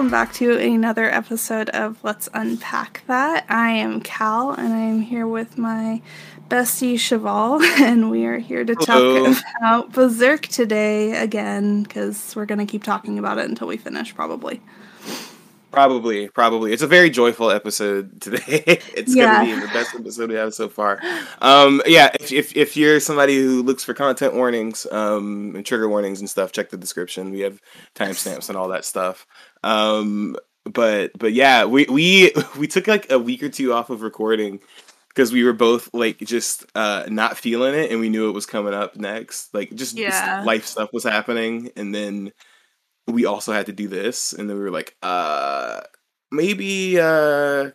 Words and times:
welcome 0.00 0.10
back 0.10 0.32
to 0.32 0.56
another 0.56 1.04
episode 1.04 1.68
of 1.68 2.02
Let's 2.02 2.26
Unpack 2.32 3.02
That. 3.06 3.44
I 3.50 3.72
am 3.72 4.00
Cal, 4.00 4.50
and 4.52 4.72
I 4.72 4.78
am 4.78 5.02
here 5.02 5.26
with 5.26 5.58
my 5.58 6.00
bestie 6.48 6.94
Chevall, 6.94 7.62
and 7.78 8.10
we 8.10 8.24
are 8.24 8.38
here 8.38 8.64
to 8.64 8.74
Hello. 8.78 9.26
talk 9.26 9.44
about 9.58 9.92
Berserk 9.92 10.46
today 10.46 11.22
again, 11.22 11.82
because 11.82 12.34
we're 12.34 12.46
going 12.46 12.60
to 12.60 12.64
keep 12.64 12.82
talking 12.82 13.18
about 13.18 13.36
it 13.36 13.50
until 13.50 13.66
we 13.66 13.76
finish, 13.76 14.14
probably. 14.14 14.62
Probably, 15.70 16.28
probably. 16.28 16.72
It's 16.72 16.82
a 16.82 16.86
very 16.88 17.10
joyful 17.10 17.50
episode 17.50 18.20
today. 18.20 18.40
it's 18.96 19.14
Yeah. 19.14 19.44
gonna 19.44 19.54
be 19.54 19.60
the 19.60 19.72
best 19.72 19.94
episode 19.94 20.30
we 20.30 20.34
have 20.36 20.52
so 20.52 20.68
far. 20.68 21.00
Um, 21.40 21.80
yeah, 21.86 22.10
if, 22.18 22.32
if 22.32 22.56
if 22.56 22.76
you're 22.76 22.98
somebody 23.00 23.36
who 23.38 23.62
looks 23.62 23.84
for 23.84 23.94
content 23.94 24.34
warnings, 24.34 24.86
um, 24.90 25.52
and 25.54 25.64
trigger 25.64 25.88
warnings 25.88 26.20
and 26.20 26.28
stuff, 26.28 26.50
check 26.52 26.70
the 26.70 26.76
description. 26.76 27.30
We 27.30 27.40
have 27.40 27.60
timestamps 27.94 28.48
and 28.48 28.58
all 28.58 28.68
that 28.68 28.84
stuff. 28.84 29.26
Um, 29.62 30.36
but 30.64 31.12
but 31.18 31.32
yeah, 31.32 31.64
we 31.66 31.86
we 31.88 32.32
we 32.58 32.66
took 32.66 32.86
like 32.88 33.10
a 33.12 33.18
week 33.18 33.42
or 33.42 33.48
two 33.48 33.72
off 33.72 33.90
of 33.90 34.02
recording 34.02 34.60
because 35.08 35.32
we 35.32 35.44
were 35.44 35.52
both 35.52 35.88
like 35.94 36.18
just 36.18 36.66
uh 36.74 37.04
not 37.08 37.36
feeling 37.38 37.74
it, 37.74 37.92
and 37.92 38.00
we 38.00 38.08
knew 38.08 38.28
it 38.28 38.32
was 38.32 38.46
coming 38.46 38.74
up 38.74 38.96
next. 38.96 39.54
Like 39.54 39.70
just 39.70 39.96
just 39.96 39.98
Yeah. 40.24 40.42
life 40.44 40.66
stuff 40.66 40.92
was 40.92 41.04
happening, 41.04 41.70
and 41.76 41.94
then 41.94 42.32
we 43.06 43.24
also 43.24 43.52
had 43.52 43.66
to 43.66 43.72
do 43.72 43.88
this 43.88 44.32
and 44.32 44.48
then 44.48 44.56
we 44.56 44.62
were 44.62 44.70
like 44.70 44.96
uh 45.02 45.80
maybe 46.30 46.98
uh 47.00 47.70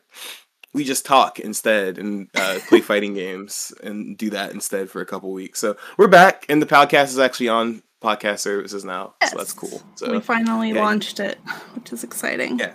we 0.73 0.83
just 0.83 1.05
talk 1.05 1.39
instead 1.39 1.97
and 1.97 2.29
uh, 2.35 2.59
play 2.67 2.81
fighting 2.81 3.13
games 3.13 3.73
and 3.81 4.17
do 4.17 4.29
that 4.29 4.51
instead 4.51 4.89
for 4.89 5.01
a 5.01 5.05
couple 5.05 5.31
weeks 5.31 5.59
so 5.59 5.75
we're 5.97 6.07
back 6.07 6.45
and 6.49 6.61
the 6.61 6.65
podcast 6.65 7.05
is 7.05 7.19
actually 7.19 7.47
on 7.47 7.81
podcast 8.01 8.39
services 8.39 8.83
now 8.83 9.15
so 9.29 9.37
that's 9.37 9.53
cool 9.53 9.81
so 9.95 10.11
we 10.11 10.19
finally 10.19 10.71
yeah. 10.71 10.81
launched 10.81 11.19
it, 11.19 11.39
which 11.73 11.91
is 11.91 12.03
exciting. 12.03 12.59
Yeah. 12.59 12.73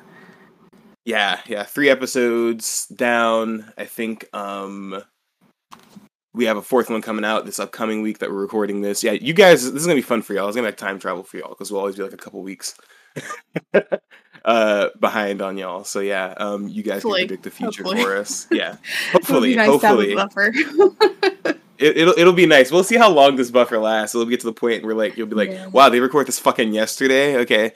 yeah 1.04 1.40
yeah 1.46 1.62
three 1.62 1.88
episodes 1.88 2.86
down 2.88 3.72
i 3.78 3.84
think 3.84 4.26
um 4.34 5.02
we 6.32 6.44
have 6.44 6.56
a 6.56 6.62
fourth 6.62 6.88
one 6.90 7.02
coming 7.02 7.24
out 7.24 7.44
this 7.46 7.58
upcoming 7.58 8.02
week 8.02 8.18
that 8.18 8.30
we're 8.30 8.40
recording 8.40 8.80
this 8.80 9.02
yeah 9.02 9.12
you 9.12 9.32
guys 9.34 9.64
this 9.72 9.80
is 9.80 9.86
gonna 9.86 9.96
be 9.96 10.02
fun 10.02 10.22
for 10.22 10.32
y'all 10.34 10.46
it's 10.48 10.56
gonna 10.56 10.66
be 10.66 10.70
like 10.70 10.76
time 10.78 10.98
travel 10.98 11.22
for 11.22 11.36
y'all 11.38 11.48
because 11.50 11.70
we'll 11.70 11.80
always 11.80 11.96
be 11.96 12.02
like 12.02 12.12
a 12.12 12.16
couple 12.16 12.40
weeks 12.42 12.74
uh 14.44 14.88
behind 15.00 15.42
on 15.42 15.58
y'all 15.58 15.84
so 15.84 16.00
yeah 16.00 16.32
um 16.38 16.66
you 16.68 16.82
guys 16.82 17.02
Hopefully. 17.02 17.20
can 17.22 17.28
predict 17.28 17.42
the 17.44 17.50
future 17.50 17.82
Hopefully. 17.82 18.04
for 18.04 18.16
us 18.16 18.46
yeah 18.52 18.76
hopefully 19.12 19.54
nice 19.54 19.68
hopefully 19.68 20.14
to 20.14 20.18
have 20.20 20.30
a 20.30 20.34
buffer. 20.34 20.52
it, 21.78 21.96
it'll 21.98 22.14
it'll 22.16 22.32
be 22.32 22.46
nice 22.46 22.70
we'll 22.72 22.84
see 22.84 22.96
how 22.96 23.10
long 23.10 23.36
this 23.36 23.50
buffer 23.50 23.78
lasts 23.78 24.14
it'll 24.14 24.26
get 24.26 24.40
to 24.40 24.46
the 24.46 24.52
point 24.52 24.82
where 24.84 24.94
like 24.94 25.16
you'll 25.18 25.26
be 25.26 25.34
like 25.34 25.50
Yeah. 25.50 25.66
wow 25.66 25.88
they 25.90 26.00
record 26.00 26.26
this 26.26 26.38
fucking 26.38 26.72
yesterday 26.72 27.36
okay 27.38 27.72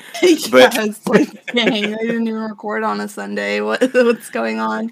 But- 0.50 0.74
like, 1.06 1.46
dang, 1.54 1.94
I 1.94 1.98
didn't 1.98 2.28
even 2.28 2.40
record 2.40 2.82
on 2.82 3.00
a 3.00 3.08
Sunday. 3.08 3.60
What, 3.60 3.82
what's 3.92 4.30
going 4.30 4.58
on? 4.58 4.90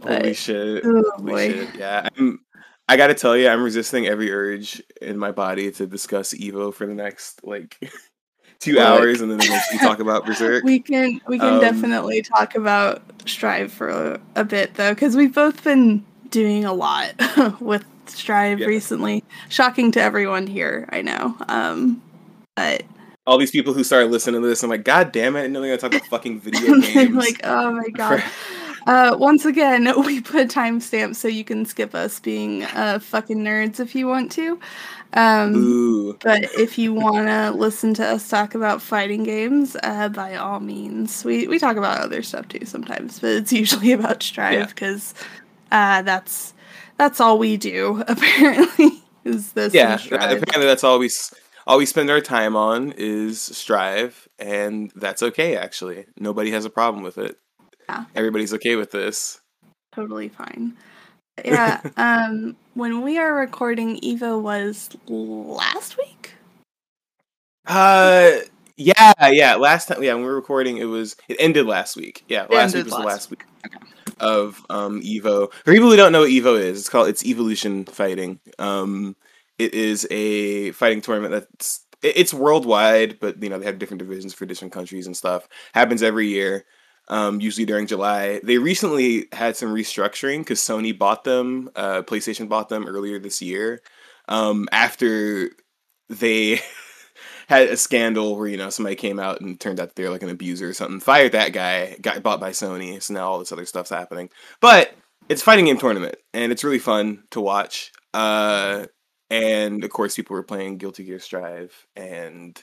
But, 0.00 0.22
holy 0.22 0.34
shit 0.34 0.82
oh 0.86 1.12
Holy 1.16 1.30
boy. 1.30 1.52
shit, 1.52 1.74
Yeah, 1.74 2.08
I'm, 2.16 2.40
I 2.88 2.96
gotta 2.96 3.14
tell 3.14 3.36
you, 3.36 3.48
I'm 3.48 3.62
resisting 3.62 4.06
every 4.06 4.30
urge 4.32 4.82
in 5.00 5.18
my 5.18 5.32
body 5.32 5.70
to 5.72 5.86
discuss 5.86 6.34
Evo 6.34 6.72
for 6.72 6.86
the 6.86 6.94
next 6.94 7.42
like 7.44 7.78
two 8.60 8.74
Look. 8.74 8.82
hours, 8.82 9.20
and 9.20 9.30
then 9.30 9.40
eventually 9.40 9.78
talk 9.78 10.00
about 10.00 10.26
Berserk. 10.26 10.64
We 10.64 10.80
can 10.80 11.20
we 11.28 11.38
can 11.38 11.54
Um, 11.54 11.60
definitely 11.60 12.22
talk 12.22 12.54
about 12.54 13.02
Strive 13.26 13.72
for 13.72 13.88
a, 13.88 14.20
a 14.36 14.44
bit 14.44 14.74
though, 14.74 14.92
because 14.92 15.16
we've 15.16 15.34
both 15.34 15.64
been 15.64 16.04
doing 16.30 16.64
a 16.66 16.72
lot 16.74 17.14
with 17.60 17.84
Strive 18.06 18.60
Yeah. 18.60 18.66
recently. 18.66 19.24
Shocking 19.48 19.90
to 19.92 20.00
everyone 20.02 20.46
here, 20.46 20.86
I 20.92 21.00
know. 21.00 21.36
Um, 21.48 22.02
but 22.54 22.82
All 23.26 23.38
these 23.38 23.50
people 23.50 23.72
who 23.72 23.82
started 23.82 24.10
listening 24.10 24.42
to 24.42 24.46
this, 24.46 24.62
I'm 24.62 24.68
like, 24.68 24.84
God 24.84 25.10
damn 25.10 25.36
it! 25.36 25.44
I 25.44 25.46
know 25.46 25.62
they're 25.62 25.74
gonna 25.76 25.78
talk 25.90 25.94
about 25.98 26.06
fucking 26.08 26.40
video 26.40 26.78
games. 26.80 27.14
like, 27.16 27.40
oh 27.44 27.72
my 27.72 27.88
god. 27.88 28.22
Uh, 28.86 29.16
once 29.18 29.44
again, 29.44 29.88
we 30.04 30.20
put 30.20 30.48
timestamps 30.48 31.16
so 31.16 31.28
you 31.28 31.44
can 31.44 31.64
skip 31.64 31.94
us 31.94 32.20
being 32.20 32.64
uh, 32.64 32.98
fucking 32.98 33.38
nerds 33.38 33.80
if 33.80 33.94
you 33.94 34.06
want 34.06 34.30
to. 34.32 34.58
Um, 35.14 35.54
Ooh, 35.54 36.18
But 36.22 36.44
if 36.58 36.76
you 36.76 36.92
want 36.92 37.28
to 37.28 37.52
listen 37.52 37.94
to 37.94 38.04
us 38.04 38.28
talk 38.28 38.54
about 38.54 38.82
fighting 38.82 39.22
games, 39.22 39.76
uh, 39.82 40.08
by 40.08 40.34
all 40.34 40.60
means, 40.60 41.24
we, 41.24 41.46
we 41.46 41.58
talk 41.58 41.76
about 41.76 42.00
other 42.00 42.22
stuff 42.22 42.48
too 42.48 42.66
sometimes, 42.66 43.20
but 43.20 43.30
it's 43.30 43.52
usually 43.52 43.92
about 43.98 44.22
Strive 44.22 44.68
because 44.68 45.14
uh, 45.70 46.02
that's 46.02 46.52
that's 46.96 47.20
all 47.20 47.38
we 47.38 47.56
do 47.56 48.02
apparently. 48.08 49.02
Is 49.24 49.52
this 49.52 49.72
yeah. 49.72 49.94
Apparently, 49.94 50.66
that's 50.66 50.84
all 50.84 50.98
we 50.98 51.10
all 51.66 51.78
we 51.78 51.86
spend 51.86 52.10
our 52.10 52.20
time 52.20 52.56
on 52.56 52.92
is 52.96 53.40
Strive, 53.40 54.28
and 54.38 54.92
that's 54.96 55.22
okay. 55.22 55.56
Actually, 55.56 56.06
nobody 56.18 56.50
has 56.50 56.64
a 56.64 56.70
problem 56.70 57.02
with 57.02 57.16
it. 57.18 57.38
Yeah. 57.88 58.04
Everybody's 58.14 58.54
okay 58.54 58.76
with 58.76 58.90
this. 58.90 59.40
totally 59.94 60.28
fine. 60.28 60.76
Yeah. 61.44 61.80
um, 61.96 62.56
when 62.74 63.02
we 63.02 63.18
are 63.18 63.34
recording, 63.34 64.00
Evo 64.00 64.40
was 64.40 64.90
last 65.08 65.96
week. 65.98 66.34
Uh, 67.66 68.32
yeah, 68.76 69.12
yeah. 69.30 69.54
Last 69.56 69.86
time, 69.88 70.02
yeah, 70.02 70.12
when 70.14 70.22
we 70.22 70.28
were 70.28 70.34
recording, 70.34 70.78
it 70.78 70.84
was 70.84 71.16
it 71.28 71.36
ended 71.38 71.66
last 71.66 71.96
week. 71.96 72.24
Yeah, 72.28 72.44
It 72.44 72.50
last 72.50 72.74
week 72.74 72.84
was 72.84 72.92
the 72.92 72.98
last 72.98 73.06
last 73.06 73.30
week 73.30 73.44
Okay. 73.66 73.78
of 74.20 74.64
um 74.70 75.00
Evo. 75.00 75.50
For 75.64 75.72
people 75.72 75.90
who 75.90 75.96
don't 75.96 76.12
know 76.12 76.20
what 76.20 76.30
Evo 76.30 76.58
is, 76.58 76.78
it's 76.80 76.88
called 76.88 77.08
it's 77.08 77.24
Evolution 77.24 77.84
Fighting. 77.84 78.40
Um, 78.58 79.16
it 79.58 79.72
is 79.74 80.06
a 80.10 80.72
fighting 80.72 81.00
tournament 81.00 81.32
that's 81.32 81.86
it's 82.02 82.34
worldwide, 82.34 83.18
but 83.20 83.42
you 83.42 83.48
know 83.48 83.58
they 83.58 83.66
have 83.66 83.78
different 83.78 84.00
divisions 84.00 84.34
for 84.34 84.44
different 84.44 84.72
countries 84.74 85.06
and 85.06 85.16
stuff. 85.16 85.48
Happens 85.72 86.02
every 86.02 86.28
year. 86.28 86.64
Um, 87.08 87.40
usually 87.40 87.66
during 87.66 87.86
July. 87.86 88.40
They 88.42 88.56
recently 88.56 89.26
had 89.32 89.56
some 89.56 89.74
restructuring 89.74 90.38
because 90.38 90.60
Sony 90.60 90.98
bought 90.98 91.24
them. 91.24 91.70
Uh, 91.76 92.00
PlayStation 92.00 92.48
bought 92.48 92.70
them 92.70 92.86
earlier 92.86 93.18
this 93.18 93.42
year. 93.42 93.82
Um, 94.26 94.68
after 94.72 95.50
they 96.08 96.60
had 97.48 97.68
a 97.68 97.76
scandal 97.76 98.36
where 98.36 98.48
you 98.48 98.56
know 98.56 98.70
somebody 98.70 98.96
came 98.96 99.18
out 99.18 99.40
and 99.40 99.60
turned 99.60 99.80
out 99.80 99.94
they're 99.94 100.10
like 100.10 100.22
an 100.22 100.30
abuser 100.30 100.68
or 100.68 100.74
something, 100.74 101.00
fired 101.00 101.32
that 101.32 101.52
guy, 101.52 101.96
got 102.00 102.22
bought 102.22 102.40
by 102.40 102.50
Sony, 102.50 103.02
so 103.02 103.14
now 103.14 103.28
all 103.28 103.38
this 103.38 103.52
other 103.52 103.66
stuff's 103.66 103.90
happening. 103.90 104.30
But 104.60 104.94
it's 105.28 105.42
fighting 105.42 105.66
game 105.66 105.78
tournament, 105.78 106.16
and 106.32 106.52
it's 106.52 106.64
really 106.64 106.78
fun 106.78 107.24
to 107.30 107.40
watch. 107.40 107.92
Uh, 108.12 108.86
and 109.30 109.84
of 109.84 109.90
course, 109.90 110.16
people 110.16 110.34
were 110.34 110.42
playing 110.42 110.78
Guilty 110.78 111.04
Gear 111.04 111.18
Strive, 111.18 111.86
and 111.96 112.62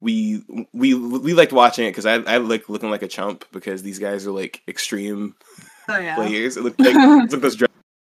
we 0.00 0.42
we 0.72 0.94
we 0.94 1.34
liked 1.34 1.52
watching 1.52 1.86
it 1.86 1.90
because 1.90 2.06
I 2.06 2.14
I 2.16 2.36
like 2.38 2.68
looking 2.68 2.90
like 2.90 3.02
a 3.02 3.08
chump 3.08 3.44
because 3.52 3.82
these 3.82 3.98
guys 3.98 4.26
are 4.26 4.30
like 4.32 4.62
extreme 4.68 5.34
Oh 5.88 5.98
yeah. 5.98 6.14
players. 6.14 6.56
It 6.56 6.62
looked 6.64 6.80
like 6.80 6.94
it's 7.24 7.32
like 7.32 7.42
those 7.42 7.56
Dra- 7.56 7.68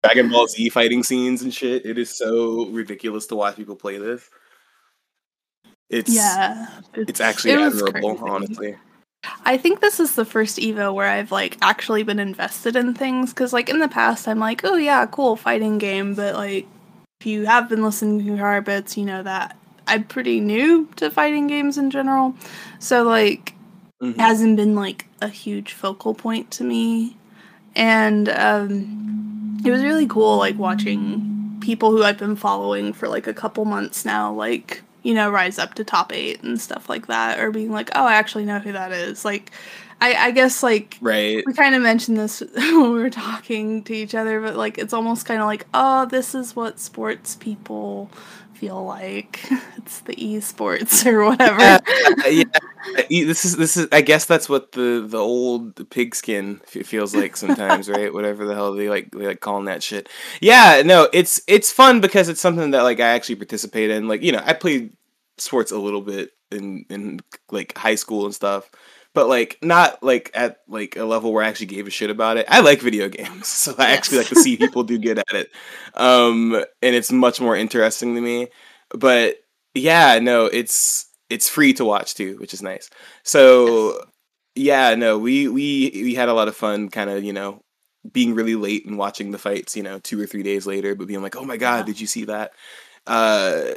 Dragon 0.04 0.30
Ball 0.30 0.46
Z 0.46 0.68
fighting 0.70 1.02
scenes 1.02 1.42
and 1.42 1.52
shit. 1.52 1.84
It 1.86 1.98
is 1.98 2.10
so 2.16 2.66
ridiculous 2.66 3.26
to 3.28 3.36
watch 3.36 3.56
people 3.56 3.76
play 3.76 3.98
this. 3.98 4.28
It's 5.90 6.14
Yeah. 6.14 6.68
it's 6.94 7.20
actually 7.20 7.52
it 7.52 7.60
admirable, 7.60 8.14
crazy. 8.16 8.30
honestly. 8.30 8.76
I 9.44 9.56
think 9.56 9.80
this 9.80 10.00
is 10.00 10.14
the 10.16 10.24
first 10.24 10.58
Evo 10.58 10.92
where 10.94 11.06
I've 11.08 11.30
like 11.32 11.56
actually 11.62 12.02
been 12.02 12.18
invested 12.18 12.74
in 12.76 12.94
things 12.94 13.32
because 13.32 13.52
like 13.52 13.68
in 13.68 13.78
the 13.78 13.88
past 13.88 14.26
I'm 14.28 14.38
like, 14.40 14.62
oh 14.64 14.76
yeah, 14.76 15.06
cool 15.06 15.36
fighting 15.36 15.78
game, 15.78 16.14
but 16.14 16.34
like 16.34 16.66
if 17.20 17.26
you 17.26 17.46
have 17.46 17.68
been 17.68 17.82
listening 17.82 18.24
to 18.26 18.42
our 18.42 18.60
bits, 18.60 18.96
you 18.96 19.04
know 19.04 19.22
that 19.22 19.56
I'm 19.86 20.04
pretty 20.04 20.40
new 20.40 20.88
to 20.96 21.10
fighting 21.10 21.46
games 21.46 21.78
in 21.78 21.90
general, 21.90 22.34
so 22.78 23.02
like 23.04 23.54
Mhm. 24.02 24.14
it 24.14 24.20
hasn't 24.20 24.56
been 24.56 24.74
like 24.74 25.06
a 25.20 25.28
huge 25.28 25.72
focal 25.74 26.14
point 26.14 26.50
to 26.52 26.64
me, 26.64 27.16
and 27.76 28.28
um, 28.28 29.58
it 29.64 29.70
was 29.70 29.82
really 29.82 30.06
cool 30.06 30.38
like 30.38 30.58
watching 30.58 31.58
people 31.60 31.90
who 31.92 32.02
I've 32.02 32.18
been 32.18 32.34
following 32.36 32.92
for 32.92 33.08
like 33.08 33.26
a 33.26 33.34
couple 33.34 33.64
months 33.64 34.04
now, 34.04 34.32
like 34.32 34.82
you 35.04 35.14
know, 35.14 35.28
rise 35.30 35.58
up 35.58 35.74
to 35.74 35.82
top 35.84 36.12
eight 36.12 36.42
and 36.44 36.60
stuff 36.60 36.88
like 36.88 37.08
that, 37.08 37.40
or 37.40 37.50
being 37.50 37.72
like, 37.72 37.90
oh, 37.94 38.04
I 38.06 38.14
actually 38.14 38.44
know 38.44 38.60
who 38.60 38.70
that 38.70 38.92
is. 38.92 39.24
Like, 39.24 39.50
I, 40.00 40.14
I 40.14 40.30
guess 40.30 40.62
like 40.62 40.96
Right. 41.00 41.42
we 41.44 41.52
kind 41.54 41.74
of 41.74 41.82
mentioned 41.82 42.16
this 42.18 42.40
when 42.54 42.92
we 42.92 43.00
were 43.00 43.10
talking 43.10 43.82
to 43.84 43.92
each 43.94 44.14
other, 44.14 44.40
but 44.40 44.54
like 44.56 44.78
it's 44.78 44.92
almost 44.92 45.26
kind 45.26 45.40
of 45.40 45.46
like, 45.46 45.66
oh, 45.74 46.06
this 46.06 46.36
is 46.36 46.54
what 46.54 46.78
sports 46.78 47.34
people 47.34 48.10
feel 48.62 48.84
like. 48.84 49.44
It's 49.82 49.98
the 50.02 50.14
esports 50.14 51.04
or 51.04 51.24
whatever. 51.24 51.58
Yeah, 51.58 51.78
uh, 52.28 52.28
yeah. 53.10 53.24
This 53.24 53.44
is 53.44 53.56
this 53.56 53.76
is. 53.76 53.88
I 53.90 54.00
guess 54.00 54.26
that's 54.26 54.48
what 54.48 54.70
the 54.70 55.04
the 55.04 55.18
old 55.18 55.90
pigskin 55.90 56.60
feels 56.66 57.16
like 57.16 57.36
sometimes, 57.36 57.90
right? 57.90 58.14
Whatever 58.18 58.46
the 58.46 58.54
hell 58.54 58.72
they 58.72 58.88
like 58.88 59.10
they 59.10 59.26
like 59.26 59.40
calling 59.40 59.64
that 59.64 59.82
shit. 59.82 60.08
Yeah, 60.40 60.82
no, 60.84 61.08
it's 61.12 61.42
it's 61.48 61.72
fun 61.72 62.00
because 62.00 62.28
it's 62.28 62.40
something 62.40 62.70
that 62.70 62.82
like 62.82 63.00
I 63.00 63.08
actually 63.08 63.34
participate 63.34 63.90
in. 63.90 64.06
Like 64.06 64.22
you 64.22 64.30
know, 64.30 64.42
I 64.44 64.52
played 64.52 64.92
sports 65.36 65.72
a 65.72 65.78
little 65.78 66.00
bit 66.00 66.30
in 66.52 66.84
in 66.88 67.18
like 67.50 67.76
high 67.76 67.96
school 67.96 68.24
and 68.24 68.34
stuff, 68.34 68.70
but 69.14 69.28
like 69.28 69.58
not 69.62 70.02
like 70.02 70.30
at 70.34 70.60
like 70.68 70.96
a 70.96 71.04
level 71.04 71.32
where 71.32 71.44
I 71.44 71.48
actually 71.48 71.66
gave 71.66 71.86
a 71.86 71.90
shit 71.90 72.10
about 72.10 72.36
it. 72.36 72.46
I 72.48 72.60
like 72.60 72.80
video 72.80 73.08
games, 73.08 73.46
so 73.48 73.74
I 73.78 73.92
actually 73.92 74.18
like 74.18 74.28
to 74.28 74.36
see 74.36 74.56
people 74.56 74.84
do 74.84 74.98
good 74.98 75.18
at 75.18 75.32
it, 75.32 75.50
um, 75.94 76.54
and 76.54 76.94
it's 76.94 77.12
much 77.12 77.40
more 77.40 77.56
interesting 77.56 78.14
to 78.14 78.20
me. 78.20 78.48
But 78.90 79.36
yeah, 79.74 80.18
no, 80.20 80.46
it's 80.46 81.06
it's 81.30 81.48
free 81.48 81.72
to 81.74 81.84
watch 81.84 82.14
too, 82.14 82.36
which 82.38 82.54
is 82.54 82.62
nice. 82.62 82.90
So 83.22 84.04
yeah, 84.54 84.94
no, 84.94 85.18
we 85.18 85.48
we 85.48 85.90
we 85.94 86.14
had 86.14 86.28
a 86.28 86.34
lot 86.34 86.48
of 86.48 86.56
fun, 86.56 86.88
kind 86.88 87.10
of 87.10 87.24
you 87.24 87.32
know, 87.32 87.62
being 88.10 88.34
really 88.34 88.54
late 88.54 88.86
and 88.86 88.98
watching 88.98 89.30
the 89.30 89.38
fights, 89.38 89.76
you 89.76 89.82
know, 89.82 89.98
two 89.98 90.20
or 90.20 90.26
three 90.26 90.42
days 90.42 90.66
later, 90.66 90.94
but 90.94 91.08
being 91.08 91.22
like, 91.22 91.36
oh 91.36 91.44
my 91.44 91.56
god, 91.56 91.86
did 91.86 92.00
you 92.00 92.06
see 92.06 92.24
that? 92.24 92.52
Uh, 93.06 93.72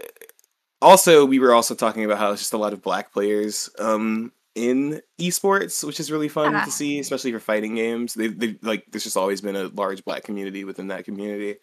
also, 0.82 1.26
we 1.26 1.40
were 1.40 1.54
also 1.54 1.76
talking 1.76 2.04
about 2.06 2.18
how 2.18 2.32
it's 2.32 2.42
just 2.42 2.54
a 2.54 2.58
lot 2.58 2.74
of 2.74 2.82
black 2.82 3.12
players 3.14 3.70
um, 3.80 4.32
in 4.56 5.02
esports, 5.20 5.84
which 5.86 6.00
is 6.00 6.12
really 6.12 6.30
fun 6.30 6.54
Yeah. 6.54 6.66
to 6.66 6.72
see, 6.72 7.00
especially 7.00 7.32
for 7.34 7.40
fighting 7.40 7.76
games. 7.76 8.14
They, 8.14 8.28
they 8.28 8.58
like 8.62 8.86
there's 8.92 9.04
just 9.04 9.18
always 9.18 9.42
been 9.42 9.56
a 9.56 9.68
large 9.68 10.04
black 10.06 10.24
community 10.24 10.64
within 10.64 10.88
that 10.88 11.06
community. 11.06 11.58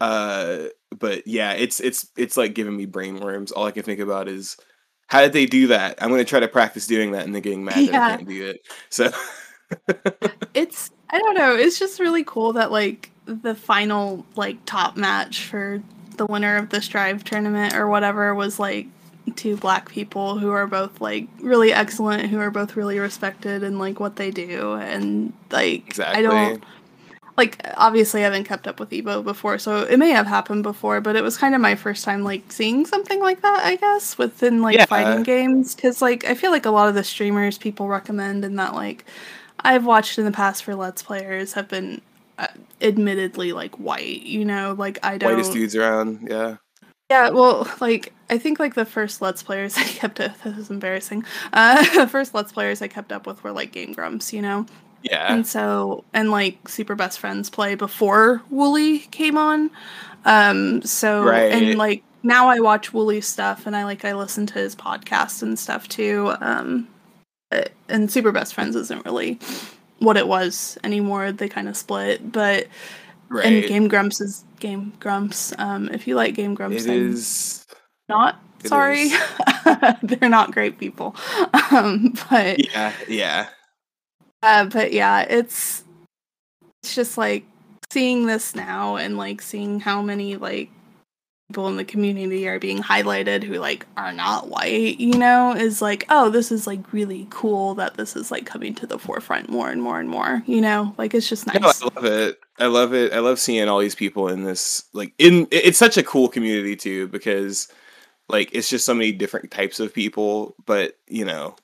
Uh, 0.00 0.64
but 0.98 1.26
yeah, 1.26 1.52
it's 1.52 1.80
it's 1.80 2.10
it's 2.16 2.36
like 2.36 2.54
giving 2.54 2.76
me 2.76 2.84
brain 2.86 3.18
worms. 3.18 3.52
All 3.52 3.64
I 3.66 3.70
can 3.70 3.82
think 3.82 4.00
about 4.00 4.28
is 4.28 4.56
how 5.08 5.22
did 5.22 5.32
they 5.32 5.46
do 5.46 5.68
that? 5.68 6.02
I'm 6.02 6.10
gonna 6.10 6.24
try 6.24 6.40
to 6.40 6.48
practice 6.48 6.86
doing 6.86 7.12
that 7.12 7.24
and 7.24 7.34
then 7.34 7.42
getting 7.42 7.64
mad 7.64 7.76
that 7.88 7.94
I 7.94 8.16
can't 8.16 8.28
do 8.28 8.46
it. 8.46 8.60
So 8.90 9.10
It's 10.54 10.90
I 11.10 11.18
don't 11.18 11.34
know. 11.34 11.54
It's 11.54 11.78
just 11.78 12.00
really 12.00 12.24
cool 12.24 12.52
that 12.54 12.70
like 12.70 13.10
the 13.24 13.54
final 13.54 14.24
like 14.36 14.58
top 14.66 14.96
match 14.96 15.44
for 15.44 15.82
the 16.16 16.26
winner 16.26 16.56
of 16.56 16.70
the 16.70 16.80
Strive 16.80 17.24
tournament 17.24 17.74
or 17.74 17.88
whatever 17.88 18.34
was 18.34 18.58
like 18.58 18.86
two 19.34 19.56
black 19.56 19.88
people 19.88 20.38
who 20.38 20.50
are 20.50 20.66
both 20.66 21.00
like 21.00 21.28
really 21.40 21.72
excellent, 21.72 22.28
who 22.30 22.38
are 22.38 22.50
both 22.50 22.76
really 22.76 22.98
respected 22.98 23.62
in 23.62 23.78
like 23.78 23.98
what 24.00 24.16
they 24.16 24.30
do, 24.30 24.74
and 24.74 25.32
like 25.50 25.86
exactly. 25.86 26.18
I 26.18 26.22
don't 26.22 26.64
like 27.36 27.60
obviously 27.76 28.20
I 28.22 28.24
haven't 28.24 28.44
kept 28.44 28.66
up 28.66 28.80
with 28.80 28.90
Evo 28.90 29.22
before, 29.22 29.58
so 29.58 29.82
it 29.82 29.98
may 29.98 30.10
have 30.10 30.26
happened 30.26 30.62
before, 30.62 31.00
but 31.00 31.16
it 31.16 31.22
was 31.22 31.36
kind 31.36 31.54
of 31.54 31.60
my 31.60 31.74
first 31.74 32.04
time 32.04 32.22
like 32.24 32.50
seeing 32.50 32.86
something 32.86 33.20
like 33.20 33.42
that, 33.42 33.60
I 33.64 33.76
guess, 33.76 34.16
within 34.16 34.62
like 34.62 34.74
Yeah. 34.76 34.86
fighting 34.86 35.22
games 35.22 35.74
cuz 35.74 36.00
like 36.00 36.24
I 36.24 36.34
feel 36.34 36.50
like 36.50 36.66
a 36.66 36.70
lot 36.70 36.88
of 36.88 36.94
the 36.94 37.04
streamers 37.04 37.58
people 37.58 37.88
recommend 37.88 38.44
and 38.44 38.58
that 38.58 38.74
like 38.74 39.04
I've 39.60 39.84
watched 39.84 40.18
in 40.18 40.24
the 40.24 40.32
past 40.32 40.64
for 40.64 40.74
let's 40.74 41.02
players 41.02 41.52
have 41.54 41.68
been 41.68 42.00
uh, 42.38 42.46
admittedly 42.80 43.52
like 43.52 43.74
white, 43.76 44.22
you 44.22 44.44
know, 44.44 44.74
like 44.78 44.98
I 45.02 45.18
don't 45.18 45.30
Whitest 45.30 45.52
dudes 45.52 45.76
around, 45.76 46.28
yeah. 46.30 46.56
Yeah, 47.10 47.30
well, 47.30 47.68
like 47.80 48.12
I 48.30 48.38
think 48.38 48.58
like 48.58 48.74
the 48.74 48.84
first 48.84 49.22
Let's 49.22 49.42
Players 49.42 49.76
I 49.78 49.84
kept 49.84 50.20
up. 50.20 50.40
This 50.42 50.56
is 50.58 50.70
embarrassing. 50.70 51.24
Uh, 51.52 51.84
the 52.00 52.08
first 52.08 52.34
Let's 52.34 52.52
Players 52.52 52.82
I 52.82 52.88
kept 52.88 53.12
up 53.12 53.26
with 53.26 53.42
were 53.44 53.52
like 53.52 53.72
Game 53.72 53.92
Grumps, 53.92 54.32
you 54.32 54.42
know, 54.42 54.66
Yeah. 55.02 55.32
and 55.32 55.46
so 55.46 56.04
and 56.12 56.30
like 56.30 56.68
Super 56.68 56.94
Best 56.94 57.18
Friends 57.20 57.48
play 57.50 57.74
before 57.74 58.42
Woolie 58.52 59.08
came 59.10 59.36
on. 59.38 59.70
Um, 60.24 60.82
so 60.82 61.22
Right. 61.22 61.52
and 61.52 61.76
like 61.78 62.02
now 62.24 62.48
I 62.48 62.58
watch 62.58 62.90
Woolie 62.92 63.22
stuff 63.22 63.66
and 63.66 63.76
I 63.76 63.84
like 63.84 64.04
I 64.04 64.12
listen 64.14 64.46
to 64.46 64.54
his 64.54 64.74
podcast 64.74 65.42
and 65.42 65.56
stuff 65.56 65.86
too. 65.88 66.34
Um, 66.40 66.88
uh, 67.52 67.62
and 67.88 68.10
Super 68.10 68.32
Best 68.32 68.52
Friends 68.54 68.74
isn't 68.74 69.04
really 69.04 69.38
what 70.00 70.16
it 70.16 70.26
was 70.26 70.76
anymore. 70.82 71.30
They 71.30 71.48
kind 71.48 71.68
of 71.68 71.76
split, 71.76 72.32
but 72.32 72.66
right. 73.28 73.46
and 73.46 73.64
Game 73.68 73.86
Grumps 73.86 74.20
is 74.20 74.42
Game 74.60 74.92
Grumps. 75.00 75.52
Um, 75.58 75.88
if 75.90 76.06
you 76.06 76.14
like 76.16 76.34
Game 76.34 76.54
Grumps, 76.54 76.84
it 76.84 76.90
is 76.96 77.66
not 78.08 78.40
It 78.64 78.68
sorry 78.68 79.02
is. 79.02 79.20
they're 80.02 80.28
not 80.28 80.52
great 80.52 80.78
people 80.78 81.16
um 81.72 82.14
but 82.30 82.64
yeah, 82.72 82.92
yeah. 83.08 83.48
uh 84.42 84.64
but 84.66 84.92
yeah 84.92 85.22
it's 85.22 85.82
it's 86.82 86.94
just 86.94 87.18
like 87.18 87.44
seeing 87.90 88.26
this 88.26 88.54
now 88.54 88.96
and 88.96 89.16
like 89.18 89.42
seeing 89.42 89.80
how 89.80 90.00
many 90.02 90.36
like 90.36 90.70
people 91.48 91.68
in 91.68 91.76
the 91.76 91.84
community 91.84 92.46
are 92.48 92.58
being 92.58 92.82
highlighted 92.82 93.42
who 93.42 93.54
like 93.54 93.86
are 93.96 94.12
not 94.12 94.48
white 94.48 94.98
you 95.00 95.16
know 95.18 95.52
is 95.52 95.82
like 95.82 96.04
oh 96.08 96.30
this 96.30 96.50
is 96.52 96.66
like 96.66 96.92
really 96.92 97.26
cool 97.30 97.74
that 97.74 97.94
this 97.96 98.14
is 98.16 98.30
like 98.30 98.46
coming 98.46 98.74
to 98.74 98.86
the 98.86 98.98
forefront 98.98 99.48
more 99.48 99.70
and 99.70 99.82
more 99.82 99.98
and 99.98 100.08
more 100.08 100.42
you 100.46 100.60
know 100.60 100.94
like 100.98 101.12
it's 101.14 101.28
just 101.28 101.46
nice 101.46 101.60
No, 101.60 101.68
I 101.90 101.94
love 101.94 102.04
it. 102.04 102.38
I 102.58 102.66
love 102.66 102.94
it. 102.94 103.12
I 103.12 103.18
love 103.20 103.38
seeing 103.38 103.68
all 103.68 103.78
these 103.80 103.94
people 103.94 104.28
in 104.28 104.44
this 104.44 104.84
like 104.92 105.12
in 105.18 105.46
it's 105.50 105.78
such 105.78 105.96
a 105.96 106.02
cool 106.02 106.28
community 106.28 106.76
too 106.76 107.08
because 107.08 107.68
like 108.28 108.50
it's 108.52 108.68
just 108.70 108.84
so 108.84 108.94
many 108.94 109.12
different 109.12 109.50
types 109.50 109.78
of 109.80 109.92
people, 109.94 110.54
but 110.64 110.96
you 111.06 111.24
know, 111.24 111.54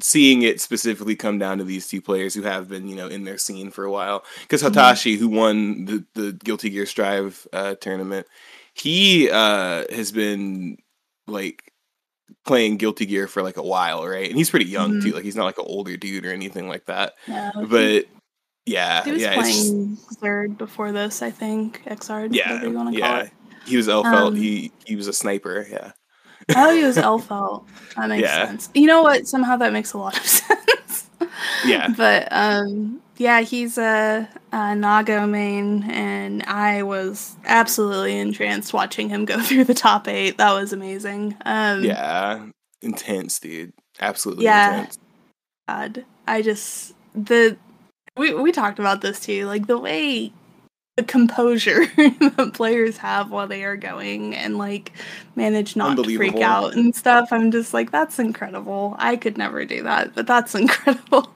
seeing 0.00 0.42
it 0.42 0.60
specifically 0.60 1.14
come 1.16 1.38
down 1.38 1.58
to 1.58 1.64
these 1.64 1.86
two 1.88 2.02
players 2.02 2.34
who 2.34 2.42
have 2.42 2.68
been, 2.68 2.88
you 2.88 2.96
know, 2.96 3.06
in 3.06 3.24
their 3.24 3.38
scene 3.38 3.70
for 3.70 3.84
a 3.84 3.90
while. 3.90 4.24
Cuz 4.48 4.62
Mhm. 4.62 4.66
Hotashi 4.74 5.16
who 5.16 5.28
won 5.28 5.84
the 5.84 6.04
the 6.14 6.32
Guilty 6.32 6.70
Gear 6.70 6.86
Strive 6.86 7.46
uh 7.52 7.74
tournament, 7.76 8.26
he 8.74 9.30
uh 9.30 9.84
has 9.94 10.10
been 10.12 10.78
like 11.26 11.72
playing 12.44 12.76
Guilty 12.76 13.06
Gear 13.06 13.28
for 13.28 13.42
like 13.42 13.56
a 13.56 13.62
while, 13.62 14.06
right? 14.06 14.28
And 14.28 14.36
he's 14.36 14.50
pretty 14.50 14.66
young 14.66 14.94
Mhm. 14.94 15.02
too. 15.02 15.12
Like 15.12 15.24
he's 15.24 15.36
not 15.36 15.44
like 15.44 15.58
an 15.58 15.64
older 15.66 15.96
dude 15.96 16.26
or 16.26 16.32
anything 16.32 16.68
like 16.68 16.86
that. 16.86 17.14
yeah, 17.26 17.50
But 17.68 18.06
yeah, 18.68 19.02
he 19.04 19.12
was 19.12 19.22
yeah, 19.22 19.38
it's 19.40 19.48
just- 19.48 19.70
playing 19.70 19.96
Xrd 20.50 20.58
before 20.58 20.92
this 20.92 21.22
i 21.22 21.30
think 21.30 21.82
xrd 21.86 22.34
yeah, 22.34 22.52
whatever 22.52 22.68
you 22.70 22.76
want 22.76 22.94
to 22.94 23.00
call 23.00 23.10
yeah. 23.16 23.22
it 23.24 23.32
He 23.66 23.76
was 23.76 23.86
Elphelt. 23.88 24.14
Um, 24.28 24.34
he 24.36 24.72
he 24.86 24.96
was 24.96 25.08
a 25.08 25.12
sniper. 25.12 25.66
Yeah, 25.70 25.92
Oh, 26.56 26.74
he 26.74 26.82
was 26.84 26.96
Elphelt. 26.96 27.66
That 27.96 28.08
makes 28.08 28.22
Yeah. 28.22 28.46
sense. 28.46 28.70
You 28.74 28.86
know 28.86 29.02
what? 29.02 29.26
Somehow 29.28 29.56
that 29.58 29.72
makes 29.74 29.92
a 29.92 29.98
lot 29.98 30.16
of 30.18 30.24
sense. 30.40 31.10
Yeah. 31.66 31.88
But 31.94 32.28
um, 32.30 33.02
yeah, 33.18 33.40
he's 33.42 33.76
a, 33.76 34.26
a 34.52 34.56
Nago 34.56 35.28
main, 35.28 35.82
and 35.90 36.42
I 36.44 36.82
was 36.82 37.36
absolutely 37.44 38.16
entranced 38.18 38.72
watching 38.72 39.10
him 39.10 39.26
go 39.26 39.38
through 39.46 39.64
the 39.64 39.74
top 39.74 40.08
eight. 40.08 40.38
That 40.38 40.52
was 40.54 40.72
amazing. 40.72 41.36
Um, 41.44 41.84
yeah, 41.84 42.46
intense, 42.80 43.38
dude. 43.38 43.72
Absolutely 44.00 44.44
Yeah. 44.46 44.70
intense. 44.78 44.98
God, 45.68 46.04
I 46.26 46.40
just 46.40 46.94
the 47.14 47.58
we 48.18 48.34
we 48.34 48.52
talked 48.52 48.78
about 48.78 49.00
this 49.00 49.20
too. 49.20 49.46
Like 49.46 49.66
the 49.66 49.78
way 49.78 50.32
the 50.98 51.04
composure 51.04 51.86
the 51.96 52.50
players 52.52 52.96
have 52.98 53.30
while 53.30 53.46
they 53.46 53.62
are 53.62 53.76
going 53.76 54.34
and 54.34 54.58
like 54.58 54.90
manage 55.36 55.76
not 55.76 55.96
to 55.96 56.02
freak 56.16 56.40
out 56.40 56.74
and 56.74 56.94
stuff. 56.94 57.28
I'm 57.30 57.52
just 57.52 57.72
like 57.72 57.92
that's 57.92 58.18
incredible. 58.18 58.96
I 58.98 59.14
could 59.14 59.38
never 59.38 59.64
do 59.64 59.84
that, 59.84 60.16
but 60.16 60.26
that's 60.26 60.54
incredible. 60.56 61.32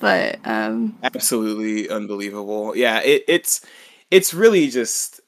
but 0.00 0.40
um 0.44 0.98
Absolutely 1.04 1.88
unbelievable. 1.88 2.76
Yeah, 2.76 3.00
it, 3.02 3.22
it's 3.28 3.64
it's 4.10 4.34
really 4.34 4.68
just 4.68 5.20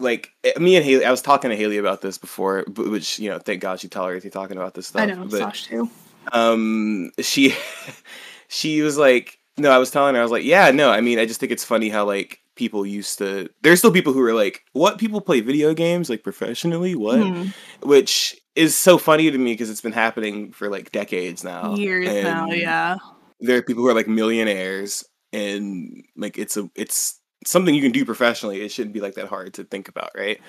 like 0.00 0.32
eh, 0.42 0.58
me 0.58 0.74
and 0.74 0.84
Haley. 0.84 1.04
I 1.04 1.12
was 1.12 1.22
talking 1.22 1.50
to 1.50 1.56
Haley 1.56 1.78
about 1.78 2.00
this 2.00 2.18
before, 2.18 2.64
which 2.76 3.20
you 3.20 3.30
know, 3.30 3.38
thank 3.38 3.60
God 3.60 3.78
she 3.78 3.88
tolerates 3.88 4.24
me 4.24 4.30
talking 4.32 4.56
about 4.56 4.74
this 4.74 4.88
stuff. 4.88 5.02
I 5.02 5.06
know 5.06 5.24
but 5.26 5.38
Sash 5.38 5.66
too. 5.66 5.88
um 6.32 7.12
she 7.20 7.54
she 8.48 8.82
was 8.82 8.98
like 8.98 9.38
no 9.58 9.70
i 9.70 9.78
was 9.78 9.90
telling 9.90 10.14
her 10.14 10.20
i 10.20 10.22
was 10.24 10.32
like 10.32 10.44
yeah 10.44 10.70
no 10.70 10.90
i 10.90 11.00
mean 11.00 11.18
i 11.18 11.26
just 11.26 11.40
think 11.40 11.52
it's 11.52 11.64
funny 11.64 11.88
how 11.88 12.04
like 12.04 12.40
people 12.56 12.86
used 12.86 13.18
to 13.18 13.48
there's 13.62 13.78
still 13.80 13.90
people 13.92 14.12
who 14.12 14.20
are 14.22 14.32
like 14.34 14.62
what? 14.72 14.98
People 14.98 15.20
play 15.20 15.40
video 15.40 15.74
games 15.74 16.08
like 16.08 16.22
professionally? 16.22 16.94
What? 16.94 17.18
Mhm. 17.18 17.52
which 17.82 18.40
is 18.54 18.76
so 18.78 18.96
funny 18.96 19.28
to 19.30 19.38
me 19.38 19.52
because 19.54 19.70
it's 19.70 19.80
been 19.80 19.92
happening 19.92 20.52
for 20.52 20.68
like 20.68 20.92
decades 20.92 21.42
now 21.42 21.74
Years 21.74 22.22
now, 22.22 22.46
yeah. 22.46 22.96
there 23.40 23.58
are 23.58 23.62
people 23.62 23.82
who 23.82 23.88
are 23.88 23.94
like 23.94 24.06
millionaires 24.06 25.04
and 25.32 26.04
like 26.16 26.38
it's 26.38 26.56
a 26.56 26.70
it's 26.76 27.18
something 27.44 27.74
you 27.74 27.82
can 27.82 27.90
do 27.92 28.04
professionally 28.04 28.60
it 28.62 28.70
shouldn't 28.70 28.94
be 28.94 29.00
like 29.00 29.14
that 29.14 29.26
hard 29.28 29.54
to 29.54 29.64
think 29.64 29.88
about 29.88 30.10
right. 30.16 30.40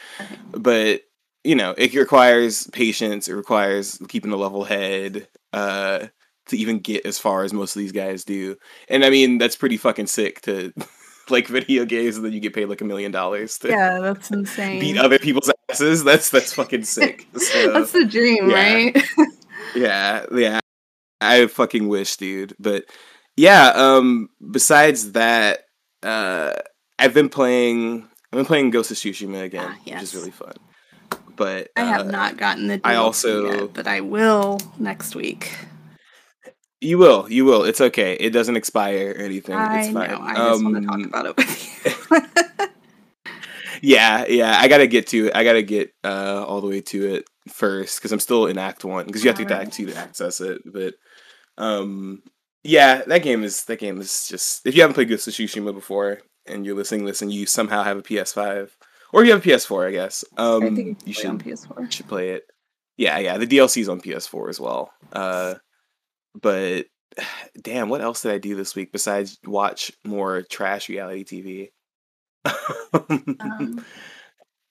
But 0.51 1.01
you 1.43 1.55
know 1.55 1.73
it 1.77 1.93
requires 1.95 2.67
patience 2.67 3.27
it 3.27 3.33
requires 3.33 3.99
keeping 4.09 4.31
a 4.31 4.37
level 4.37 4.63
head 4.63 5.27
uh 5.53 6.07
to 6.47 6.57
even 6.57 6.79
get 6.79 7.05
as 7.05 7.17
far 7.19 7.43
as 7.43 7.53
most 7.53 7.75
of 7.75 7.79
these 7.79 7.91
guys 7.91 8.23
do 8.23 8.55
and 8.89 9.03
i 9.05 9.09
mean 9.09 9.37
that's 9.37 9.55
pretty 9.55 9.77
fucking 9.77 10.07
sick 10.07 10.41
to 10.41 10.71
like 11.29 11.47
video 11.47 11.85
games 11.85 12.15
and 12.17 12.25
then 12.25 12.33
you 12.33 12.39
get 12.39 12.53
paid 12.53 12.65
like 12.69 12.81
a 12.81 12.85
million 12.85 13.11
dollars 13.11 13.57
to 13.57 13.69
Yeah, 13.69 13.99
that's 13.99 14.29
insane. 14.31 14.79
beat 14.79 14.97
other 14.97 15.17
people's 15.19 15.51
asses 15.71 16.03
that's 16.03 16.29
that's 16.29 16.53
fucking 16.53 16.83
sick 16.83 17.27
so 17.37 17.73
that's 17.73 17.91
the 17.91 18.05
dream, 18.05 18.49
yeah. 18.49 18.55
right? 18.63 19.03
yeah 19.75 20.25
yeah 20.31 20.59
i 21.21 21.47
fucking 21.47 21.87
wish 21.87 22.17
dude 22.17 22.55
but 22.59 22.85
yeah 23.35 23.71
um 23.75 24.29
besides 24.51 25.13
that 25.13 25.61
uh 26.03 26.53
i've 26.99 27.13
been 27.15 27.29
playing 27.29 28.03
i've 28.31 28.37
been 28.37 28.45
playing 28.45 28.69
ghost 28.69 28.91
of 28.91 28.97
tsushima 28.97 29.41
again 29.43 29.67
Ah, 29.67 29.77
which 29.83 30.03
is 30.03 30.13
really 30.15 30.31
fun 30.31 30.53
but 31.35 31.69
I 31.75 31.81
have 31.83 32.07
uh, 32.07 32.11
not 32.11 32.37
gotten 32.37 32.67
the 32.67 32.79
I 32.85 32.95
also- 32.95 33.51
yet, 33.51 33.73
but 33.73 33.87
I 33.87 33.99
will 33.99 34.57
next 34.79 35.15
week. 35.15 35.51
You 36.81 36.97
will 36.97 37.29
you 37.31 37.45
will. 37.45 37.63
It's 37.63 37.81
okay. 37.81 38.13
It 38.13 38.31
doesn't 38.31 38.55
expire 38.55 39.11
or 39.11 39.21
anything. 39.21 39.55
I 39.55 39.79
it's 39.83 39.93
fine. 39.93 40.09
Know. 40.11 40.19
I 40.21 40.33
just 40.35 40.63
want 40.63 40.75
to 40.75 40.81
talk 40.85 40.95
Um, 40.95 41.03
about 41.05 41.25
it 41.27 41.37
with 41.37 42.11
you. 42.11 42.67
yeah 43.81 44.25
yeah. 44.27 44.57
I 44.59 44.67
gotta 44.67 44.87
get 44.87 45.07
to 45.07 45.27
it 45.27 45.35
i 45.35 45.43
gotta 45.43 45.61
get 45.61 45.91
uh 46.03 46.43
all 46.47 46.61
the 46.61 46.67
way 46.67 46.81
to 46.81 47.13
it 47.15 47.25
first 47.49 47.99
because 47.99 48.11
i'm 48.13 48.19
still 48.21 48.47
in 48.47 48.57
act 48.57 48.85
one 48.85 49.05
because 49.05 49.23
you 49.23 49.29
have 49.29 49.37
to 49.37 49.43
get 49.43 49.49
to 49.49 49.61
act 49.61 49.73
two 49.73 49.85
to 49.87 49.95
access 49.97 50.39
it 50.41 50.61
but 50.65 50.95
um 51.57 52.23
yeah 52.63 53.01
that 53.05 53.21
game 53.21 53.43
is 53.43 53.65
that 53.65 53.79
game 53.79 53.99
is 53.99 54.27
just 54.29 54.65
if 54.65 54.75
you 54.75 54.81
haven't 54.81 54.95
played 54.95 55.09
Ghost 55.09 55.27
of 55.27 55.33
Tsushima 55.33 55.73
before 55.73 56.19
and 56.45 56.65
you're 56.65 56.75
listening 56.75 57.01
to 57.01 57.07
this 57.07 57.21
and 57.21 57.31
you 57.33 57.45
somehow 57.45 57.83
have 57.83 57.97
a 57.97 58.01
ps5 58.01 58.69
or 59.13 59.25
you 59.25 59.31
have 59.31 59.45
a 59.45 59.49
ps4 59.49 59.87
i 59.89 59.91
guess. 59.91 60.23
Um 60.37 60.63
I 60.63 60.69
think 60.73 60.99
you 61.05 61.13
should 61.13 61.31
PS4. 61.31 61.91
should 61.91 62.07
play 62.07 62.29
it. 62.31 62.43
Yeah 62.97 63.19
yeah. 63.19 63.37
The 63.37 63.45
dlc's 63.47 63.89
on 63.89 63.99
ps4 64.01 64.49
as 64.49 64.59
well. 64.59 64.91
Uh 65.11 65.55
but 66.39 66.85
damn, 67.61 67.89
what 67.89 68.01
else 68.01 68.21
did 68.21 68.31
I 68.31 68.37
do 68.37 68.55
this 68.55 68.75
week 68.75 68.91
besides 68.91 69.39
watch 69.45 69.91
more 70.03 70.41
trash 70.43 70.89
reality 70.89 71.23
TV? 71.23 71.71
Um, 72.93 73.85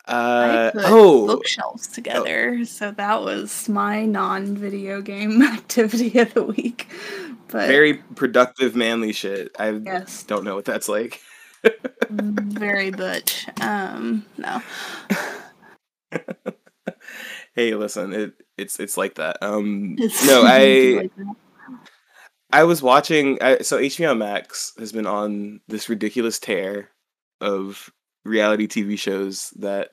I 0.06 0.12
uh 0.12 0.70
put 0.72 0.82
oh 0.84 1.26
bookshelves 1.26 1.88
together, 1.88 2.64
so 2.66 2.90
that 2.90 3.22
was 3.22 3.68
my 3.70 4.04
non-video 4.04 5.00
game 5.00 5.40
activity 5.42 6.18
of 6.18 6.34
the 6.34 6.42
week. 6.42 6.88
But 7.48 7.68
very 7.68 7.94
productive 7.94 8.76
manly 8.76 9.12
shit. 9.12 9.56
I 9.58 9.70
yes, 9.70 10.22
don't 10.24 10.44
know 10.44 10.56
what 10.56 10.66
that's 10.66 10.88
like. 10.90 11.20
very 12.10 12.90
butch. 12.90 13.46
Um, 13.62 14.26
no. 14.36 14.60
hey, 17.54 17.74
listen, 17.74 18.12
it 18.12 18.34
it's 18.58 18.78
it's 18.78 18.98
like 18.98 19.14
that. 19.14 19.38
Um 19.42 19.96
It's 19.98 20.26
no, 20.26 20.42
I 20.44 20.98
like 20.98 21.16
that. 21.16 21.36
I 22.54 22.62
was 22.62 22.80
watching 22.80 23.36
I, 23.42 23.58
so 23.58 23.80
HBO 23.80 24.16
Max 24.16 24.72
has 24.78 24.92
been 24.92 25.06
on 25.06 25.60
this 25.66 25.88
ridiculous 25.88 26.38
tear 26.38 26.88
of 27.40 27.92
reality 28.24 28.68
TV 28.68 28.96
shows 28.96 29.50
that 29.56 29.90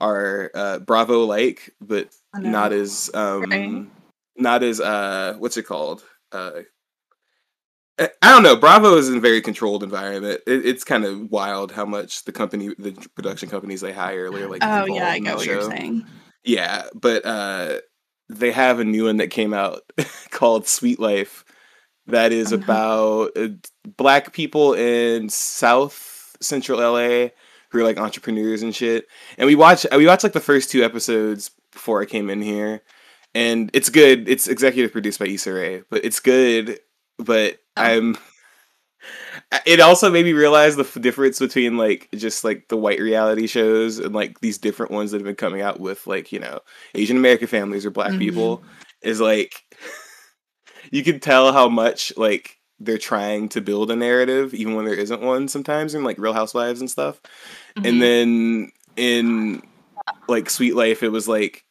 are 0.00 0.50
uh 0.54 0.80
Bravo 0.80 1.24
like 1.24 1.72
but 1.80 2.12
not 2.34 2.72
as 2.72 3.10
um 3.14 3.44
Right. 3.44 3.86
not 4.36 4.64
as 4.64 4.80
uh 4.80 5.36
what's 5.38 5.56
it 5.56 5.62
called? 5.62 6.02
Uh 6.32 6.62
I 8.00 8.32
don't 8.32 8.42
know. 8.42 8.56
Bravo 8.56 8.96
is 8.96 9.08
a 9.08 9.20
very 9.20 9.40
controlled 9.40 9.84
environment. 9.84 10.40
It, 10.48 10.66
it's 10.66 10.82
kind 10.82 11.04
of 11.04 11.30
wild 11.30 11.70
how 11.70 11.84
much 11.84 12.24
the 12.24 12.32
company, 12.32 12.72
the 12.78 12.92
production 13.14 13.48
companies 13.48 13.80
they 13.80 13.92
hire, 13.92 14.26
are 14.26 14.48
like. 14.48 14.62
Oh 14.62 14.86
yeah, 14.86 15.10
I 15.10 15.16
in 15.16 15.24
get 15.24 15.36
what 15.36 15.46
you're 15.46 15.62
saying. 15.62 16.06
Yeah, 16.44 16.84
but 16.94 17.26
uh, 17.26 17.78
they 18.28 18.52
have 18.52 18.78
a 18.78 18.84
new 18.84 19.06
one 19.06 19.16
that 19.16 19.30
came 19.30 19.52
out 19.52 19.82
called 20.30 20.68
Sweet 20.68 21.00
Life 21.00 21.44
that 22.08 22.32
is 22.32 22.52
no. 22.52 22.58
about 22.58 23.30
uh, 23.36 23.48
black 23.96 24.32
people 24.32 24.74
in 24.74 25.28
South 25.28 26.36
Central 26.40 26.78
LA 26.80 27.28
who 27.70 27.78
are 27.80 27.84
like 27.84 27.98
entrepreneurs 27.98 28.62
and 28.62 28.74
shit. 28.74 29.06
And 29.36 29.46
we 29.46 29.54
watch 29.54 29.86
we 29.92 30.06
watched 30.06 30.24
like 30.24 30.32
the 30.32 30.40
first 30.40 30.70
two 30.70 30.82
episodes 30.84 31.50
before 31.72 32.00
I 32.02 32.06
came 32.06 32.28
in 32.30 32.42
here, 32.42 32.82
and 33.34 33.70
it's 33.74 33.88
good. 33.90 34.28
It's 34.28 34.48
executive 34.48 34.90
produced 34.92 35.18
by 35.18 35.26
Issa 35.26 35.52
Rae, 35.52 35.82
but 35.90 36.04
it's 36.04 36.20
good. 36.20 36.80
But 37.18 37.58
Oh. 37.76 37.82
I'm. 37.82 38.16
It 39.64 39.80
also 39.80 40.10
made 40.10 40.24
me 40.24 40.32
realize 40.32 40.74
the 40.76 40.82
f- 40.82 41.00
difference 41.00 41.38
between 41.38 41.76
like 41.78 42.08
just 42.14 42.42
like 42.44 42.68
the 42.68 42.76
white 42.76 42.98
reality 43.00 43.46
shows 43.46 43.98
and 43.98 44.14
like 44.14 44.40
these 44.40 44.58
different 44.58 44.90
ones 44.92 45.10
that 45.12 45.18
have 45.18 45.24
been 45.24 45.36
coming 45.36 45.60
out 45.62 45.78
with 45.80 46.06
like 46.06 46.32
you 46.32 46.40
know 46.40 46.58
Asian 46.94 47.16
American 47.16 47.46
families 47.46 47.86
or 47.86 47.90
black 47.90 48.12
Mhm. 48.12 48.18
people 48.18 48.62
is 49.02 49.20
like 49.20 49.62
you 50.90 51.02
can 51.02 51.20
tell 51.20 51.52
how 51.52 51.68
much 51.68 52.12
like 52.16 52.58
they're 52.80 52.98
trying 52.98 53.48
to 53.50 53.60
build 53.60 53.90
a 53.90 53.96
narrative 53.96 54.54
even 54.54 54.74
when 54.74 54.84
there 54.84 54.94
isn't 54.94 55.20
one 55.20 55.48
sometimes 55.48 55.94
in 55.94 56.04
like 56.04 56.18
Real 56.18 56.32
Housewives 56.32 56.80
and 56.80 56.90
stuff. 56.90 57.20
Mhm. 57.76 57.88
And 57.88 58.02
then 58.02 58.72
in 58.96 59.62
like 60.28 60.50
Sweet 60.50 60.74
Life, 60.74 61.02
it 61.02 61.08
was 61.10 61.28
like, 61.28 61.64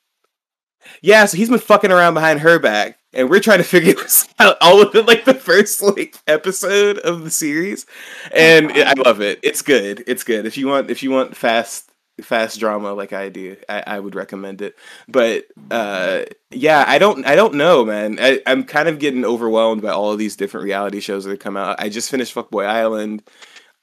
yeah, 1.02 1.26
so 1.26 1.38
he's 1.38 1.50
been 1.50 1.60
fucking 1.60 1.92
around 1.92 2.14
behind 2.14 2.40
her 2.40 2.60
back, 2.60 2.98
and 3.14 3.30
we're 3.30 3.40
trying 3.40 3.58
to 3.58 3.64
figure 3.64 3.94
this 3.96 4.28
out 4.40 4.58
all 4.62 4.80
within 4.80 5.06
like 5.06 5.26
the 5.26 5.34
first 5.34 5.82
like 5.82 6.16
episode 6.28 6.98
of 7.00 7.24
the 7.24 7.32
series, 7.32 7.86
and 8.32 8.72
it, 8.72 8.88
I 8.88 8.94
love 8.94 9.22
it. 9.22 9.40
It's 9.44 9.62
good. 9.62 10.04
It's 10.08 10.24
good. 10.24 10.46
If 10.46 10.58
you 10.58 10.68
want, 10.68 10.90
if 10.90 11.04
you 11.04 11.12
want 11.12 11.36
fast 11.36 11.87
fast 12.22 12.60
drama 12.60 12.94
like 12.94 13.14
I 13.14 13.30
do, 13.30 13.58
I, 13.70 13.84
I 13.88 14.00
would 14.00 14.16
recommend 14.16 14.62
it. 14.62 14.76
But 15.08 15.46
uh, 15.72 16.26
yeah, 16.52 16.84
I 16.88 16.98
don't 16.98 17.26
I 17.26 17.36
don't 17.36 17.56
know, 17.56 17.86
man. 17.86 18.18
I, 18.20 18.42
I'm 18.46 18.64
kind 18.64 18.90
of 18.90 19.00
getting 19.00 19.26
overwhelmed 19.26 19.82
by 19.82 19.92
all 19.92 20.12
of 20.12 20.20
these 20.20 20.36
different 20.36 20.66
reality 20.66 21.00
shows 21.00 21.24
that 21.24 21.32
have 21.32 21.40
come 21.40 21.58
out. 21.58 21.80
I 21.80 21.90
just 21.90 22.10
finished 22.10 22.36
Fuckboy 22.36 22.66
Island. 22.66 23.24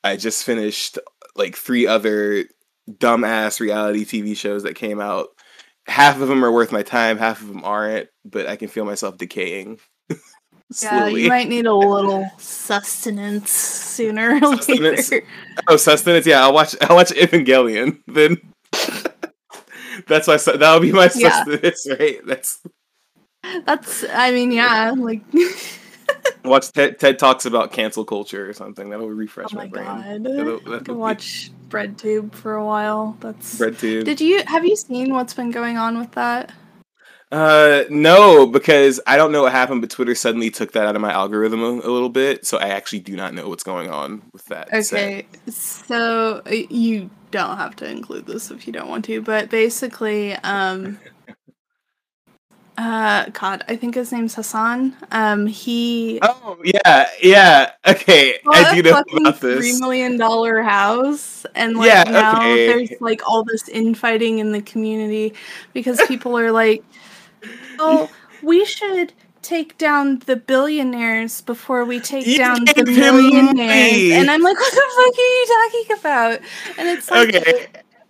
I 0.02 0.16
just 0.16 0.44
finished 0.44 0.98
like 1.36 1.56
three 1.56 1.86
other 1.86 2.44
dumbass 2.90 3.60
reality 3.60 4.04
TV 4.04 4.36
shows 4.36 4.62
that 4.64 4.74
came 4.74 5.00
out. 5.00 5.28
Half 5.86 6.20
of 6.20 6.28
them 6.28 6.44
are 6.44 6.52
worth 6.52 6.72
my 6.72 6.82
time, 6.82 7.18
half 7.18 7.40
of 7.40 7.48
them 7.48 7.64
aren't, 7.64 8.08
but 8.24 8.46
I 8.46 8.56
can 8.56 8.68
feel 8.68 8.84
myself 8.84 9.18
decaying. 9.18 9.80
Yeah, 10.82 10.88
slowly. 11.04 11.22
you 11.24 11.28
might 11.28 11.48
need 11.48 11.66
a 11.66 11.74
little 11.74 12.28
sustenance 12.38 13.50
sooner 13.50 14.36
or 14.42 14.56
Sustenance. 14.56 15.10
later. 15.12 15.26
Oh, 15.68 15.76
sustenance. 15.76 16.26
Yeah, 16.26 16.42
I'll 16.42 16.54
watch. 16.54 16.74
I'll 16.80 16.96
watch 16.96 17.10
Evangelion. 17.12 18.00
Then 18.06 18.38
that's 20.08 20.26
my. 20.26 20.36
That'll 20.36 20.80
be 20.80 20.92
my 20.92 21.10
Yeah. 21.14 21.44
sustenance, 21.44 21.86
right? 22.00 22.20
That's 22.26 22.60
That's, 23.66 24.04
I 24.12 24.30
mean, 24.32 24.50
yeah, 24.52 24.92
like, 24.96 25.20
watch 26.44 26.72
TED, 26.72 26.98
TED 26.98 27.18
talks 27.18 27.44
about 27.46 27.72
cancel 27.72 28.04
culture 28.04 28.48
or 28.48 28.52
something. 28.54 28.88
That'll 28.90 29.10
refresh 29.10 29.48
oh 29.52 29.56
my, 29.56 29.64
my 29.64 29.70
brain. 29.70 29.84
god. 29.84 30.24
That'll- 30.24 30.54
I 30.56 30.58
that'll 30.64 30.78
could 30.78 30.84
be- 30.86 30.92
watch 30.92 31.50
BreadTube 31.68 32.34
for 32.34 32.54
a 32.54 32.64
while. 32.64 33.16
That's. 33.20 33.58
BreadTube. 33.58 34.04
Did 34.04 34.20
you 34.20 34.42
have 34.46 34.64
you 34.64 34.76
seen 34.76 35.12
what's 35.12 35.34
been 35.34 35.50
going 35.50 35.76
on 35.76 35.98
with 35.98 36.12
that? 36.12 36.52
Uh, 37.34 37.82
no, 37.90 38.46
because 38.46 39.00
I 39.08 39.16
don't 39.16 39.32
know 39.32 39.42
what 39.42 39.50
happened, 39.50 39.80
but 39.80 39.90
Twitter 39.90 40.14
suddenly 40.14 40.50
took 40.50 40.70
that 40.70 40.86
out 40.86 40.94
of 40.94 41.02
my 41.02 41.10
algorithm 41.10 41.64
a, 41.64 41.66
a 41.66 41.90
little 41.90 42.08
bit, 42.08 42.46
so 42.46 42.58
I 42.58 42.68
actually 42.68 43.00
do 43.00 43.16
not 43.16 43.34
know 43.34 43.48
what's 43.48 43.64
going 43.64 43.90
on 43.90 44.22
with 44.32 44.44
that. 44.44 44.68
set. 44.84 44.98
Okay, 45.00 45.26
so 45.48 46.42
uh, 46.46 46.50
you 46.50 47.10
don't 47.32 47.56
have 47.56 47.74
to 47.76 47.90
include 47.90 48.26
this 48.26 48.52
if 48.52 48.68
you 48.68 48.72
don't 48.72 48.88
want 48.88 49.04
to, 49.06 49.20
but 49.20 49.50
basically, 49.50 50.34
um, 50.44 51.00
uh, 52.78 53.26
God, 53.30 53.64
I 53.66 53.74
think 53.74 53.96
his 53.96 54.12
name's 54.12 54.36
Hasan. 54.36 54.94
Um, 55.10 55.48
he 55.48 56.20
Oh 56.22 56.58
yeah, 56.62 57.08
yeah. 57.20 57.72
Okay, 57.84 58.38
I 58.48 58.72
do 58.72 58.80
know 58.80 59.02
about 59.12 59.40
this. 59.40 59.58
Three 59.58 59.80
million 59.80 60.18
dollar 60.18 60.62
house, 60.62 61.46
and 61.56 61.76
like 61.76 61.88
Yeah, 61.88 62.04
now 62.04 62.52
okay. 62.52 62.66
there's 62.68 62.92
like 63.00 63.28
all 63.28 63.42
this 63.42 63.68
infighting 63.68 64.38
in 64.38 64.52
the 64.52 64.62
community 64.62 65.34
because 65.72 66.00
people 66.06 66.38
are 66.38 66.52
like, 66.52 66.84
"Oh, 67.78 68.10
we 68.42 68.64
should." 68.64 69.12
Take 69.42 69.76
down 69.76 70.20
the 70.20 70.36
billionaires 70.36 71.42
before 71.42 71.84
we 71.84 72.00
take 72.00 72.24
You 72.24 72.38
down 72.38 72.64
the 72.64 72.82
millionaires, 72.82 74.18
and 74.18 74.30
I'm 74.30 74.40
like, 74.40 74.56
"What 74.58 74.72
the 74.72 74.80
fuck 74.96 75.18
are 75.18 75.20
you 75.20 75.46
talking 75.46 75.98
about?" 75.98 76.40
And 76.78 76.88
it's 76.88 77.10
like, 77.10 77.28
Okay, 77.28 77.66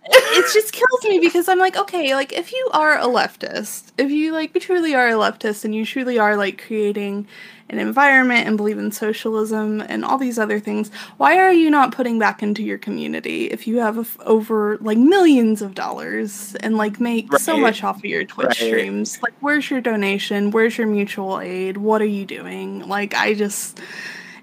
it 0.07 0.53
just 0.53 0.71
kills 0.71 1.03
me 1.03 1.19
because 1.19 1.49
I'm 1.49 1.57
like, 1.59 1.75
okay, 1.77 2.13
like 2.15 2.31
if 2.33 2.51
you 2.51 2.69
are 2.73 2.97
a 2.97 3.05
leftist, 3.05 3.91
if 3.97 4.11
you 4.11 4.33
like 4.33 4.53
truly 4.59 4.93
are 4.93 5.07
a 5.07 5.13
leftist 5.13 5.65
and 5.65 5.73
you 5.73 5.85
truly 5.85 6.19
are 6.19 6.37
like 6.37 6.63
creating 6.65 7.27
an 7.69 7.79
environment 7.79 8.47
and 8.47 8.57
believe 8.57 8.77
in 8.77 8.91
socialism 8.91 9.81
and 9.81 10.05
all 10.05 10.17
these 10.19 10.37
other 10.37 10.59
things, 10.59 10.91
why 11.17 11.37
are 11.39 11.51
you 11.51 11.69
not 11.71 11.91
putting 11.91 12.19
back 12.19 12.43
into 12.43 12.61
your 12.61 12.77
community 12.77 13.45
if 13.45 13.65
you 13.65 13.79
have 13.79 13.97
f- 13.97 14.17
over 14.21 14.77
like 14.81 14.97
millions 14.99 15.61
of 15.63 15.73
dollars 15.73 16.55
and 16.59 16.77
like 16.77 16.99
make 16.99 17.35
so 17.39 17.57
much 17.57 17.83
off 17.83 17.97
of 17.97 18.05
your 18.05 18.23
Twitch 18.23 18.45
Right. 18.47 18.55
streams? 18.55 19.19
Like, 19.23 19.33
where's 19.39 19.69
your 19.71 19.81
donation? 19.81 20.51
Where's 20.51 20.77
your 20.77 20.85
mutual 20.87 21.39
aid? 21.39 21.77
What 21.77 22.01
are 22.03 22.05
you 22.05 22.25
doing? 22.25 22.87
Like, 22.87 23.15
I 23.15 23.33
just. 23.33 23.79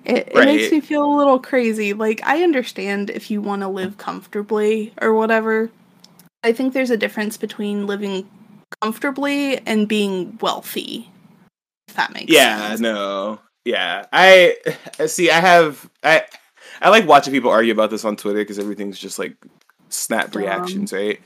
It, 0.05 0.33
it 0.33 0.45
makes 0.45 0.73
me 0.73 0.81
feel 0.81 1.05
a 1.05 1.15
little 1.17 1.39
crazy. 1.39 1.93
Like, 1.93 2.21
I 2.25 2.43
understand 2.43 3.09
if 3.09 3.31
you 3.31 3.41
want 3.41 3.63
to 3.63 3.69
live 3.69 3.99
comfortably 3.99 4.93
or 5.01 5.15
whatever. 5.15 5.71
I 6.43 6.53
think 6.53 6.75
there's 6.75 6.91
a 6.91 6.97
difference 6.97 7.37
between 7.37 7.87
living 7.87 8.29
comfortably 8.81 9.59
and 9.65 9.87
being 9.87 10.37
wealthy. 10.41 11.09
That 11.93 12.13
makes 12.13 12.33
yeah, 12.33 12.69
sense. 12.69 12.81
no, 12.81 13.41
yeah. 13.65 14.07
I 14.13 14.57
see. 15.07 15.31
I 15.31 15.41
have. 15.41 15.89
I 16.03 16.25
I 16.81 16.89
like 16.89 17.07
watching 17.07 17.33
people 17.33 17.51
argue 17.51 17.73
about 17.73 17.91
this 17.91 18.05
on 18.05 18.17
Twitter 18.17 18.41
because 18.41 18.59
everything's 18.59 18.99
just 18.99 19.19
like 19.19 19.37
snap 19.89 20.33
Dumb. 20.33 20.43
reactions, 20.43 20.93
right? 20.93 21.21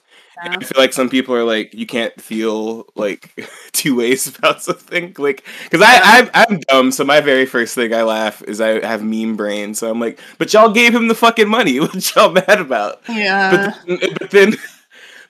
Yeah. 0.44 0.56
I 0.60 0.64
feel 0.64 0.80
like 0.80 0.92
some 0.92 1.08
people 1.08 1.34
are 1.34 1.44
like, 1.44 1.72
you 1.72 1.86
can't 1.86 2.18
feel 2.20 2.86
like 2.94 3.32
two 3.72 3.96
ways 3.96 4.26
about 4.38 4.62
something, 4.62 5.14
like 5.18 5.44
because 5.64 5.80
I 5.82 6.00
I'm, 6.02 6.30
I'm 6.34 6.60
dumb. 6.60 6.92
So 6.92 7.04
my 7.04 7.20
very 7.20 7.46
first 7.46 7.74
thing 7.74 7.94
I 7.94 8.02
laugh 8.02 8.42
is 8.42 8.60
I 8.60 8.84
have 8.86 9.02
meme 9.02 9.36
brain. 9.36 9.74
So 9.74 9.90
I'm 9.90 10.00
like, 10.00 10.20
but 10.38 10.52
y'all 10.52 10.72
gave 10.72 10.94
him 10.94 11.08
the 11.08 11.14
fucking 11.14 11.48
money. 11.48 11.80
What 11.86 12.14
y'all 12.14 12.32
mad 12.32 12.60
about? 12.60 13.00
Yeah. 13.08 13.74
but 13.86 13.86
then, 13.86 14.10
but 14.18 14.30
then 14.30 14.54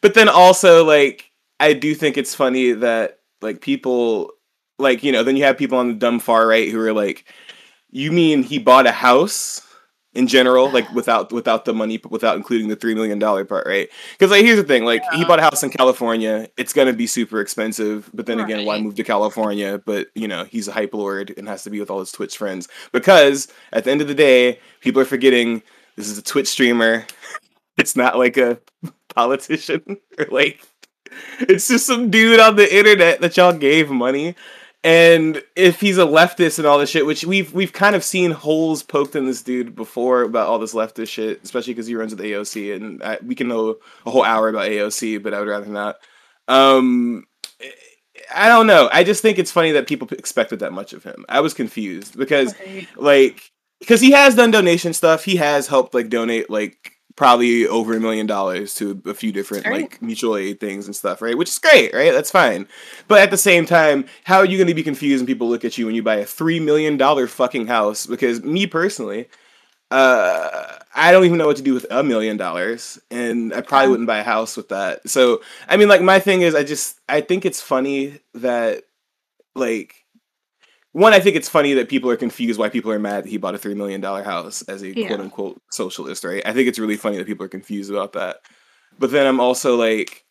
but 0.01 0.15
then 0.15 0.29
also 0.29 0.85
like 0.85 1.31
I 1.61 1.73
do 1.73 1.95
think 1.95 2.17
it's 2.17 2.35
funny 2.35 2.73
that 2.73 3.21
like 3.41 3.61
people 3.61 4.33
like 4.79 5.03
you 5.03 5.13
know 5.13 5.23
then 5.23 5.37
you 5.37 5.45
have 5.45 5.59
people 5.59 5.79
on 5.79 5.89
the 5.89 5.95
dumb 5.95 6.19
far 6.19 6.47
right 6.47 6.71
who 6.71 6.81
are 6.81 6.93
like 6.93 7.25
you 7.91 8.13
mean 8.13 8.43
he 8.43 8.59
bought 8.59 8.87
a 8.87 8.93
house 8.93 9.63
in 10.17 10.27
general 10.27 10.71
like 10.71 10.91
without 10.93 11.31
without 11.31 11.67
the 11.67 11.75
money 11.75 12.01
without 12.09 12.37
including 12.37 12.69
the 12.69 12.77
3 12.77 12.95
million 12.95 13.19
dollar 13.19 13.45
part 13.45 13.67
right? 13.67 13.89
Because 14.13 14.31
like 14.31 14.45
here's 14.45 14.57
the 14.57 14.65
thing 14.65 14.85
like 14.85 15.03
he 15.13 15.25
bought 15.25 15.39
a 15.39 15.43
house 15.43 15.63
in 15.63 15.71
California. 15.71 16.49
It's 16.57 16.73
going 16.73 16.87
to 16.87 16.95
be 16.95 17.07
super 17.07 17.41
expensive 17.41 18.11
but 18.15 18.27
then 18.27 18.41
again 18.41 18.65
why 18.65 18.81
move 18.81 18.95
to 18.97 19.05
California? 19.05 19.81
But 19.85 20.09
you 20.15 20.27
know 20.27 20.45
he's 20.45 20.69
a 20.69 20.73
hype 20.73 20.95
lord 20.95 21.35
and 21.37 21.47
has 21.49 21.63
to 21.65 21.71
be 21.71 21.81
with 21.81 21.91
all 21.91 22.01
his 22.01 22.13
Twitch 22.13 22.37
friends. 22.37 22.67
Because 22.93 23.49
at 23.73 23.85
the 23.85 23.91
end 23.91 24.01
of 24.01 24.09
the 24.09 24.15
day 24.15 24.59
people 24.81 25.03
are 25.03 25.07
forgetting 25.07 25.63
this 25.97 26.09
is 26.09 26.19
a 26.19 26.23
Twitch 26.23 26.49
streamer. 26.49 27.07
It's 27.79 27.95
not 27.95 28.17
like 28.17 28.39
a 28.39 28.59
politician 29.15 29.83
or 30.19 30.25
like 30.31 30.67
it's 31.41 31.69
just 31.69 31.85
some 31.85 32.11
dude 32.11 32.41
on 32.41 32.57
the 32.57 32.75
internet 32.75 33.21
that 33.21 33.37
y'all 33.37 33.53
gave 33.53 33.91
money 33.91 34.35
and 34.87 35.43
if 35.57 35.81
he's 35.81 35.99
a 35.99 36.03
leftist 36.03 36.59
and 36.59 36.67
all 36.67 36.79
this 36.79 36.91
shit, 36.91 37.05
which 37.05 37.25
we've 37.25 37.53
we've 37.53 37.73
kind 37.73 37.97
of 37.97 38.05
seen 38.05 38.31
holes 38.31 38.85
poked 38.85 39.17
in 39.17 39.27
this 39.27 39.43
dude 39.43 39.75
before 39.75 40.23
about 40.23 40.47
all 40.47 40.61
this 40.61 40.75
leftist 40.75 41.09
shit, 41.09 41.43
especially 41.43 41.75
because 41.75 41.89
he 41.89 41.97
runs 41.97 42.15
with 42.15 42.25
AOC, 42.25 42.77
and 42.77 43.03
I, 43.03 43.19
we 43.21 43.35
can 43.35 43.49
know 43.49 43.79
a 44.07 44.11
whole 44.13 44.23
hour 44.23 44.49
about 44.49 44.69
AOC, 44.69 45.25
but 45.25 45.35
I 45.35 45.41
would 45.41 45.49
rather 45.49 45.67
not. 45.67 45.97
Um, 46.47 47.27
I 48.33 48.47
don't 48.47 48.69
know. 48.69 48.89
I 48.93 49.03
just 49.03 49.23
think 49.23 49.41
it's 49.41 49.51
funny 49.51 49.73
that 49.73 49.89
people 49.89 50.07
expected 50.13 50.61
that 50.61 50.73
much 50.73 50.93
of 50.93 51.03
him. 51.03 51.25
I 51.29 51.41
was 51.41 51.53
confused 51.53 52.17
because, 52.17 52.55
okay. 52.55 52.87
like, 52.97 53.51
because 53.81 54.01
he 54.01 54.13
has 54.13 54.37
done 54.37 54.53
donation 54.53 54.93
stuff. 54.93 55.25
He 55.25 55.35
has 55.35 55.67
helped 55.67 55.95
like 55.95 56.11
donate 56.11 56.49
like 56.49 56.93
probably 57.17 57.67
over 57.67 57.97
a 57.97 58.01
million 58.01 58.27
dollars 58.27 58.75
to 58.75 59.03
a 59.07 59.15
few 59.15 59.33
different 59.33 59.67
right. 59.67 59.83
like 59.83 60.03
mutual 60.03 60.37
aid 60.37 60.61
things 60.61 60.87
and 60.87 60.95
stuff, 60.95 61.23
right? 61.23 61.37
Which 61.37 61.49
is 61.49 61.59
great, 61.59 61.95
right? 61.95 62.13
That's 62.13 62.31
fine. 62.31 62.69
But 63.09 63.21
at 63.21 63.31
the 63.31 63.39
same 63.39 63.65
time, 63.65 64.05
how 64.25 64.39
are 64.39 64.45
you 64.45 64.59
going 64.59 64.69
to 64.69 64.75
be 64.75 64.83
confused 64.83 65.23
when 65.23 65.27
people 65.27 65.49
look 65.49 65.65
at 65.65 65.79
you 65.79 65.87
when 65.87 65.95
you 65.95 66.03
buy 66.03 66.17
a 66.17 66.27
three 66.27 66.61
million 66.61 66.97
dollar 66.97 67.27
fucking 67.27 67.67
house? 67.67 68.07
Because 68.07 68.43
me 68.43 68.67
personally, 68.67 69.29
uh, 69.91 70.79
I 70.95 71.13
don't 71.13 71.25
even 71.25 71.39
know 71.39 71.47
what 71.47 71.57
to 71.57 71.63
do 71.63 71.75
with 71.75 71.87
a 71.91 72.03
million 72.03 72.37
dollars, 72.37 72.99
and 73.11 73.55
I 73.55 73.61
probably 73.61 73.91
wouldn't 73.91 74.09
buy 74.09 74.19
a 74.19 74.25
house 74.25 74.57
with 74.57 74.69
that. 74.69 75.09
So, 75.09 75.43
I 75.69 75.77
mean, 75.77 75.89
like 75.89 76.03
my 76.03 76.19
thing 76.19 76.43
is, 76.43 76.55
I 76.55 76.65
just 76.65 77.01
I 77.09 77.23
think 77.23 77.47
it's 77.47 77.63
funny 77.63 78.21
that 78.35 78.85
like 79.55 80.06
one, 80.97 81.13
I 81.13 81.21
think 81.21 81.37
it's 81.37 81.49
funny 81.51 81.75
that 81.75 81.91
people 81.91 82.09
are 82.09 82.17
confused 82.17 82.59
why 82.59 82.71
people 82.71 82.91
are 82.91 82.99
mad 82.99 83.25
that 83.25 83.29
he 83.29 83.37
bought 83.37 83.55
a 83.55 83.59
three 83.59 83.75
million 83.75 84.01
dollar 84.01 84.23
house 84.23 84.63
as 84.63 84.81
a 84.81 84.99
yeah. 84.99 85.09
quote 85.09 85.21
unquote 85.21 85.63
socialist, 85.71 86.25
right? 86.25 86.43
I 86.47 86.55
think 86.55 86.69
it's 86.69 86.79
really 86.79 86.97
funny 86.97 87.19
that 87.19 87.27
people 87.27 87.45
are 87.45 87.51
confused 87.51 87.91
about 87.91 88.15
that. 88.15 88.39
But 88.99 89.11
then 89.11 89.27
I'm 89.27 89.39
also 89.39 89.77
like, 89.77 90.25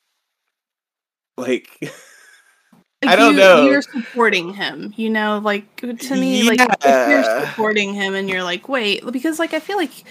like, 1.37 1.69
I 3.05 3.15
don't 3.15 3.33
you, 3.33 3.39
know. 3.41 3.67
You're 3.67 3.83
supporting 3.83 4.55
him, 4.55 4.91
you 4.97 5.11
know, 5.11 5.37
like 5.37 5.75
to 5.81 6.15
me, 6.15 6.41
yeah. 6.41 6.49
like 6.49 6.59
if 6.83 7.09
you're 7.09 7.45
supporting 7.45 7.93
him 7.93 8.15
and 8.15 8.27
you're 8.27 8.41
like, 8.41 8.67
wait, 8.67 9.03
because 9.11 9.37
like 9.37 9.53
I 9.53 9.59
feel 9.59 9.77
like 9.77 10.03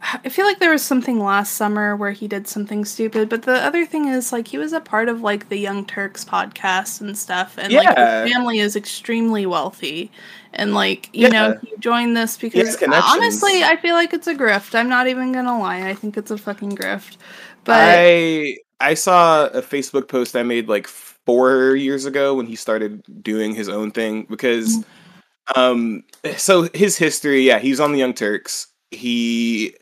I 0.00 0.28
feel 0.28 0.46
like 0.46 0.60
there 0.60 0.70
was 0.70 0.82
something 0.82 1.18
last 1.18 1.54
summer 1.54 1.96
where 1.96 2.12
he 2.12 2.28
did 2.28 2.46
something 2.46 2.84
stupid, 2.84 3.28
but 3.28 3.42
the 3.42 3.54
other 3.54 3.84
thing 3.84 4.06
is 4.06 4.32
like 4.32 4.46
he 4.46 4.56
was 4.56 4.72
a 4.72 4.80
part 4.80 5.08
of 5.08 5.22
like 5.22 5.48
the 5.48 5.56
Young 5.56 5.84
Turks 5.84 6.24
podcast 6.24 7.00
and 7.00 7.18
stuff, 7.18 7.58
and 7.58 7.72
yeah. 7.72 7.80
like 7.80 7.96
his 7.98 8.32
family 8.32 8.58
is 8.60 8.76
extremely 8.76 9.44
wealthy, 9.44 10.10
and 10.52 10.72
like 10.72 11.10
you 11.12 11.22
yeah. 11.22 11.28
know 11.28 11.58
he 11.62 11.74
joined 11.78 12.16
this 12.16 12.36
because 12.36 12.80
honestly 12.82 13.64
I 13.64 13.76
feel 13.76 13.94
like 13.94 14.12
it's 14.14 14.28
a 14.28 14.34
grift. 14.34 14.74
I'm 14.74 14.88
not 14.88 15.08
even 15.08 15.32
gonna 15.32 15.58
lie, 15.58 15.88
I 15.88 15.94
think 15.94 16.16
it's 16.16 16.30
a 16.30 16.38
fucking 16.38 16.76
grift. 16.76 17.16
But 17.64 17.80
I 17.80 18.56
I 18.80 18.94
saw 18.94 19.46
a 19.46 19.62
Facebook 19.62 20.08
post 20.08 20.36
I 20.36 20.42
made 20.42 20.68
like 20.68 20.86
four 20.86 21.74
years 21.74 22.04
ago 22.04 22.34
when 22.34 22.46
he 22.46 22.56
started 22.56 23.02
doing 23.22 23.54
his 23.54 23.68
own 23.68 23.90
thing 23.90 24.26
because, 24.30 24.78
mm-hmm. 24.78 25.60
um, 25.60 26.04
so 26.36 26.68
his 26.72 26.96
history, 26.96 27.42
yeah, 27.42 27.58
he's 27.58 27.80
on 27.80 27.92
the 27.92 27.98
Young 27.98 28.14
Turks. 28.14 28.68
He 28.90 29.74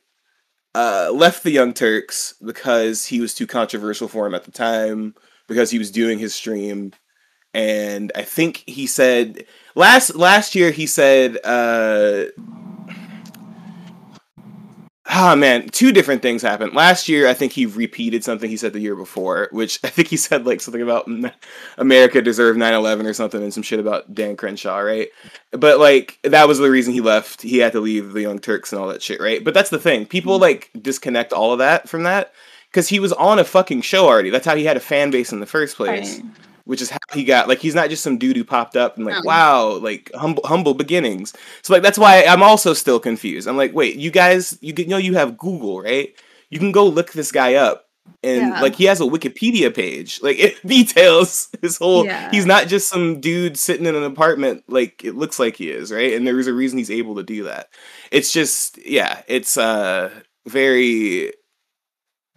uh, 0.76 1.10
left 1.10 1.42
the 1.42 1.50
Young 1.50 1.72
Turks 1.72 2.34
because 2.44 3.06
he 3.06 3.18
was 3.18 3.34
too 3.34 3.46
controversial 3.46 4.08
for 4.08 4.26
him 4.26 4.34
at 4.34 4.44
the 4.44 4.50
time 4.50 5.14
because 5.48 5.70
he 5.70 5.78
was 5.78 5.90
doing 5.90 6.18
his 6.18 6.34
stream, 6.34 6.92
and 7.54 8.12
I 8.14 8.22
think 8.22 8.62
he 8.66 8.86
said 8.86 9.46
last 9.74 10.16
last 10.16 10.54
year 10.54 10.70
he 10.72 10.86
said 10.86 11.38
uh, 11.44 12.26
Ah 15.08 15.36
man, 15.36 15.68
two 15.68 15.92
different 15.92 16.20
things 16.20 16.42
happened. 16.42 16.74
Last 16.74 17.08
year, 17.08 17.28
I 17.28 17.34
think 17.34 17.52
he 17.52 17.64
repeated 17.64 18.24
something 18.24 18.50
he 18.50 18.56
said 18.56 18.72
the 18.72 18.80
year 18.80 18.96
before, 18.96 19.48
which 19.52 19.78
I 19.84 19.88
think 19.88 20.08
he 20.08 20.16
said 20.16 20.46
like 20.46 20.60
something 20.60 20.82
about 20.82 21.08
America 21.78 22.20
deserved 22.20 22.58
9/11 22.58 23.06
or 23.06 23.14
something 23.14 23.42
and 23.42 23.54
some 23.54 23.62
shit 23.62 23.78
about 23.78 24.14
Dan 24.14 24.36
Crenshaw, 24.36 24.78
right? 24.78 25.08
But 25.52 25.78
like 25.78 26.18
that 26.24 26.48
was 26.48 26.58
the 26.58 26.70
reason 26.70 26.92
he 26.92 27.00
left. 27.00 27.42
He 27.42 27.58
had 27.58 27.72
to 27.72 27.80
leave 27.80 28.12
the 28.12 28.22
Young 28.22 28.38
Turks 28.40 28.72
and 28.72 28.80
all 28.80 28.88
that 28.88 29.02
shit, 29.02 29.20
right? 29.20 29.44
But 29.44 29.54
that's 29.54 29.70
the 29.70 29.78
thing. 29.78 30.06
People 30.06 30.38
like 30.38 30.70
disconnect 30.80 31.32
all 31.32 31.52
of 31.52 31.58
that 31.60 31.88
from 31.88 32.02
that 32.02 32.32
cuz 32.72 32.88
he 32.88 32.98
was 32.98 33.12
on 33.12 33.38
a 33.38 33.44
fucking 33.44 33.82
show 33.82 34.06
already. 34.06 34.30
That's 34.30 34.46
how 34.46 34.56
he 34.56 34.64
had 34.64 34.76
a 34.76 34.80
fan 34.80 35.10
base 35.10 35.32
in 35.32 35.40
the 35.40 35.46
first 35.46 35.76
place. 35.76 36.20
Right 36.20 36.45
which 36.66 36.82
is 36.82 36.90
how 36.90 36.98
he 37.14 37.24
got 37.24 37.48
like 37.48 37.60
he's 37.60 37.74
not 37.74 37.88
just 37.88 38.02
some 38.02 38.18
dude 38.18 38.36
who 38.36 38.44
popped 38.44 38.76
up 38.76 38.96
and 38.96 39.06
like 39.06 39.24
wow 39.24 39.78
like 39.78 40.10
humble 40.14 40.42
humble 40.44 40.74
beginnings. 40.74 41.32
So 41.62 41.72
like 41.72 41.82
that's 41.82 41.98
why 41.98 42.24
i'm 42.24 42.42
also 42.42 42.74
still 42.74 43.00
confused. 43.00 43.48
I'm 43.48 43.56
like 43.56 43.72
wait 43.72 43.96
you 43.96 44.10
guys 44.10 44.58
you, 44.60 44.74
you 44.76 44.86
know 44.86 44.98
you 44.98 45.14
have 45.14 45.38
google 45.38 45.80
right? 45.80 46.14
You 46.50 46.58
can 46.58 46.72
go 46.72 46.86
look 46.86 47.12
this 47.12 47.32
guy 47.32 47.54
up 47.54 47.86
and 48.22 48.52
yeah. 48.52 48.60
like 48.60 48.74
he 48.74 48.84
has 48.84 49.00
a 49.00 49.04
wikipedia 49.04 49.74
page. 49.74 50.20
Like 50.22 50.38
it 50.38 50.54
details 50.66 51.48
his 51.62 51.78
whole 51.78 52.04
yeah. 52.04 52.30
he's 52.30 52.46
not 52.46 52.66
just 52.66 52.88
some 52.88 53.20
dude 53.20 53.56
sitting 53.56 53.86
in 53.86 53.94
an 53.94 54.04
apartment 54.04 54.64
like 54.68 55.04
it 55.04 55.14
looks 55.14 55.38
like 55.38 55.56
he 55.56 55.70
is 55.70 55.92
right? 55.92 56.14
And 56.14 56.26
there's 56.26 56.48
a 56.48 56.52
reason 56.52 56.78
he's 56.78 56.90
able 56.90 57.16
to 57.16 57.22
do 57.22 57.44
that. 57.44 57.68
It's 58.10 58.32
just 58.32 58.84
yeah 58.84 59.22
it's 59.28 59.56
uh 59.56 60.10
very 60.46 61.32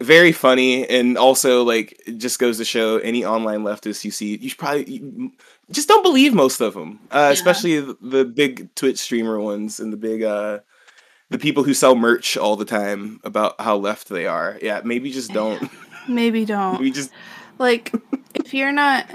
very 0.00 0.32
funny 0.32 0.88
and 0.88 1.18
also 1.18 1.62
like 1.62 2.00
it 2.06 2.18
just 2.18 2.38
goes 2.38 2.56
to 2.56 2.64
show 2.64 2.98
any 2.98 3.24
online 3.24 3.60
leftists 3.60 4.04
you 4.04 4.10
see 4.10 4.36
you 4.36 4.54
probably 4.54 4.90
you 4.90 5.32
just 5.70 5.88
don't 5.88 6.02
believe 6.02 6.32
most 6.32 6.60
of 6.60 6.72
them 6.72 6.98
uh, 7.10 7.18
yeah. 7.18 7.30
especially 7.30 7.80
the, 7.80 7.96
the, 8.00 8.24
big 8.24 8.74
twitch 8.74 8.98
streamer 8.98 9.38
ones 9.38 9.78
and 9.78 9.92
the 9.92 9.98
big 9.98 10.22
uh 10.22 10.58
the 11.30 11.38
people 11.38 11.62
who 11.62 11.72
sell 11.72 11.94
merch 11.94 12.36
all 12.36 12.56
the 12.56 12.64
time 12.64 13.20
about 13.24 13.58
how 13.60 13.76
left 13.76 14.08
they 14.08 14.26
are. 14.26 14.58
Yeah 14.60 14.82
maybe 14.84 15.10
just 15.10 15.32
don't. 15.32 15.70
Maybe 16.08 16.44
don't. 16.44 16.80
We 16.80 16.90
just 16.90 17.12
like 17.58 17.92
if 18.34 18.52
you're 18.52 18.72
not 18.72 19.08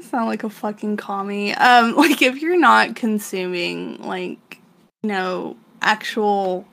sound 0.00 0.26
like 0.26 0.42
a 0.42 0.50
fucking 0.50 0.96
commie. 0.96 1.54
Um 1.54 1.94
like 1.96 2.22
if 2.22 2.42
you're 2.42 2.58
not 2.58 2.96
consuming 2.96 4.02
like 4.02 4.58
you 5.02 5.08
know 5.08 5.56
actual 5.80 6.66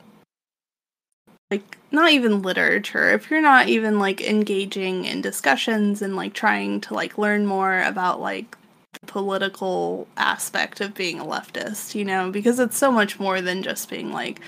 like 1.50 1.78
not 1.90 2.10
even 2.12 2.42
literature. 2.42 3.10
If 3.10 3.30
you're 3.30 3.40
not 3.40 3.68
even 3.68 3.98
like 3.98 4.20
engaging 4.20 5.04
in 5.04 5.22
discussions 5.22 6.02
and 6.02 6.16
like 6.16 6.34
trying 6.34 6.80
to 6.82 6.94
like 6.94 7.16
learn 7.16 7.46
more 7.46 7.82
about 7.82 8.20
like 8.20 8.56
the 8.92 9.06
political 9.06 10.06
aspect 10.16 10.80
of 10.80 10.94
being 10.94 11.20
a 11.20 11.24
leftist 11.24 11.94
you 11.94 12.04
know 12.04 12.30
because 12.30 12.58
it's 12.58 12.76
so 12.76 12.90
much 12.90 13.20
more 13.20 13.40
than 13.42 13.62
just 13.62 13.90
being 13.90 14.10
like 14.10 14.40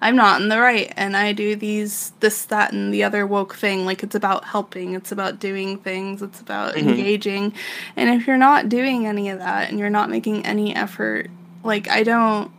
i'm 0.00 0.14
not 0.14 0.40
in 0.40 0.48
the 0.48 0.58
right 0.58 0.92
and 0.96 1.16
i 1.16 1.32
do 1.32 1.56
these 1.56 2.12
this 2.20 2.44
that 2.46 2.72
and 2.72 2.94
the 2.94 3.02
other 3.02 3.26
woke 3.26 3.54
thing. 3.54 3.84
Like 3.84 4.02
it's 4.02 4.14
about 4.14 4.44
helping. 4.44 4.94
It's 4.94 5.12
about 5.12 5.40
doing 5.40 5.78
things. 5.78 6.22
It's 6.22 6.40
about 6.40 6.74
mm-hmm. 6.74 6.88
engaging. 6.88 7.54
And 7.96 8.08
if 8.10 8.26
you're 8.26 8.38
not 8.38 8.68
doing 8.68 9.06
any 9.06 9.28
of 9.30 9.40
that 9.40 9.68
and 9.68 9.78
you're 9.78 9.90
not 9.90 10.10
making 10.10 10.46
any 10.46 10.74
effort 10.74 11.28
like 11.64 11.88
i 11.88 12.02
don't 12.02 12.50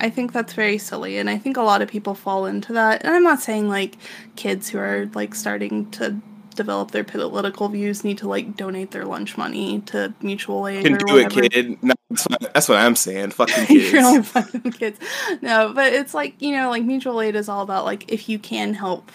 I 0.00 0.10
think 0.10 0.32
that's 0.32 0.52
very 0.52 0.78
silly, 0.78 1.18
and 1.18 1.30
I 1.30 1.38
think 1.38 1.56
a 1.56 1.62
lot 1.62 1.82
of 1.82 1.88
people 1.88 2.14
fall 2.14 2.46
into 2.46 2.72
that. 2.74 3.04
And 3.04 3.14
I'm 3.14 3.22
not 3.22 3.40
saying 3.40 3.68
like 3.68 3.96
kids 4.36 4.68
who 4.68 4.78
are 4.78 5.08
like 5.14 5.34
starting 5.34 5.90
to 5.92 6.20
develop 6.54 6.92
their 6.92 7.04
political 7.04 7.68
views 7.68 8.04
need 8.04 8.18
to 8.18 8.28
like 8.28 8.56
donate 8.56 8.92
their 8.92 9.04
lunch 9.04 9.36
money 9.36 9.80
to 9.86 10.14
mutual 10.20 10.66
aid. 10.68 10.84
Can 10.84 10.98
do 10.98 11.14
whatever. 11.14 11.44
it, 11.44 11.52
kid. 11.52 11.82
No, 11.82 11.94
that's, 12.10 12.24
what, 12.28 12.54
that's 12.54 12.68
what 12.68 12.78
I'm 12.78 12.96
saying. 12.96 13.30
Fucking 13.32 13.66
kids. 13.66 13.92
You're 13.92 14.22
fucking 14.22 14.72
kids. 14.72 14.98
No, 15.42 15.72
but 15.74 15.92
it's 15.92 16.14
like 16.14 16.40
you 16.40 16.52
know, 16.52 16.70
like 16.70 16.84
mutual 16.84 17.20
aid 17.20 17.36
is 17.36 17.48
all 17.48 17.62
about 17.62 17.84
like 17.84 18.10
if 18.10 18.28
you 18.28 18.38
can 18.38 18.74
help, 18.74 19.10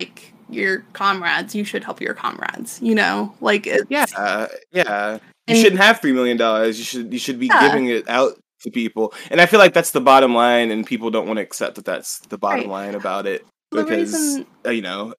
like 0.00 0.32
your 0.48 0.80
comrades, 0.92 1.54
you 1.54 1.64
should 1.64 1.84
help 1.84 2.00
your 2.00 2.14
comrades. 2.14 2.80
You 2.82 2.94
know, 2.94 3.34
like 3.40 3.66
yeah, 3.88 4.06
uh, 4.16 4.48
yeah. 4.72 5.18
You 5.46 5.56
and, 5.56 5.58
shouldn't 5.58 5.80
have 5.82 6.00
three 6.00 6.12
million 6.12 6.36
dollars. 6.36 6.78
You 6.78 6.84
should 6.84 7.12
you 7.12 7.18
should 7.18 7.38
be 7.38 7.46
yeah. 7.46 7.68
giving 7.68 7.86
it 7.86 8.08
out 8.08 8.38
to 8.64 8.70
people. 8.70 9.14
And 9.30 9.40
I 9.40 9.46
feel 9.46 9.60
like 9.60 9.72
that's 9.72 9.92
the 9.92 10.00
bottom 10.00 10.34
line, 10.34 10.70
and 10.70 10.84
people 10.84 11.10
don't 11.10 11.26
want 11.26 11.38
to 11.38 11.42
accept 11.42 11.76
that 11.76 11.84
that's 11.84 12.18
the 12.20 12.38
bottom 12.38 12.62
right. 12.62 12.86
line 12.86 12.94
about 12.94 13.26
it 13.26 13.46
because 13.70 14.12
reason, 14.12 14.46
uh, 14.66 14.70
you 14.70 14.82
know. 14.82 15.14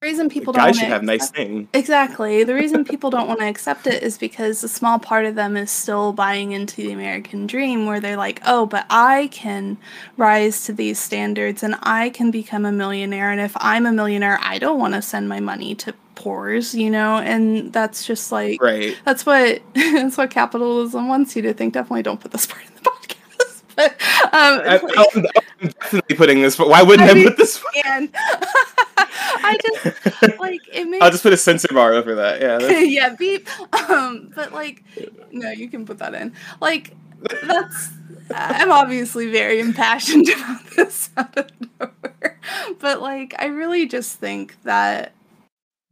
The 0.00 0.08
reason 0.08 0.28
people 0.28 0.52
guys 0.52 0.76
should 0.76 0.88
have 0.88 1.04
nice 1.04 1.30
things. 1.30 1.68
Exactly. 1.72 2.42
The 2.42 2.56
reason 2.56 2.84
people 2.84 3.08
don't 3.10 3.28
want 3.28 3.38
to 3.38 3.46
accept 3.46 3.86
it 3.86 4.02
is 4.02 4.18
because 4.18 4.64
a 4.64 4.68
small 4.68 4.98
part 4.98 5.26
of 5.26 5.36
them 5.36 5.56
is 5.56 5.70
still 5.70 6.12
buying 6.12 6.50
into 6.50 6.82
the 6.82 6.90
American 6.90 7.46
dream, 7.46 7.86
where 7.86 8.00
they're 8.00 8.16
like, 8.16 8.40
"Oh, 8.44 8.66
but 8.66 8.84
I 8.90 9.28
can 9.30 9.78
rise 10.16 10.64
to 10.64 10.72
these 10.72 10.98
standards, 10.98 11.62
and 11.62 11.76
I 11.82 12.10
can 12.10 12.32
become 12.32 12.64
a 12.64 12.72
millionaire. 12.72 13.30
And 13.30 13.40
if 13.40 13.52
I'm 13.60 13.86
a 13.86 13.92
millionaire, 13.92 14.40
I 14.42 14.58
don't 14.58 14.80
want 14.80 14.94
to 14.94 15.02
send 15.02 15.28
my 15.28 15.38
money 15.38 15.76
to 15.76 15.94
pores, 16.22 16.72
you 16.72 16.88
know, 16.88 17.18
and 17.18 17.72
that's 17.72 18.06
just 18.06 18.30
like 18.30 18.62
right. 18.62 18.96
That's 19.04 19.26
what 19.26 19.60
that's 19.74 20.16
what 20.16 20.30
capitalism 20.30 21.08
wants 21.08 21.34
you 21.34 21.42
to 21.42 21.52
think. 21.52 21.74
Definitely 21.74 22.04
don't 22.04 22.20
put 22.20 22.30
this 22.30 22.46
part 22.46 22.62
in 22.64 22.72
the 22.74 22.80
podcast. 22.90 23.62
But 23.74 23.92
um, 24.32 24.60
I, 24.64 24.80
am 25.16 25.62
definitely 25.62 26.16
putting 26.16 26.40
this. 26.40 26.56
But 26.56 26.68
why 26.68 26.82
wouldn't 26.82 27.10
I, 27.10 27.20
I 27.20 27.24
put 27.24 27.36
this? 27.36 27.62
And 27.84 28.08
I 28.14 29.58
just 29.62 30.38
like 30.38 30.60
it 30.72 30.88
makes. 30.88 31.02
I'll 31.02 31.10
just 31.10 31.24
put 31.24 31.32
a 31.32 31.36
censor 31.36 31.68
bar 31.72 31.92
over 31.92 32.14
that. 32.14 32.40
Yeah. 32.40 32.78
yeah. 32.80 33.16
Beep. 33.16 33.48
Um, 33.90 34.30
but 34.34 34.52
like, 34.52 34.84
no, 35.32 35.50
you 35.50 35.68
can 35.68 35.84
put 35.84 35.98
that 35.98 36.14
in. 36.14 36.34
Like, 36.60 36.94
that's. 37.42 37.90
I'm 38.34 38.72
obviously 38.72 39.30
very 39.30 39.60
impassioned 39.60 40.28
about 40.28 40.64
this 40.76 41.10
out 41.16 41.36
of 41.36 41.50
nowhere, 41.78 42.40
but 42.78 43.02
like, 43.02 43.34
I 43.38 43.46
really 43.46 43.86
just 43.86 44.18
think 44.18 44.56
that 44.62 45.12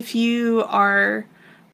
if 0.01 0.15
you 0.15 0.65
are 0.67 1.27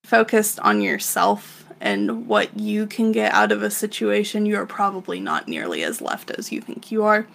focused 0.05 0.59
on 0.61 0.83
yourself 0.83 1.65
and 1.81 2.27
what 2.27 2.59
you 2.59 2.87
can 2.87 3.13
get 3.13 3.33
out 3.33 3.53
of 3.53 3.63
a 3.63 3.71
situation, 3.71 4.45
you 4.45 4.57
are 4.57 4.67
probably 4.67 5.21
not 5.21 5.47
nearly 5.49 5.83
as 5.85 6.01
left 6.01 6.31
as 6.33 6.51
you 6.51 6.61
think 6.61 6.91
you 6.91 7.05
are. 7.05 7.27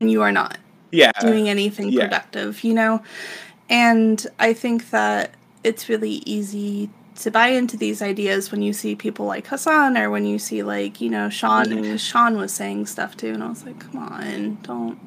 And 0.00 0.10
you 0.10 0.22
are 0.22 0.32
not 0.32 0.58
yeah 0.90 1.10
doing 1.20 1.48
anything 1.48 1.90
yeah. 1.90 2.04
productive, 2.04 2.62
you 2.64 2.74
know? 2.74 3.02
And 3.70 4.24
I 4.38 4.52
think 4.52 4.90
that 4.90 5.32
it's 5.64 5.88
really 5.88 6.22
easy 6.24 6.88
to 7.16 7.30
buy 7.30 7.48
into 7.48 7.76
these 7.76 8.00
ideas 8.00 8.50
when 8.52 8.62
you 8.62 8.72
see 8.72 8.94
people 8.94 9.26
like 9.26 9.46
Hasan 9.46 9.98
or 9.98 10.08
when 10.08 10.24
you 10.24 10.38
see 10.38 10.62
like, 10.62 11.00
you 11.00 11.10
know, 11.10 11.28
Shaun 11.28 11.66
Mhm. 11.66 11.82
because 11.82 12.00
Shaun 12.00 12.36
was 12.38 12.52
saying 12.54 12.86
stuff 12.86 13.16
too 13.16 13.32
and 13.32 13.42
I 13.42 13.48
was 13.48 13.64
like, 13.64 13.78
come 13.80 13.98
on, 13.98 14.58
don't 14.62 14.98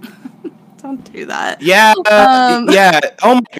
don't 0.81 1.13
do 1.13 1.25
that. 1.25 1.61
Yeah, 1.61 1.93
uh, 2.05 2.57
Um. 2.59 2.69
yeah. 2.69 2.99
Oh 3.23 3.35
my. 3.35 3.59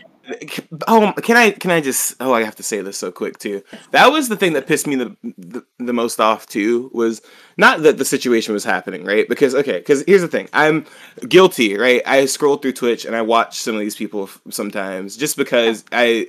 Oh, 0.88 1.14
can 1.22 1.38
I? 1.38 1.52
Can 1.52 1.72
I 1.72 1.82
just? 1.82 2.16
Oh, 2.20 2.34
I 2.34 2.44
have 2.44 2.56
to 2.58 2.64
say 2.64 2.82
this 2.82 2.98
so 2.98 3.12
quick 3.12 3.38
too. 3.40 3.64
That 3.92 4.08
was 4.08 4.30
the 4.30 4.36
thing 4.36 4.54
that 4.54 4.68
pissed 4.68 4.88
me 4.88 4.96
the 4.96 5.16
the, 5.38 5.66
the 5.80 5.94
most 5.94 6.20
off 6.20 6.48
too. 6.48 6.90
Was 6.94 7.22
not 7.58 7.84
that 7.84 7.98
the 7.98 8.06
situation 8.06 8.54
was 8.54 8.64
happening, 8.64 9.06
right? 9.06 9.28
Because 9.28 9.56
okay, 9.56 9.80
because 9.80 10.04
here's 10.08 10.22
the 10.22 10.28
thing. 10.28 10.50
I'm 10.54 10.86
guilty, 11.28 11.78
right? 11.78 12.02
I 12.06 12.26
scroll 12.26 12.58
through 12.58 12.74
Twitch 12.74 13.06
and 13.06 13.16
I 13.16 13.22
watch 13.22 13.60
some 13.60 13.76
of 13.76 13.82
these 13.82 13.96
people 13.96 14.24
f- 14.24 14.42
sometimes 14.50 15.18
just 15.18 15.38
because 15.38 15.84
I. 15.92 16.28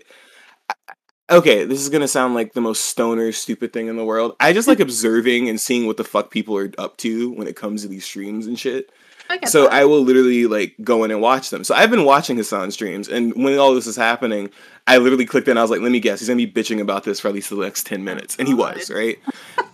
Okay, 1.30 1.64
this 1.64 1.80
is 1.80 1.88
gonna 1.88 2.08
sound 2.08 2.34
like 2.34 2.52
the 2.52 2.60
most 2.60 2.86
stoner, 2.86 3.32
stupid 3.32 3.72
thing 3.72 3.88
in 3.88 3.96
the 3.96 4.04
world. 4.04 4.36
I 4.40 4.52
just 4.52 4.68
like 4.68 4.80
observing 4.88 5.48
and 5.48 5.60
seeing 5.60 5.86
what 5.86 5.96
the 5.96 6.04
fuck 6.04 6.30
people 6.30 6.56
are 6.56 6.70
up 6.78 6.96
to 6.98 7.30
when 7.32 7.46
it 7.46 7.56
comes 7.56 7.82
to 7.82 7.88
these 7.88 8.04
streams 8.04 8.46
and 8.46 8.58
shit. 8.58 8.90
I 9.28 9.44
So 9.46 9.64
that. 9.64 9.72
I 9.72 9.85
will 9.85 10.02
literally 10.02 10.46
like 10.46 10.74
go 10.82 11.04
in 11.04 11.11
and 11.11 11.20
watch 11.20 11.50
them. 11.50 11.64
So 11.64 11.74
I've 11.74 11.90
been 11.90 12.04
watching 12.04 12.37
Hasan 12.37 12.70
streams, 12.70 13.08
and 13.08 13.32
when 13.35 13.58
all 13.58 13.74
this 13.74 13.87
is 13.87 13.96
happening, 13.96 14.50
I 14.87 14.98
literally 14.98 15.26
clicked 15.26 15.48
in. 15.48 15.56
I 15.56 15.62
was 15.62 15.70
like, 15.70 15.80
"Let 15.80 15.92
me 15.92 16.00
guess, 16.00 16.20
he's 16.20 16.28
gonna 16.28 16.37
be 16.44 16.50
bitching 16.50 16.80
about 16.80 17.04
this 17.04 17.20
for 17.20 17.28
at 17.28 17.35
least 17.35 17.50
the 17.50 17.56
next 17.56 17.87
ten 17.87 18.04
minutes," 18.04 18.37
and 18.38 18.48
he 18.48 18.54
was 18.54 18.90
right. 18.90 19.18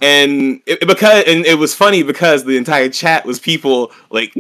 and 0.01 0.61
it, 0.67 0.87
because 0.87 1.25
and 1.27 1.45
it 1.47 1.59
was 1.59 1.75
funny 1.75 2.03
because 2.03 2.45
the 2.45 2.57
entire 2.57 2.89
chat 2.89 3.25
was 3.25 3.39
people 3.39 3.93
like 4.11 4.33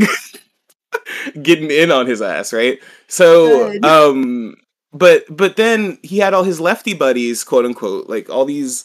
getting 1.42 1.70
in 1.70 1.90
on 1.90 2.06
his 2.06 2.22
ass, 2.22 2.52
right? 2.52 2.78
So 3.08 3.70
Good. 3.72 3.84
um, 3.84 4.56
but 4.92 5.24
but 5.30 5.56
then 5.56 5.98
he 6.02 6.18
had 6.18 6.34
all 6.34 6.44
his 6.44 6.60
lefty 6.60 6.94
buddies, 6.94 7.44
quote 7.44 7.64
unquote, 7.64 8.08
like 8.08 8.30
all 8.30 8.44
these 8.44 8.84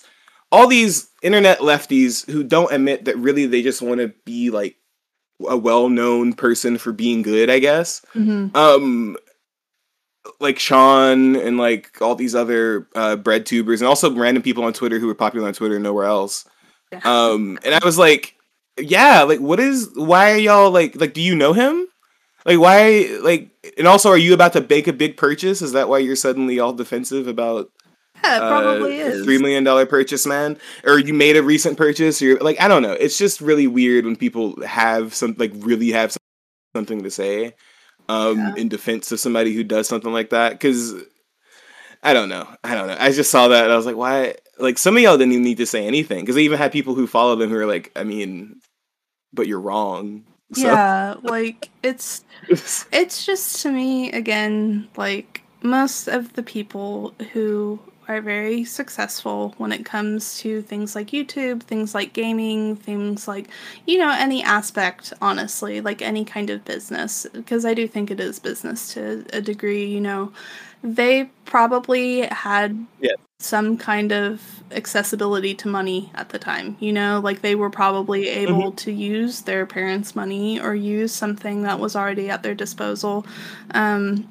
all 0.51 0.67
these 0.67 1.09
internet 1.21 1.59
lefties 1.59 2.29
who 2.29 2.43
don't 2.43 2.71
admit 2.71 3.05
that 3.05 3.17
really 3.17 3.45
they 3.45 3.62
just 3.62 3.81
want 3.81 3.99
to 3.99 4.13
be 4.25 4.49
like 4.49 4.75
a 5.49 5.58
well-known 5.58 6.34
person 6.34 6.77
for 6.77 6.91
being 6.91 7.21
good, 7.21 7.49
I 7.49 7.60
guess. 7.60 8.01
Mhm. 8.15 8.56
Um 8.56 9.17
like 10.39 10.58
Shaun 10.58 11.36
and 11.36 11.58
like 11.58 12.01
all 12.01 12.15
these 12.15 12.36
other 12.36 12.88
uh 12.95 13.15
bread 13.15 13.45
tubers 13.45 13.82
and 13.82 13.88
also 13.88 14.13
random 14.13 14.43
people 14.43 14.63
on 14.63 14.73
Twitter 14.73 14.99
who 14.99 15.08
were 15.08 15.15
popular 15.15 15.47
on 15.47 15.53
Twitter 15.53 15.75
and 15.75 15.84
nowhere 15.84 16.06
else. 16.06 16.45
Yeah. 16.91 16.99
Um 17.03 17.60
and 17.63 17.75
I 17.75 17.79
was 17.84 17.97
like, 17.97 18.36
yeah, 18.79 19.23
like 19.23 19.39
what 19.39 19.60
is 19.60 19.89
why 19.95 20.32
are 20.32 20.38
y'all 20.38 20.71
like 20.71 20.95
like 20.99 21.13
do 21.13 21.21
you 21.21 21.36
know 21.36 21.53
him? 21.53 21.88
Like 22.45 22.60
why 22.60 23.17
like 23.21 23.49
and 23.77 23.88
also 23.88 24.10
are 24.10 24.17
you 24.17 24.34
about 24.34 24.53
to 24.53 24.62
bake 24.62 24.88
a 24.88 24.93
big 24.93 25.17
purchase? 25.17 25.62
Is 25.62 25.73
that 25.73 25.89
why 25.89 25.99
you're 25.99 26.15
suddenly 26.15 26.60
all 26.60 26.73
defensive 26.73 27.27
about 27.27 27.69
yeah, 28.23 28.39
probably 28.39 29.01
uh, 29.01 29.05
is. 29.07 29.23
three 29.25 29.38
million 29.38 29.63
dollar 29.63 29.86
purchase, 29.86 30.25
man, 30.25 30.57
or 30.83 30.99
you 30.99 31.13
made 31.13 31.36
a 31.38 31.43
recent 31.43 31.77
purchase, 31.77 32.21
or 32.21 32.25
you're 32.25 32.39
like, 32.39 32.59
I 32.62 32.67
don't 32.67 32.81
know. 32.83 32.93
It's 32.93 33.17
just 33.17 33.41
really 33.41 33.67
weird 33.67 34.05
when 34.05 34.15
people 34.15 34.62
have 34.65 35.13
some 35.13 35.36
like 35.38 35.51
really 35.55 35.91
have 35.91 36.15
something 36.75 37.03
to 37.03 37.12
say, 37.12 37.53
um, 38.09 38.38
Yeah. 38.38 38.53
in 38.55 38.69
defense 38.69 39.12
of 39.12 39.19
somebody 39.19 39.53
who 39.53 39.63
does 39.63 39.88
something 39.88 40.12
like 40.13 40.29
that. 40.31 40.51
Because 40.53 40.93
I 42.01 42.13
don't 42.13 42.29
know, 42.29 42.47
I 42.63 42.75
don't 42.75 42.88
know. 42.88 42.97
I 42.99 43.12
just 43.12 43.31
saw 43.31 43.47
that 43.49 43.63
and 43.63 43.73
I 43.73 43.77
was 43.77 43.86
like, 43.86 43.95
why? 43.95 44.36
Like 44.59 44.77
some 44.77 44.95
of 44.97 45.03
y'all 45.03 45.17
didn't 45.17 45.33
even 45.33 45.43
need 45.43 45.57
to 45.57 45.65
say 45.65 45.86
anything 45.88 46.19
because 46.21 46.36
they 46.36 46.43
even 46.43 46.57
had 46.57 46.71
people 46.71 46.95
who 46.95 47.07
follow 47.07 47.36
them 47.36 47.49
who 47.49 47.57
are 47.57 47.65
like, 47.65 47.91
I 47.95 48.03
mean, 48.03 48.59
but 49.33 49.47
you're 49.47 49.59
wrong. 49.62 50.25
So, 50.53 50.67
Yeah, 50.67 51.15
like 51.23 51.69
it's 51.81 52.23
it's 52.91 53.25
just 53.25 53.62
to 53.63 53.71
me 53.71 54.12
again 54.12 54.88
like 54.97 55.41
most 55.63 56.07
of 56.07 56.33
the 56.33 56.43
people 56.43 57.15
who 57.31 57.79
are 58.07 58.21
very 58.21 58.63
successful 58.65 59.53
when 59.57 59.71
it 59.71 59.85
comes 59.85 60.37
to 60.39 60.61
things 60.61 60.95
like 60.95 61.07
YouTube, 61.07 61.63
things 61.63 61.93
like 61.95 62.13
gaming, 62.13 62.75
things 62.75 63.27
like 63.27 63.47
you 63.85 63.97
know 63.97 64.09
any 64.11 64.43
aspect 64.43 65.13
honestly, 65.21 65.81
like 65.81 66.01
any 66.01 66.25
kind 66.25 66.49
of 66.49 66.65
business 66.65 67.25
because 67.33 67.65
I 67.65 67.73
do 67.73 67.87
think 67.87 68.11
it 68.11 68.19
is 68.19 68.39
business 68.39 68.93
to 68.93 69.25
a 69.33 69.41
degree, 69.41 69.85
you 69.85 70.01
know. 70.01 70.31
They 70.83 71.25
probably 71.45 72.21
had 72.27 72.85
Yeah. 72.99 73.15
some 73.39 73.77
kind 73.77 74.11
of 74.11 74.63
accessibility 74.71 75.53
to 75.55 75.67
money 75.67 76.11
at 76.15 76.29
the 76.29 76.39
time, 76.39 76.75
you 76.79 76.91
know, 76.93 77.19
like 77.23 77.41
they 77.41 77.55
were 77.55 77.69
probably 77.69 78.27
able 78.29 78.71
to 78.73 78.91
use 78.91 79.41
their 79.41 79.65
parents' 79.65 80.15
money 80.15 80.59
or 80.59 80.73
use 80.75 81.11
something 81.13 81.63
that 81.63 81.79
was 81.79 81.95
already 81.95 82.29
at 82.29 82.43
their 82.43 82.55
disposal. 82.55 83.25
Um, 83.71 84.27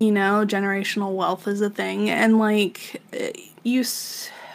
you 0.00 0.12
know, 0.12 0.44
generational 0.46 1.14
wealth 1.14 1.48
is 1.48 1.60
a 1.60 1.70
thing, 1.70 2.08
and 2.08 2.38
like 2.38 3.02
you, 3.64 3.84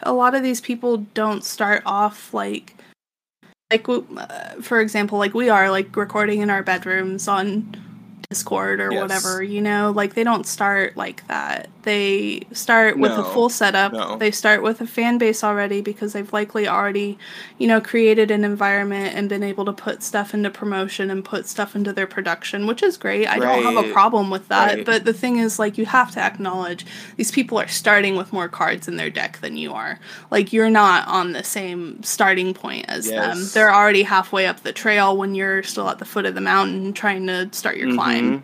a 0.03 0.13
lot 0.13 0.35
of 0.35 0.43
these 0.43 0.61
people 0.61 0.97
don't 1.13 1.43
start 1.43 1.83
off 1.85 2.33
like, 2.33 2.75
like 3.69 3.87
uh, 3.89 4.61
for 4.61 4.79
example, 4.79 5.17
like 5.17 5.33
we 5.33 5.49
are 5.49 5.69
like 5.69 5.95
recording 5.95 6.41
in 6.41 6.49
our 6.49 6.63
bedrooms 6.63 7.27
on 7.27 7.75
Discord 8.29 8.79
or 8.79 8.91
Yes. 8.91 9.01
whatever, 9.01 9.43
you 9.43 9.61
know, 9.61 9.91
like 9.95 10.13
they 10.13 10.23
don't 10.23 10.45
start 10.45 10.97
like 10.97 11.25
that. 11.27 11.69
They 11.83 12.43
start 12.53 12.97
with 12.97 13.11
a 13.11 13.23
full 13.23 13.49
setup. 13.49 13.91
No. 13.91 14.17
They 14.17 14.31
start 14.31 14.63
with 14.63 14.79
a 14.79 14.87
fan 14.87 15.17
base 15.17 15.43
already 15.43 15.81
because 15.81 16.13
they've 16.13 16.31
likely 16.31 16.65
already, 16.67 17.17
you 17.57 17.67
know, 17.67 17.81
created 17.81 18.31
an 18.31 18.45
environment 18.45 19.15
and 19.15 19.27
been 19.27 19.43
able 19.43 19.65
to 19.65 19.73
put 19.73 20.01
stuff 20.01 20.33
into 20.33 20.49
promotion 20.49 21.11
and 21.11 21.25
put 21.25 21.45
stuff 21.45 21.75
into 21.75 21.91
their 21.91 22.07
production, 22.07 22.67
which 22.67 22.81
is 22.81 22.95
great. 22.95 23.27
I 23.27 23.37
don't 23.37 23.63
have 23.63 23.85
a 23.85 23.91
problem 23.91 24.29
with 24.29 24.47
that. 24.47 24.75
Right. 24.75 24.85
But 24.85 25.03
the 25.03 25.13
thing 25.13 25.39
is, 25.39 25.59
like, 25.59 25.77
you 25.77 25.85
have 25.85 26.11
to 26.11 26.21
acknowledge 26.21 26.85
these 27.17 27.31
people 27.31 27.59
are 27.59 27.67
starting 27.67 28.15
with 28.15 28.31
more 28.31 28.47
cards 28.47 28.87
in 28.87 28.95
their 28.95 29.09
deck 29.09 29.39
than 29.41 29.57
you 29.57 29.73
are. 29.73 29.99
Like, 30.31 30.53
you're 30.53 30.69
not 30.69 31.05
on 31.07 31.33
the 31.33 31.43
same 31.43 32.01
starting 32.01 32.53
point 32.53 32.85
as 32.87 33.09
them. 33.09 33.39
They're 33.53 33.73
already 33.73 34.03
halfway 34.03 34.47
up 34.47 34.61
the 34.61 34.71
trail 34.71 35.17
when 35.17 35.35
you're 35.35 35.63
still 35.63 35.89
at 35.89 35.99
the 35.99 36.05
foot 36.05 36.25
of 36.25 36.33
the 36.33 36.41
mountain 36.41 36.93
trying 36.93 37.27
to 37.27 37.49
start 37.51 37.75
your 37.75 37.87
mm-hmm. 37.87 37.97
climb. 37.97 38.12
Mhm. 38.21 38.43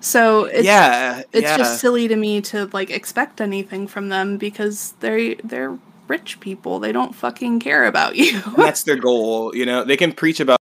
So 0.00 0.44
it's 0.44 0.64
yeah, 0.64 1.22
it's 1.32 1.42
yeah. 1.42 1.56
just 1.56 1.80
silly 1.80 2.08
to 2.08 2.16
me 2.16 2.40
to 2.42 2.66
like 2.72 2.90
expect 2.90 3.40
anything 3.40 3.86
from 3.86 4.08
them 4.08 4.36
because 4.36 4.92
they're 5.00 5.34
they're 5.36 5.78
rich 6.08 6.38
people. 6.40 6.78
They 6.78 6.92
don't 6.92 7.14
fucking 7.14 7.60
care 7.60 7.86
about 7.86 8.16
you. 8.16 8.40
That's 8.56 8.82
their 8.84 8.96
goal. 8.96 9.54
You 9.54 9.66
know, 9.66 9.84
they 9.84 9.96
can 9.96 10.12
preach 10.12 10.40
about, 10.40 10.60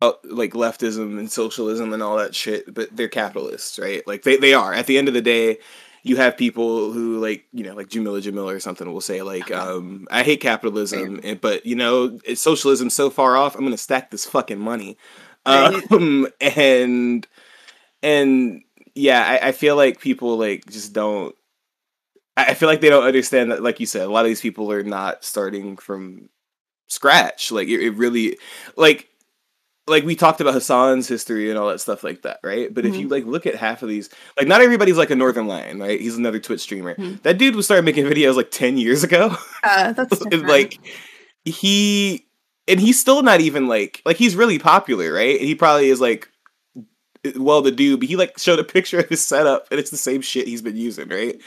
about 0.00 0.24
like 0.24 0.52
leftism 0.52 1.18
and 1.18 1.30
socialism 1.30 1.92
and 1.92 2.02
all 2.02 2.16
that 2.16 2.34
shit, 2.34 2.72
but 2.72 2.94
they're 2.96 3.08
capitalists, 3.08 3.78
right? 3.78 4.06
Like 4.06 4.22
they, 4.22 4.36
they 4.36 4.54
are. 4.54 4.72
At 4.72 4.86
the 4.86 4.98
end 4.98 5.08
of 5.08 5.14
the 5.14 5.22
day, 5.22 5.58
you 6.02 6.16
have 6.16 6.36
people 6.36 6.92
who 6.92 7.18
like 7.18 7.46
you 7.52 7.64
know 7.64 7.74
like 7.74 7.88
Jameela 7.88 8.22
Jamila 8.22 8.54
or 8.54 8.60
something 8.60 8.92
will 8.92 9.00
say 9.00 9.22
like 9.22 9.50
um 9.50 10.06
I 10.10 10.22
hate 10.22 10.40
capitalism, 10.40 11.20
and, 11.24 11.40
but 11.40 11.66
you 11.66 11.74
know 11.74 12.18
it's 12.24 12.40
socialism 12.40 12.90
so 12.90 13.10
far 13.10 13.36
off. 13.36 13.56
I'm 13.56 13.64
gonna 13.64 13.76
stack 13.76 14.10
this 14.10 14.26
fucking 14.26 14.60
money, 14.60 14.96
um, 15.46 16.28
and 16.40 17.26
and 18.04 18.62
yeah, 18.94 19.24
I, 19.42 19.48
I 19.48 19.52
feel 19.52 19.74
like 19.76 20.00
people 20.00 20.36
like 20.38 20.66
just 20.66 20.92
don't. 20.92 21.34
I 22.36 22.54
feel 22.54 22.68
like 22.68 22.80
they 22.80 22.90
don't 22.90 23.04
understand 23.04 23.50
that, 23.52 23.62
like 23.62 23.78
you 23.80 23.86
said, 23.86 24.02
a 24.06 24.10
lot 24.10 24.24
of 24.24 24.28
these 24.28 24.40
people 24.40 24.70
are 24.72 24.82
not 24.82 25.24
starting 25.24 25.76
from 25.76 26.28
scratch. 26.88 27.52
Like 27.52 27.68
it, 27.68 27.80
it 27.80 27.90
really, 27.90 28.38
like, 28.76 29.08
like 29.86 30.02
we 30.04 30.16
talked 30.16 30.40
about 30.40 30.54
Hasan's 30.54 31.06
history 31.06 31.48
and 31.48 31.56
all 31.58 31.68
that 31.68 31.78
stuff 31.80 32.02
like 32.02 32.22
that, 32.22 32.40
right? 32.42 32.72
But 32.74 32.86
if 32.86 32.94
Mhm. 32.94 33.00
you 33.00 33.08
like 33.08 33.24
look 33.24 33.46
at 33.46 33.54
half 33.54 33.82
of 33.84 33.88
these, 33.88 34.10
like 34.36 34.48
not 34.48 34.60
everybody's 34.62 34.96
like 34.96 35.10
a 35.10 35.14
Northernlion, 35.14 35.80
right? 35.80 36.00
He's 36.00 36.16
another 36.16 36.40
Twitch 36.40 36.60
streamer. 36.60 36.96
Mhm. 36.96 37.22
That 37.22 37.38
dude 37.38 37.54
was 37.54 37.66
started 37.66 37.84
making 37.84 38.04
videos 38.06 38.34
like 38.34 38.50
ten 38.50 38.78
years 38.78 39.04
ago. 39.04 39.36
Yeah, 39.62 39.92
that's 39.92 40.20
And, 40.22 40.42
like 40.48 40.78
he 41.44 42.26
and 42.66 42.80
he's 42.80 42.98
still 42.98 43.22
not 43.22 43.40
even 43.40 43.68
like 43.68 44.02
like 44.04 44.16
he's 44.16 44.34
really 44.34 44.58
popular, 44.58 45.12
right? 45.12 45.38
And 45.38 45.46
he 45.46 45.54
probably 45.54 45.88
is 45.88 46.00
like 46.00 46.28
well 47.36 47.62
to 47.62 47.70
do, 47.70 47.96
but 47.96 48.08
he 48.08 48.16
like 48.16 48.38
showed 48.38 48.58
a 48.58 48.64
picture 48.64 48.98
of 49.00 49.08
his 49.08 49.24
setup 49.24 49.66
and 49.70 49.80
it's 49.80 49.90
the 49.90 49.96
same 49.96 50.20
shit 50.20 50.46
he's 50.46 50.62
been 50.62 50.76
using, 50.76 51.08
right? 51.08 51.40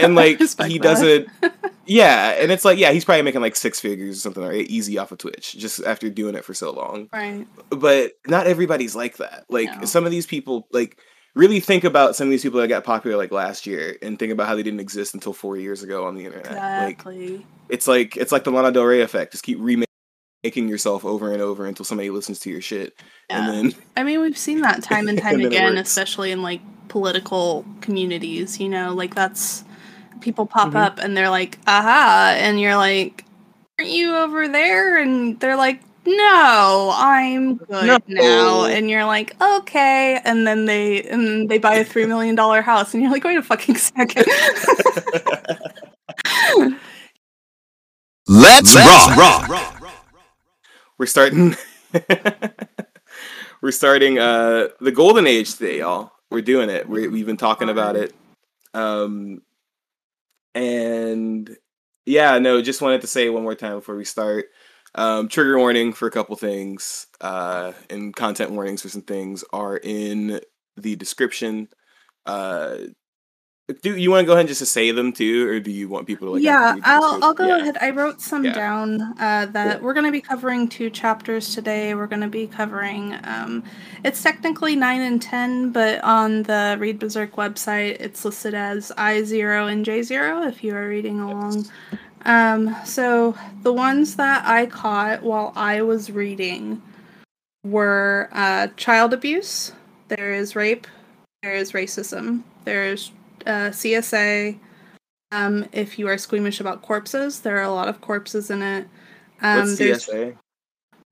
And 0.00 0.14
like 0.16 0.40
he 0.66 0.78
doesn't 0.78 1.28
Yeah, 1.86 2.30
and 2.40 2.52
it's 2.52 2.64
like 2.64 2.78
yeah, 2.78 2.92
he's 2.92 3.04
probably 3.04 3.22
making 3.22 3.40
like 3.40 3.56
six 3.56 3.80
figures 3.80 4.16
or 4.16 4.20
something, 4.20 4.42
right? 4.42 4.66
Easy 4.66 4.98
off 4.98 5.10
of 5.12 5.18
Twitch, 5.18 5.56
just 5.56 5.82
after 5.84 6.10
doing 6.10 6.34
it 6.34 6.44
for 6.44 6.52
so 6.54 6.70
long. 6.72 7.08
right. 7.12 7.46
But 7.70 8.12
not 8.26 8.46
everybody's 8.46 8.94
like 8.94 9.16
that. 9.18 9.44
Like 9.48 9.80
No. 9.80 9.86
some 9.86 10.04
of 10.04 10.10
these 10.10 10.26
people 10.26 10.66
like 10.72 10.98
really 11.34 11.60
think 11.60 11.84
about 11.84 12.16
some 12.16 12.26
of 12.26 12.30
these 12.30 12.42
people 12.42 12.60
that 12.60 12.68
got 12.68 12.84
popular 12.84 13.16
like 13.16 13.30
last 13.32 13.66
year 13.66 13.96
and 14.02 14.18
think 14.18 14.32
about 14.32 14.48
how 14.48 14.54
they 14.56 14.62
didn't 14.62 14.80
exist 14.80 15.14
until 15.14 15.32
four 15.32 15.56
years 15.56 15.82
ago 15.82 16.06
on 16.06 16.14
the 16.16 16.24
internet. 16.26 16.52
Like 16.52 16.90
Exactly. 16.90 17.46
it's 17.70 17.86
like 17.88 18.16
it's 18.16 18.32
like 18.32 18.44
the 18.44 18.50
Lana 18.50 18.70
Del 18.72 18.84
Rey 18.84 19.00
effect. 19.00 19.32
Just 19.32 19.44
keep 19.44 19.58
remaking 19.60 19.87
yourself 20.42 21.04
over 21.04 21.32
and 21.32 21.42
over 21.42 21.66
until 21.66 21.84
somebody 21.84 22.10
listens 22.10 22.38
to 22.40 22.50
your 22.50 22.60
shit, 22.60 22.94
Yeah. 23.30 23.38
and 23.38 23.72
then 23.72 23.80
I 23.96 24.02
mean, 24.04 24.20
we've 24.20 24.38
seen 24.38 24.60
that 24.62 24.82
time 24.82 25.08
and 25.08 25.18
time 25.22 25.34
And 25.34 25.44
again, 25.46 25.76
especially 25.76 26.30
in 26.30 26.42
like 26.42 26.60
political 26.88 27.64
communities, 27.80 28.58
you 28.60 28.68
know, 28.68 28.94
like 28.94 29.14
that's 29.14 29.64
people 30.20 30.46
pop 30.46 30.70
Mhm. 30.72 30.76
up 30.76 30.98
and 30.98 31.16
they're 31.16 31.30
like, 31.30 31.58
aha, 31.66 32.34
and 32.38 32.60
you're 32.60 32.76
like, 32.76 33.24
aren't 33.78 33.90
you 33.90 34.14
over 34.16 34.48
there? 34.48 34.96
And 34.98 35.38
they're 35.40 35.56
like, 35.56 35.80
no, 36.06 36.92
I'm 36.94 37.56
good 37.56 37.68
No. 37.86 37.98
now. 38.08 38.64
And 38.64 38.88
you're 38.88 39.04
like, 39.04 39.34
okay. 39.42 40.18
And 40.24 40.46
then 40.46 40.64
they 40.64 41.02
and 41.02 41.48
they 41.50 41.58
buy 41.58 41.74
a 41.74 41.84
three 41.84 42.06
million 42.06 42.34
dollar 42.34 42.62
house, 42.62 42.94
and 42.94 43.02
you're 43.02 43.12
like, 43.12 43.24
wait 43.24 43.36
a 43.36 43.42
fucking 43.42 43.76
second. 43.76 44.24
Let's, 48.26 48.74
rock 48.74 49.16
rock. 49.16 49.48
rock. 49.48 49.77
We're 50.98 51.06
starting. 51.06 51.54
We're 53.62 53.72
starting 53.72 54.18
uh 54.18 54.68
the 54.80 54.92
golden 54.92 55.26
age 55.26 55.54
today, 55.54 55.78
y'all. 55.78 56.12
We're 56.30 56.42
doing 56.42 56.68
it. 56.70 56.88
we 56.88 57.08
we've 57.08 57.26
been 57.26 57.36
talking 57.36 57.68
about 57.68 57.96
it. 57.96 58.12
Um, 58.74 59.42
and 60.54 61.56
yeah, 62.04 62.38
no, 62.38 62.60
just 62.60 62.82
wanted 62.82 63.00
to 63.02 63.06
say 63.06 63.28
one 63.28 63.44
more 63.44 63.54
time 63.54 63.76
before 63.76 63.96
we 63.96 64.04
start. 64.04 64.46
Um, 64.94 65.28
trigger 65.28 65.58
warning 65.58 65.92
for 65.92 66.08
a 66.08 66.10
couple 66.10 66.34
things, 66.36 67.06
uh, 67.20 67.72
and 67.90 68.14
content 68.14 68.50
warnings 68.50 68.82
for 68.82 68.88
some 68.88 69.02
things 69.02 69.44
are 69.52 69.76
in 69.76 70.40
the 70.76 70.96
description. 70.96 71.68
Uh, 72.26 72.76
do 73.82 73.96
you 73.96 74.10
want 74.10 74.22
to 74.22 74.26
go 74.26 74.32
ahead 74.32 74.40
and 74.46 74.48
just 74.48 74.64
say 74.72 74.90
them 74.92 75.12
too, 75.12 75.46
or 75.48 75.60
do 75.60 75.70
you 75.70 75.88
want 75.88 76.06
people 76.06 76.26
to 76.28 76.32
like? 76.32 76.42
yeah, 76.42 76.74
actually 76.76 76.80
read 76.80 76.84
the 76.84 76.88
I'll? 76.88 77.24
I'll 77.24 77.34
go 77.34 77.46
Yeah. 77.46 77.56
ahead. 77.58 77.76
I 77.80 77.90
wrote 77.90 78.20
some 78.20 78.44
Yeah. 78.44 78.52
down 78.52 79.00
uh, 79.20 79.46
that 79.52 79.78
Cool. 79.78 79.86
we're 79.86 79.92
going 79.94 80.06
to 80.06 80.12
be 80.12 80.22
covering 80.22 80.68
two 80.68 80.88
chapters 80.90 81.54
today. 81.54 81.94
We're 81.94 82.06
going 82.06 82.22
to 82.22 82.28
be 82.28 82.46
covering. 82.46 83.14
Um, 83.24 83.62
it's 84.04 84.22
technically 84.22 84.74
nine 84.74 85.02
and 85.02 85.20
ten, 85.20 85.70
but 85.70 86.02
on 86.02 86.44
the 86.44 86.76
Read 86.80 86.98
Berserk 86.98 87.32
website, 87.36 88.00
it's 88.00 88.24
listed 88.24 88.54
as 88.54 88.90
I 88.96 89.22
zero 89.22 89.66
and 89.66 89.84
J 89.84 90.02
zero. 90.02 90.42
If 90.42 90.64
you 90.64 90.74
are 90.74 90.88
reading 90.88 91.20
along. 91.20 91.66
Um, 92.24 92.74
so 92.84 93.36
the 93.62 93.72
ones 93.72 94.16
that 94.16 94.44
I 94.46 94.66
caught 94.66 95.22
while 95.22 95.52
I 95.56 95.82
was 95.82 96.10
reading 96.10 96.82
were 97.64 98.28
uh, 98.32 98.68
child 98.76 99.12
abuse. 99.12 99.72
There 100.08 100.32
is 100.32 100.56
rape. 100.56 100.86
There 101.42 101.54
is 101.54 101.72
racism. 101.72 102.42
There 102.64 102.84
is 102.84 103.10
uh, 103.48 103.70
CSA. 103.70 104.58
Um, 105.32 105.66
if 105.72 105.98
you 105.98 106.06
are 106.08 106.16
squeamish 106.16 106.60
about 106.60 106.82
corpses, 106.82 107.40
there 107.40 107.58
are 107.58 107.62
a 107.64 107.72
lot 107.72 107.88
of 107.88 108.00
corpses 108.00 108.50
in 108.50 108.62
it. 108.62 108.86
Um, 109.42 109.60
What's 109.60 109.80
CSA? 109.80 110.36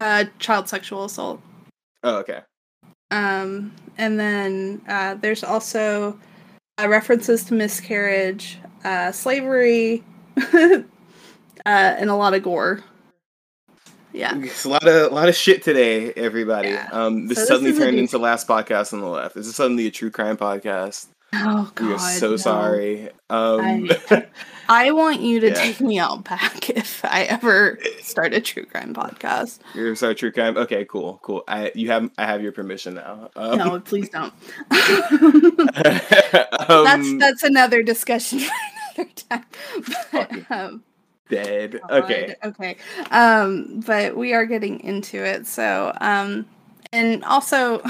uh, 0.01 0.25
child 0.39 0.69
sexual 0.69 1.05
assault. 1.05 1.41
Oh, 2.03 2.19
okay. 2.19 2.41
Um, 3.11 3.75
and 3.99 4.19
then 4.19 4.83
uh, 4.89 5.15
there's 5.15 5.45
also 5.45 6.19
uh, 6.79 6.89
references 6.89 7.45
to 7.45 7.55
miscarriage, 7.55 8.59
uh, 8.85 9.13
slavery, 9.13 10.05
uh, 10.37 10.83
and 11.65 12.11
a 12.11 12.15
lot 12.15 12.35
of 12.35 12.43
gore. 12.43 12.83
Yeah. 14.13 14.39
It's 14.39 14.65
a 14.65 14.71
lot 14.71 14.87
of 14.89 15.13
a 15.13 15.15
lot 15.15 15.29
of 15.29 15.37
shit 15.37 15.63
today, 15.63 16.11
everybody. 16.15 16.71
Yeah. 16.71 16.89
Um, 16.91 17.27
this 17.27 17.39
So 17.39 17.45
suddenly 17.45 17.77
turned 17.77 17.99
into 17.99 18.17
last 18.17 18.49
podcast 18.49 18.95
on 18.95 19.01
the 19.01 19.09
left. 19.09 19.35
This 19.35 19.47
is 19.47 19.55
suddenly 19.55 19.87
a 19.87 19.91
true 19.91 20.11
crime 20.11 20.39
podcast. 20.39 21.09
Oh 21.45 21.71
we 21.81 21.87
are 21.89 21.97
God. 21.97 22.19
so 22.19 22.31
no. 22.31 22.37
sorry. 22.37 23.11
Um, 23.29 23.91
I, 24.11 24.27
I 24.69 24.91
want 24.93 25.21
you 25.21 25.41
to 25.41 25.49
Yeah. 25.49 25.55
take 25.55 25.81
me 25.81 25.99
out 25.99 26.25
back 26.25 26.71
if 26.77 27.05
I 27.05 27.23
ever 27.25 27.79
start 28.01 28.33
a 28.35 28.41
true 28.41 28.65
crime 28.67 28.95
podcast. 28.95 29.59
you're 29.75 29.95
sorry, 29.97 30.15
true 30.15 30.33
crime. 30.33 30.57
Okay, 30.57 30.85
cool, 30.85 31.19
cool. 31.23 31.45
I 31.49 31.73
you 31.75 31.89
have 31.91 32.11
I 32.19 32.27
have 32.27 32.43
your 32.43 32.53
permission 32.53 32.95
now. 32.95 33.31
Um, 33.37 33.59
No, 33.59 33.81
please 33.81 34.09
don't. 34.09 34.33
that's 35.77 36.71
um, 36.71 37.19
that's 37.19 37.43
another 37.43 37.83
discussion 37.83 38.41
for 38.41 39.03
another 39.03 39.11
time. 39.29 39.45
But, 40.13 40.51
um, 40.51 40.83
dead. 41.29 41.81
God, 41.89 42.05
Okay. 42.05 42.35
Okay. 42.45 42.77
Um, 43.11 43.81
but 43.87 44.17
we 44.17 44.33
are 44.33 44.47
getting 44.47 44.81
into 44.81 45.25
it. 45.25 45.47
So, 45.47 45.93
um, 46.01 46.47
and 46.93 47.25
also, 47.25 47.83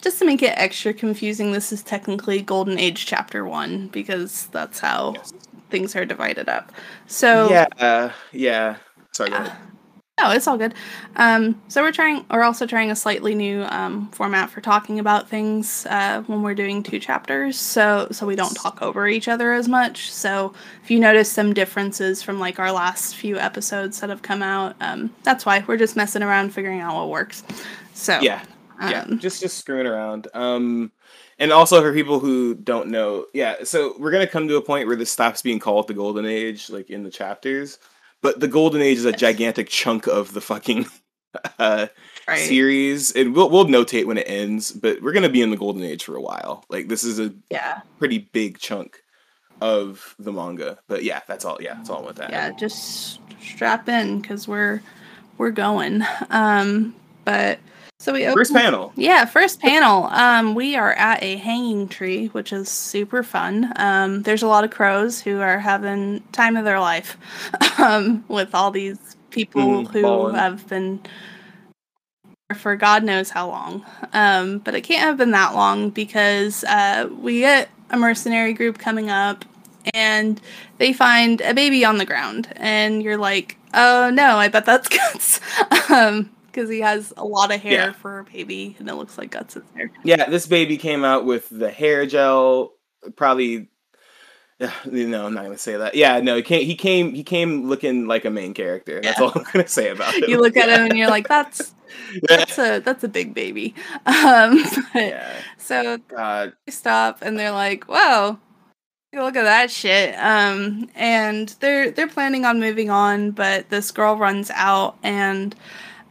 just 0.00 0.18
to 0.18 0.24
make 0.24 0.42
it 0.42 0.52
extra 0.56 0.92
confusing, 0.92 1.52
this 1.52 1.72
is 1.72 1.82
technically 1.82 2.42
Golden 2.42 2.78
Age 2.78 3.06
Chapter 3.06 3.44
One 3.44 3.88
because 3.88 4.46
that's 4.52 4.78
how 4.80 5.14
Yes. 5.16 5.32
things 5.70 5.96
are 5.96 6.04
divided 6.04 6.48
up. 6.48 6.72
So 7.06 7.48
Yeah. 7.50 7.66
Uh, 7.78 8.10
yeah. 8.32 8.76
Sorry. 9.12 9.30
Ahead. 9.32 9.52
No, 10.20 10.32
it's 10.32 10.48
all 10.48 10.58
good. 10.58 10.74
Um, 11.14 11.62
so 11.68 11.80
we're 11.80 11.92
trying. 11.92 12.26
We're 12.28 12.42
also 12.42 12.66
trying 12.66 12.90
a 12.90 12.96
slightly 12.96 13.36
new 13.36 13.62
um, 13.68 14.08
format 14.10 14.50
for 14.50 14.60
talking 14.60 14.98
about 14.98 15.28
things 15.28 15.86
uh, 15.88 16.22
when 16.22 16.42
we're 16.42 16.56
doing 16.56 16.82
two 16.82 16.98
chapters. 16.98 17.56
So 17.56 18.08
so 18.10 18.26
we 18.26 18.34
don't 18.34 18.52
talk 18.56 18.82
over 18.82 19.06
each 19.06 19.28
other 19.28 19.52
as 19.52 19.68
much. 19.68 20.10
So 20.10 20.54
if 20.82 20.90
you 20.90 20.98
notice 20.98 21.30
some 21.30 21.54
differences 21.54 22.20
from 22.20 22.40
like 22.40 22.58
our 22.58 22.72
last 22.72 23.14
few 23.14 23.38
episodes 23.38 24.00
that 24.00 24.10
have 24.10 24.22
come 24.22 24.42
out, 24.42 24.74
um, 24.80 25.14
that's 25.22 25.46
why 25.46 25.62
we're 25.68 25.76
just 25.76 25.94
messing 25.94 26.24
around, 26.24 26.52
figuring 26.52 26.80
out 26.80 26.96
what 26.96 27.10
works. 27.10 27.44
So 27.94 28.18
Yeah. 28.20 28.42
Yeah 28.80 29.02
um, 29.02 29.18
just 29.18 29.40
just 29.40 29.58
screwing 29.58 29.86
around. 29.86 30.28
Um 30.34 30.92
and 31.38 31.52
also 31.52 31.80
for 31.80 31.92
people 31.92 32.18
who 32.20 32.54
don't 32.54 32.88
know 32.88 33.26
yeah 33.34 33.56
so 33.64 33.94
we're 33.98 34.10
gonna 34.10 34.26
come 34.26 34.48
to 34.48 34.56
a 34.56 34.62
point 34.62 34.86
where 34.86 34.96
this 34.96 35.10
stops 35.10 35.42
being 35.42 35.58
called 35.58 35.86
the 35.88 35.94
golden 35.94 36.26
age 36.26 36.68
like 36.70 36.90
in 36.90 37.02
the 37.02 37.10
chapters 37.10 37.78
but 38.22 38.40
the 38.40 38.48
golden 38.48 38.80
age 38.82 38.98
is 38.98 39.04
a 39.04 39.12
gigantic 39.12 39.68
chunk 39.68 40.06
of 40.06 40.32
the 40.34 40.40
fucking 40.40 40.86
uh 41.58 41.86
right. 42.26 42.38
series 42.40 43.12
and 43.12 43.34
we'll, 43.34 43.50
we'll 43.50 43.66
notate 43.66 44.04
when 44.06 44.18
it 44.18 44.28
ends 44.28 44.72
but 44.72 45.00
we're 45.02 45.12
gonna 45.12 45.28
be 45.28 45.42
in 45.42 45.50
the 45.50 45.56
golden 45.56 45.82
age 45.84 46.04
for 46.04 46.16
a 46.16 46.20
while. 46.22 46.64
Like 46.68 46.88
this 46.88 47.04
is 47.04 47.18
a 47.20 47.32
Yeah. 47.50 47.80
pretty 47.98 48.18
big 48.18 48.58
chunk 48.58 49.02
of 49.60 50.14
the 50.18 50.32
manga 50.32 50.78
but 50.88 51.02
yeah 51.04 51.20
that's 51.26 51.44
all 51.44 51.58
yeah 51.60 51.74
that's 51.74 51.90
all 51.90 52.04
with 52.04 52.16
that. 52.16 52.30
Yeah 52.30 52.50
just 52.52 53.20
strap 53.40 53.88
in 53.88 54.20
because 54.20 54.48
we're 54.48 54.80
we're 55.36 55.50
going. 55.50 56.02
Um 56.30 56.94
but 57.24 57.58
so 58.00 58.12
we 58.12 58.24
first 58.32 58.52
panel. 58.52 58.92
Yeah 58.96 59.24
first 59.24 59.60
panel. 59.60 60.04
Um 60.06 60.54
we 60.54 60.76
are 60.76 60.92
at 60.92 61.22
a 61.22 61.36
hanging 61.36 61.88
tree 61.88 62.28
which 62.28 62.52
is 62.52 62.68
super 62.68 63.22
fun. 63.22 63.72
Um 63.76 64.22
there's 64.22 64.42
a 64.42 64.46
lot 64.48 64.64
of 64.64 64.70
crows 64.70 65.20
who 65.20 65.40
are 65.40 65.58
having 65.58 66.22
time 66.32 66.56
of 66.56 66.64
their 66.64 66.80
life 66.80 67.16
um 67.78 68.24
with 68.28 68.54
all 68.54 68.70
these 68.70 69.16
people 69.30 69.60
Mhm, 69.62 69.88
who 69.92 70.28
have 70.28 70.66
been 70.68 71.00
for 72.56 72.76
god 72.76 73.02
knows 73.02 73.30
how 73.30 73.48
long. 73.48 73.84
Um 74.12 74.58
but 74.60 74.74
it 74.74 74.82
can't 74.82 75.02
have 75.02 75.16
been 75.16 75.32
that 75.32 75.54
long 75.54 75.90
because 75.90 76.62
uh 76.64 77.08
we 77.20 77.40
get 77.40 77.68
a 77.90 77.96
mercenary 77.98 78.52
group 78.52 78.78
coming 78.78 79.10
up 79.10 79.44
and 79.94 80.40
they 80.78 80.92
find 80.92 81.40
a 81.40 81.52
baby 81.54 81.84
on 81.84 81.98
the 81.98 82.04
ground 82.06 82.48
and 82.56 83.02
you're 83.02 83.16
like 83.18 83.56
oh 83.74 84.10
no 84.10 84.36
i 84.36 84.46
bet 84.46 84.64
that's 84.66 84.88
guts. 84.98 85.40
Um 85.90 86.30
because 86.58 86.70
he 86.70 86.80
has 86.80 87.12
a 87.16 87.24
lot 87.24 87.54
of 87.54 87.60
hair 87.60 87.72
Yeah. 87.72 87.92
for 87.92 88.18
a 88.18 88.24
baby 88.24 88.74
and 88.80 88.88
it 88.88 88.94
looks 88.96 89.16
like 89.16 89.30
guts 89.30 89.56
is 89.56 89.62
there 89.76 89.92
Yeah, 90.02 90.28
this 90.28 90.46
baby 90.46 90.76
came 90.76 91.04
out 91.04 91.24
with 91.24 91.48
the 91.50 91.70
hair 91.70 92.04
gel. 92.04 92.72
Probably, 93.14 93.68
no, 94.84 95.26
I'm 95.26 95.34
not 95.34 95.44
gonna 95.44 95.56
say 95.56 95.76
that. 95.76 95.94
Yeah, 95.94 96.18
no, 96.20 96.34
he 96.34 96.42
came. 96.42 96.66
He 96.66 96.74
came. 96.74 97.14
He 97.14 97.22
came 97.22 97.68
looking 97.68 98.08
like 98.08 98.24
a 98.24 98.30
main 98.30 98.54
character. 98.54 99.00
That's 99.00 99.20
Yeah. 99.20 99.26
all 99.26 99.32
I'm 99.36 99.44
gonna 99.52 99.68
say 99.68 99.90
about 99.90 100.14
it. 100.14 100.28
you 100.28 100.40
look 100.40 100.56
at 100.56 100.68
him 100.68 100.86
and 100.86 100.98
you're 100.98 101.08
like 101.08 101.28
that's 101.28 101.74
that's 102.28 102.58
a 102.58 102.80
that's 102.80 103.04
a 103.04 103.08
big 103.08 103.34
baby 103.34 103.74
um 104.06 104.62
but- 104.92 105.00
yeah, 105.00 105.32
so 105.58 105.98
God, 106.08 106.54
they 106.66 106.72
stop 106.72 107.18
and 107.22 107.38
they're 107.38 107.52
like 107.52 107.84
whoa 107.84 108.38
look 109.14 109.36
at 109.36 109.44
that 109.44 109.70
shit 109.70 110.14
um 110.18 110.88
and 110.94 111.48
they're 111.60 111.90
they're 111.90 112.06
planning 112.08 112.44
on 112.44 112.60
moving 112.60 112.90
on 112.90 113.30
but 113.30 113.68
this 113.70 113.90
girl 113.90 114.16
runs 114.16 114.50
out 114.54 114.96
and 115.02 115.54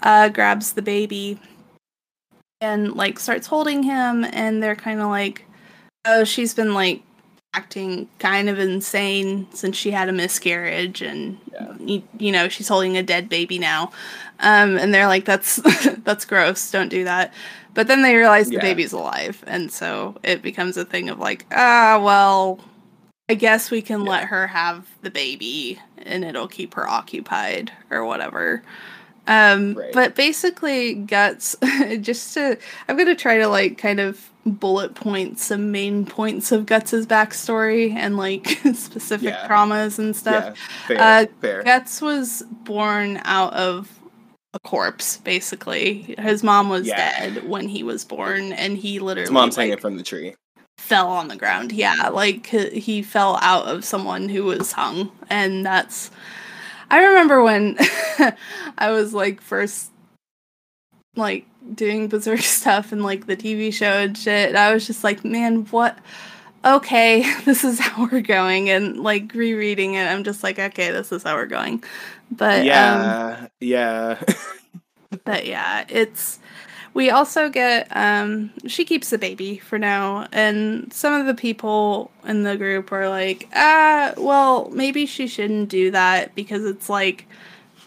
uh 0.03 0.29
grabs 0.29 0.73
the 0.73 0.81
baby 0.81 1.39
and 2.61 2.93
like 2.93 3.19
starts 3.19 3.47
holding 3.47 3.83
him 3.83 4.23
and 4.25 4.61
they're 4.61 4.75
kind 4.75 4.99
of 4.99 5.07
like 5.09 5.45
oh 6.05 6.23
she's 6.23 6.53
been 6.53 6.73
like 6.73 7.01
acting 7.53 8.07
kind 8.19 8.49
of 8.49 8.59
insane 8.59 9.47
since 9.53 9.75
she 9.75 9.89
had 9.91 10.09
a 10.09 10.13
miscarriage 10.13 11.01
and 11.01 11.37
Yeah. 11.53 11.73
you, 11.79 12.03
you 12.19 12.31
know 12.31 12.49
she's 12.49 12.67
holding 12.67 12.97
a 12.97 13.03
dead 13.03 13.29
baby 13.29 13.57
now 13.57 13.91
um 14.39 14.77
and 14.77 14.93
they're 14.93 15.07
like 15.07 15.25
that's 15.25 15.55
that's 16.03 16.25
gross 16.25 16.69
don't 16.71 16.89
do 16.89 17.03
that 17.05 17.33
but 17.73 17.87
then 17.87 18.01
they 18.01 18.15
realize 18.15 18.49
Yeah. 18.51 18.59
the 18.59 18.63
baby's 18.63 18.91
alive 18.93 19.43
and 19.47 19.71
so 19.71 20.17
it 20.23 20.41
becomes 20.41 20.77
a 20.77 20.85
thing 20.85 21.09
of 21.09 21.19
like 21.19 21.45
ah 21.51 21.99
well 22.03 22.59
i 23.29 23.33
guess 23.33 23.71
we 23.71 23.81
can 23.81 24.03
let 24.05 24.25
her 24.25 24.45
have 24.47 24.87
the 25.01 25.09
baby 25.11 25.79
and 26.05 26.23
it'll 26.23 26.47
keep 26.47 26.73
her 26.75 26.87
occupied 26.87 27.71
or 27.89 28.05
whatever 28.05 28.61
um 29.27 29.73
Right. 29.75 29.93
but 29.93 30.15
basically 30.15 30.93
guts 30.95 31.55
just 32.01 32.33
to 32.35 32.57
i'm 32.87 32.97
gonna 32.97 33.15
try 33.15 33.37
to 33.37 33.47
like 33.47 33.77
kind 33.77 33.99
of 33.99 34.29
bullet 34.45 34.95
point 34.95 35.37
some 35.39 35.71
main 35.71 36.05
points 36.05 36.51
of 36.53 36.65
guts's 36.65 37.05
backstory 37.05 37.93
and 37.93 38.15
like 38.17 38.47
specific 38.73 39.29
Yeah. 39.29 39.47
traumas 39.47 39.99
and 39.99 40.15
stuff 40.15 40.55
yeah, 40.57 40.87
fair, 40.87 41.01
Uh, 41.01 41.25
fair. 41.41 41.63
Guts 41.63 42.01
was 42.01 42.43
born 42.63 43.19
out 43.25 43.53
of 43.53 43.91
a 44.53 44.59
corpse, 44.59 45.17
basically. 45.17 46.15
His 46.17 46.41
mom 46.43 46.69
was 46.69 46.87
Yeah. 46.87 46.95
dead 47.29 47.47
when 47.49 47.67
he 47.67 47.83
was 47.83 48.05
born, 48.05 48.53
and 48.53 48.77
he 48.77 48.99
literally 48.99 49.23
His 49.23 49.31
mom's 49.31 49.57
like, 49.57 49.65
hanging 49.65 49.77
from 49.81 49.97
the 49.97 50.03
tree. 50.03 50.35
fell 50.77 51.09
on 51.09 51.27
the 51.27 51.35
ground. 51.35 51.73
Yeah, 51.73 52.07
like 52.07 52.47
he 52.47 53.01
fell 53.03 53.37
out 53.41 53.65
of 53.67 53.83
someone 53.83 54.29
who 54.29 54.45
was 54.45 54.71
hung, 54.71 55.11
and 55.29 55.65
that's. 55.65 56.09
I 56.89 57.03
remember 57.05 57.43
when 57.43 57.77
I 58.77 58.91
was 58.91 59.13
like 59.13 59.41
first 59.41 59.91
like 61.15 61.45
doing 61.73 62.07
berserk 62.07 62.39
stuff 62.41 62.91
and 62.91 63.03
like 63.03 63.27
the 63.27 63.35
TV 63.35 63.73
show 63.73 63.85
and 63.85 64.17
shit. 64.17 64.55
I 64.55 64.73
was 64.73 64.87
just 64.87 65.03
like, 65.03 65.25
man, 65.25 65.65
what? 65.65 65.97
Okay, 66.63 67.31
this 67.45 67.63
is 67.63 67.79
how 67.79 68.07
we're 68.11 68.21
going. 68.21 68.69
And 68.69 68.97
like 68.99 69.33
rereading 69.33 69.95
it, 69.95 70.05
I'm 70.05 70.23
just 70.23 70.43
like, 70.43 70.59
okay, 70.59 70.91
this 70.91 71.11
is 71.11 71.23
how 71.23 71.35
we're 71.35 71.45
going. 71.45 71.83
But 72.31 72.59
um, 72.59 72.65
yeah, 72.65 73.47
yeah. 73.59 74.21
but 75.23 75.45
yeah, 75.45 75.85
it's 75.89 76.39
we 76.97 77.11
also 77.11 77.47
get 77.47 77.87
um 77.95 78.49
she 78.65 78.83
keeps 78.83 79.11
the 79.11 79.17
baby 79.19 79.59
for 79.59 79.77
now 79.77 80.27
and 80.33 80.91
some 80.91 81.13
of 81.13 81.27
the 81.27 81.35
people 81.35 82.09
in 82.25 82.41
the 82.43 82.57
group 82.57 82.91
are 82.91 83.07
like, 83.07 83.47
ah, 83.55 84.13
well, 84.17 84.69
maybe 84.71 85.05
she 85.05 85.27
shouldn't 85.27 85.69
do 85.69 85.91
that 85.91 86.33
because 86.33 86.65
it's 86.65 86.89
like 86.89 87.27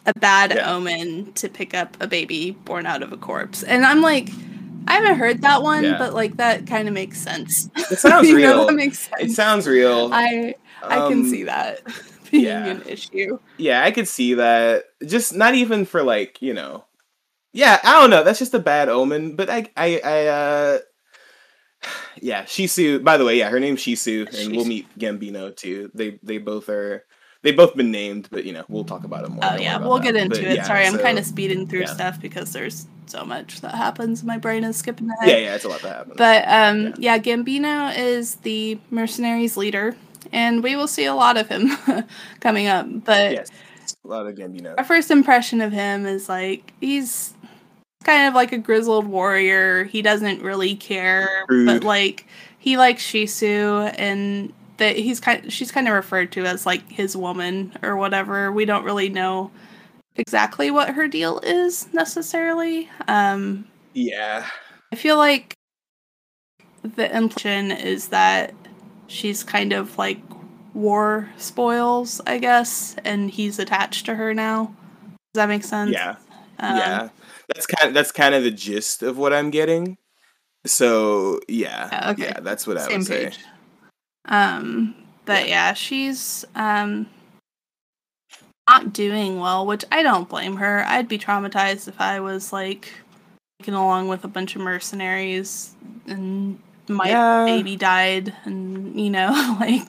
a 0.06 0.14
bad 0.18 0.52
Yeah. 0.54 0.72
omen 0.74 1.32
to 1.34 1.48
pick 1.48 1.74
up 1.74 1.96
a 2.00 2.06
baby 2.06 2.52
born 2.52 2.86
out 2.86 3.02
of 3.02 3.12
a 3.12 3.16
corpse. 3.16 3.62
And 3.64 3.84
I'm 3.84 4.00
like, 4.00 4.30
I 4.88 4.94
haven't 4.94 5.18
heard 5.18 5.42
that 5.42 5.62
one, 5.62 5.84
Yeah. 5.84 5.98
but 5.98 6.14
like 6.14 6.36
that 6.38 6.66
kind 6.68 6.86
of 6.88 6.94
makes 6.94 7.18
sense. 7.20 7.68
It 7.90 7.98
sounds 7.98 8.28
You 8.30 8.38
know, 8.38 8.58
real. 8.58 8.66
that 8.68 8.74
makes 8.74 9.00
sense. 9.00 9.22
It 9.22 9.30
sounds 9.32 9.66
real. 9.66 10.08
I 10.12 10.54
I 10.82 10.96
can 11.08 11.24
Um, 11.24 11.28
see 11.30 11.42
that 11.44 11.80
being 12.30 12.44
yeah. 12.44 12.64
an 12.66 12.82
issue. 12.86 13.38
Yeah, 13.58 13.82
I 13.84 13.90
could 13.90 14.06
see 14.08 14.34
that. 14.34 14.84
Just 15.04 15.34
not 15.34 15.54
even 15.54 15.84
for 15.84 16.02
like, 16.04 16.40
you 16.40 16.54
know. 16.54 16.84
Yeah, 17.52 17.78
I 17.82 18.00
don't 18.00 18.10
know. 18.10 18.22
That's 18.22 18.38
just 18.38 18.54
a 18.54 18.58
bad 18.60 18.88
omen. 18.88 19.36
But 19.36 19.50
I 19.50 19.68
I 19.76 20.00
I 20.04 20.26
uh 20.26 20.78
Yeah, 22.20 22.44
Shisu 22.44 23.02
by 23.02 23.16
the 23.16 23.24
way, 23.24 23.38
yeah, 23.38 23.48
her 23.50 23.60
name's 23.60 23.80
Shisu, 23.80 24.32
and 24.38 24.54
we'll 24.54 24.64
meet 24.66 24.86
Gambino 24.98 25.54
too. 25.54 25.90
They 25.94 26.18
they 26.22 26.38
both 26.38 26.68
are 26.68 27.04
they've 27.42 27.56
both 27.56 27.74
been 27.74 27.90
named, 27.90 28.28
but 28.30 28.44
you 28.44 28.52
know, 28.52 28.64
we'll 28.68 28.84
talk 28.84 29.04
about 29.04 29.24
it 29.24 29.30
more. 29.30 29.40
Oh 29.42 29.56
yeah, 29.56 29.78
we'll 29.78 29.96
that. 29.98 30.04
get 30.04 30.16
into 30.16 30.36
But, 30.36 30.44
it. 30.44 30.56
yeah, 30.56 30.62
Sorry, 30.64 30.86
I'm 30.86 30.94
so- 30.94 31.02
kind 31.02 31.18
of 31.18 31.24
speeding 31.24 31.66
through 31.66 31.80
yeah. 31.80 31.94
stuff 31.94 32.20
because 32.20 32.52
there's 32.52 32.86
so 33.06 33.24
much 33.24 33.60
that 33.62 33.74
happens. 33.74 34.22
My 34.22 34.38
brain 34.38 34.62
is 34.62 34.76
skipping 34.76 35.10
ahead. 35.10 35.28
Yeah, 35.28 35.36
yeah, 35.38 35.54
it's 35.56 35.64
a 35.64 35.68
lot 35.68 35.82
that 35.82 35.96
happens. 35.96 36.16
But 36.16 36.44
um, 36.46 36.94
yeah. 36.98 37.18
Gambino 37.18 37.96
is 37.96 38.36
the 38.36 38.78
mercenaries 38.90 39.56
leader, 39.56 39.96
and 40.32 40.62
we 40.62 40.76
will 40.76 40.86
see 40.86 41.06
a 41.06 41.14
lot 41.14 41.36
of 41.36 41.48
him 41.48 41.70
coming 42.40 42.68
up. 42.68 42.86
But 43.04 43.32
yes. 43.32 43.50
A 44.04 44.08
lot 44.08 44.26
of 44.26 44.34
Gambino. 44.34 44.74
our 44.78 44.84
first 44.84 45.10
impression 45.10 45.60
of 45.60 45.72
him 45.72 46.06
is 46.06 46.28
like 46.28 46.72
he's 46.80 47.34
kind 48.04 48.26
of 48.28 48.34
like 48.34 48.52
a 48.52 48.58
grizzled 48.58 49.06
warrior. 49.06 49.84
He 49.84 50.00
doesn't 50.02 50.42
really 50.42 50.74
care, 50.74 51.44
but 51.48 51.84
like 51.84 52.26
he 52.58 52.76
likes 52.78 53.02
Shisu, 53.06 53.94
and 53.98 54.52
that 54.78 54.96
he's 54.96 55.20
kind. 55.20 55.52
She's 55.52 55.70
kind 55.70 55.86
of 55.86 55.94
referred 55.94 56.32
to 56.32 56.46
as 56.46 56.64
like 56.64 56.90
his 56.90 57.16
woman 57.16 57.76
or 57.82 57.96
whatever. 57.96 58.50
We 58.50 58.64
don't 58.64 58.84
really 58.84 59.10
know 59.10 59.50
exactly 60.16 60.70
what 60.70 60.90
her 60.90 61.06
deal 61.06 61.38
is 61.40 61.92
necessarily. 61.92 62.88
Um, 63.06 63.66
Yeah. 63.92 64.46
I 64.92 64.96
feel 64.96 65.18
like 65.18 65.54
the 66.82 67.14
implication 67.14 67.70
is 67.70 68.08
that 68.08 68.54
she's 69.06 69.44
kind 69.44 69.72
of 69.72 69.96
like 69.98 70.18
war 70.74 71.28
spoils, 71.36 72.20
I 72.26 72.38
guess, 72.38 72.96
and 73.04 73.30
he's 73.30 73.58
attached 73.58 74.06
to 74.06 74.14
her 74.14 74.34
now. 74.34 74.74
Does 75.32 75.42
that 75.42 75.48
make 75.48 75.64
sense? 75.64 75.92
Yeah. 75.92 76.16
Um, 76.58 76.76
yeah. 76.76 77.08
That's 77.54 77.66
kind 77.66 77.88
of 77.88 77.94
that's 77.94 78.12
kind 78.12 78.34
of 78.34 78.42
the 78.42 78.50
gist 78.50 79.02
of 79.02 79.18
what 79.18 79.32
I'm 79.32 79.50
getting. 79.50 79.98
So 80.66 81.40
yeah. 81.48 81.88
Yeah, 81.92 82.10
okay. 82.10 82.22
Yeah, 82.24 82.40
that's 82.40 82.66
what 82.66 82.76
I 82.76 82.86
Same 82.86 82.98
would 82.98 83.06
say. 83.06 83.32
Um, 84.26 84.94
but 85.24 85.48
yeah, 85.48 85.72
she's 85.72 86.44
um 86.54 87.06
not 88.68 88.92
doing 88.92 89.40
well, 89.40 89.66
which 89.66 89.84
I 89.90 90.02
don't 90.02 90.28
blame 90.28 90.56
her. 90.56 90.84
I'd 90.86 91.08
be 91.08 91.18
traumatized 91.18 91.88
if 91.88 92.00
I 92.00 92.20
was 92.20 92.52
like 92.52 92.92
taken 93.58 93.74
along 93.74 94.08
with 94.08 94.24
a 94.24 94.28
bunch 94.28 94.54
of 94.54 94.62
mercenaries 94.62 95.74
and 96.06 96.60
my 96.90 97.08
Yeah. 97.08 97.44
baby 97.46 97.76
died 97.76 98.34
and 98.44 99.00
you 99.00 99.10
know, 99.10 99.30
like 99.60 99.88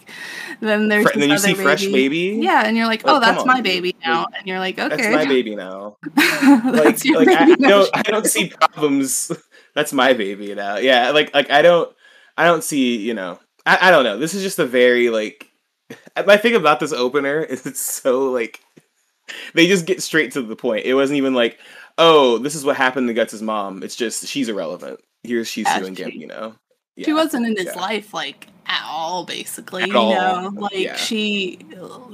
then 0.61 0.87
there's 0.87 1.03
Fre- 1.05 1.11
and 1.13 1.21
then 1.21 1.29
you 1.29 1.35
this 1.35 1.43
see 1.43 1.53
other 1.53 1.63
fresh 1.63 1.85
baby. 1.85 2.39
Yeah, 2.41 2.63
and 2.65 2.77
you're 2.77 2.85
like, 2.87 3.03
Like, 3.03 3.15
oh, 3.15 3.19
that's 3.19 3.39
come 3.39 3.47
my 3.47 3.61
baby 3.61 3.95
now, 4.05 4.27
and 4.37 4.47
you're 4.47 4.59
like, 4.59 4.77
okay, 4.79 4.95
That's 4.95 5.15
my 5.15 5.25
baby 5.29 5.55
now. 5.55 5.97
That's 6.15 7.03
Like, 7.03 7.05
your 7.05 7.25
like 7.25 7.27
I, 7.29 7.45
baby 7.45 7.61
now. 7.61 7.69
don't, 7.69 7.89
I 7.97 8.01
don't 8.03 8.25
see 8.27 8.49
problems. 8.49 9.31
That's 9.73 9.91
my 9.93 10.13
baby 10.13 10.53
now. 10.55 10.77
Yeah, 10.77 11.09
like, 11.11 11.33
like 11.33 11.49
I 11.49 11.61
don't, 11.61 11.91
I 12.37 12.45
don't 12.45 12.63
see. 12.63 12.97
You 12.97 13.13
know, 13.13 13.39
I, 13.65 13.87
I 13.87 13.91
don't 13.91 14.03
know. 14.03 14.17
This 14.17 14.33
is 14.33 14.43
just 14.43 14.59
a 14.59 14.65
very 14.65 15.09
like. 15.09 15.47
My 16.25 16.37
thing 16.37 16.55
about 16.55 16.79
this 16.79 16.93
opener 16.93 17.41
is 17.41 17.65
it's 17.65 17.81
so 17.81 18.31
like, 18.31 18.59
they 19.55 19.67
just 19.67 19.85
get 19.85 20.01
straight 20.01 20.31
to 20.33 20.41
the 20.41 20.55
point. 20.55 20.85
It 20.85 20.93
wasn't 20.93 21.17
even 21.17 21.33
like, 21.33 21.59
oh, 21.97 22.37
this 22.37 22.55
is 22.55 22.63
what 22.63 22.75
happened 22.77 23.07
to 23.07 23.13
Guts' 23.13 23.41
mom. 23.41 23.83
It's 23.83 23.95
just 23.95 24.25
she's 24.27 24.47
irrelevant. 24.49 24.99
Here's 25.23 25.47
she's 25.47 25.65
Yeah, 25.67 25.83
and 25.83 25.97
she- 25.97 26.03
Gambino. 26.03 26.55
She 26.97 27.13
wasn't 27.13 27.45
in 27.45 27.55
his 27.55 27.65
yeah. 27.65 27.79
life 27.79 28.13
like 28.13 28.47
at 28.67 28.83
all 28.85 29.25
basically 29.25 29.83
At 29.83 29.89
you 29.89 29.97
all, 29.97 30.13
know 30.13 30.49
like 30.55 30.73
yeah. 30.73 30.95
she 30.95 31.57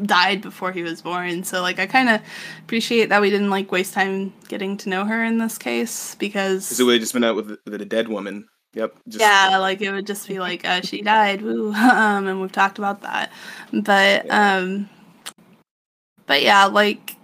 died 0.04 0.42
before 0.42 0.72
he 0.72 0.82
was 0.82 1.02
born 1.02 1.44
so 1.44 1.62
like 1.62 1.78
i 1.78 1.86
kind 1.86 2.10
of 2.10 2.22
appreciate 2.64 3.10
that 3.10 3.22
we 3.22 3.30
didn't 3.30 3.50
like 3.50 3.72
waste 3.72 3.94
time 3.94 4.34
getting 4.48 4.78
to 4.78 4.90
know 4.90 5.04
her 5.06 5.24
in 5.24 5.38
this 5.38 5.58
case 5.58 6.16
because 6.16 6.66
Because 6.68 6.80
it 6.80 6.84
would 6.84 6.94
have 6.94 7.02
just 7.02 7.14
been 7.14 7.24
out 7.24 7.36
with, 7.36 7.58
with 7.66 7.82
a 7.82 7.86
dead 7.86 8.08
woman. 8.08 8.48
Yep. 8.74 8.96
Just, 9.08 9.20
yeah 9.22 9.58
like 9.58 9.82
it 9.82 9.92
would 9.92 10.08
just 10.08 10.28
be 10.28 10.40
like 10.40 10.64
uh, 10.66 10.82
she 10.82 11.02
died 11.02 11.42
woo 11.42 11.74
um 11.74 12.28
and 12.28 12.42
we've 12.42 12.52
talked 12.52 12.78
about 12.78 13.02
that 13.02 13.32
but 13.74 14.26
Yeah. 14.26 14.58
um 14.58 14.90
but 16.28 16.42
yeah 16.42 16.66
like 16.66 17.16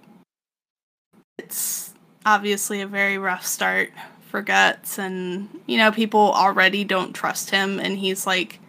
it's 1.37 1.93
obviously 2.25 2.81
a 2.81 2.87
very 2.87 3.17
rough 3.17 3.45
start 3.45 3.91
for 4.33 4.41
guts 4.41 4.97
and 4.97 5.47
you 5.67 5.77
know 5.77 5.91
people 5.91 6.31
already 6.33 6.83
don't 6.83 7.13
trust 7.13 7.51
him 7.51 7.79
and 7.79 7.99
he's 7.99 8.25
like 8.25 8.59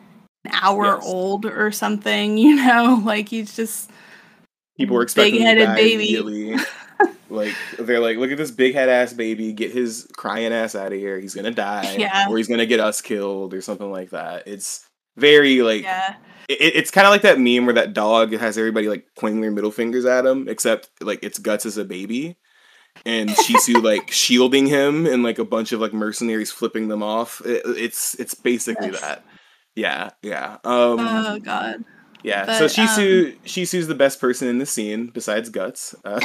an 0.44 0.50
hour 0.52 0.84
Yes. 1.00 1.04
old 1.06 1.46
or 1.46 1.72
something 1.72 2.36
you 2.44 2.54
know 2.56 3.00
like 3.02 3.30
he's 3.30 3.56
just 3.56 3.90
people 4.76 4.94
were 4.96 5.00
expecting 5.02 5.36
Big-headed 5.36 5.74
baby. 5.74 6.16
immediately. 6.18 6.56
like 7.30 7.54
they're 7.78 7.98
like, 8.00 8.18
look 8.18 8.30
at 8.30 8.36
this 8.36 8.50
big 8.50 8.74
head 8.74 8.90
ass 8.90 9.14
baby, 9.14 9.54
get 9.54 9.72
his 9.72 10.06
crying 10.18 10.52
ass 10.52 10.74
out 10.74 10.92
of 10.92 10.98
here. 10.98 11.18
He's 11.18 11.34
gonna 11.34 11.50
die, 11.50 11.96
Yeah. 11.98 12.26
or 12.28 12.36
he's 12.36 12.46
gonna 12.48 12.66
get 12.66 12.78
us 12.80 13.00
killed, 13.00 13.54
or 13.54 13.62
something 13.62 13.90
like 13.90 14.10
that. 14.10 14.46
It's 14.46 14.84
very 15.16 15.62
like 15.62 15.82
yeah 15.82 16.16
it, 16.50 16.76
it's 16.76 16.90
kind 16.90 17.06
of 17.06 17.10
like 17.10 17.22
that 17.22 17.40
meme 17.40 17.64
where 17.64 17.74
that 17.76 17.94
dog 17.94 18.34
has 18.34 18.58
everybody 18.58 18.86
like 18.90 19.06
pointing 19.18 19.40
their 19.40 19.50
middle 19.50 19.70
fingers 19.70 20.04
at 20.04 20.26
him, 20.26 20.46
except 20.46 20.90
like 21.00 21.22
its 21.24 21.38
guts 21.38 21.64
as 21.64 21.78
a 21.78 21.84
baby. 21.86 22.36
And 23.06 23.30
Shisu 23.30 23.82
like 23.82 24.10
shielding 24.10 24.66
him, 24.66 25.06
and 25.06 25.22
like 25.22 25.38
a 25.38 25.44
bunch 25.44 25.72
of 25.72 25.80
like 25.80 25.92
mercenaries 25.92 26.50
flipping 26.50 26.88
them 26.88 27.02
off. 27.02 27.40
It, 27.44 27.62
it's 27.66 28.14
it's 28.16 28.34
basically 28.34 28.90
Yes. 28.90 29.00
that. 29.00 29.24
Yeah, 29.74 30.10
yeah. 30.22 30.54
Um, 30.64 31.00
oh 31.00 31.38
god 31.40 31.84
yeah, 32.24 32.46
But, 32.46 32.62
um, 32.62 32.68
so 32.68 32.82
Shisu 32.82 33.36
Shisu's 33.44 33.86
the 33.86 33.94
best 33.94 34.18
person 34.18 34.48
in 34.48 34.58
the 34.58 34.66
scene 34.66 35.08
besides 35.08 35.50
Guts. 35.50 35.94
Uh, 36.04 36.20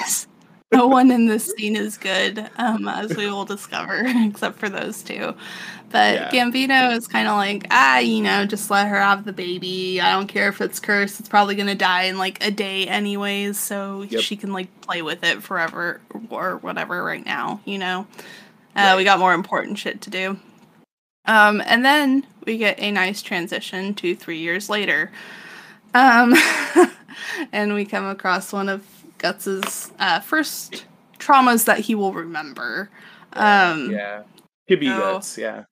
no 0.71 0.87
one 0.87 1.09
in 1.11 1.25
this 1.27 1.51
scene 1.57 1.75
is 1.75 1.97
good, 1.97 2.47
um, 2.57 2.87
as 2.87 3.15
we 3.17 3.27
will 3.27 3.45
discover, 3.45 4.03
except 4.07 4.59
for 4.59 4.69
those 4.69 5.01
two. 5.01 5.33
But 5.89 6.13
Yeah. 6.15 6.29
Gambino 6.31 6.95
is 6.95 7.07
kind 7.07 7.27
of 7.27 7.35
like, 7.37 7.65
ah, 7.71 7.97
you 7.97 8.21
know, 8.21 8.45
just 8.45 8.69
let 8.69 8.87
her 8.87 8.99
have 9.01 9.25
the 9.25 9.33
baby. 9.33 9.99
I 9.99 10.11
don't 10.11 10.27
care 10.27 10.47
if 10.49 10.61
it's 10.61 10.79
cursed; 10.79 11.19
it's 11.19 11.29
probably 11.29 11.55
gonna 11.55 11.73
die 11.75 12.03
in 12.03 12.17
like 12.19 12.43
a 12.45 12.51
day, 12.51 12.87
anyways. 12.87 13.57
So 13.59 14.03
Yep. 14.09 14.21
she 14.21 14.35
can 14.35 14.53
like 14.53 14.67
play 14.81 15.01
with 15.01 15.23
it 15.23 15.41
forever 15.41 16.01
or 16.29 16.57
whatever. 16.57 17.03
Right 17.03 17.25
now, 17.25 17.61
you 17.65 17.79
know, 17.79 18.05
uh, 18.75 18.81
Right. 18.81 18.95
we 18.97 19.03
got 19.03 19.17
more 19.19 19.33
important 19.33 19.79
shit 19.79 20.01
to 20.01 20.09
do. 20.11 20.37
Um, 21.25 21.61
and 21.65 21.83
then 21.83 22.25
we 22.45 22.57
get 22.57 22.79
a 22.79 22.91
nice 22.91 23.21
transition 23.21 23.93
to 23.95 24.15
three 24.15 24.39
years 24.39 24.69
later. 24.69 25.11
Um, 25.93 26.35
and 27.51 27.73
we 27.73 27.85
come 27.85 28.05
across 28.05 28.53
one 28.53 28.69
of 28.69 28.85
Guts's 29.19 29.91
uh, 29.99 30.19
first 30.19 30.85
traumas 31.19 31.65
that 31.65 31.79
he 31.79 31.93
will 31.95 32.13
remember. 32.13 32.89
Um, 33.33 33.91
yeah, 33.91 34.23
could 34.67 34.79
be 34.79 34.87
so- 34.87 34.97
Guts. 34.97 35.37
Yeah, 35.37 35.63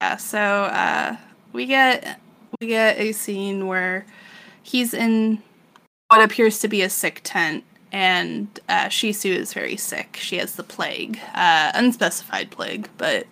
yeah, 0.00 0.16
so 0.16 0.38
uh, 0.38 1.16
we 1.52 1.66
get 1.66 2.20
we 2.60 2.68
get 2.68 2.98
a 2.98 3.12
scene 3.12 3.66
where 3.66 4.06
he's 4.62 4.94
in 4.94 5.42
what 6.08 6.22
appears 6.22 6.60
to 6.60 6.68
be 6.68 6.82
a 6.82 6.88
sick 6.88 7.20
tent, 7.24 7.64
and 7.92 8.60
uh, 8.68 8.86
Shisu 8.86 9.30
is 9.34 9.52
very 9.52 9.76
sick. 9.76 10.16
She 10.20 10.38
has 10.38 10.56
the 10.56 10.62
plague, 10.62 11.18
uh, 11.34 11.72
unspecified 11.74 12.50
plague, 12.50 12.88
but 12.96 13.26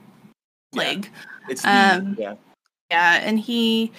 plague. 0.73 1.09
it's 1.49 1.63
the, 1.63 1.71
Um, 1.71 2.17
yeah. 2.19 2.35
Yeah, 2.91 3.15
and 3.23 3.41
he, 3.41 3.91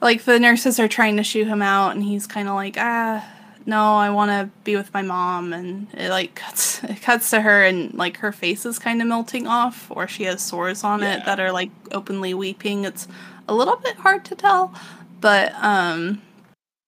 like, 0.00 0.22
the 0.24 0.38
nurses 0.38 0.78
are 0.78 0.86
trying 0.86 1.16
to 1.16 1.24
shoo 1.24 1.44
him 1.44 1.60
out, 1.62 1.94
and 1.96 2.04
he's 2.04 2.26
kind 2.26 2.48
of 2.48 2.54
like, 2.54 2.76
ah, 2.78 3.26
no, 3.68 3.96
I 3.96 4.10
want 4.10 4.30
to 4.30 4.50
be 4.64 4.74
with 4.76 4.92
my 4.94 5.02
mom, 5.02 5.52
and 5.52 5.86
it 5.94 6.08
like 6.10 6.34
cuts, 6.34 6.82
it 6.84 7.02
cuts 7.02 7.30
to 7.30 7.40
her, 7.42 7.62
and 7.64 7.92
like 7.94 8.16
her 8.18 8.32
face 8.32 8.64
is 8.66 8.78
kind 8.78 9.00
of 9.02 9.08
melting 9.08 9.46
off, 9.46 9.90
or 9.90 10.08
she 10.08 10.24
has 10.24 10.40
sores 10.42 10.82
on 10.84 11.00
Yeah. 11.00 11.18
it 11.18 11.24
that 11.26 11.38
are 11.38 11.52
like 11.52 11.70
openly 11.92 12.34
weeping. 12.34 12.84
It's 12.84 13.06
a 13.48 13.54
little 13.54 13.76
bit 13.76 13.96
hard 13.96 14.24
to 14.26 14.34
tell, 14.34 14.74
but 15.20 15.52
um, 15.62 16.22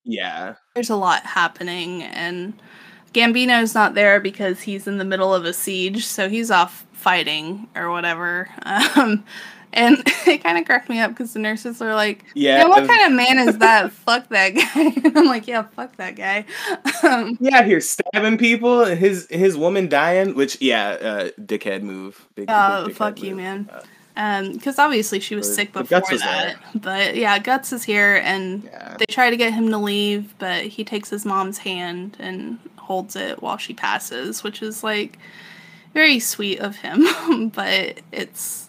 Yeah, 0.04 0.54
there's 0.74 0.90
a 0.90 0.96
lot 0.96 1.24
happening, 1.26 2.02
and 2.02 2.54
Gambino's 3.12 3.74
not 3.74 3.94
there 3.94 4.18
because 4.20 4.62
he's 4.62 4.86
in 4.86 4.98
the 4.98 5.04
middle 5.04 5.34
of 5.34 5.44
a 5.44 5.52
siege, 5.52 6.06
so 6.06 6.28
he's 6.28 6.50
off 6.50 6.86
fighting 6.92 7.68
or 7.76 7.90
whatever. 7.90 8.48
Um, 8.96 9.24
and 9.72 10.02
it 10.26 10.42
kind 10.42 10.58
of 10.58 10.64
cracked 10.64 10.88
me 10.88 10.98
up 11.00 11.10
because 11.10 11.32
the 11.32 11.38
nurses 11.38 11.80
are 11.82 11.94
like, 11.94 12.24
Yeah, 12.34 12.58
"Yeah, 12.58 12.68
what 12.68 12.82
uh, 12.84 12.86
kind 12.86 13.06
of 13.06 13.12
man 13.16 13.48
is 13.48 13.58
that? 13.66 13.92
fuck 13.92 14.28
that 14.30 14.50
guy." 14.50 14.92
And 15.04 15.16
I'm 15.18 15.26
like, 15.26 15.46
"Yeah, 15.46 15.62
fuck 15.74 15.96
that 15.96 16.16
guy." 16.16 16.44
Um, 17.02 17.36
Yeah, 17.40 17.62
here 17.64 17.80
stabbing 17.80 18.38
people, 18.38 18.82
and 18.84 18.98
his 18.98 19.26
his 19.30 19.56
woman 19.56 19.88
dying. 19.88 20.34
Which 20.34 20.60
yeah, 20.60 20.88
uh, 20.90 21.28
dickhead 21.40 21.82
move. 21.82 22.26
Big, 22.34 22.46
Oh, 22.48 22.86
big 22.86 22.94
dickhead 22.94 22.98
fuck 22.98 23.22
you, 23.22 23.30
move. 23.30 23.36
man. 23.38 23.70
Uh, 23.72 23.82
um, 24.16 24.52
because 24.52 24.78
obviously 24.78 25.20
she 25.20 25.34
was 25.34 25.46
But- 25.48 25.54
sick 25.54 25.72
before 25.72 26.02
was 26.10 26.20
that. 26.20 26.56
But 26.74 27.16
yeah, 27.16 27.38
Guts 27.38 27.72
is 27.72 27.84
here, 27.84 28.16
and 28.24 28.64
yeah, 28.64 28.96
they 28.98 29.06
try 29.06 29.30
to 29.30 29.36
get 29.36 29.52
him 29.54 29.70
to 29.70 29.78
leave, 29.78 30.34
but 30.38 30.64
he 30.64 30.84
takes 30.84 31.08
his 31.08 31.24
mom's 31.24 31.58
hand 31.58 32.16
and 32.18 32.58
holds 32.76 33.14
it 33.16 33.40
while 33.40 33.56
she 33.56 33.72
passes, 33.72 34.42
which 34.42 34.62
is 34.62 34.82
like 34.82 35.18
very 35.94 36.18
sweet 36.18 36.58
of 36.58 36.76
him. 36.76 37.48
but 37.50 38.00
it's 38.12 38.68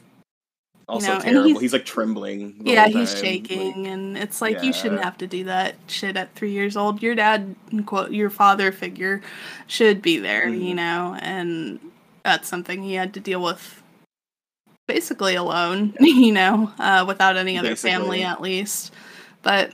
also 0.92 1.08
know, 1.08 1.14
and 1.16 1.24
terrible. 1.24 1.48
he's- 1.48 1.62
He's, 1.62 1.74
like 1.74 1.86
trembling. 1.86 2.56
yeah, 2.66 2.88
he's 2.88 3.18
shaking, 3.20 3.68
like- 3.84 3.92
and 3.92 4.18
it's 4.18 4.42
like 4.42 4.62
you 4.64 4.74
shouldn't 4.74 5.04
have 5.04 5.18
to 5.20 5.28
do 5.28 5.44
that 5.46 5.76
shit 5.88 6.18
at 6.18 6.34
three 6.36 6.52
years 6.52 6.76
old. 6.78 7.02
Your 7.02 7.16
dad, 7.16 7.56
quote, 7.86 8.12
your 8.12 8.30
father 8.30 8.72
figure, 8.72 9.22
should 9.68 10.02
be 10.02 10.18
there, 10.18 10.48
you 10.50 10.74
Mhm. 10.74 10.76
know, 10.76 11.18
and 11.22 11.80
that's 12.24 12.48
something 12.48 12.84
he 12.84 12.94
had 12.96 13.14
to 13.16 13.20
deal 13.20 13.42
with 13.42 13.82
basically 14.88 15.36
alone, 15.36 15.94
you 16.00 16.32
know, 16.32 16.72
uh, 16.80 17.06
without 17.08 17.38
any 17.38 17.58
other 17.58 17.76
family 17.76 18.24
at 18.24 18.42
least. 18.42 18.92
But 19.42 19.72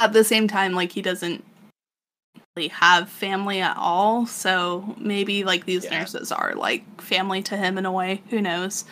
at 0.00 0.12
the 0.12 0.24
same 0.24 0.48
time, 0.48 0.72
like 0.72 0.92
he 0.92 1.02
doesn't 1.02 1.44
really 2.56 2.68
have 2.68 3.08
family 3.10 3.60
at 3.60 3.76
all, 3.76 4.26
so 4.26 4.94
maybe 4.98 5.44
like 5.44 5.66
these 5.66 5.84
Yeah. 5.84 5.98
nurses 6.00 6.32
are 6.32 6.54
like 6.56 6.82
family 7.00 7.42
to 7.42 7.56
him 7.56 7.76
in 7.78 7.84
a 7.86 7.92
way. 7.92 8.22
Who 8.30 8.40
knows? 8.40 8.84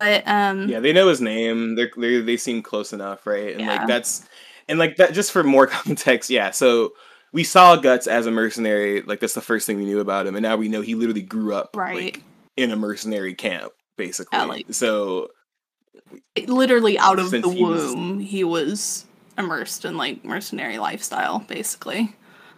But 0.00 0.26
um, 0.26 0.68
yeah, 0.68 0.80
they 0.80 0.92
know 0.92 1.08
his 1.08 1.20
name. 1.20 1.74
They're, 1.74 1.90
they 1.96 2.20
they 2.20 2.36
seem 2.36 2.62
close 2.62 2.92
enough, 2.92 3.26
right? 3.26 3.52
And 3.52 3.60
Yeah. 3.60 3.76
like 3.78 3.86
that's 3.88 4.24
and 4.68 4.78
like 4.78 4.96
that. 4.96 5.12
Just 5.12 5.32
for 5.32 5.42
more 5.42 5.66
context, 5.68 6.30
yeah. 6.30 6.50
So 6.50 6.92
we 7.32 7.44
saw 7.44 7.76
Guts 7.76 8.06
as 8.06 8.26
a 8.26 8.30
mercenary. 8.30 9.02
Like 9.02 9.20
that's 9.20 9.34
the 9.34 9.40
first 9.40 9.66
thing 9.66 9.76
we 9.78 9.84
knew 9.84 10.00
about 10.00 10.26
him, 10.26 10.34
and 10.36 10.42
now 10.42 10.56
we 10.56 10.68
know 10.68 10.80
he 10.80 10.94
literally 10.94 11.22
grew 11.22 11.54
up 11.54 11.70
Right. 11.76 11.96
like, 12.14 12.22
in 12.56 12.70
a 12.70 12.76
mercenary 12.76 13.34
camp, 13.34 13.72
basically. 13.96 14.38
Yeah, 14.38 14.44
like- 14.44 14.66
so 14.72 15.28
literally 16.46 16.98
out 16.98 17.18
of 17.18 17.30
the 17.30 17.40
he 17.48 17.62
was- 17.64 17.84
womb 17.94 18.20
he 18.20 18.44
was 18.44 19.06
immersed 19.38 19.84
in 19.84 19.96
like 19.96 20.24
mercenary 20.24 20.78
lifestyle 20.78 21.40
basically 21.40 22.14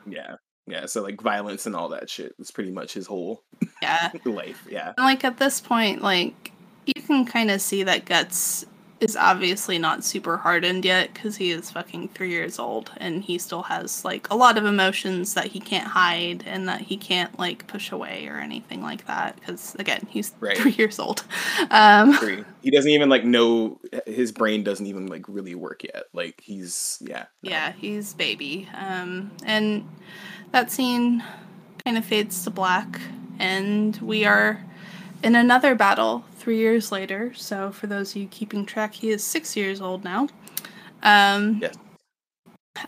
yeah, 0.09 0.37
yeah. 0.69 0.87
So 0.87 1.03
like 1.03 1.21
violence 1.21 1.67
and 1.67 1.75
all 1.75 1.89
that 1.89 2.09
shit 2.09 2.33
was 2.39 2.51
pretty 2.53 2.71
much 2.71 2.93
his 2.95 3.07
whole 3.09 3.43
yeah 3.83 4.13
life. 4.25 4.65
Yeah. 4.71 4.93
and 4.97 5.05
like 5.05 5.25
at 5.25 5.39
this 5.39 5.61
point 5.61 6.01
like 6.03 6.53
you 6.87 7.03
can 7.03 7.25
kind 7.27 7.51
of 7.51 7.61
see 7.61 7.83
that 7.83 8.05
guts 8.05 8.65
is 8.99 9.15
obviously 9.15 9.79
not 9.79 10.03
super 10.03 10.39
hardened 10.39 10.83
yet 10.83 11.13
because 11.13 11.37
he 11.37 11.51
is 11.51 11.71
fucking 11.71 12.09
three 12.09 12.31
years 12.31 12.59
old 12.59 12.91
and 12.97 13.23
he 13.23 13.37
still 13.37 13.63
has 13.63 14.05
like 14.07 14.27
a 14.31 14.35
lot 14.35 14.57
of 14.57 14.65
emotions 14.65 15.35
that 15.35 15.45
he 15.47 15.61
can't 15.61 15.87
hide 15.89 16.43
and 16.47 16.67
that 16.67 16.81
he 16.81 16.97
can't 16.97 17.39
like 17.39 17.67
push 17.67 17.93
away 17.93 18.27
or 18.27 18.39
anything 18.39 18.81
like 18.83 19.07
that 19.07 19.37
because 19.37 19.75
again 19.79 20.07
he's 20.09 20.33
Right. 20.41 20.57
three 20.57 20.73
years 20.73 20.99
old 20.99 21.25
um 21.71 22.15
Agree. 22.15 22.45
He 22.63 22.71
doesn't 22.71 22.91
even 22.91 23.11
like 23.11 23.25
know 23.25 23.79
his 24.07 24.33
brain 24.33 24.65
doesn't 24.65 24.87
even 24.87 25.09
like 25.09 25.25
really 25.29 25.55
work 25.55 25.85
yet. 25.85 26.05
Like 26.15 26.41
he's 26.43 26.99
yeah. 27.07 27.27
no. 27.43 27.51
Yeah, 27.51 27.73
he's 27.73 28.15
baby. 28.15 28.67
Um, 28.75 29.31
and 29.45 29.87
that 30.53 30.71
scene 30.71 31.23
kind 31.85 31.99
of 31.99 32.05
fades 32.05 32.43
to 32.45 32.51
black, 32.51 33.01
and 33.39 33.97
we 33.99 34.25
are 34.25 34.65
in 35.23 35.35
another 35.37 35.75
battle 35.75 36.25
three 36.47 36.59
years 36.59 36.93
later. 36.93 37.35
So, 37.35 37.73
for 37.73 37.89
those 37.89 38.13
of 38.13 38.23
you 38.23 38.29
keeping 38.29 38.65
track, 38.65 38.95
he 38.95 39.11
is 39.11 39.25
six 39.25 39.57
years 39.57 39.81
old 39.81 40.05
now. 40.05 40.29
Um, 41.03 41.59
Yes. 41.61 41.75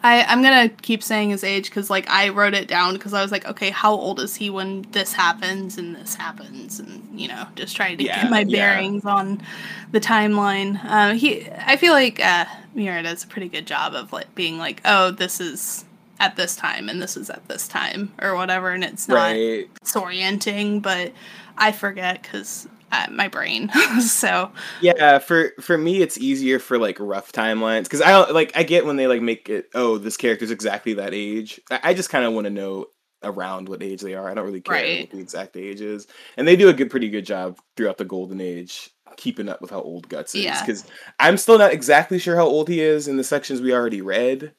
I, 0.05 0.23
I'm 0.23 0.43
gonna 0.43 0.69
keep 0.69 1.03
saying 1.03 1.31
his 1.31 1.43
age 1.43 1.69
because, 1.69 1.91
like, 1.91 2.09
I 2.09 2.29
wrote 2.29 2.55
it 2.55 2.69
down 2.69 2.93
because 2.95 3.15
I 3.15 3.21
was 3.21 3.33
like, 3.33 3.45
okay, 3.49 3.71
how 3.71 3.93
old 3.93 4.21
is 4.21 4.37
he 4.37 4.49
when 4.49 4.83
this 4.93 5.13
happens 5.13 5.77
and 5.77 5.97
this 5.97 6.15
happens, 6.15 6.79
and 6.79 7.03
you 7.21 7.27
know, 7.27 7.49
just 7.57 7.75
trying 7.75 7.99
to 7.99 8.05
Yeah, 8.05 8.21
get 8.21 8.31
my 8.31 8.45
yeah. 8.45 8.53
bearings 8.53 9.05
on 9.05 9.43
the 9.91 9.99
timeline. 9.99 10.79
Um, 10.85 11.17
he, 11.17 11.49
I 11.51 11.77
feel 11.77 11.93
like 11.95 12.25
uh, 12.25 12.45
Miura 12.75 13.03
does 13.03 13.25
a 13.25 13.27
pretty 13.27 13.49
good 13.49 13.67
job 13.67 13.95
of 13.95 14.13
like 14.13 14.33
being 14.37 14.57
like, 14.57 14.81
oh, 14.85 15.11
this 15.11 15.41
is 15.41 15.85
at 16.21 16.37
this 16.37 16.55
time 16.55 16.89
and 16.89 17.03
this 17.03 17.17
is 17.17 17.29
at 17.29 17.49
this 17.49 17.67
time 17.67 18.13
or 18.23 18.37
whatever, 18.37 18.71
and 18.71 18.85
it's 18.85 19.09
not 19.09 19.17
Right. 19.17 19.69
disorienting, 19.85 20.81
but 20.81 21.13
I 21.57 21.73
forget 21.73 22.23
because 22.23 22.69
uh, 22.93 23.07
my 23.11 23.29
brain. 23.29 23.71
so 24.01 24.51
Yeah, 24.81 25.19
for 25.19 25.53
for 25.61 25.77
me, 25.79 26.01
it's 26.03 26.19
easier 26.19 26.59
for 26.59 26.79
like 26.79 26.99
rough 27.01 27.33
timelines 27.33 27.85
because 27.85 28.03
I 28.03 28.11
don't 28.11 28.33
like 28.33 28.53
I 28.57 28.63
get 28.63 28.87
when 28.87 28.97
they 28.97 29.07
like 29.07 29.23
make 29.23 29.49
it. 29.49 29.69
Oh, 29.75 29.99
this 29.99 30.17
character's 30.17 30.51
exactly 30.51 30.95
that 30.95 31.15
age. 31.15 31.61
I, 31.71 31.81
I 31.85 31.95
just 31.95 32.11
kind 32.11 32.25
of 32.25 32.33
want 32.33 32.47
to 32.47 32.51
know 32.51 32.87
around 33.23 33.69
what 33.69 33.83
age 33.83 34.01
they 34.01 34.15
are. 34.15 34.29
I 34.29 34.35
don't 34.35 34.45
really 34.45 34.61
care 34.61 34.77
Right. 34.77 35.01
what 35.01 35.11
the 35.11 35.21
exact 35.21 35.57
age 35.57 35.81
is, 35.81 36.07
and 36.37 36.47
they 36.47 36.57
do 36.57 36.69
a 36.69 36.73
good, 36.75 36.91
pretty 36.91 37.09
good 37.11 37.27
job 37.27 37.59
throughout 37.77 37.99
the 37.99 38.05
golden 38.05 38.41
age 38.41 38.91
keeping 39.17 39.49
up 39.49 39.61
with 39.61 39.71
how 39.71 39.81
old 39.81 40.09
Guts 40.09 40.35
is. 40.35 40.45
Yeah. 40.45 40.61
Because 40.65 40.85
I'm 41.19 41.37
still 41.37 41.59
not 41.59 41.73
exactly 41.73 42.19
sure 42.19 42.37
how 42.37 42.47
old 42.47 42.69
he 42.69 42.81
is 42.81 43.09
in 43.09 43.17
the 43.17 43.25
sections 43.25 43.61
we 43.61 43.73
already 43.73 44.03
read, 44.03 44.53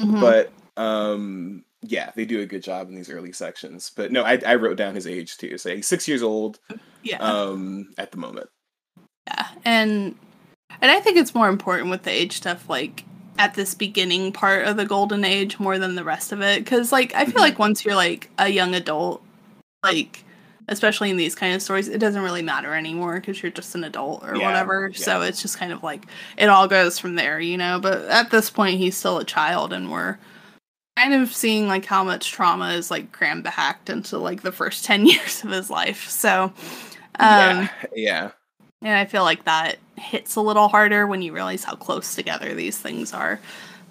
mhm. 0.00 0.20
but 0.20 0.52
um 0.80 1.64
yeah 1.86 2.10
they 2.16 2.24
do 2.24 2.40
a 2.40 2.46
good 2.46 2.62
job 2.62 2.88
in 2.88 2.94
these 2.94 3.10
early 3.10 3.32
sections 3.32 3.90
but 3.94 4.10
no 4.10 4.22
i, 4.22 4.40
I 4.46 4.54
wrote 4.56 4.76
down 4.76 4.94
his 4.94 5.06
age 5.06 5.36
too 5.36 5.58
so 5.58 5.74
he's 5.74 5.86
six 5.86 6.08
years 6.08 6.22
old 6.22 6.58
yeah. 7.02 7.18
um 7.18 7.92
at 7.98 8.10
the 8.10 8.18
moment 8.18 8.48
Yeah, 9.26 9.48
and 9.64 10.14
and 10.80 10.90
I 10.90 11.00
think 11.00 11.16
it's 11.16 11.34
more 11.34 11.48
important 11.48 11.90
with 11.90 12.02
the 12.02 12.10
age 12.10 12.32
stuff, 12.32 12.68
like 12.68 13.04
at 13.38 13.54
this 13.54 13.74
beginning 13.74 14.32
part 14.32 14.66
of 14.66 14.76
the 14.76 14.84
golden 14.84 15.24
age, 15.24 15.58
more 15.58 15.78
than 15.78 15.94
the 15.94 16.04
rest 16.04 16.32
of 16.32 16.40
it. 16.40 16.64
Because 16.64 16.90
like 16.92 17.14
I 17.14 17.24
feel 17.24 17.34
Mhm. 17.34 17.48
like 17.48 17.58
once 17.58 17.84
you're 17.84 17.94
like 17.94 18.30
a 18.38 18.48
young 18.48 18.74
adult, 18.74 19.22
like 19.82 20.24
especially 20.68 21.10
in 21.10 21.16
these 21.16 21.34
kind 21.34 21.54
of 21.54 21.62
stories, 21.62 21.88
it 21.88 21.98
doesn't 21.98 22.22
really 22.22 22.42
matter 22.42 22.74
anymore 22.74 23.14
because 23.14 23.42
you're 23.42 23.52
just 23.52 23.74
an 23.74 23.84
adult 23.84 24.24
or 24.24 24.36
Yeah, 24.36 24.46
whatever. 24.46 24.92
So 24.94 25.22
it's 25.22 25.42
just 25.42 25.58
kind 25.58 25.72
of 25.72 25.82
like 25.82 26.06
it 26.36 26.48
all 26.48 26.66
goes 26.66 26.98
from 26.98 27.14
there, 27.14 27.38
you 27.40 27.56
know. 27.56 27.78
But 27.80 28.06
at 28.06 28.30
this 28.30 28.50
point, 28.50 28.78
he's 28.78 28.96
still 28.96 29.18
a 29.18 29.24
child, 29.24 29.72
and 29.72 29.90
we're 29.90 30.18
kind 31.04 31.22
of 31.22 31.34
seeing 31.34 31.68
like 31.68 31.84
how 31.84 32.04
much 32.04 32.32
trauma 32.32 32.70
is 32.72 32.90
like 32.90 33.12
crammed 33.12 33.44
back 33.44 33.88
into 33.88 34.18
like 34.18 34.42
the 34.42 34.52
first 34.52 34.84
10 34.84 35.06
years 35.06 35.44
of 35.44 35.50
his 35.50 35.70
life 35.70 36.08
so 36.08 36.44
um 36.44 36.52
yeah 37.20 37.68
yeah 37.94 38.30
and 38.82 38.92
I 38.98 39.06
feel 39.06 39.22
like 39.22 39.44
that 39.44 39.78
hits 39.96 40.36
a 40.36 40.40
little 40.42 40.68
harder 40.68 41.06
when 41.06 41.22
you 41.22 41.32
realize 41.32 41.64
how 41.64 41.74
close 41.74 42.14
together 42.14 42.54
these 42.54 42.78
things 42.78 43.14
are. 43.14 43.40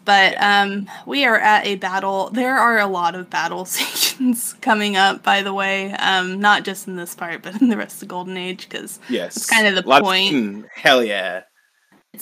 But 0.06 0.36
um, 0.40 0.90
we 1.08 1.26
are 1.26 1.40
at 1.40 1.66
a 1.66 1.76
battle. 1.78 2.30
There 2.30 2.58
are 2.58 2.78
a 2.78 2.86
lot 2.86 3.16
of 3.16 3.30
battle 3.30 3.66
scenes 3.66 4.54
coming 4.62 4.98
up, 4.98 5.24
by 5.24 5.42
the 5.42 5.54
way. 5.54 5.94
Um, 5.94 6.40
not 6.40 6.64
just 6.64 6.88
in 6.88 6.96
this 6.98 7.16
part, 7.16 7.42
but 7.42 7.60
in 7.62 7.70
the 7.70 7.78
rest 7.78 8.04
of 8.04 8.10
Golden 8.10 8.38
Age, 8.38 8.70
because 8.70 9.00
yes 9.10 9.38
It's 9.38 9.50
kind 9.50 9.66
of 9.66 9.76
the 9.82 9.90
lot 9.90 10.02
of 10.02 10.06
point. 10.06 10.66
hell 10.76 11.04
yeah 11.04 11.44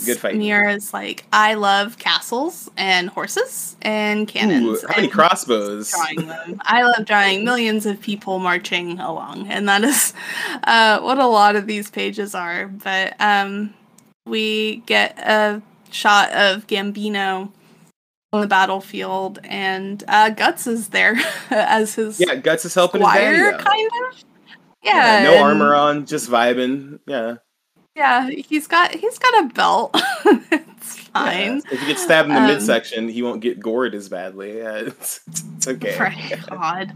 Good 0.06 0.18
fight. 0.20 0.36
Miura's 0.38 0.94
like, 0.94 1.26
I 1.34 1.56
love 1.56 1.98
castles 1.98 2.72
and 2.78 3.10
horses 3.10 3.76
and 3.82 4.22
Ooh, 4.22 4.26
cannons. 4.26 4.82
how 4.84 4.96
many 4.96 5.10
crossbows 5.10 5.92
drawing 5.92 6.28
them. 6.28 6.62
I 6.62 6.84
love 6.84 7.06
drawing 7.06 7.44
millions 7.46 7.86
of 7.86 8.00
people 8.02 8.40
marching 8.40 9.00
along, 9.00 9.48
and 9.50 9.68
that 9.68 9.84
is 9.84 10.14
uh, 10.64 11.02
what 11.02 11.18
a 11.20 11.28
lot 11.28 11.56
of 11.58 11.68
these 11.68 11.92
pages 11.92 12.34
are. 12.34 12.68
But 12.68 13.20
um, 13.20 13.74
we 14.26 14.78
get 14.86 15.20
a 15.20 15.62
shot 15.92 16.32
of 16.32 16.68
Gambino 16.68 17.52
on 18.32 18.42
the 18.42 18.48
battlefield, 18.48 19.40
and 19.44 20.04
uh, 20.08 20.30
Guts 20.30 20.68
is 20.68 20.88
there 20.90 21.16
as 21.50 21.96
his 21.96 22.18
yeah 22.20 22.36
guts 22.36 22.64
is 22.64 22.74
helping 22.74 23.02
his 23.02 23.10
daddy 23.12 23.64
kind 23.64 23.90
of. 24.10 24.24
Yeah, 24.84 25.24
no 25.26 25.34
and- 25.34 25.44
armor 25.44 25.76
on 25.76 26.06
just 26.06 26.30
vibing 26.30 27.00
yeah 27.06 27.36
Yeah, 27.96 28.30
he's 28.30 28.68
got 28.68 28.96
he's 28.96 29.20
got 29.20 29.44
a 29.44 29.48
belt. 29.54 29.92
it's 30.26 30.98
fine. 31.00 31.58
Yeah. 31.58 31.74
if 31.74 31.80
he 31.82 31.88
gets 31.88 32.04
stabbed 32.04 32.30
in 32.30 32.36
the 32.36 32.42
Um, 32.42 32.48
midsection 32.48 33.10
he 33.10 33.22
won't 33.22 33.42
get 33.42 33.60
gored 33.60 33.94
as 33.94 34.08
badly 34.08 34.58
yeah 34.60 34.78
it's, 34.78 35.20
it's 35.58 35.68
okay 35.68 35.98
Right, 36.00 36.40
God. 36.50 36.94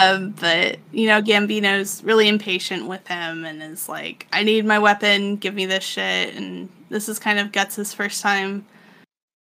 Um, 0.00 0.30
but 0.38 0.78
you 0.92 1.06
know, 1.08 1.22
Gambino's 1.22 2.04
really 2.04 2.28
impatient 2.28 2.86
with 2.86 3.06
him 3.08 3.44
and 3.44 3.62
is 3.62 3.88
like, 3.88 4.26
"I 4.32 4.42
need 4.42 4.64
my 4.66 4.78
weapon. 4.78 5.36
Give 5.36 5.54
me 5.54 5.64
this 5.66 5.82
shit." 5.84 6.34
And 6.36 6.68
this 6.90 7.08
is 7.08 7.18
kind 7.18 7.38
of 7.38 7.50
Guts' 7.52 7.94
first 7.94 8.20
time 8.22 8.66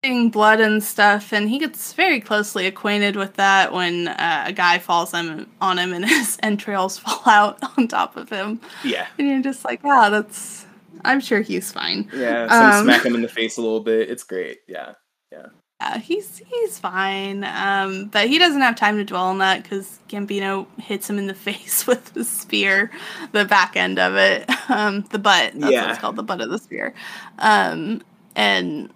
seeing 0.04 0.30
blood 0.30 0.60
and 0.62 0.84
stuff, 0.84 1.34
and 1.34 1.50
he 1.50 1.58
gets 1.60 1.94
very 1.94 2.20
closely 2.22 2.68
acquainted 2.68 3.16
with 3.16 3.34
that 3.36 3.74
when 3.74 4.08
uh, 4.10 4.44
a 4.48 4.54
guy 4.54 4.78
falls 4.80 5.14
on, 5.16 5.48
on 5.62 5.80
him 5.80 5.94
and 5.94 6.06
his 6.10 6.38
entrails 6.44 7.00
fall 7.00 7.24
out 7.26 7.58
on 7.78 7.88
top 7.88 8.16
of 8.18 8.30
him, 8.30 8.62
yeah 8.84 9.08
and 9.18 9.28
you're 9.28 9.42
just 9.42 9.66
like, 9.66 9.84
"Wow, 9.84 10.10
that's." 10.10 10.65
I'm 11.06 11.20
sure 11.22 11.42
he's 11.42 11.72
fine. 11.72 12.10
yeah 12.14 12.48
some 12.50 12.80
Um, 12.80 12.84
smack 12.86 13.06
him 13.06 13.16
in 13.16 13.22
the 13.22 13.28
face 13.30 13.58
a 13.58 13.62
little 13.62 13.80
bit 13.82 14.10
it's 14.10 14.24
great 14.24 14.60
yeah 14.68 14.94
Yeah, 15.32 15.48
Yeah, 15.82 15.98
he's 16.00 16.42
he's 16.46 16.80
fine. 16.80 17.44
Um, 17.44 18.06
but 18.08 18.28
he 18.30 18.40
doesn't 18.40 18.62
have 18.62 18.76
time 18.76 18.98
to 18.98 19.04
dwell 19.04 19.26
on 19.26 19.40
that 19.40 19.64
because 19.64 20.00
Gambino 20.10 20.68
hits 20.80 21.10
him 21.10 21.18
in 21.18 21.28
the 21.28 21.34
face 21.50 21.86
with 21.92 22.14
the 22.14 22.24
spear, 22.24 22.92
the 23.34 23.46
back 23.46 23.76
end 23.76 24.00
of 24.00 24.16
it, 24.16 24.50
um, 24.70 25.02
the 25.12 25.20
butt. 25.20 25.52
That's 25.54 25.64
what 25.64 25.72
Yeah. 25.74 25.90
it's 25.92 26.00
called, 26.00 26.16
the 26.16 26.24
butt 26.24 26.42
of 26.42 26.50
the 26.50 26.60
spear. 26.60 26.94
Um, 27.40 28.02
and 28.36 28.90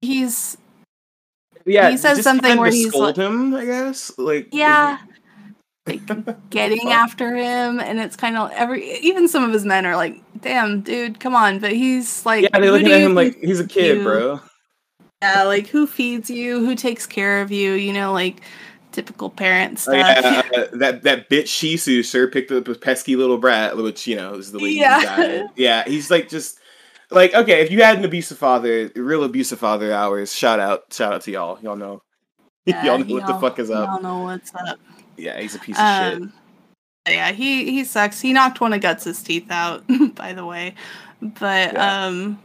he's 0.00 0.56
Yeah, 1.64 1.90
He 1.90 1.96
says 1.96 2.22
something 2.22 2.58
where 2.58 2.70
he's 2.70 2.88
scold 2.88 3.16
like- 3.18 3.26
him. 3.26 3.54
I 3.54 3.64
guess 3.64 4.12
like 4.18 4.48
yeah, 4.52 4.98
like 5.86 6.00
getting 6.50 6.88
after 6.90 7.34
him, 7.36 7.80
and 7.80 7.98
it's 7.98 8.16
kind 8.16 8.36
of 8.36 8.50
every 8.52 8.98
even 9.00 9.28
some 9.28 9.44
of 9.44 9.52
his 9.52 9.64
men 9.64 9.86
are 9.86 9.96
like, 9.96 10.20
"Damn, 10.40 10.80
dude, 10.80 11.20
come 11.20 11.34
on!" 11.34 11.58
But 11.58 11.72
he's 11.72 12.26
like, 12.26 12.42
Yeah, 12.42 12.58
they're 12.58 12.70
looking 12.70 12.92
at 12.92 13.00
him 13.00 13.14
like 13.14 13.38
he's 13.40 13.60
a 13.60 13.66
kid, 13.66 13.98
you- 13.98 14.02
bro. 14.02 14.40
Yeah, 15.22 15.44
like 15.44 15.68
who 15.68 15.86
feeds 15.86 16.28
you, 16.28 16.64
who 16.64 16.74
takes 16.74 17.06
care 17.06 17.40
of 17.40 17.50
you, 17.50 17.72
you 17.72 17.92
know, 17.92 18.12
like 18.12 18.42
typical 18.92 19.28
parent 19.28 19.84
Oh, 19.88 19.92
yeah, 19.92 20.42
uh, 20.56 20.66
that 20.74 21.02
that 21.02 21.28
bitch 21.30 21.44
Shisu 21.44 22.04
sure 22.04 22.28
picked 22.28 22.50
up 22.50 22.66
a 22.68 22.74
pesky 22.74 23.16
little 23.16 23.38
brat, 23.38 23.76
which 23.76 24.06
you 24.06 24.16
know 24.16 24.34
is 24.34 24.52
the 24.52 24.58
way 24.58 24.70
Yeah. 24.70 25.46
Yeah, 25.56 25.84
he's 25.84 26.10
like 26.10 26.28
just 26.28 26.58
like 27.10 27.34
okay, 27.34 27.60
if 27.62 27.70
you 27.70 27.82
had 27.82 27.98
an 27.98 28.04
abusive 28.04 28.38
father, 28.38 28.90
real 28.94 29.24
abusive 29.24 29.58
father 29.58 29.92
hours, 29.92 30.34
shout 30.34 30.60
out, 30.60 30.92
shout 30.92 31.12
out 31.12 31.22
to 31.22 31.30
y'all. 31.30 31.58
Y'all 31.62 31.76
know, 31.76 32.02
y'all 32.66 32.98
know 32.98 33.14
what 33.14 33.26
the 33.26 33.38
fuck 33.38 33.58
is 33.58 33.70
up. 33.70 33.88
Y'all 33.88 34.02
know 34.02 34.24
what's 34.24 34.54
up. 34.54 34.78
Yeah, 35.16 35.40
he's 35.40 35.54
a 35.54 35.58
piece 35.58 35.78
of 35.78 35.86
shit. 35.86 36.22
Um, 36.22 36.32
yeah, 37.08 37.32
he 37.32 37.70
he 37.70 37.84
sucks. 37.84 38.20
He 38.20 38.32
knocked 38.32 38.60
one 38.60 38.72
of 38.72 38.80
Guts' 38.80 39.22
teeth 39.22 39.50
out, 39.50 39.84
by 40.14 40.32
the 40.32 40.44
way. 40.44 40.74
But 41.22 41.72
Yeah. 41.74 42.06
um 42.06 42.38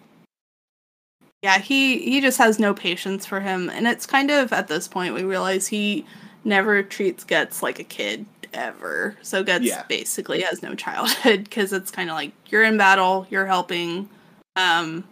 yeah, 1.44 1.58
he 1.58 2.00
he 2.00 2.22
just 2.22 2.38
has 2.38 2.60
no 2.60 2.74
patience 2.74 3.26
for 3.26 3.40
him 3.40 3.70
and 3.72 3.88
it's 3.88 4.06
kind 4.06 4.30
of 4.30 4.54
at 4.54 4.68
this 4.68 4.88
point 4.88 5.14
we 5.16 5.24
realize 5.24 5.68
he 5.68 6.06
never 6.44 6.84
treats 6.84 7.24
Guts 7.24 7.64
like 7.64 7.80
a 7.80 7.84
kid 7.84 8.26
ever. 8.54 9.18
So 9.24 9.44
Guts 9.44 9.64
Yeah. 9.66 9.84
basically 9.90 10.42
has 10.42 10.62
no 10.62 10.76
childhood 10.76 11.50
cuz 11.50 11.74
it's 11.74 11.90
kind 11.92 12.10
of 12.10 12.16
like 12.16 12.32
you're 12.50 12.64
in 12.64 12.78
battle, 12.78 13.26
you're 13.30 13.48
helping 13.48 14.08
um 14.56 15.04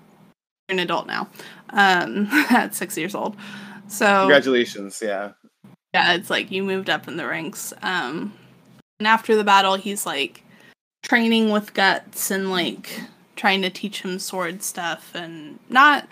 you're 0.68 0.76
an 0.76 0.80
adult 0.80 1.08
now. 1.08 1.28
Um 1.72 2.28
at 2.52 2.76
6 2.76 2.98
years 2.98 3.16
old. 3.16 3.36
So 3.88 4.06
Congratulations, 4.06 5.02
yeah. 5.04 5.32
Yeah, 5.94 6.14
it's 6.14 6.30
like 6.30 6.52
you 6.52 6.64
moved 6.64 6.90
up 6.90 7.08
in 7.08 7.18
the 7.18 7.26
ranks. 7.28 7.74
Um, 7.82 8.34
and 9.00 9.08
after 9.08 9.36
the 9.36 9.44
battle, 9.44 9.76
he's 9.76 10.06
like 10.06 10.44
training 11.04 11.50
with 11.50 11.74
guts 11.74 12.32
and 12.32 12.52
like 12.52 13.02
trying 13.36 13.62
to 13.62 13.70
teach 13.70 14.02
him 14.02 14.20
sword 14.20 14.62
stuff 14.62 15.12
and 15.16 15.58
not 15.70 16.08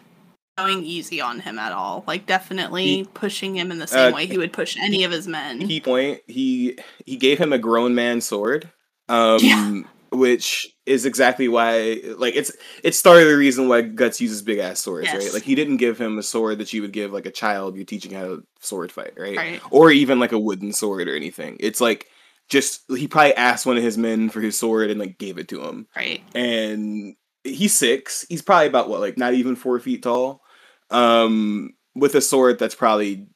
going 0.58 0.84
easy 0.84 1.22
on 1.22 1.40
him 1.42 1.60
at 1.60 1.72
all. 1.72 2.04
Like 2.08 2.26
definitely 2.26 2.84
He- 2.86 3.04
pushing 3.14 3.56
him 3.56 3.72
in 3.72 3.80
the 3.80 3.88
same 3.88 4.14
uh, 4.14 4.16
way 4.16 4.26
he 4.26 4.38
would 4.38 4.54
push 4.54 4.78
any 4.78 5.04
of 5.04 5.12
his 5.12 5.28
men. 5.28 5.68
Key 5.68 5.82
point: 5.82 6.22
he 6.28 6.78
he 7.06 7.16
gave 7.18 7.38
him 7.38 7.54
a 7.54 7.60
grown 7.60 7.94
man 7.94 8.22
sword, 8.22 8.70
um, 9.10 9.40
Yeah. 9.44 9.82
which 10.12 10.68
is 10.88 11.06
exactly 11.06 11.48
why 11.48 12.02
like 12.18 12.36
it's 12.36 12.52
it's 12.84 12.98
started 12.98 13.26
the 13.26 13.36
reason 13.38 13.68
why 13.68 13.82
Guts 13.82 14.22
uses 14.22 14.42
big 14.42 14.60
ass 14.60 14.80
swords, 14.80 15.12
right? 15.14 15.34
Like 15.34 15.44
he 15.44 15.54
didn't 15.54 15.78
give 15.78 16.00
him 16.00 16.18
a 16.18 16.24
sword 16.24 16.60
that 16.60 16.72
you 16.72 16.82
would 16.82 16.94
give 16.94 17.12
like 17.12 17.26
a 17.26 17.32
child 17.32 17.76
you're 17.76 17.86
teaching 17.86 18.14
how 18.14 18.24
to 18.24 18.44
sword 18.62 18.92
fight, 18.92 19.14
right? 19.18 19.36
right. 19.38 19.62
Or 19.70 19.92
even 19.92 20.20
like 20.20 20.32
a 20.32 20.40
wooden 20.40 20.72
sword 20.74 21.08
or 21.10 21.16
anything. 21.16 21.58
It's 21.60 21.82
like 21.82 22.08
just 22.50 22.84
he 22.90 23.08
probably 23.08 23.36
asked 23.36 23.66
one 23.66 23.76
of 23.78 23.84
his 23.84 23.98
men 23.98 24.30
for 24.30 24.40
his 24.40 24.58
sword 24.58 24.90
and 24.90 25.00
like 25.00 25.18
gave 25.18 25.38
it 25.38 25.50
to 25.50 25.62
him. 25.64 25.88
Right. 25.96 26.22
And 26.34 27.16
he's 27.44 27.76
six. 27.76 28.26
He's 28.30 28.42
probably 28.42 28.68
about 28.68 28.90
what, 28.90 29.02
like 29.02 29.18
not 29.18 29.34
even 29.34 29.56
four 29.58 29.80
feet 29.80 30.04
tall. 30.04 30.42
Um 30.90 31.72
with 31.96 32.16
a 32.16 32.22
sword 32.22 32.60
that's 32.60 32.76
probably 32.76 33.28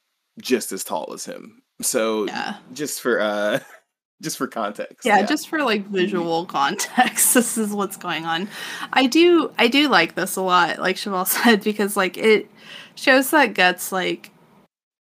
just 0.41 0.71
as 0.71 0.83
tall 0.85 1.11
as 1.13 1.25
him. 1.25 1.61
So 1.81 2.25
Yeah. 2.27 2.55
just 2.73 3.01
for 3.01 3.19
uh 3.19 3.59
just 4.21 4.37
for 4.37 4.47
context. 4.47 5.05
Yeah, 5.05 5.23
just 5.23 5.49
for 5.49 5.63
like 5.63 5.87
visual 5.87 6.45
context, 6.47 7.33
this 7.33 7.57
is 7.57 7.71
what's 7.71 7.97
going 7.97 8.25
on. 8.25 8.47
I 8.93 9.07
do 9.07 9.51
I 9.57 9.67
do 9.67 9.89
like 9.89 10.15
this 10.15 10.35
a 10.35 10.41
lot, 10.41 10.79
like 10.79 10.95
Chevall 10.95 11.27
said, 11.43 11.63
because 11.63 11.97
like 11.97 12.17
it 12.17 12.49
shows 12.95 13.31
that 13.31 13.53
Guts 13.53 13.91
like 13.91 14.31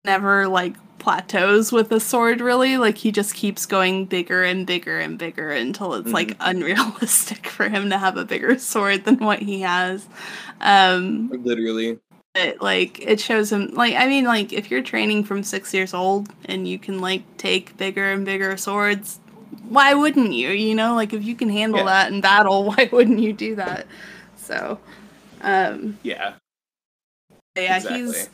never 0.06 0.48
like 0.48 0.76
plateaus 1.00 1.72
with 1.72 1.92
a 1.92 2.00
sword 2.00 2.42
really. 2.42 2.78
Like 2.78 2.98
he 2.98 3.12
just 3.12 3.34
keeps 3.34 3.66
going 3.66 4.06
bigger 4.06 4.44
and 4.44 4.66
bigger 4.66 5.00
and 5.00 5.18
bigger 5.18 5.50
until 5.50 5.94
it's 5.96 6.12
like 6.12 6.36
unrealistic 6.40 7.48
for 7.48 7.70
him 7.70 7.90
to 7.90 7.98
have 7.98 8.18
a 8.18 8.26
bigger 8.26 8.58
sword 8.58 9.06
than 9.06 9.18
what 9.18 9.40
he 9.40 9.62
has. 9.62 10.08
Um 10.62 11.30
literally. 11.44 12.00
It 12.36 12.62
like 12.62 13.00
it 13.02 13.20
shows 13.20 13.52
him 13.52 13.68
like 13.74 13.96
i 13.96 14.08
mean 14.08 14.24
like 14.24 14.54
if 14.54 14.70
you're 14.70 14.84
training 14.84 15.24
from 15.24 15.42
six 15.44 15.74
years 15.74 15.94
old 15.94 16.30
and 16.46 16.68
you 16.68 16.78
can 16.78 17.00
like 17.00 17.24
take 17.38 17.76
bigger 17.78 18.12
and 18.12 18.24
bigger 18.26 18.56
swords 18.56 19.20
why 19.68 19.94
wouldn't 19.94 20.32
you 20.34 20.50
you 20.50 20.76
know 20.76 20.94
like 20.96 21.12
if 21.14 21.24
you 21.24 21.36
can 21.36 21.50
handle 21.50 21.80
Yeah. 21.80 21.86
that 21.86 22.12
in 22.12 22.22
battle 22.22 22.64
why 22.70 22.88
wouldn't 22.92 23.20
you 23.20 23.34
do 23.34 23.56
that 23.56 23.88
so 24.38 24.80
um 25.42 25.98
Yeah. 26.04 26.34
yeah 27.56 27.78
Exactly. 27.78 27.98
he's 28.00 28.30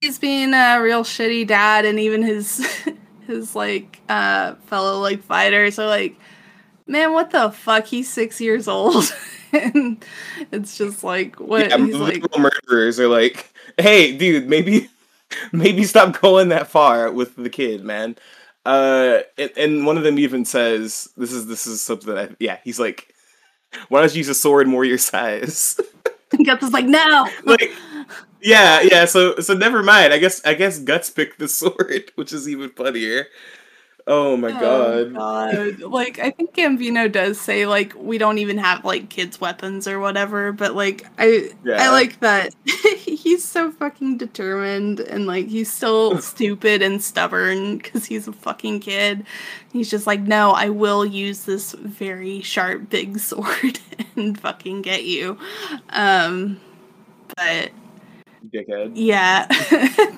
he's 0.00 0.18
being 0.18 0.54
a 0.54 0.80
real 0.80 1.02
shitty 1.02 1.46
dad 1.46 1.84
and 1.84 1.98
even 1.98 2.22
his 2.22 2.64
his 3.26 3.56
like 3.56 4.00
uh 4.08 4.54
fellow 4.66 5.00
like 5.00 5.22
fighters 5.22 5.78
are 5.78 5.86
like 5.88 6.16
man 6.86 7.12
what 7.12 7.30
the 7.30 7.50
fuck 7.50 7.86
he's 7.86 8.10
six 8.10 8.40
years 8.40 8.68
old 8.68 9.04
and 9.52 10.04
it's 10.52 10.76
just 10.76 11.04
like 11.04 11.38
what 11.40 11.68
yeah, 11.68 11.78
he's 11.78 11.96
like 11.96 12.22
murderers 12.38 12.98
are 13.00 13.08
like, 13.08 13.52
hey, 13.78 14.16
dude, 14.16 14.48
maybe 14.48 14.88
maybe 15.52 15.84
stop 15.84 16.20
going 16.20 16.48
that 16.50 16.68
far 16.68 17.10
with 17.10 17.36
the 17.36 17.50
kid, 17.50 17.84
man. 17.84 18.16
Uh, 18.64 19.20
and, 19.38 19.50
and 19.56 19.86
one 19.86 19.96
of 19.96 20.02
them 20.02 20.18
even 20.18 20.44
says, 20.44 21.08
"This 21.16 21.32
is 21.32 21.46
this 21.46 21.66
is 21.66 21.80
something." 21.80 22.16
I, 22.16 22.30
yeah, 22.40 22.58
he's 22.64 22.80
like, 22.80 23.14
"Why 23.88 24.00
don't 24.00 24.12
you 24.12 24.18
use 24.18 24.28
a 24.28 24.34
sword 24.34 24.66
more 24.66 24.84
your 24.84 24.98
size?" 24.98 25.80
Guts 26.44 26.64
is 26.64 26.72
like, 26.72 26.86
no. 26.86 27.28
like, 27.44 27.70
yeah, 28.42 28.80
yeah. 28.82 29.04
So 29.04 29.36
so 29.36 29.54
never 29.54 29.82
mind. 29.82 30.12
I 30.12 30.18
guess 30.18 30.44
I 30.44 30.54
guess 30.54 30.80
Guts 30.80 31.10
picked 31.10 31.38
the 31.38 31.48
sword, 31.48 32.10
which 32.16 32.32
is 32.32 32.48
even 32.48 32.70
funnier. 32.70 33.28
Oh 34.08 34.36
my 34.36 34.52
Oh, 34.52 35.10
god. 35.10 35.14
God. 35.14 35.80
Like, 35.80 36.20
I 36.20 36.30
think 36.30 36.54
Gambino 36.54 37.10
does 37.10 37.40
say 37.40 37.66
like 37.66 37.92
we 37.96 38.18
don't 38.18 38.38
even 38.38 38.56
have 38.58 38.84
like 38.84 39.08
kids' 39.08 39.40
weapons 39.40 39.88
or 39.88 39.98
whatever, 39.98 40.52
but 40.52 40.76
like 40.76 41.04
I 41.18 41.50
I 41.66 41.90
like 41.90 42.20
that 42.20 42.54
he's 42.96 43.44
so 43.44 43.72
fucking 43.72 44.18
determined 44.18 45.00
and 45.00 45.26
like 45.26 45.48
he's 45.48 45.72
still 45.72 46.18
stupid 46.22 46.82
and 46.82 47.02
stubborn 47.02 47.78
because 47.78 48.06
he's 48.06 48.28
a 48.28 48.32
fucking 48.32 48.78
kid. 48.80 49.26
He's 49.72 49.90
just 49.90 50.06
like, 50.06 50.20
no, 50.20 50.52
I 50.52 50.68
will 50.68 51.04
use 51.04 51.42
this 51.44 51.72
very 51.72 52.42
sharp 52.42 52.88
big 52.88 53.18
sword 53.20 53.80
and 54.14 54.38
fucking 54.38 54.82
get 54.82 55.02
you. 55.04 55.36
Um, 55.90 56.60
but 57.36 57.70
Dickhead. 58.50 58.92
yeah, 58.94 59.46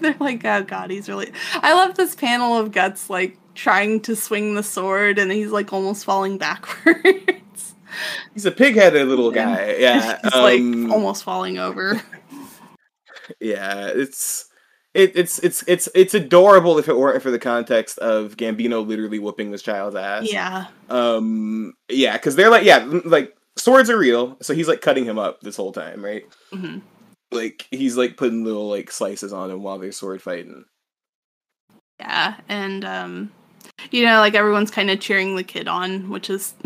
they're 0.02 0.14
like, 0.20 0.44
oh 0.44 0.62
god, 0.62 0.90
he's 0.90 1.08
really. 1.08 1.32
I 1.54 1.72
love 1.72 1.94
this 1.96 2.14
panel 2.14 2.58
of 2.58 2.70
guts 2.72 3.08
like 3.08 3.38
trying 3.58 4.00
to 4.00 4.14
swing 4.16 4.54
the 4.54 4.62
sword, 4.62 5.18
and 5.18 5.30
he's 5.32 5.50
like 5.50 5.72
almost 5.72 6.04
falling 6.04 6.38
backwards. 6.38 7.74
He's 8.34 8.44
a 8.46 8.52
pig-headed 8.52 9.08
little 9.08 9.32
guy. 9.32 9.74
Yeah. 9.78 10.18
he's 10.22 10.34
um, 10.34 10.42
like 10.84 10.92
almost 10.92 11.24
falling 11.24 11.58
over. 11.58 12.00
Yeah, 13.40 13.88
it's 13.88 14.48
it, 14.94 15.12
it's 15.14 15.38
it's 15.40 15.62
it's 15.68 15.86
it's 15.94 16.14
adorable 16.14 16.78
if 16.78 16.88
it 16.88 16.96
weren't 16.96 17.22
for 17.22 17.30
the 17.30 17.38
context 17.38 17.98
of 17.98 18.38
Gambino 18.38 18.86
literally 18.86 19.18
whooping 19.18 19.50
this 19.50 19.60
child's 19.62 19.96
ass. 19.96 20.32
Yeah, 20.32 20.66
Um. 20.88 21.74
Yeah, 21.90 22.14
because 22.14 22.36
they're 22.36 22.48
like, 22.50 22.64
yeah, 22.64 22.86
like 23.04 23.36
swords 23.56 23.90
are 23.90 23.98
real. 23.98 24.38
So 24.40 24.54
he's 24.54 24.66
like 24.68 24.80
cutting 24.80 25.04
him 25.04 25.18
up 25.18 25.42
this 25.42 25.56
whole 25.56 25.72
time, 25.72 26.02
right? 26.02 26.24
hmm 26.52 26.78
Like 27.30 27.66
he's 27.70 27.98
like 27.98 28.16
putting 28.16 28.44
little 28.44 28.68
like 28.70 28.90
slices 28.90 29.32
on 29.34 29.50
him 29.50 29.62
while 29.62 29.78
they're 29.78 29.92
sword 29.92 30.22
fighting. 30.22 30.64
yeah, 32.00 32.36
and 32.48 32.82
um, 32.84 33.30
you 33.90 34.04
know, 34.04 34.20
like 34.20 34.34
everyone's 34.34 34.70
kind 34.70 34.90
of 34.90 35.00
cheering 35.00 35.36
the 35.36 35.44
kid 35.44 35.68
on, 35.68 36.08
which 36.08 36.30
is. 36.30 36.54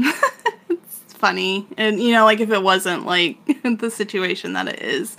it's 0.70 1.12
funny 1.14 1.64
and 1.76 2.00
you 2.00 2.10
know 2.12 2.24
like 2.24 2.40
if 2.40 2.50
it 2.50 2.62
wasn't 2.64 3.06
like 3.06 3.36
the 3.78 3.88
situation 3.90 4.54
that 4.54 4.66
it 4.66 4.82
is 4.82 5.16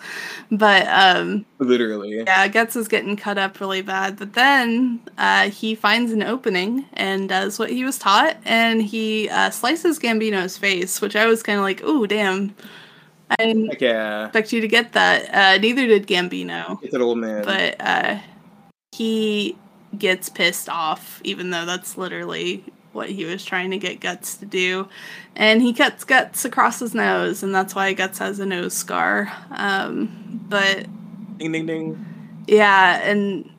but 0.51 0.85
um 0.87 1.45
Literally. 1.59 2.17
Yeah, 2.17 2.47
Guts 2.49 2.75
is 2.75 2.89
getting 2.89 3.15
cut 3.15 3.37
up 3.37 3.57
really 3.61 3.81
bad, 3.81 4.17
but 4.17 4.33
then 4.33 4.99
uh, 5.17 5.49
he 5.49 5.75
finds 5.75 6.11
an 6.11 6.21
opening 6.21 6.85
and 6.91 7.29
does 7.29 7.57
what 7.57 7.69
he 7.69 7.85
was 7.85 7.97
taught, 7.97 8.35
and 8.43 8.81
he 8.81 9.29
uh, 9.29 9.49
slices 9.49 9.97
Gambino's 9.97 10.57
face, 10.57 10.99
which 10.99 11.15
I 11.15 11.25
was 11.25 11.41
kind 11.41 11.57
of 11.57 11.63
like, 11.63 11.81
"Ooh, 11.85 12.05
damn!" 12.05 12.53
I 13.29 13.35
didn't 13.45 13.67
Heck 13.69 13.79
yeah. 13.81 14.25
expect 14.25 14.51
you 14.51 14.59
to 14.59 14.67
get 14.67 14.91
that. 14.91 15.33
Uh, 15.33 15.57
neither 15.61 15.87
did 15.87 16.05
Gambino, 16.05 16.79
It's 16.83 16.93
an 16.93 17.01
old 17.01 17.17
man. 17.19 17.45
but 17.45 17.77
uh, 17.79 18.19
he 18.91 19.55
gets 19.97 20.29
pissed 20.29 20.69
off, 20.69 21.21
even 21.23 21.49
though 21.49 21.65
that's 21.65 21.97
literally 21.97 22.63
what 22.93 23.09
he 23.09 23.25
was 23.25 23.43
trying 23.43 23.71
to 23.71 23.77
get 23.77 23.99
Guts 23.99 24.35
to 24.37 24.45
do, 24.45 24.87
and 25.35 25.61
he 25.61 25.73
cuts 25.73 26.03
Guts 26.03 26.45
across 26.45 26.79
his 26.79 26.93
nose, 26.93 27.41
and 27.43 27.53
that's 27.53 27.73
why 27.73 27.91
Guts 27.93 28.19
has 28.19 28.39
a 28.39 28.45
nose 28.45 28.73
scar. 28.73 29.31
Um, 29.51 30.45
but 30.49 30.85
Ding 31.37 31.51
ding 31.51 31.65
ding. 31.65 32.05
Yeah, 32.47 32.99
and 33.03 33.49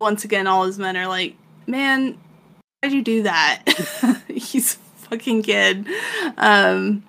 once 0.00 0.24
again, 0.24 0.46
all 0.46 0.64
his 0.64 0.78
men 0.78 0.96
are 0.96 1.06
like, 1.06 1.36
"Man, 1.66 2.18
why'd 2.82 2.92
you 2.92 3.02
do 3.02 3.22
that? 3.22 3.62
He's 4.28 4.74
a 4.74 4.78
fucking 5.08 5.42
kid." 5.42 5.86
Um, 6.36 7.02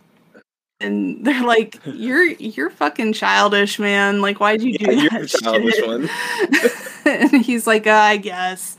and 0.79 1.25
they're 1.25 1.43
like, 1.43 1.79
"You're 1.85 2.23
you're 2.25 2.69
fucking 2.69 3.13
childish, 3.13 3.77
man. 3.79 4.21
Like, 4.21 4.39
why'd 4.39 4.61
you 4.61 4.77
do 4.77 4.85
Yeah, 4.85 4.91
you're 5.01 5.09
that?" 5.11 5.21
the 5.21 5.27
childish 5.27 5.75
shit?" 5.75 5.87
one. 5.87 6.09
and 7.05 7.43
he's 7.43 7.67
like, 7.67 7.87
uh, 7.87 7.91
"I 7.91 8.17
guess." 8.17 8.77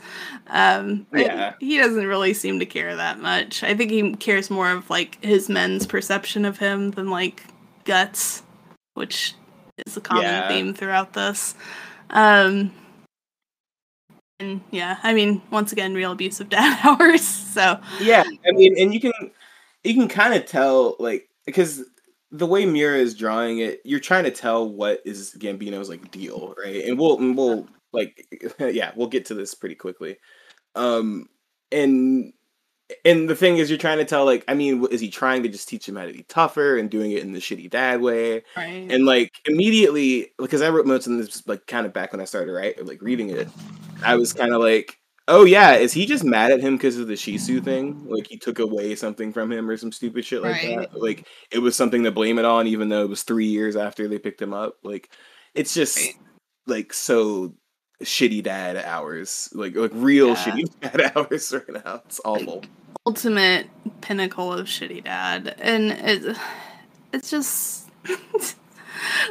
Um, 0.48 1.06
Yeah. 1.14 1.54
he 1.60 1.78
doesn't 1.78 2.06
really 2.06 2.34
seem 2.34 2.58
to 2.58 2.66
care 2.66 2.94
that 2.96 3.20
much. 3.20 3.62
I 3.62 3.74
think 3.74 3.90
he 3.90 4.14
cares 4.16 4.50
more 4.50 4.70
of 4.70 4.90
like 4.90 5.22
his 5.24 5.48
men's 5.48 5.86
perception 5.86 6.44
of 6.44 6.58
him 6.58 6.90
than 6.90 7.10
like 7.10 7.44
guts, 7.84 8.42
which 8.94 9.34
is 9.86 9.96
a 9.96 10.00
common 10.00 10.24
Yeah. 10.24 10.48
theme 10.48 10.74
throughout 10.74 11.12
this. 11.14 11.54
Um, 12.10 12.72
and 14.40 14.60
yeah, 14.70 14.98
I 15.02 15.14
mean, 15.14 15.40
once 15.50 15.72
again, 15.72 15.94
real 15.94 16.12
abusive 16.12 16.48
dad 16.50 16.78
hours. 16.84 17.22
So 17.24 17.78
Yeah, 18.00 18.24
I 18.46 18.52
mean, 18.52 18.76
and 18.78 18.92
you 18.92 19.00
can 19.00 19.12
you 19.84 19.94
can 19.94 20.08
kind 20.08 20.34
of 20.34 20.46
tell 20.46 20.96
like 20.98 21.28
because 21.46 21.84
the 22.30 22.46
way 22.46 22.64
Miura 22.66 22.98
is 22.98 23.14
drawing 23.14 23.58
it, 23.58 23.80
you're 23.84 24.00
trying 24.00 24.24
to 24.24 24.30
tell 24.30 24.68
what 24.68 25.00
is 25.04 25.34
Gambino's 25.38 25.88
like 25.88 26.10
deal, 26.10 26.54
right? 26.62 26.84
And 26.84 26.98
we'll 26.98 27.18
and 27.18 27.36
we'll 27.36 27.68
like 27.92 28.26
yeah, 28.60 28.92
we'll 28.96 29.08
get 29.08 29.26
to 29.26 29.34
this 29.34 29.54
pretty 29.54 29.74
quickly. 29.76 30.18
Um, 30.76 31.28
and 31.72 32.32
and 33.04 33.28
the 33.28 33.36
thing 33.36 33.56
is, 33.58 33.70
you're 33.70 33.78
trying 33.78 33.98
to 33.98 34.04
tell 34.04 34.24
like, 34.24 34.44
I 34.48 34.54
mean, 34.54 34.86
is 34.90 35.00
he 35.00 35.10
trying 35.10 35.42
to 35.44 35.48
just 35.48 35.68
teach 35.68 35.88
him 35.88 35.96
how 35.96 36.06
to 36.06 36.12
be 36.12 36.24
tougher 36.24 36.76
and 36.78 36.90
doing 36.90 37.12
it 37.12 37.22
in 37.22 37.32
the 37.32 37.40
shitty 37.40 37.70
dad 37.70 38.00
way? 38.00 38.44
right, 38.56 38.90
And 38.90 39.06
like 39.06 39.30
immediately, 39.46 40.32
because 40.38 40.62
I 40.62 40.70
wrote 40.70 40.86
notes 40.86 41.06
on 41.06 41.16
this 41.18 41.46
like 41.46 41.66
kind 41.66 41.86
of 41.86 41.92
back 41.92 42.12
when 42.12 42.20
I 42.20 42.24
started 42.26 42.52
right, 42.52 42.84
like 42.86 43.02
reading 43.02 43.30
it, 43.30 43.50
I 44.04 44.16
was 44.16 44.32
kind 44.32 44.52
of 44.54 44.60
like, 44.60 44.98
oh 45.28 45.44
yeah, 45.44 45.74
is 45.74 45.92
he 45.92 46.06
just 46.06 46.24
mad 46.24 46.50
at 46.52 46.60
him 46.60 46.76
because 46.76 46.98
of 46.98 47.06
the 47.08 47.14
Shisu 47.14 47.62
thing? 47.64 47.96
Like 48.04 48.26
he 48.28 48.38
took 48.38 48.58
away 48.58 48.94
something 48.96 49.32
from 49.32 49.52
him 49.52 49.68
or 49.70 49.76
some 49.76 49.92
stupid 49.92 50.24
shit 50.24 50.42
like 50.42 50.60
Right. 50.62 50.62
that. 50.62 50.88
Like 50.94 51.26
it 51.50 51.58
was 51.60 51.76
something 51.76 52.02
to 52.04 52.10
blame 52.12 52.38
it 52.38 52.44
on, 52.44 52.66
even 52.66 52.88
though 52.88 53.02
it 53.04 53.08
was 53.10 53.22
three 53.22 53.46
years 53.46 53.76
after 53.76 54.08
they 54.08 54.18
picked 54.18 54.42
him 54.42 54.52
up. 54.54 54.76
Like 54.82 55.10
it's 55.54 55.74
just 55.74 55.96
Right. 55.98 56.14
like 56.66 56.92
so 56.92 57.54
shitty 58.02 58.42
dad 58.42 58.76
hours, 58.76 59.48
like 59.52 59.74
like 59.76 59.90
real 59.94 60.28
Yeah. 60.28 60.34
shitty 60.36 60.70
dad 60.80 61.12
hours 61.16 61.52
right 61.52 61.84
now. 61.84 62.02
It's 62.06 62.20
awful. 62.24 62.62
ultimate 63.06 63.66
pinnacle 64.00 64.52
of 64.52 64.66
shitty 64.66 65.04
dad, 65.04 65.54
and 65.60 65.92
it, 65.92 66.36
it's 67.12 67.30
just 67.30 67.88
the 68.04 68.54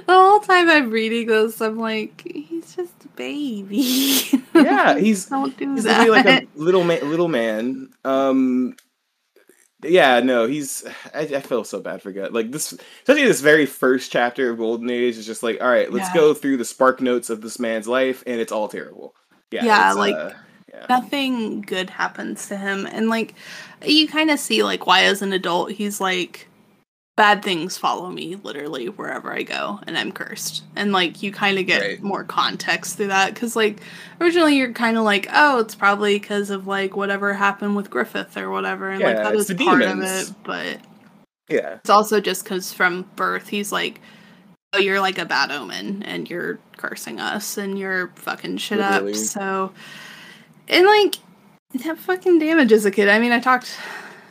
whole 0.09 0.39
time 0.39 0.69
I'm 0.69 0.89
reading 0.91 1.27
this, 1.27 1.61
I'm 1.61 1.77
like, 1.77 2.21
he's 2.25 2.75
just 2.75 2.93
a 3.05 3.07
baby. 3.15 4.43
Yeah, 4.53 4.97
he's 4.99 5.25
don't 5.27 5.55
do 5.57 5.75
he's 5.75 5.83
that. 5.85 6.09
like 6.09 6.25
a 6.25 6.47
little 6.55 6.83
man. 6.83 7.09
Little 7.09 7.27
man. 7.27 7.89
Um, 8.03 8.75
yeah, 9.83 10.19
no, 10.19 10.47
he's. 10.47 10.85
I, 11.13 11.21
I 11.21 11.39
feel 11.41 11.63
so 11.63 11.79
bad 11.79 12.01
for 12.01 12.11
God. 12.11 12.33
Like 12.33 12.51
this, 12.51 12.71
especially 12.73 13.25
this 13.25 13.41
very 13.41 13.65
first 13.65 14.11
chapter 14.11 14.49
of 14.51 14.57
Golden 14.57 14.89
Age 14.89 15.17
is 15.17 15.25
just 15.25 15.43
like, 15.43 15.61
all 15.61 15.69
right, 15.69 15.91
let's 15.91 16.07
Yeah. 16.09 16.13
go 16.21 16.33
through 16.33 16.57
the 16.57 16.65
spark 16.65 17.01
notes 17.01 17.29
of 17.29 17.41
this 17.41 17.59
man's 17.59 17.87
life, 17.87 18.23
and 18.27 18.39
it's 18.39 18.51
all 18.51 18.67
terrible. 18.67 19.15
Yeah, 19.51 19.65
Yeah, 19.65 19.93
like, 19.93 20.15
uh, 20.15 20.31
yeah, 20.73 20.85
nothing 20.89 21.61
good 21.61 21.89
happens 21.89 22.47
to 22.47 22.55
him 22.55 22.85
and 22.89 23.09
like 23.09 23.33
you 23.85 24.07
kind 24.07 24.31
of 24.31 24.39
see 24.39 24.63
like 24.63 24.85
why 24.87 25.03
as 25.03 25.21
an 25.21 25.33
adult 25.33 25.71
he's 25.71 25.99
like 25.99 26.47
bad 27.17 27.43
things 27.43 27.77
follow 27.77 28.09
me 28.09 28.35
literally 28.37 28.87
wherever 28.87 29.33
i 29.33 29.43
go 29.43 29.79
and 29.85 29.97
i'm 29.97 30.11
cursed 30.11 30.63
and 30.75 30.91
like 30.93 31.21
you 31.21 31.31
kind 31.31 31.59
of 31.59 31.65
get 31.67 31.81
Right. 31.81 32.01
more 32.01 32.23
context 32.23 32.95
through 32.97 33.07
that 33.07 33.33
because 33.33 33.55
like 33.55 33.81
originally 34.21 34.55
you're 34.57 34.71
kind 34.71 34.97
of 34.97 35.03
like 35.03 35.27
oh 35.31 35.59
it's 35.59 35.75
probably 35.75 36.17
because 36.17 36.49
of 36.49 36.67
like 36.67 36.95
whatever 36.95 37.33
happened 37.33 37.75
with 37.75 37.89
griffith 37.89 38.37
or 38.37 38.49
whatever 38.49 38.89
and 38.89 39.01
like 39.03 39.17
Yeah, 39.17 39.23
that 39.23 39.35
it's 39.35 39.49
is 39.49 39.57
part 39.57 39.81
demons. 39.81 40.29
of 40.29 40.29
it 40.29 40.35
but 40.43 40.77
yeah, 41.49 41.73
it's 41.75 41.89
also 41.89 42.21
just 42.21 42.45
because 42.45 42.71
from 42.71 43.05
birth 43.17 43.49
he's 43.49 43.71
like 43.73 43.99
oh 44.73 44.79
you're 44.79 45.01
like 45.01 45.17
a 45.17 45.25
bad 45.25 45.51
omen 45.51 46.01
and 46.03 46.29
you're 46.29 46.59
cursing 46.77 47.19
us 47.19 47.57
and 47.57 47.77
you're 47.77 48.07
fucking 48.15 48.55
shit 48.57 48.79
Literally. 48.79 49.11
up 49.11 49.15
so 49.17 49.73
and 50.69 50.87
like 50.87 51.15
that 51.83 51.97
fucking 51.99 52.39
damages 52.39 52.85
a 52.85 52.91
kid 52.91 53.09
i 53.09 53.19
mean 53.19 53.33
i 53.33 53.39
talked 53.39 53.77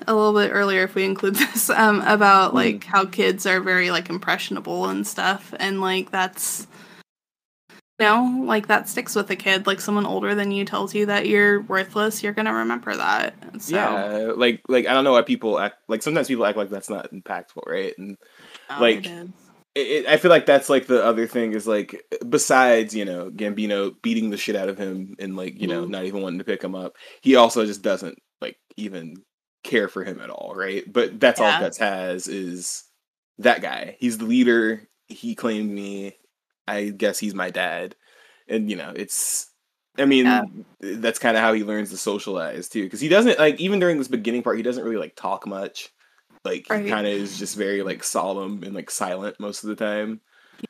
a 0.07 0.15
little 0.15 0.33
bit 0.35 0.51
earlier 0.53 0.83
if 0.85 0.95
we 0.95 1.05
include 1.05 1.35
this 1.37 1.71
um 1.71 2.01
about 2.03 2.51
Hmm. 2.51 2.57
like 2.57 2.85
how 2.85 3.05
kids 3.07 3.47
are 3.47 3.61
very 3.61 3.91
like 3.91 4.09
impressionable 4.11 4.87
and 4.87 5.07
stuff 5.07 5.53
and 5.59 5.81
like 5.81 6.11
that's 6.11 6.67
you 7.99 8.07
know 8.07 8.43
like 8.47 8.67
that 8.69 8.89
sticks 8.89 9.15
with 9.15 9.29
a 9.31 9.37
kid 9.37 9.67
like 9.67 9.81
someone 9.81 10.07
older 10.07 10.35
than 10.35 10.51
you 10.51 10.65
tells 10.65 10.95
you 10.95 11.07
that 11.07 11.27
you're 11.29 11.61
worthless 11.63 12.23
you're 12.23 12.33
gonna 12.33 12.53
remember 12.55 12.97
that 12.97 13.35
so 13.61 13.75
yeah. 13.77 14.33
Like, 14.35 14.63
like 14.69 14.87
I 14.87 14.95
don't 14.95 15.05
know 15.05 15.13
why 15.13 15.23
people 15.23 15.59
act 15.59 15.77
like. 15.89 16.03
Sometimes 16.03 16.29
people 16.29 16.47
act 16.47 16.57
like 16.57 16.71
that's 16.71 16.89
not 16.89 17.13
impactful, 17.13 17.67
right? 17.67 17.93
And 17.99 18.17
no, 18.71 18.81
like, 18.81 19.05
it 19.05 19.07
is. 19.07 19.29
it, 19.75 19.81
it, 19.87 20.07
I 20.07 20.17
feel 20.17 20.31
like 20.31 20.47
that's 20.47 20.71
like 20.71 20.87
the 20.87 21.05
other 21.05 21.27
thing 21.27 21.53
is 21.53 21.67
like 21.67 22.03
besides 22.27 22.95
you 22.95 23.05
know 23.05 23.31
Gambino 23.31 23.93
beating 24.03 24.31
the 24.31 24.39
shit 24.39 24.57
out 24.57 24.71
of 24.71 24.79
him 24.79 25.15
and 25.19 25.37
like 25.37 25.61
you 25.61 25.69
know 25.69 25.85
Mhm. 25.85 25.91
not 25.91 26.05
even 26.07 26.23
wanting 26.23 26.39
to 26.39 26.45
pick 26.45 26.63
him 26.65 26.75
up, 26.75 26.97
he 27.21 27.37
also 27.37 27.67
just 27.67 27.83
doesn't 27.83 28.19
like 28.41 28.57
even 28.79 29.15
care 29.63 29.89
for 29.89 30.05
him 30.05 30.21
at 30.21 30.31
all, 30.31 30.55
right? 30.55 30.85
But 30.91 31.21
that's 31.21 31.41
Yeah. 31.41 31.55
all 31.55 31.61
Guts 31.61 31.79
has 31.79 32.29
is 32.29 32.85
that 33.39 33.63
guy. 33.63 33.97
He's 34.01 34.19
the 34.19 34.25
leader. 34.25 34.89
He 35.07 35.35
claimed 35.35 35.71
me. 35.71 36.17
I 36.69 36.91
guess 36.91 37.19
he's 37.19 37.35
my 37.35 37.51
dad, 37.51 37.97
and 38.49 38.71
you 38.71 38.77
know 38.77 38.93
it's. 38.95 39.49
I 39.99 40.05
mean, 40.05 40.25
Yeah. 40.27 40.43
that's 40.81 41.19
kind 41.19 41.37
of 41.37 41.43
how 41.43 41.53
he 41.53 41.65
learns 41.65 41.91
to 41.91 41.97
socialize 41.97 42.69
too, 42.69 42.85
because 42.85 43.01
he 43.01 43.09
doesn't 43.09 43.39
like 43.41 43.59
even 43.61 43.81
during 43.81 43.99
this 43.99 44.09
beginning 44.09 44.43
part, 44.43 44.57
he 44.57 44.63
doesn't 44.63 44.85
really 44.85 44.97
like 44.97 45.17
talk 45.17 45.47
much. 45.47 45.91
Like 46.45 46.67
Right. 46.71 46.85
he 46.85 46.91
kind 46.91 47.07
of 47.07 47.13
is 47.13 47.39
just 47.39 47.57
very 47.57 47.83
like 47.83 48.05
solemn 48.05 48.63
and 48.63 48.73
like 48.75 48.91
silent 48.91 49.39
most 49.41 49.65
of 49.65 49.69
the 49.69 49.77
time. 49.77 50.21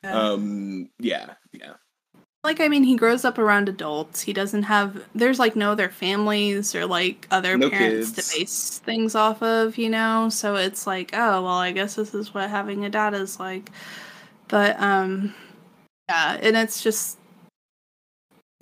Yeah. 0.03 0.19
Um, 0.19 0.89
yeah, 0.99 1.35
yeah, 1.53 1.75
like 2.43 2.61
I 2.61 2.69
mean, 2.69 2.85
he 2.85 2.97
grows 2.97 3.25
up 3.25 3.39
around 3.39 3.69
adults. 3.69 4.23
He 4.23 4.33
doesn't 4.33 4.65
have 4.65 5.05
there's 5.15 5.39
like 5.39 5.57
no 5.57 5.73
other 5.73 5.89
families 5.91 6.75
or 6.75 6.87
like 6.87 7.27
other 7.31 7.57
No 7.59 7.69
parents 7.71 8.13
kids. 8.13 8.29
to 8.33 8.39
base 8.39 8.79
things 8.79 9.15
off 9.15 9.43
of, 9.43 9.77
you 9.79 9.91
know. 9.91 10.29
So 10.31 10.57
it's 10.57 10.87
like, 10.87 11.11
oh 11.13 11.43
well, 11.43 11.49
I 11.49 11.73
guess 11.73 11.95
this 11.97 12.15
is 12.15 12.33
what 12.33 12.49
having 12.51 12.85
a 12.85 12.91
dad 12.91 13.15
is 13.15 13.39
like. 13.39 13.71
But 14.49 14.81
um, 14.81 15.35
yeah, 16.09 16.39
and 16.43 16.57
it's 16.57 16.83
just 16.83 17.19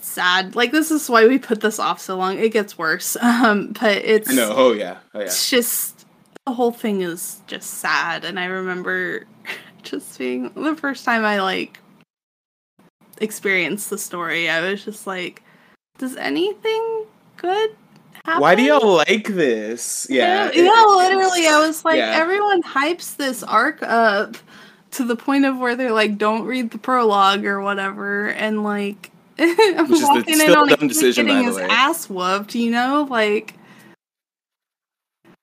sad. 0.00 0.56
Like 0.56 0.72
this 0.72 0.90
is 0.90 1.08
why 1.08 1.26
we 1.26 1.38
put 1.38 1.60
this 1.60 1.78
off 1.78 2.00
so 2.00 2.16
long. 2.16 2.38
It 2.38 2.52
gets 2.52 2.76
worse. 2.78 3.16
Um, 3.22 3.74
but 3.80 3.98
it's 3.98 4.28
no, 4.28 4.48
know. 4.48 4.54
Oh 4.56 4.72
yeah, 4.72 4.98
oh 5.14 5.20
yeah. 5.20 5.26
it's 5.26 5.48
just 5.48 6.06
the 6.46 6.54
whole 6.54 6.72
thing 6.72 7.02
is 7.02 7.42
just 7.46 7.74
sad 7.74 8.24
and 8.24 8.40
i 8.40 8.46
remember 8.46 9.26
just 9.82 10.18
being 10.18 10.50
the 10.54 10.74
first 10.74 11.04
time 11.04 11.22
i 11.22 11.42
like 11.42 11.78
experienced 13.20 13.90
the 13.90 13.98
story 13.98 14.48
i 14.48 14.60
was 14.60 14.84
just 14.84 15.06
like 15.06 15.42
does 15.98 16.16
anything 16.16 17.04
good 17.36 17.70
happen 18.24 18.40
Why 18.40 18.54
do 18.54 18.62
y'all 18.62 18.96
like 18.96 19.28
this? 19.28 20.06
Yeah, 20.10 20.50
yeah, 20.52 20.62
yeah 20.62 20.84
literally 20.86 21.46
i 21.46 21.64
was 21.64 21.84
like 21.84 21.96
yeah. 21.96 22.12
everyone 22.14 22.62
hypes 22.62 23.16
this 23.16 23.42
arc 23.42 23.82
up 23.82 24.36
to 24.92 25.04
the 25.04 25.16
point 25.16 25.44
of 25.44 25.58
where 25.58 25.76
they're 25.76 25.92
like 25.92 26.18
don't 26.18 26.44
read 26.44 26.70
the 26.70 26.78
prologue 26.78 27.44
or 27.44 27.60
whatever 27.60 28.28
and 28.30 28.62
like 28.64 29.10
i'm 29.38 29.88
Which 29.88 29.92
is 29.92 30.00
the- 30.00 30.06
walking 30.06 30.40
in 30.40 30.50
on 30.56 30.68
dumb 30.68 30.88
decision, 30.88 31.26
getting 31.26 31.44
his 31.44 31.56
way. 31.56 31.66
ass 31.70 32.08
whooped 32.08 32.54
you 32.54 32.70
know 32.70 33.06
like 33.08 33.54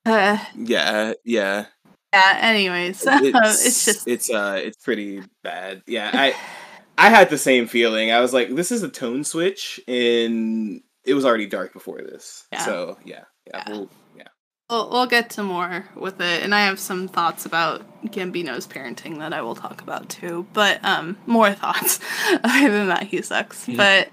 uh 0.05 0.37
yeah, 0.55 1.13
yeah. 1.23 1.65
yeah 2.13 2.37
anyways 2.41 3.03
it's, 3.07 3.65
It's, 3.65 3.85
just 3.85 4.07
it's 4.07 4.29
uh 4.29 4.59
it's 4.63 4.77
pretty 4.77 5.23
bad. 5.43 5.81
Yeah, 5.87 6.11
I 6.13 6.35
I 6.97 7.09
had 7.09 7.29
the 7.29 7.37
same 7.37 7.67
feeling. 7.67 8.11
I 8.11 8.19
was 8.19 8.33
like, 8.33 8.55
this 8.55 8.71
is 8.71 8.83
a 8.83 8.89
tone 8.89 9.23
switch, 9.23 9.79
and 9.87 10.81
it 11.05 11.13
was 11.13 11.25
already 11.25 11.47
dark 11.47 11.73
before 11.73 11.99
this. 11.99 12.45
Yeah. 12.51 12.65
So 12.65 12.97
yeah, 13.05 13.23
yeah, 13.47 13.63
Yeah. 13.67 13.71
We'll, 13.71 13.89
yeah. 14.17 14.27
we'll, 14.69 14.89
we'll 14.89 15.05
get 15.05 15.29
to 15.31 15.43
more 15.43 15.85
with 15.95 16.19
it 16.19 16.41
and 16.43 16.55
i 16.55 16.65
have 16.65 16.79
some 16.79 17.07
thoughts 17.07 17.45
about 17.45 17.83
gambino's 18.05 18.67
parenting 18.67 19.19
that 19.19 19.33
i 19.33 19.41
will 19.41 19.55
talk 19.55 19.81
about 19.81 20.09
too 20.09 20.45
but 20.53 20.83
um 20.83 21.17
more 21.27 21.53
thoughts 21.53 21.99
other 22.43 22.71
than 22.71 22.87
that 22.87 23.03
he 23.03 23.21
sucks 23.21 23.67
but 23.75 24.09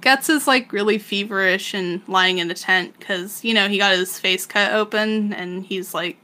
guts 0.00 0.28
is 0.28 0.46
like 0.46 0.72
really 0.72 0.98
feverish 0.98 1.74
and 1.74 2.00
lying 2.06 2.38
in 2.38 2.50
a 2.50 2.54
tent 2.54 2.96
because 2.98 3.42
you 3.44 3.52
know 3.52 3.68
he 3.68 3.78
got 3.78 3.96
his 3.96 4.18
face 4.18 4.46
cut 4.46 4.72
open 4.72 5.32
and 5.32 5.66
he's 5.66 5.92
like 5.94 6.16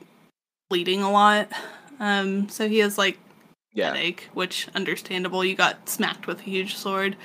bleeding 0.68 1.02
a 1.02 1.10
lot 1.10 1.50
um 1.98 2.48
so 2.48 2.68
he 2.68 2.78
has 2.78 2.96
like 2.96 3.18
Yeah, 3.72 3.94
headache, 3.94 4.28
which 4.34 4.68
understandable. 4.74 5.44
You 5.44 5.54
got 5.54 5.88
smacked 5.88 6.26
with 6.26 6.40
a 6.40 6.44
huge 6.44 6.76
sword. 6.76 7.16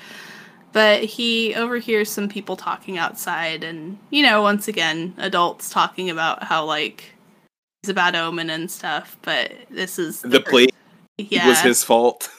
But 0.72 1.02
he 1.02 1.54
overhears 1.54 2.10
some 2.10 2.28
people 2.28 2.56
talking 2.56 2.98
outside, 2.98 3.64
and 3.64 3.98
you 4.10 4.22
know, 4.22 4.42
once 4.42 4.68
again, 4.68 5.14
adults 5.16 5.70
talking 5.70 6.10
about 6.10 6.44
how 6.44 6.64
like 6.64 7.12
he's 7.82 7.90
a 7.90 7.94
bad 7.94 8.14
omen 8.14 8.50
and 8.50 8.70
stuff. 8.70 9.16
But 9.22 9.52
this 9.70 9.98
is 9.98 10.20
the 10.20 10.40
fir- 10.40 10.50
plate 10.50 10.74
yeah, 11.18 11.48
was 11.48 11.60
his 11.60 11.82
fault. 11.82 12.30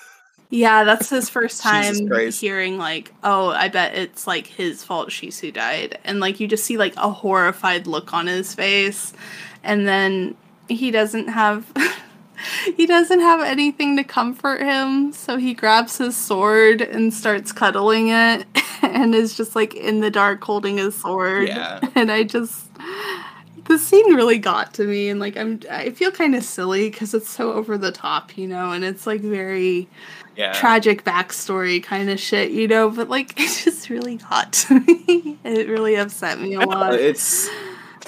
Yeah, 0.50 0.84
that's 0.84 1.10
his 1.10 1.30
first 1.30 1.62
time 1.62 2.10
hearing 2.32 2.78
like, 2.78 3.14
oh, 3.24 3.50
I 3.50 3.68
bet 3.68 3.96
it's 3.96 4.26
like 4.26 4.48
his 4.48 4.84
fault 4.84 5.10
Shisu 5.10 5.54
died. 5.54 6.00
And 6.04 6.20
like 6.20 6.40
you 6.40 6.48
just 6.48 6.66
see 6.66 6.78
like 6.78 6.96
a 6.98 7.12
horrified 7.12 7.88
look 7.88 8.14
on 8.14 8.28
his 8.28 8.56
face. 8.56 9.14
And 9.64 9.88
then 9.88 10.36
he 10.68 10.92
doesn't 10.92 11.28
have 11.28 11.72
he 12.76 12.86
doesn't 12.86 13.20
have 13.20 13.42
anything 13.42 13.98
to 13.98 14.04
comfort 14.04 14.62
him, 14.62 15.12
so 15.14 15.38
he 15.38 15.54
grabs 15.54 15.98
his 15.98 16.16
sword 16.16 16.82
and 16.82 17.14
starts 17.14 17.52
cuddling 17.52 18.10
it 18.10 18.46
and 18.82 19.14
is 19.16 19.36
just 19.36 19.56
like 19.56 19.74
in 19.76 20.00
the 20.00 20.10
dark 20.12 20.44
holding 20.44 20.78
his 20.78 20.96
sword. 20.96 21.48
Yeah. 21.48 21.80
And 21.96 22.12
I 22.12 22.24
just 22.24 22.66
the 23.66 23.78
scene 23.78 24.16
really 24.16 24.38
got 24.40 24.74
to 24.76 24.84
me 24.86 25.10
and 25.10 25.20
like 25.20 25.38
I'm 25.38 25.60
I 25.70 25.92
feel 25.92 26.12
kind 26.12 26.34
of 26.36 26.44
silly 26.44 26.90
cuz 26.90 27.14
it's 27.14 27.30
so 27.30 27.54
over 27.54 27.78
the 27.78 27.92
top, 27.92 28.38
you 28.38 28.48
know, 28.48 28.72
and 28.72 28.84
it's 28.84 29.06
like 29.06 29.22
very 29.22 29.88
Yeah. 30.36 30.54
tragic 30.54 31.04
backstory 31.04 31.84
kind 31.84 32.10
of 32.10 32.20
shit, 32.20 32.52
you 32.52 32.68
know, 32.68 32.90
but 32.90 33.10
like 33.10 33.34
it 33.40 33.64
just 33.64 33.90
really 33.90 34.16
got 34.16 34.54
to 34.54 34.80
me. 34.80 35.38
It 35.44 35.68
really 35.68 35.96
upset 35.96 36.40
me 36.40 36.54
a 36.56 36.62
lot. 36.62 36.94
it's 36.96 37.50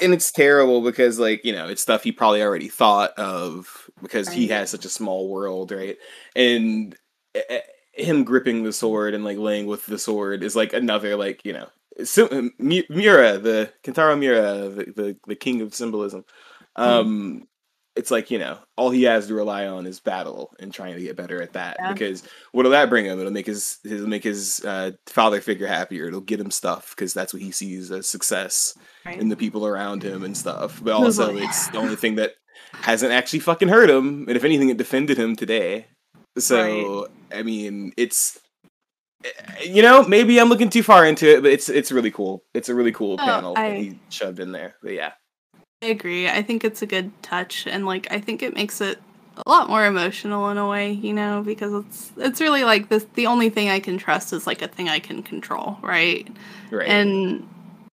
and 0.01 0.13
it's 0.13 0.31
terrible 0.31 0.81
because 0.81 1.19
like 1.19 1.43
you 1.45 1.51
know 1.53 1.67
it's 1.67 1.81
stuff 1.81 2.03
he 2.03 2.11
probably 2.11 2.41
already 2.41 2.69
thought 2.69 3.11
of 3.19 3.89
because 4.01 4.29
he 4.29 4.47
has 4.47 4.69
such 4.69 4.85
a 4.85 4.89
small 4.89 5.29
world 5.29 5.71
right? 5.71 5.97
And 6.35 6.95
eh, 7.35 7.59
him 7.93 8.23
gripping 8.23 8.63
the 8.63 8.73
sword 8.73 9.13
and 9.13 9.23
like 9.23 9.37
laying 9.37 9.65
with 9.67 9.85
the 9.85 9.99
sword 9.99 10.43
is 10.43 10.55
like 10.55 10.73
another 10.73 11.15
like 11.15 11.43
you 11.45 11.53
know 11.53 11.67
Sim- 12.03 12.51
Miura 12.57 13.37
the 13.37 13.71
Kentaro 13.83 14.17
Miura 14.17 14.69
the, 14.69 14.85
the 14.95 15.17
the 15.27 15.35
king 15.35 15.61
of 15.61 15.73
symbolism. 15.75 16.23
Um 16.75 17.47
it's 17.97 18.09
like 18.09 18.31
you 18.31 18.39
know 18.39 18.57
all 18.77 18.89
he 18.89 19.03
has 19.03 19.27
to 19.27 19.33
rely 19.33 19.67
on 19.67 19.85
is 19.85 19.99
battle 19.99 20.53
and 20.61 20.73
trying 20.73 20.95
to 20.95 21.01
get 21.01 21.17
better 21.17 21.41
at 21.41 21.51
that 21.53 21.75
Yeah. 21.77 21.91
because 21.91 22.23
what'll 22.53 22.71
that 22.71 22.89
bring 22.89 23.03
him? 23.05 23.19
It'll 23.19 23.33
make 23.33 23.47
his 23.47 23.79
it'll 23.83 24.07
make 24.07 24.23
his 24.23 24.63
uh, 24.63 24.91
father 25.07 25.41
figure 25.41 25.67
happier. 25.67 26.07
It'll 26.07 26.21
get 26.21 26.39
him 26.39 26.51
stuff 26.51 26.91
because 26.95 27.13
that's 27.13 27.33
what 27.33 27.41
he 27.41 27.51
sees 27.51 27.91
as 27.91 28.07
success 28.07 28.73
Right. 29.05 29.19
and 29.19 29.29
the 29.29 29.35
people 29.35 29.67
around 29.67 30.03
him 30.03 30.23
and 30.23 30.37
stuff. 30.37 30.79
But 30.81 30.93
also, 30.93 31.35
it's 31.35 31.67
the 31.67 31.79
only 31.79 31.97
thing 31.97 32.15
that 32.15 32.35
hasn't 32.81 33.11
actually 33.11 33.39
fucking 33.39 33.67
hurt 33.69 33.89
him. 33.89 34.25
And 34.27 34.35
if 34.35 34.43
anything, 34.43 34.69
it 34.69 34.77
defended 34.77 35.17
him 35.17 35.35
today. 35.35 35.87
So 36.37 37.07
I 37.33 37.43
mean, 37.43 37.93
it's 37.97 38.39
you 39.63 39.81
know 39.81 40.03
maybe 40.07 40.39
I'm 40.39 40.49
looking 40.49 40.69
too 40.69 40.83
far 40.83 41.05
into 41.05 41.27
it, 41.27 41.43
but 41.43 41.51
it's 41.51 41.69
it's 41.69 41.91
really 41.91 42.11
cool. 42.11 42.43
It's 42.53 42.69
a 42.69 42.75
really 42.75 42.91
cool 42.91 43.13
Oh, 43.13 43.25
panel 43.25 43.53
I- 43.55 43.69
that 43.69 43.77
he 43.77 43.99
shoved 44.09 44.39
in 44.39 44.51
there. 44.51 44.75
But 44.81 44.93
yeah, 44.93 45.11
I 45.83 45.87
agree. 45.87 46.27
I 46.29 46.41
think 46.41 46.63
it's 46.63 46.81
a 46.81 46.87
good 46.87 47.11
touch 47.21 47.67
and 47.67 47.85
like 47.85 48.07
I 48.11 48.19
think 48.19 48.41
it 48.41 48.53
makes 48.55 48.81
it 48.81 48.99
a 49.45 49.49
lot 49.49 49.69
more 49.69 49.85
emotional 49.85 50.49
in 50.49 50.57
a 50.57 50.67
way, 50.67 50.91
you 50.91 51.13
know, 51.13 51.41
because 51.45 51.73
it's 51.85 52.11
it's 52.17 52.41
really 52.41 52.63
like 52.63 52.89
this 52.89 53.05
the 53.15 53.27
only 53.27 53.49
thing 53.49 53.69
I 53.69 53.79
can 53.79 53.97
trust 53.97 54.33
is 54.33 54.47
like 54.47 54.61
a 54.61 54.67
thing 54.67 54.89
I 54.89 54.99
can 54.99 55.21
control, 55.23 55.77
right? 55.81 56.27
right. 56.71 56.87
And 56.87 57.47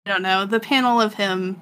I 0.06 0.12
don't 0.12 0.22
know, 0.22 0.46
the 0.46 0.60
panel 0.60 1.02
of 1.02 1.16
him 1.16 1.60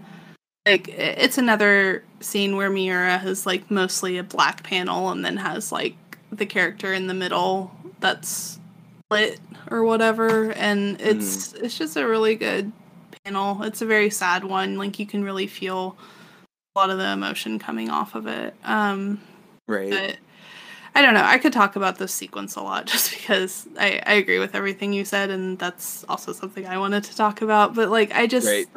like 0.65 0.89
it's 0.89 1.37
another 1.37 2.03
scene 2.19 2.55
where 2.55 2.69
Miura 2.69 3.17
has 3.17 3.45
like 3.45 3.69
mostly 3.69 4.17
a 4.17 4.23
black 4.23 4.63
panel 4.63 5.09
and 5.09 5.23
then 5.23 5.37
has 5.37 5.71
like 5.71 5.95
the 6.31 6.45
character 6.45 6.93
in 6.93 7.07
the 7.07 7.13
middle 7.13 7.71
that's 7.99 8.59
lit 9.11 9.39
or 9.69 9.83
whatever 9.83 10.51
and 10.53 10.99
it's 10.99 11.53
it's 11.53 11.77
just 11.77 11.95
a 11.97 12.07
really 12.07 12.35
good 12.35 12.71
panel. 13.23 13.61
It's 13.63 13.81
a 13.81 13.85
very 13.85 14.09
sad 14.09 14.43
one. 14.43 14.77
Like 14.77 14.97
you 14.99 15.05
can 15.05 15.23
really 15.23 15.47
feel 15.47 15.97
a 16.75 16.79
lot 16.79 16.89
of 16.89 16.97
the 16.97 17.11
emotion 17.11 17.59
coming 17.59 17.89
off 17.89 18.15
of 18.15 18.25
it. 18.27 18.55
Um 18.63 19.21
right. 19.67 20.17
I 20.95 21.01
don't 21.01 21.13
know. 21.13 21.23
I 21.23 21.37
could 21.37 21.51
talk 21.51 21.75
about 21.75 21.97
this 21.97 22.13
sequence 22.13 22.55
a 22.55 22.61
lot 22.61 22.85
just 22.87 23.11
because 23.11 23.67
I, 23.77 24.01
I 24.05 24.13
agree 24.13 24.39
with 24.39 24.55
everything 24.55 24.93
you 24.93 25.03
said, 25.03 25.29
and 25.29 25.59
that's 25.59 26.05
also 26.07 26.31
something 26.31 26.65
I 26.65 26.77
wanted 26.77 27.03
to 27.03 27.15
talk 27.15 27.41
about. 27.41 27.75
But 27.75 27.89
like, 27.89 28.13
I 28.13 28.27
just, 28.27 28.47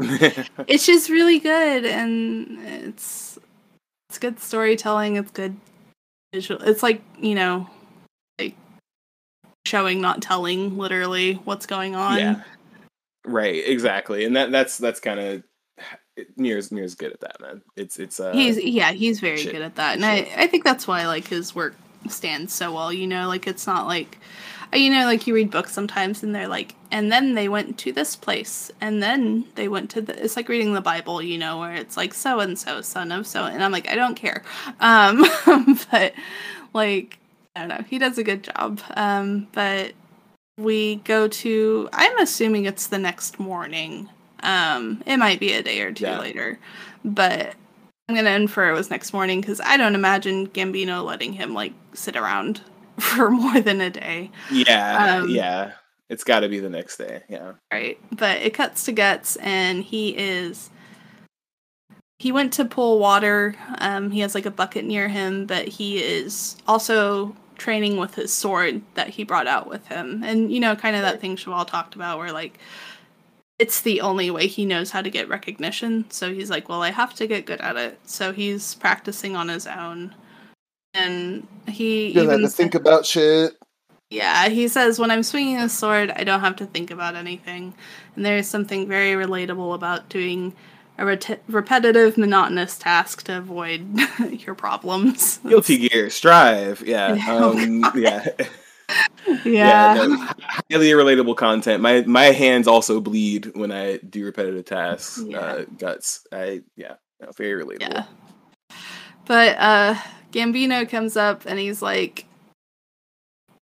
it's 0.67 0.85
just 0.85 1.09
really 1.09 1.39
good, 1.39 1.87
and 1.87 2.59
it's 2.67 3.39
it's 4.11 4.19
good 4.19 4.41
storytelling. 4.41 5.17
It's 5.17 5.31
good 5.31 5.57
visual. 6.35 6.61
It's 6.63 6.83
like 6.83 7.03
you 7.21 7.37
know, 7.37 7.71
like 8.41 8.57
showing, 9.65 10.01
not 10.01 10.21
telling, 10.21 10.77
literally 10.77 11.35
what's 11.45 11.67
going 11.67 11.95
on. 11.95 12.19
yeah. 12.19 12.43
Right. 13.25 13.63
Exactly. 13.67 14.25
And 14.25 14.35
that 14.37 14.51
that's 14.51 14.79
that's 14.79 15.01
kind 15.01 15.21
of 15.21 15.43
Mir's 16.37 16.73
Mir's 16.73 16.95
good 16.95 17.13
at 17.13 17.21
that, 17.21 17.41
man. 17.41 17.63
It's 17.77 17.99
it's 17.99 18.19
uh 18.19 18.33
he's 18.33 18.61
yeah, 18.63 18.91
he's 18.93 19.21
very 19.21 19.37
shit. 19.37 19.53
good 19.53 19.63
at 19.63 19.77
that, 19.77 19.95
and 19.95 20.03
Shit. 20.03 20.37
I 20.37 20.45
I 20.45 20.47
think 20.49 20.65
that's 20.65 20.89
why 20.89 21.03
I 21.03 21.07
like 21.07 21.29
his 21.29 21.55
work 21.55 21.75
stands 22.09 22.53
so 22.53 22.73
well. 22.73 22.93
You 22.93 23.07
know, 23.07 23.29
like 23.29 23.47
it's 23.47 23.67
not 23.67 23.87
like 23.87 24.19
you 24.73 24.91
know 24.91 25.07
like 25.07 25.27
you 25.27 25.35
read 25.35 25.51
books 25.51 25.73
sometimes 25.73 26.23
and 26.23 26.35
they're 26.35 26.47
like 26.49 26.75
and 26.91 27.11
then 27.11 27.35
they 27.35 27.49
went 27.49 27.79
to 27.79 27.91
this 27.91 28.15
place 28.17 28.71
and 28.83 29.03
then 29.03 29.45
they 29.55 29.67
went 29.67 29.89
to 29.89 30.03
the 30.03 30.23
it's 30.23 30.37
like 30.37 30.47
reading 30.51 30.75
the 30.75 30.81
bible 30.83 31.23
you 31.23 31.39
know 31.39 31.59
where 31.59 31.75
it's 31.75 31.97
like 31.97 32.13
so 32.13 32.41
and 32.41 32.59
so 32.59 32.83
son 32.83 33.11
of 33.11 33.27
so 33.27 33.45
and 33.45 33.65
i'm 33.65 33.73
like 33.73 33.89
i 33.91 33.95
don't 33.95 34.15
care 34.15 34.43
um 34.81 35.25
but 35.91 36.13
like 36.75 37.19
i 37.57 37.61
don't 37.61 37.69
know 37.71 37.83
he 37.89 37.99
does 37.99 38.19
a 38.19 38.23
good 38.23 38.43
job 38.45 38.79
um 38.95 39.47
but 39.53 39.93
we 40.59 40.97
go 40.97 41.29
to 41.29 41.89
i'm 41.95 42.19
assuming 42.19 42.67
it's 42.67 42.89
the 42.89 42.99
next 42.99 43.39
morning 43.41 44.07
um 44.43 45.03
it 45.07 45.17
might 45.17 45.41
be 45.41 45.55
a 45.55 45.63
day 45.63 45.81
or 45.81 45.93
two 45.93 46.05
Yeah. 46.05 46.19
later 46.19 46.59
but 47.07 47.55
i'm 48.09 48.15
gonna 48.15 48.31
infer 48.31 48.71
it 48.71 48.75
was 48.75 48.91
next 48.91 49.13
morning 49.13 49.41
because 49.41 49.61
i 49.61 49.77
don't 49.77 49.95
imagine 49.95 50.47
gambino 50.49 51.05
letting 51.05 51.33
him 51.33 51.55
like 51.55 51.73
sit 51.93 52.17
around 52.17 52.61
for 52.99 53.31
more 53.31 53.61
than 53.61 53.81
a 53.81 53.91
day 53.91 54.31
yeah 54.51 55.19
um, 55.19 55.29
yeah. 55.29 55.73
It's 56.09 56.25
got 56.25 56.41
to 56.41 56.49
be 56.49 56.59
the 56.59 56.71
next 56.71 56.97
day. 56.97 57.23
Yeah. 57.29 57.53
right? 57.73 57.99
But 58.13 58.41
it 58.43 58.55
cuts 58.55 58.85
to 58.85 58.93
Guts, 58.93 59.37
and 59.37 59.85
he 59.85 60.17
is. 60.17 60.71
He 62.19 62.33
went 62.33 62.53
to 62.55 62.65
pull 62.65 62.99
water. 62.99 63.55
Um, 63.79 64.11
he 64.11 64.21
has 64.21 64.35
like 64.35 64.47
a 64.47 64.51
bucket 64.51 64.85
near 64.85 65.09
him, 65.09 65.47
but 65.47 65.69
he 65.69 65.99
is 65.99 66.57
also 66.67 67.37
training 67.59 67.99
with 67.99 68.15
his 68.15 68.33
sword 68.33 68.83
that 68.95 69.09
he 69.09 69.23
brought 69.23 69.47
out 69.47 69.69
with 69.69 69.87
him. 69.87 70.23
And 70.25 70.51
you 70.51 70.61
know, 70.61 70.75
kind 70.75 70.97
of 70.97 71.03
that 71.03 71.21
thing 71.21 71.37
Chevall 71.37 71.67
talked 71.67 71.95
about, 71.95 72.19
where 72.19 72.33
like 72.33 72.59
it's 73.59 73.81
the 73.81 74.01
only 74.01 74.31
way 74.31 74.47
he 74.47 74.65
knows 74.65 74.91
how 74.91 75.03
to 75.03 75.11
get 75.11 75.29
recognition. 75.29 76.05
So 76.11 76.33
he's 76.33 76.51
like, 76.51 76.69
well, 76.69 76.83
I 76.83 76.91
have 76.91 77.15
to 77.15 77.27
get 77.27 77.47
good 77.47 77.61
at 77.61 77.77
it. 77.77 77.99
So 78.05 78.33
he's 78.33 78.75
practicing 78.77 79.35
on 79.37 79.49
his 79.49 79.67
own. 79.67 80.15
And 80.95 81.47
he 81.67 82.09
You 82.09 82.15
don't 82.15 82.25
have 82.27 82.33
even 82.35 82.43
to 82.45 82.49
said- 82.51 82.57
think 82.57 82.75
about 82.75 83.05
shit. 83.07 83.53
yeah, 84.11 84.49
he 84.49 84.69
says, 84.69 84.99
when 84.99 85.11
I'm 85.11 85.23
swinging 85.23 85.59
a 85.59 85.69
sword, 85.69 86.11
I 86.17 86.25
don't 86.25 86.41
have 86.41 86.57
to 86.57 86.67
think 86.67 86.91
about 86.91 87.15
anything. 87.17 87.75
And 88.17 88.25
there 88.25 88.39
is 88.39 88.49
something 88.49 88.89
very 88.89 89.13
relatable 89.23 89.75
about 89.75 90.09
doing 90.09 90.55
a 90.97 91.05
ret- 91.05 91.43
repetitive, 91.49 92.17
monotonous 92.19 92.79
task 92.79 93.25
to 93.25 93.39
avoid 93.39 93.99
your 94.47 94.55
problems. 94.55 95.39
Guilty 95.49 95.89
Gear, 95.89 96.11
Strive. 96.11 96.83
Yeah. 96.87 97.17
Oh, 97.29 97.59
Um, 97.59 97.81
God. 97.83 98.49
yeah. 99.45 99.45
Yeah. 99.45 100.07
no, 100.07 100.17
highly 100.71 100.91
relatable 100.91 101.37
content. 101.37 101.83
My 101.83 102.03
my 102.03 102.27
hands 102.27 102.67
also 102.67 103.01
bleed 103.01 103.55
when 103.55 103.73
I 103.73 103.99
do 103.99 104.25
repetitive 104.25 104.65
tasks. 104.65 105.23
Yeah. 105.25 105.39
Uh, 105.39 105.65
guts. 105.77 106.27
I 106.33 106.63
yeah, 106.77 106.95
no, 107.21 107.31
very 107.37 107.63
relatable. 107.63 107.81
Yeah. 107.81 108.05
But 109.27 109.59
uh 109.59 109.95
Gambino 110.33 110.89
comes 110.89 111.17
up 111.17 111.45
and 111.47 111.59
he's 111.59 111.83
like 111.83 112.27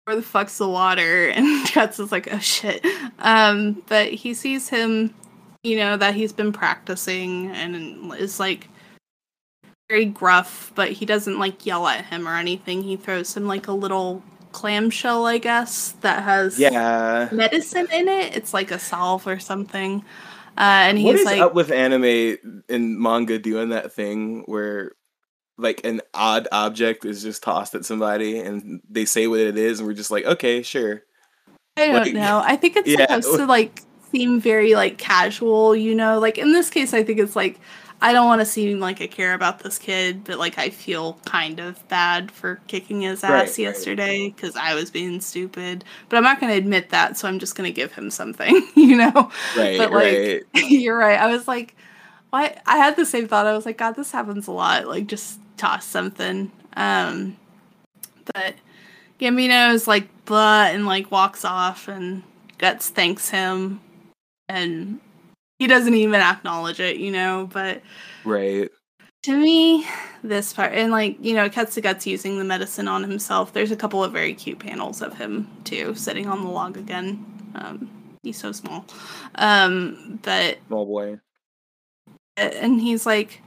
where 0.06 0.16
the 0.16 0.22
fuck's 0.22 0.58
the 0.58 0.68
water? 0.68 1.30
And 1.36 1.72
Guts 1.74 2.00
is 2.00 2.12
like, 2.12 2.32
oh 2.32 2.40
shit. 2.40 2.86
Um, 3.20 3.84
but 3.88 4.12
he 4.12 4.34
sees 4.34 4.70
him, 4.70 5.14
you 5.64 5.78
know, 5.78 5.98
that 5.98 6.16
he's 6.16 6.34
been 6.34 6.52
practicing 6.52 7.48
and 7.52 8.14
is 8.16 8.40
like 8.40 8.68
very 9.90 10.06
gruff, 10.06 10.72
but 10.76 10.92
he 10.92 11.06
doesn't 11.06 11.40
like 11.40 11.66
yell 11.66 11.88
at 11.88 12.06
him 12.06 12.28
or 12.28 12.36
anything. 12.36 12.84
He 12.84 12.96
throws 12.96 13.36
him 13.36 13.48
like 13.48 13.68
a 13.68 13.74
little 13.74 14.24
clamshell, 14.54 15.26
I 15.26 15.38
guess, 15.40 15.94
that 16.02 16.24
has 16.24 16.58
Yeah. 16.58 17.28
medicine 17.32 17.88
in 17.92 18.08
it. 18.08 18.36
It's 18.38 18.54
like 18.54 18.72
a 18.72 18.80
salve 18.80 19.28
or 19.28 19.40
something. 19.40 20.06
Uh, 20.58 20.62
and 20.88 20.98
he's 20.98 21.20
is 21.22 21.26
like, 21.26 21.42
up 21.42 21.54
with 21.56 21.72
anime 21.72 22.38
and 22.70 23.00
manga 23.00 23.40
doing 23.40 23.70
that 23.70 23.92
thing 23.92 24.44
where 24.46 24.92
like 25.58 25.82
an 25.84 26.02
odd 26.14 26.48
object 26.52 27.06
is 27.06 27.22
just 27.24 27.44
tossed 27.44 27.76
at 27.76 27.86
somebody 27.86 28.40
and 28.40 28.82
they 28.90 29.06
say 29.06 29.28
what 29.28 29.40
it 29.40 29.58
is 29.58 29.80
and 29.80 29.88
we're 29.88 29.94
just 29.96 30.12
like, 30.12 30.26
okay, 30.26 30.62
sure. 30.62 31.02
I 31.76 31.88
don't 31.88 31.96
Like- 32.04 32.14
know. 32.14 32.42
I 32.44 32.56
think 32.56 32.76
it's 32.76 32.88
Yeah. 33.00 33.06
supposed 33.08 33.38
to 33.38 33.46
like 33.48 33.82
seem 34.12 34.40
very 34.40 34.76
like 34.76 34.98
casual, 35.00 35.76
you 35.76 35.96
know. 35.96 36.20
Like 36.20 36.38
in 36.38 36.54
this 36.54 36.70
case, 36.70 36.94
I 36.94 37.04
think 37.04 37.20
it's 37.20 37.36
like 37.36 37.60
I 38.04 38.12
don't 38.12 38.28
want 38.28 38.42
to 38.42 38.46
seem 38.46 38.82
like 38.82 39.02
I 39.02 39.08
care 39.08 39.34
about 39.34 39.60
this 39.60 39.80
kid, 39.80 40.26
but 40.26 40.38
like 40.38 40.58
I 40.58 40.70
feel 40.72 41.18
kind 41.26 41.62
of 41.62 41.88
bad 41.88 42.32
for 42.32 42.60
kicking 42.68 43.00
his 43.00 43.24
ass 43.24 43.32
right. 43.32 43.60
yesterday 43.60 44.28
because 44.28 44.58
I 44.58 44.76
was 44.76 44.92
being 44.92 45.22
stupid. 45.22 45.86
But 46.10 46.18
I'm 46.18 46.24
not 46.24 46.42
going 46.42 46.52
to 46.52 46.58
admit 46.58 46.90
that, 46.90 47.18
so 47.18 47.30
I'm 47.30 47.40
just 47.40 47.56
going 47.56 47.72
to 47.72 47.74
give 47.74 47.94
him 47.94 48.10
something, 48.10 48.68
you 48.76 48.98
know. 48.98 49.32
Right, 49.56 49.78
But, 49.78 49.92
like, 49.92 49.94
right. 49.94 50.44
You're 50.70 50.98
right. 50.98 51.18
I 51.18 51.28
was 51.28 51.48
like, 51.48 51.78
why? 52.30 52.60
I 52.66 52.76
had 52.76 52.98
the 52.98 53.06
same 53.06 53.30
thought. 53.30 53.48
I 53.48 53.54
was 53.54 53.66
like, 53.66 53.78
God, 53.78 53.94
this 53.94 54.12
happens 54.12 54.48
a 54.48 54.52
lot. 54.52 54.86
Like, 54.86 55.08
just 55.08 55.40
toss 55.56 55.86
something. 55.86 56.52
Um, 56.76 57.38
but 58.34 58.56
Gambino's 59.18 59.88
like 59.88 60.10
blah 60.26 60.66
and 60.66 60.86
like 60.86 61.10
walks 61.10 61.46
off 61.46 61.88
and 61.88 62.24
Guts 62.58 62.90
thanks 62.90 63.30
him 63.30 63.80
and 64.50 65.00
he 65.64 65.68
doesn't 65.68 65.94
even 65.94 66.20
acknowledge 66.20 66.82
it, 66.82 66.98
you 66.98 67.10
know, 67.10 67.50
but 67.54 67.82
Right. 68.26 68.70
to 69.24 69.34
me 69.38 69.88
this 70.24 70.52
part 70.52 70.74
and 70.74 70.92
like 70.92 71.16
you 71.22 71.34
know 71.34 71.46
it 71.46 71.54
cuts 71.54 71.76
to 71.76 71.80
guts 71.82 72.06
using 72.06 72.38
the 72.38 72.44
medicine 72.44 72.90
on 72.90 73.02
himself 73.04 73.54
there's 73.54 73.72
a 73.72 73.76
couple 73.78 74.04
of 74.04 74.12
very 74.12 74.34
cute 74.34 74.60
panels 74.60 75.02
of 75.02 75.18
him 75.18 75.48
too 75.64 75.96
sitting 75.96 76.28
on 76.28 76.42
the 76.44 76.50
log 76.50 76.76
again 76.78 77.26
um 77.56 77.90
he's 78.24 78.38
so 78.38 78.52
small 78.52 78.86
um 79.36 80.20
but 80.24 80.58
Small 80.68 80.86
boy. 80.86 81.20
and 82.36 82.82
he's 82.82 83.06
like 83.06 83.42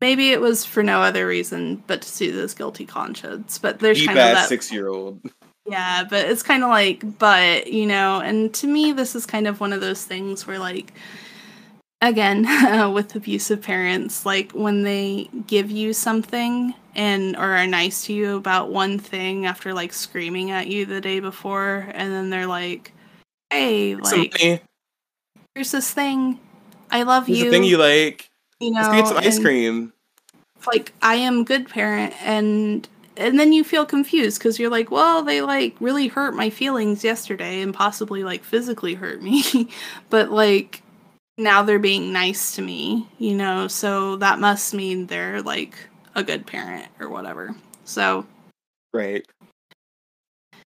maybe 0.00 0.30
it 0.30 0.40
was 0.40 0.64
for 0.64 0.82
no 0.82 1.00
other 1.02 1.26
reason 1.26 1.82
but 1.86 2.02
to 2.02 2.08
soothe 2.08 2.34
his 2.34 2.54
guilty 2.54 2.84
conscience 2.86 3.58
but 3.58 3.78
there's 3.78 3.98
Deep 3.98 4.08
kind 4.08 4.18
of 4.18 4.24
that 4.36 4.48
six 4.48 4.72
year 4.72 4.88
old. 4.88 5.20
yeah, 5.66 6.04
but 6.08 6.26
it's 6.26 6.42
kind 6.42 6.62
of 6.62 6.68
like, 6.68 7.18
but, 7.18 7.68
you 7.68 7.86
know, 7.86 8.20
and 8.20 8.52
to 8.54 8.66
me, 8.66 8.92
this 8.92 9.14
is 9.14 9.24
kind 9.24 9.46
of 9.46 9.60
one 9.60 9.72
of 9.72 9.80
those 9.80 10.04
things 10.04 10.46
where, 10.46 10.58
like, 10.58 10.92
again, 12.08 12.92
with 12.92 13.14
abusive 13.14 13.62
parents, 13.62 14.24
like, 14.26 14.52
when 14.52 14.82
they 14.82 15.28
give 15.46 15.70
you 15.70 15.92
something 15.92 16.74
and 16.94 17.36
or 17.36 17.56
are 17.56 17.66
nice 17.66 18.04
to 18.06 18.12
you 18.12 18.36
about 18.36 18.70
one 18.70 18.98
thing 18.98 19.46
after, 19.46 19.74
like, 19.74 19.92
screaming 19.92 20.50
at 20.50 20.68
you 20.68 20.86
the 20.86 21.00
day 21.00 21.20
before, 21.20 21.88
and 21.92 22.12
then 22.12 22.30
they're 22.30 22.46
like, 22.46 22.92
hey, 23.50 23.96
like, 23.96 24.34
here's 25.54 25.72
this 25.72 25.92
thing. 25.92 26.38
I 26.90 27.02
love 27.02 27.26
Here's 27.26 27.40
you. 27.40 27.44
the 27.46 27.50
thing 27.50 27.64
you 27.64 27.78
like. 27.78 28.28
you 28.60 28.70
know, 28.70 28.80
Let's 28.82 28.94
get 28.94 29.08
some 29.08 29.16
ice 29.18 29.38
cream. 29.38 29.92
like 30.66 30.92
I 31.02 31.16
am 31.16 31.44
good 31.44 31.68
parent 31.68 32.14
and 32.22 32.88
and 33.16 33.38
then 33.38 33.52
you 33.52 33.62
feel 33.64 33.86
confused 33.86 34.38
because 34.38 34.58
you're 34.58 34.70
like, 34.70 34.90
well, 34.90 35.22
they 35.22 35.40
like 35.42 35.76
really 35.80 36.08
hurt 36.08 36.34
my 36.34 36.50
feelings 36.50 37.04
yesterday 37.04 37.60
and 37.62 37.72
possibly 37.74 38.24
like 38.24 38.42
physically 38.44 38.94
hurt 38.94 39.22
me, 39.22 39.68
but 40.10 40.30
like 40.32 40.82
now 41.36 41.62
they're 41.62 41.78
being 41.78 42.12
nice 42.12 42.54
to 42.56 42.62
me, 42.62 43.08
you 43.18 43.34
know, 43.34 43.68
so 43.68 44.16
that 44.16 44.38
must 44.38 44.74
mean 44.74 45.06
they're 45.06 45.42
like 45.42 45.76
a 46.14 46.22
good 46.22 46.46
parent 46.46 46.86
or 47.00 47.08
whatever. 47.08 47.54
So 47.84 48.26
Right. 48.92 49.26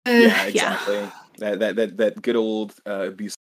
uh, 0.05 0.11
Yeah, 0.11 0.43
exactly. 0.43 1.11
That 1.37 1.59
that 1.59 1.75
that 1.77 1.97
that 1.97 2.21
good 2.21 2.35
old 2.35 2.73
uh, 2.85 3.07
abusive 3.07 3.35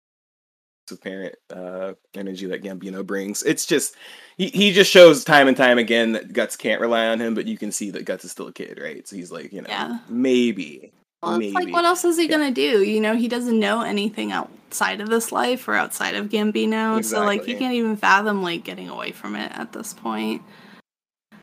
parent 1.02 1.34
uh, 1.50 1.94
energy 2.14 2.46
that 2.46 2.62
Gambino 2.62 3.06
brings. 3.06 3.42
It's 3.44 3.66
just 3.66 3.94
he, 4.36 4.48
he 4.48 4.72
just 4.72 4.90
shows 4.90 5.24
time 5.24 5.48
and 5.48 5.56
time 5.56 5.78
again 5.78 6.12
that 6.12 6.32
Guts 6.32 6.56
can't 6.56 6.80
rely 6.80 7.06
on 7.06 7.20
him, 7.20 7.34
but 7.34 7.46
you 7.46 7.56
can 7.56 7.72
see 7.72 7.90
that 7.90 8.04
Guts 8.04 8.24
is 8.24 8.32
still 8.32 8.48
a 8.48 8.52
kid, 8.52 8.80
right? 8.82 9.06
So 9.06 9.16
he's 9.16 9.30
like, 9.30 9.52
you 9.52 9.62
know, 9.62 9.68
Yeah. 9.68 9.98
maybe. 10.08 10.92
Well, 11.22 11.40
it's 11.40 11.54
like, 11.54 11.72
what 11.72 11.84
else 11.84 12.04
is 12.04 12.18
he 12.18 12.24
Yeah. 12.24 12.36
gonna 12.36 12.50
do? 12.50 12.82
You 12.82 13.00
know, 13.00 13.16
he 13.16 13.28
doesn't 13.28 13.58
know 13.58 13.80
anything 13.82 14.32
outside 14.74 15.00
of 15.00 15.08
this 15.08 15.30
life 15.30 15.68
or 15.68 15.74
outside 15.74 16.16
of 16.16 16.28
Gambino, 16.30 17.04
so 17.04 17.20
like 17.20 17.44
he 17.44 17.54
can't 17.54 17.74
even 17.74 17.96
fathom 17.96 18.42
like 18.42 18.64
getting 18.64 18.88
away 18.88 19.12
from 19.12 19.36
it 19.36 19.52
at 19.54 19.72
this 19.72 19.94
point. 19.94 20.42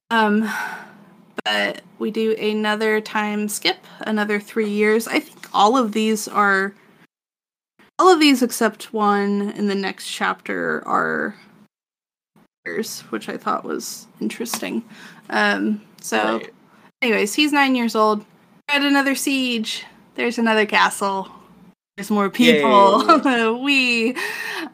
Um, 0.10 0.52
but 1.46 1.82
we 1.98 2.12
do 2.12 2.34
another 2.34 3.00
time 3.00 3.48
skip, 3.48 3.78
another 4.02 4.38
three 4.42 4.70
years. 4.70 5.08
I 5.08 5.22
think 5.22 5.48
all 5.54 5.78
of 5.78 5.94
these 5.94 6.28
are, 6.28 6.74
all 7.98 8.12
of 8.12 8.20
these 8.20 8.44
except 8.44 8.92
one 8.92 9.52
in 9.52 9.68
the 9.68 9.76
next 9.76 10.12
chapter 10.12 10.86
are 10.86 11.38
years, 12.66 13.00
which 13.12 13.30
I 13.30 13.38
thought 13.38 13.64
was 13.64 14.08
interesting. 14.20 14.84
Um, 15.30 15.80
so 16.02 16.40
Right. 16.40 16.54
anyways, 17.02 17.34
he's 17.34 17.54
nine 17.54 17.76
years 17.76 17.96
old. 17.96 18.26
At 18.68 18.82
another 18.82 19.16
siege. 19.16 19.86
There's 20.16 20.38
another 20.38 20.66
castle. 20.66 21.32
There's 22.02 22.10
more 22.10 22.32
people. 22.32 23.60
we, 23.64 24.16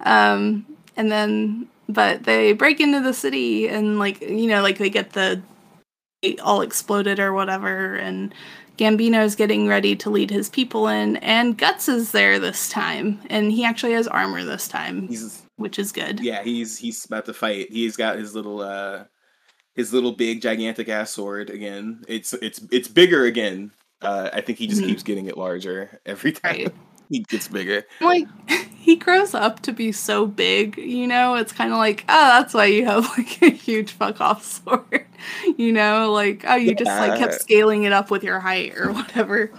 um, 0.01 0.65
and 0.95 1.11
then, 1.11 1.67
but 1.89 2.23
they 2.23 2.53
break 2.53 2.79
into 2.79 3.01
the 3.01 3.13
city 3.13 3.67
and 3.67 3.99
like 3.99 4.21
you 4.21 4.47
know, 4.47 4.61
like 4.61 4.77
they 4.77 4.89
get 4.89 5.11
the 5.11 5.41
all 6.41 6.61
exploded 6.61 7.19
or 7.19 7.33
whatever, 7.33 7.95
and 7.95 8.33
Gambino's 8.77 9.35
getting 9.35 9.67
ready 9.67 9.93
to 9.97 10.09
lead 10.09 10.29
his 10.31 10.47
people 10.49 10.87
in, 10.87 11.17
and 11.17 11.57
Guts 11.57 11.89
is 11.89 12.11
there 12.13 12.39
this 12.39 12.69
time, 12.69 13.19
and 13.29 13.51
he 13.51 13.65
actually 13.65 13.91
has 13.91 14.07
armor 14.07 14.45
this 14.45 14.69
time, 14.69 15.09
He's 15.09 15.41
which 15.57 15.77
is 15.77 15.91
good. 15.91 16.21
yeah, 16.21 16.43
he's 16.43 16.77
he's 16.77 17.03
about 17.03 17.25
to 17.25 17.33
fight. 17.33 17.67
He's 17.71 17.97
got 17.97 18.17
his 18.17 18.33
little 18.35 18.61
uh 18.61 19.03
his 19.75 19.91
little 19.93 20.13
big 20.13 20.41
gigantic 20.41 20.87
ass 20.87 21.11
sword 21.11 21.49
again. 21.49 22.05
It's 22.07 22.31
it's 22.31 22.61
it's 22.71 22.87
bigger 22.87 23.25
again. 23.25 23.71
Uh 24.01 24.29
I 24.31 24.41
think 24.41 24.59
he 24.59 24.67
just 24.67 24.81
Mhm. 24.81 24.85
keeps 24.87 25.03
getting 25.03 25.25
it 25.27 25.37
larger 25.37 25.99
every 26.05 26.31
time. 26.33 26.55
Right. 26.63 26.73
He 27.09 27.19
gets 27.19 27.47
bigger. 27.47 27.85
like 28.01 28.27
he 28.77 28.95
grows 28.95 29.33
up 29.33 29.61
to 29.61 29.71
be 29.71 29.91
so 29.91 30.25
big, 30.25 30.77
you 30.77 31.07
know, 31.07 31.35
it's 31.35 31.51
kind 31.51 31.71
of 31.71 31.77
like, 31.77 32.03
oh, 32.09 32.27
that's 32.39 32.53
why 32.53 32.65
you 32.65 32.85
have 32.85 33.05
like 33.17 33.41
a 33.41 33.49
huge 33.49 33.91
fuck 33.91 34.19
off 34.19 34.43
sword, 34.43 35.05
you 35.57 35.71
know, 35.71 36.11
like 36.11 36.43
oh, 36.47 36.55
you 36.55 36.75
just 36.75 36.89
like 36.89 37.19
kept 37.19 37.35
scaling 37.35 37.83
it 37.83 37.93
up 37.93 38.11
with 38.11 38.23
your 38.23 38.39
height 38.39 38.77
or 38.77 38.91
whatever. 38.91 39.51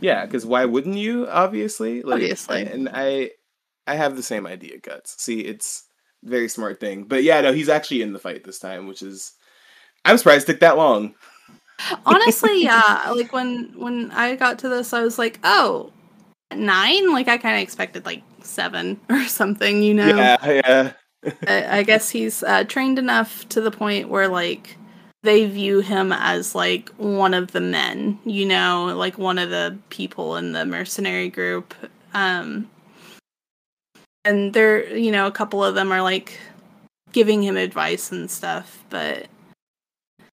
Yeah, 0.00 0.24
because 0.24 0.46
why 0.46 0.64
wouldn't 0.64 0.96
you? 0.96 1.28
Obviously, 1.28 2.02
like, 2.02 2.14
Obviously. 2.14 2.62
and 2.62 2.88
I, 2.92 3.30
I 3.86 3.96
have 3.96 4.16
the 4.16 4.22
same 4.22 4.46
idea, 4.46 4.78
guts. 4.78 5.22
See, 5.22 5.40
it's 5.40 5.84
a 6.24 6.30
very 6.30 6.48
smart 6.48 6.80
thing, 6.80 7.04
but 7.04 7.22
yeah, 7.22 7.40
no, 7.42 7.52
he's 7.52 7.68
actually 7.68 8.02
in 8.02 8.12
the 8.12 8.18
fight 8.18 8.44
this 8.44 8.58
time, 8.58 8.86
which 8.86 9.02
is, 9.02 9.32
I'm 10.04 10.16
surprised 10.16 10.48
it 10.48 10.52
took 10.52 10.60
that 10.60 10.78
long. 10.78 11.14
Honestly, 12.06 12.62
yeah, 12.64 13.10
like 13.14 13.32
when 13.32 13.72
when 13.76 14.10
I 14.12 14.36
got 14.36 14.58
to 14.60 14.68
this, 14.68 14.92
I 14.92 15.02
was 15.02 15.18
like, 15.18 15.38
oh, 15.44 15.92
nine. 16.54 17.12
Like 17.12 17.28
I 17.28 17.38
kind 17.38 17.56
of 17.56 17.62
expected 17.62 18.04
like 18.04 18.22
seven 18.42 19.00
or 19.10 19.24
something, 19.24 19.82
you 19.82 19.94
know. 19.94 20.08
Yeah, 20.08 20.36
yeah, 20.46 20.92
I, 21.46 21.78
I 21.78 21.82
guess 21.82 22.10
he's 22.10 22.42
uh, 22.42 22.64
trained 22.64 22.98
enough 22.98 23.48
to 23.50 23.60
the 23.60 23.70
point 23.70 24.08
where 24.08 24.28
like 24.28 24.76
they 25.22 25.46
view 25.46 25.80
him 25.80 26.12
as 26.12 26.54
like 26.54 26.88
one 26.96 27.34
of 27.34 27.52
the 27.52 27.60
men, 27.60 28.18
you 28.24 28.46
know, 28.46 28.94
like 28.96 29.18
one 29.18 29.38
of 29.38 29.50
the 29.50 29.76
people 29.90 30.36
in 30.36 30.52
the 30.52 30.64
mercenary 30.64 31.28
group. 31.28 31.74
Um, 32.14 32.70
and 34.24 34.52
they're, 34.52 34.96
you 34.96 35.10
know, 35.10 35.26
a 35.26 35.32
couple 35.32 35.62
of 35.62 35.74
them 35.74 35.92
are 35.92 36.02
like 36.02 36.38
giving 37.12 37.42
him 37.42 37.56
advice 37.56 38.12
and 38.12 38.30
stuff, 38.30 38.82
but 38.88 39.26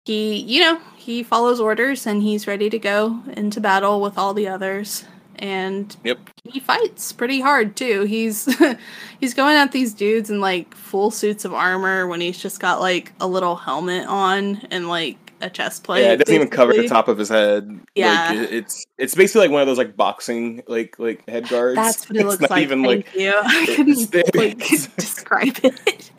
he, 0.05 0.35
you 0.35 0.61
know, 0.61 0.79
he 1.07 1.23
follows 1.23 1.61
orders 1.61 2.05
and 2.05 2.21
he's 2.21 2.47
ready 2.47 2.69
to 2.69 2.77
go 2.77 3.19
into 3.37 3.61
battle 3.61 4.01
with 4.01 4.17
all 4.17 4.33
the 4.33 4.45
others. 4.49 5.05
And 5.37 5.95
Yep. 6.03 6.19
he 6.43 6.59
fights 6.59 7.13
pretty 7.13 7.39
hard 7.39 7.77
too. 7.77 8.03
He's 8.03 8.45
he's 9.21 9.33
going 9.33 9.55
at 9.55 9.71
these 9.71 9.93
dudes 9.93 10.29
in 10.29 10.41
like 10.41 10.75
full 10.75 11.09
suits 11.11 11.45
of 11.45 11.53
armor 11.53 12.07
when 12.07 12.19
he's 12.19 12.37
just 12.37 12.59
got 12.59 12.81
like 12.81 13.13
a 13.21 13.27
little 13.27 13.55
helmet 13.55 14.05
on 14.07 14.57
and 14.69 14.89
like 14.89 15.15
a 15.39 15.49
chest 15.49 15.83
plate. 15.85 16.01
yeah. 16.03 16.13
It 16.13 16.17
doesn't 16.17 16.35
even 16.35 16.49
cover 16.49 16.73
the 16.73 16.87
top 16.89 17.07
of 17.07 17.17
his 17.17 17.29
head. 17.29 17.79
Yeah. 17.95 18.29
like, 18.31 18.37
it- 18.39 18.53
it's 18.53 18.85
it's 18.97 19.15
basically 19.15 19.41
like 19.47 19.51
one 19.51 19.61
of 19.61 19.67
those 19.67 19.77
like 19.77 19.95
boxing 19.95 20.61
like 20.67 20.99
like 20.99 21.23
head 21.29 21.47
guards. 21.49 21.75
That's 21.75 22.09
what 22.09 22.17
it 22.17 22.21
It's 22.21 22.27
looks 22.29 22.41
not 22.41 22.49
like. 22.49 22.63
Even 22.63 22.83
Thank 22.83 23.05
like 23.13 23.15
you. 23.15 23.33
I 23.33 23.65
couldn't 23.75 24.35
like 24.35 24.57
describe 24.97 25.57
it. 25.63 26.11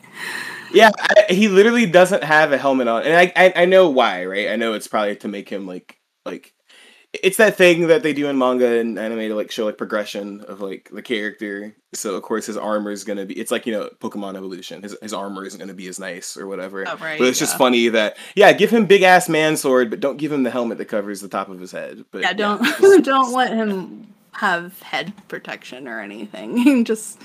Yeah, 0.71 0.91
I, 0.99 1.25
he 1.33 1.47
literally 1.47 1.85
doesn't 1.85 2.23
have 2.23 2.51
a 2.51 2.57
helmet 2.57 2.87
on, 2.87 3.03
and 3.03 3.15
I, 3.15 3.31
I 3.35 3.53
I 3.63 3.65
know 3.65 3.89
why, 3.89 4.25
right? 4.25 4.49
I 4.49 4.55
know 4.55 4.73
it's 4.73 4.87
probably 4.87 5.15
to 5.17 5.27
make 5.27 5.49
him 5.49 5.65
like 5.67 5.97
like 6.25 6.53
it's 7.11 7.37
that 7.37 7.55
thing 7.57 7.87
that 7.87 8.03
they 8.03 8.13
do 8.13 8.27
in 8.27 8.37
manga 8.37 8.79
and 8.79 8.99
anime 8.99 9.17
to 9.19 9.33
like 9.35 9.49
show 9.49 9.65
like 9.65 9.79
progression 9.79 10.41
of 10.41 10.61
like 10.61 10.89
the 10.93 11.01
character. 11.01 11.75
So 11.95 12.13
of 12.15 12.21
course 12.21 12.45
his 12.45 12.55
armor 12.55 12.91
is 12.91 13.03
gonna 13.03 13.25
be 13.25 13.33
it's 13.39 13.49
like 13.49 13.65
you 13.65 13.73
know 13.73 13.89
Pokemon 13.99 14.35
evolution. 14.37 14.83
His 14.83 14.95
his 15.01 15.13
armor 15.13 15.43
isn't 15.43 15.59
gonna 15.59 15.73
be 15.73 15.87
as 15.87 15.99
nice 15.99 16.37
or 16.37 16.45
whatever. 16.47 16.87
Oh, 16.87 16.97
right, 16.97 17.17
but 17.17 17.27
it's 17.27 17.39
just 17.39 17.57
funny 17.57 17.89
that 17.89 18.15
yeah, 18.35 18.53
give 18.53 18.69
him 18.69 18.85
big 18.85 19.01
ass 19.01 19.27
man 19.27 19.57
sword, 19.57 19.89
but 19.89 19.99
don't 19.99 20.17
give 20.17 20.31
him 20.31 20.43
the 20.43 20.51
helmet 20.51 20.77
that 20.77 20.85
covers 20.85 21.19
the 21.21 21.29
top 21.29 21.49
of 21.49 21.59
his 21.59 21.71
head. 21.71 22.05
But 22.11 22.21
Yeah, 22.21 22.33
don't 22.33 22.63
just- 22.63 23.03
don't 23.03 23.33
let 23.33 23.53
him 23.53 24.13
have 24.33 24.79
head 24.81 25.11
protection 25.29 25.87
or 25.87 25.99
anything. 25.99 26.85
just 26.85 27.19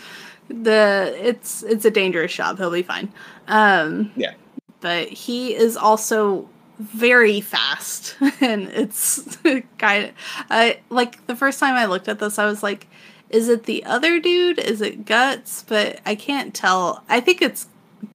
the 0.48 1.14
it's 1.20 1.62
it's 1.62 1.84
a 1.84 1.90
dangerous 1.90 2.32
job. 2.32 2.56
He'll 2.58 2.70
be 2.70 2.82
fine. 2.82 3.12
Um 3.48 4.12
Yeah. 4.16 4.34
But 4.80 5.08
he 5.08 5.54
is 5.54 5.76
also 5.76 6.48
very 6.78 7.40
fast 7.40 8.16
and 8.40 8.68
it's 8.68 9.38
kind 9.78 10.06
of 10.06 10.10
I 10.50 10.80
like 10.90 11.24
the 11.26 11.36
first 11.36 11.60
time 11.60 11.74
I 11.74 11.86
looked 11.86 12.08
at 12.08 12.18
this 12.18 12.38
I 12.38 12.46
was 12.46 12.62
like 12.62 12.88
is 13.34 13.48
it 13.48 13.64
the 13.64 13.82
other 13.84 14.20
dude? 14.20 14.60
Is 14.60 14.80
it 14.80 15.06
Guts? 15.06 15.64
But 15.66 15.98
I 16.06 16.14
can't 16.14 16.54
tell. 16.54 17.02
I 17.08 17.18
think 17.18 17.42
it's 17.42 17.66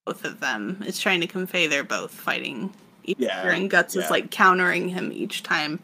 both 0.05 0.23
of 0.23 0.39
them. 0.39 0.81
It's 0.85 0.99
trying 0.99 1.19
to 1.19 1.27
convey 1.27 1.67
they're 1.67 1.83
both 1.83 2.11
fighting 2.11 2.73
each 3.03 3.17
Yeah, 3.19 3.49
and 3.49 3.69
Guts 3.69 3.97
is 3.97 4.09
like 4.09 4.31
countering 4.31 4.87
him 4.87 5.11
each 5.11 5.43
time. 5.43 5.79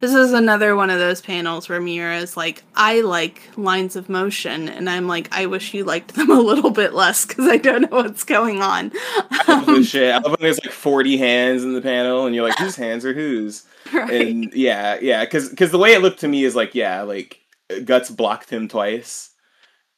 This 0.00 0.14
is 0.14 0.32
another 0.32 0.74
one 0.76 0.88
of 0.88 0.98
those 0.98 1.20
panels 1.20 1.68
where 1.68 1.78
Miura 1.80 2.16
is 2.18 2.34
like, 2.34 2.62
I 2.74 3.02
like 3.02 3.42
lines 3.58 3.96
of 3.96 4.08
motion, 4.08 4.66
and 4.66 4.88
I'm 4.88 5.06
like, 5.06 5.28
I 5.30 5.44
wish 5.44 5.74
you 5.74 5.84
liked 5.84 6.14
them 6.14 6.30
a 6.30 6.40
little 6.40 6.70
bit 6.70 6.94
less 6.94 7.26
because 7.26 7.46
I 7.46 7.58
don't 7.58 7.82
know 7.82 7.98
what's 7.98 8.24
going 8.24 8.62
on. 8.62 8.92
I 9.30 9.62
love 9.66 9.84
shit. 9.84 10.10
I 10.14 10.18
love 10.18 10.32
when 10.32 10.36
there's 10.40 10.58
like 10.64 10.72
40 10.72 11.18
hands 11.18 11.64
in 11.64 11.74
the 11.74 11.82
panel, 11.82 12.24
and 12.24 12.34
you're 12.34 12.48
like, 12.48 12.58
whose 12.58 12.76
hands 12.76 13.04
are 13.04 13.12
whose? 13.14 13.64
Right. 13.92 14.10
And 14.12 14.52
yeah, 14.54 14.98
yeah, 15.02 15.24
because 15.24 15.48
because 15.48 15.72
the 15.72 15.78
way 15.78 15.94
it 15.94 16.00
looked 16.00 16.20
to 16.20 16.28
me 16.28 16.44
is 16.44 16.54
like, 16.54 16.74
yeah, 16.76 17.02
like 17.02 17.40
Guts 17.84 18.08
blocked 18.08 18.48
him 18.48 18.68
twice, 18.68 19.30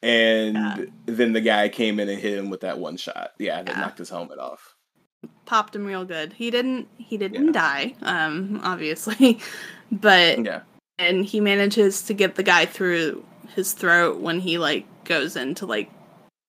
and 0.03 0.55
Yeah. 0.55 0.77
then 1.05 1.33
the 1.35 1.41
guy 1.43 1.69
came 1.69 2.01
in 2.01 2.09
and 2.09 2.19
hit 2.19 2.39
him 2.39 2.49
with 2.49 2.63
that 2.63 2.79
one 2.79 2.97
shot. 2.97 3.33
Yeah, 3.39 3.63
that 3.63 3.75
Yeah. 3.75 3.81
knocked 3.81 3.99
his 3.99 4.09
helmet 4.09 4.39
off. 4.39 4.75
Popped 5.45 5.77
him 5.77 5.85
real 5.85 6.05
good. 6.07 6.33
He 6.33 6.51
didn't. 6.51 6.89
He 6.97 7.19
didn't 7.19 7.47
Yeah. 7.47 7.53
die. 7.53 7.95
Um, 8.03 8.61
obviously, 8.65 9.41
but 9.93 10.45
Yeah, 10.45 10.63
and 10.99 11.25
he 11.25 11.41
manages 11.41 12.03
to 12.03 12.15
get 12.15 12.35
the 12.35 12.43
guy 12.43 12.67
through 12.67 13.25
his 13.55 13.73
throat 13.73 14.19
when 14.19 14.41
he 14.41 14.59
like 14.59 14.87
goes 15.05 15.37
into 15.37 15.67
like 15.67 15.91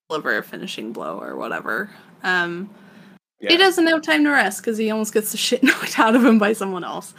deliver 0.10 0.38
a 0.38 0.44
finishing 0.44 0.94
blow 0.94 1.20
or 1.20 1.36
whatever. 1.36 1.90
Um, 2.24 2.70
yeah, 3.40 3.50
He 3.52 3.58
doesn't 3.58 3.88
have 3.88 4.02
time 4.04 4.24
to 4.24 4.30
rest 4.30 4.62
because 4.62 4.78
he 4.78 4.90
almost 4.90 5.14
gets 5.14 5.32
the 5.32 5.38
shit 5.48 5.64
knocked 5.64 6.00
out 6.00 6.16
of 6.16 6.24
him 6.24 6.40
by 6.40 6.54
someone 6.54 6.84
else. 6.86 7.14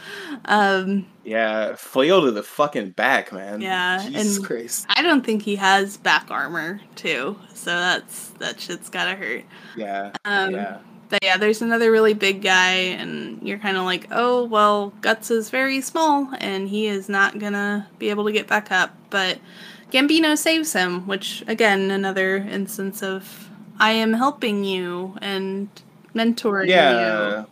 Um, 0.45 1.05
yeah. 1.23 1.75
Flail 1.75 2.23
to 2.25 2.31
the 2.31 2.41
fucking 2.41 2.91
back, 2.91 3.31
man. 3.31 3.61
Yeah, 3.61 4.01
Jesus 4.07 4.37
and- 4.37 4.45
Christ. 4.45 4.85
I 4.89 5.03
don't 5.03 5.23
think 5.25 5.43
he 5.43 5.55
has 5.57 5.97
back 5.97 6.31
armor 6.31 6.81
too, 6.95 7.37
so 7.53 7.75
that's 7.77 8.29
that 8.39 8.59
shit's 8.59 8.89
gotta 8.89 9.15
hurt. 9.15 9.43
Yeah, 9.75 10.13
Um, 10.25 10.51
yeah, 10.51 10.79
yeah, 11.21 11.37
there's 11.37 11.61
another 11.61 11.91
really 11.91 12.13
big 12.13 12.41
guy, 12.41 12.73
and 12.73 13.41
you're 13.41 13.59
kind 13.59 13.77
of 13.77 13.83
like, 13.83 14.07
oh 14.11 14.45
well, 14.45 14.89
Guts 15.01 15.31
is 15.31 15.49
very 15.49 15.81
small, 15.81 16.29
and 16.39 16.67
he 16.67 16.87
is 16.87 17.09
not 17.09 17.39
gonna 17.39 17.87
be 17.99 18.09
able 18.09 18.25
to 18.25 18.31
get 18.31 18.47
back 18.47 18.71
up. 18.71 18.95
But 19.09 19.39
Gambino 19.91 20.37
saves 20.37 20.73
him, 20.73 21.07
which 21.07 21.43
again, 21.47 21.91
another 21.91 22.37
instance 22.37 23.03
of 23.03 23.49
I 23.79 23.91
am 23.91 24.13
helping 24.13 24.63
you 24.63 25.15
and 25.21 25.69
mentoring 26.13 26.67
yeah. 26.67 27.39
you. 27.39 27.45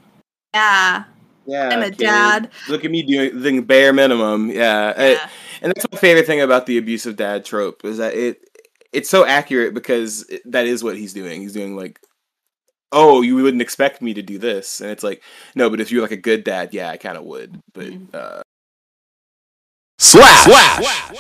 Yeah, 0.53 1.03
Yeah, 1.45 1.69
I'm 1.69 1.81
a 1.81 1.89
kid. 1.89 1.97
dad. 1.97 2.49
Look 2.69 2.85
at 2.85 2.91
me 2.91 3.03
doing 3.03 3.41
the 3.41 3.59
bare 3.61 3.93
minimum. 3.93 4.49
Yeah, 4.49 4.93
I- 4.95 5.11
yeah. 5.11 5.29
and 5.61 5.73
that's 5.75 5.85
my 5.91 5.97
favorite 5.97 6.25
thing 6.25 6.41
about 6.41 6.65
the 6.65 6.77
abusive 6.77 7.15
dad 7.15 7.43
trope 7.45 7.83
is 7.85 7.97
that 7.97 8.13
it 8.13 8.39
it's 8.93 9.09
so 9.09 9.25
accurate 9.25 9.73
because 9.73 10.23
it, 10.29 10.41
that 10.51 10.67
is 10.67 10.83
what 10.83 10.95
he's 10.95 11.13
doing. 11.13 11.41
He's 11.41 11.53
doing 11.53 11.75
like, 11.75 11.99
oh, 12.93 13.21
you 13.21 13.35
wouldn't 13.35 13.61
expect 13.61 14.01
me 14.01 14.13
to 14.13 14.21
do 14.21 14.37
this, 14.37 14.79
and 14.79 14.89
it's 14.91 15.03
like, 15.03 15.21
no, 15.55 15.69
but 15.69 15.81
if 15.81 15.91
you're 15.91 16.01
like 16.01 16.11
a 16.11 16.17
good 16.17 16.43
dad, 16.43 16.73
yeah, 16.73 16.89
I 16.89 16.97
kind 16.97 17.17
of 17.17 17.23
would. 17.25 17.59
But 17.73 17.87
Mhm. 17.87 18.13
uh, 18.13 18.41
Slash. 19.99 20.43
Slash. 20.43 21.17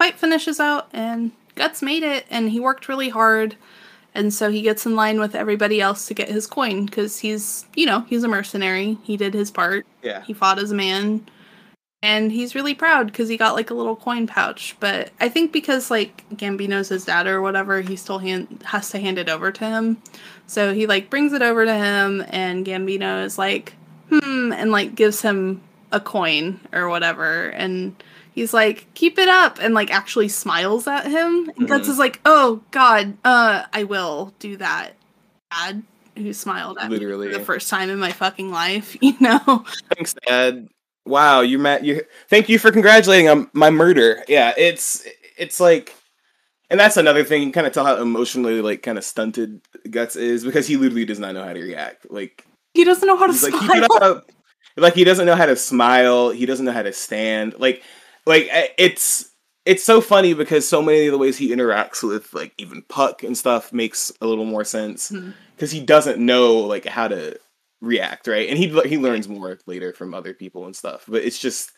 fight 0.00 0.18
finishes 0.18 0.58
out 0.60 0.88
and 0.92 1.30
Guts 1.54 1.80
made 1.82 2.02
it 2.02 2.26
and 2.28 2.50
he 2.50 2.58
worked 2.60 2.88
really 2.88 3.08
hard 3.08 3.56
and 4.14 4.34
so 4.34 4.50
he 4.50 4.60
gets 4.62 4.84
in 4.86 4.96
line 4.96 5.20
with 5.20 5.34
everybody 5.34 5.80
else 5.80 6.06
to 6.08 6.14
get 6.14 6.28
his 6.28 6.46
coin 6.46 6.84
because 6.86 7.20
he's 7.20 7.64
you 7.76 7.86
know 7.86 8.00
he's 8.08 8.24
a 8.24 8.28
mercenary 8.28 8.98
he 9.04 9.16
did 9.16 9.32
his 9.32 9.50
part 9.50 9.86
yeah, 10.02 10.22
he 10.22 10.32
fought 10.34 10.58
as 10.58 10.72
a 10.72 10.74
man 10.74 11.24
and 12.04 12.30
he's 12.30 12.54
really 12.54 12.74
proud 12.74 13.06
because 13.06 13.28
he 13.30 13.36
got 13.36 13.54
like 13.54 13.70
a 13.70 13.74
little 13.74 13.96
coin 13.96 14.26
pouch 14.26 14.76
but 14.78 15.10
i 15.20 15.28
think 15.28 15.52
because 15.52 15.90
like 15.90 16.22
gambino's 16.36 16.90
his 16.90 17.04
dad 17.06 17.26
or 17.26 17.40
whatever 17.40 17.80
he 17.80 17.96
still 17.96 18.18
hand, 18.18 18.62
has 18.66 18.90
to 18.90 18.98
hand 18.98 19.18
it 19.18 19.28
over 19.28 19.50
to 19.50 19.64
him 19.64 19.96
so 20.46 20.74
he 20.74 20.86
like 20.86 21.08
brings 21.10 21.32
it 21.32 21.40
over 21.42 21.64
to 21.64 21.74
him 21.74 22.24
and 22.28 22.66
gambino 22.66 23.24
is 23.24 23.38
like 23.38 23.74
hmm 24.10 24.52
and 24.52 24.70
like 24.70 24.94
gives 24.94 25.22
him 25.22 25.62
a 25.92 25.98
coin 26.00 26.60
or 26.72 26.88
whatever 26.88 27.48
and 27.50 27.94
he's 28.34 28.52
like 28.52 28.86
keep 28.94 29.18
it 29.18 29.28
up 29.28 29.58
and 29.60 29.72
like 29.74 29.90
actually 29.90 30.28
smiles 30.28 30.86
at 30.86 31.06
him 31.06 31.50
and 31.56 31.68
guts 31.68 31.86
Mhm. 31.88 31.90
is 31.92 31.98
like 31.98 32.20
oh 32.26 32.60
god 32.70 33.16
uh 33.24 33.64
i 33.72 33.84
will 33.84 34.34
do 34.38 34.56
that 34.58 34.92
dad 35.50 35.82
who 36.16 36.32
smiled 36.32 36.76
at 36.78 36.90
me 36.90 36.96
literally. 36.98 37.32
for 37.32 37.38
the 37.38 37.44
first 37.44 37.68
time 37.70 37.88
in 37.90 37.98
my 37.98 38.12
fucking 38.12 38.50
life 38.50 38.96
you 39.00 39.14
know 39.20 39.64
Thanks, 39.94 40.14
Dad. 40.26 40.68
Wow, 41.06 41.42
you 41.42 41.58
met 41.58 41.84
you. 41.84 42.02
Thank 42.28 42.48
you 42.48 42.58
for 42.58 42.70
congratulating 42.70 43.28
on 43.28 43.50
my 43.52 43.70
murder. 43.70 44.24
Yeah, 44.26 44.54
it's 44.56 45.06
it's 45.36 45.60
like, 45.60 45.94
and 46.70 46.80
that's 46.80 46.96
another 46.96 47.24
thing. 47.24 47.42
You 47.42 47.52
kind 47.52 47.66
of 47.66 47.72
tell 47.72 47.84
how 47.84 48.00
emotionally 48.00 48.62
like 48.62 48.82
kind 48.82 48.96
of 48.96 49.04
stunted 49.04 49.60
Guts 49.90 50.16
is 50.16 50.44
because 50.44 50.66
he 50.66 50.76
literally 50.76 51.04
does 51.04 51.18
not 51.18 51.34
know 51.34 51.44
how 51.44 51.52
to 51.52 51.60
react. 51.60 52.10
Like 52.10 52.46
he 52.72 52.84
doesn't 52.84 53.06
know 53.06 53.16
how 53.16 53.26
to 53.26 53.32
like 53.32 53.54
smile. 53.54 54.02
up. 54.02 54.30
Like 54.76 54.94
he 54.94 55.04
doesn't 55.04 55.26
know 55.26 55.36
how 55.36 55.46
to 55.46 55.56
smile. 55.56 56.30
He 56.30 56.46
doesn't 56.46 56.64
know 56.64 56.72
how 56.72 56.82
to 56.82 56.92
stand. 56.92 57.54
Like 57.58 57.82
like 58.26 58.48
eh, 58.50 58.68
it's 58.78 59.30
it's 59.66 59.84
so 59.84 60.00
funny 60.00 60.34
because 60.34 60.66
so 60.66 60.82
many 60.82 61.06
of 61.06 61.12
the 61.12 61.18
ways 61.18 61.36
he 61.36 61.50
interacts 61.50 62.02
with 62.02 62.32
like 62.34 62.52
even 62.58 62.82
Puck 62.82 63.22
and 63.22 63.36
stuff 63.36 63.72
makes 63.72 64.12
a 64.20 64.26
little 64.26 64.44
more 64.44 64.64
sense 64.64 65.10
mm-hmm. 65.10 65.30
because 65.54 65.70
he 65.70 65.80
doesn't 65.80 66.18
know 66.18 66.56
like 66.56 66.86
how 66.86 67.08
to 67.08 67.38
react, 67.84 68.26
right? 68.26 68.48
And 68.48 68.58
he 68.58 68.68
he 68.88 68.98
learns 68.98 69.28
more 69.28 69.58
later 69.66 69.92
from 69.92 70.14
other 70.14 70.34
people 70.34 70.66
and 70.66 70.74
stuff. 70.74 71.04
But 71.08 71.22
it's 71.24 71.38
just 71.38 71.72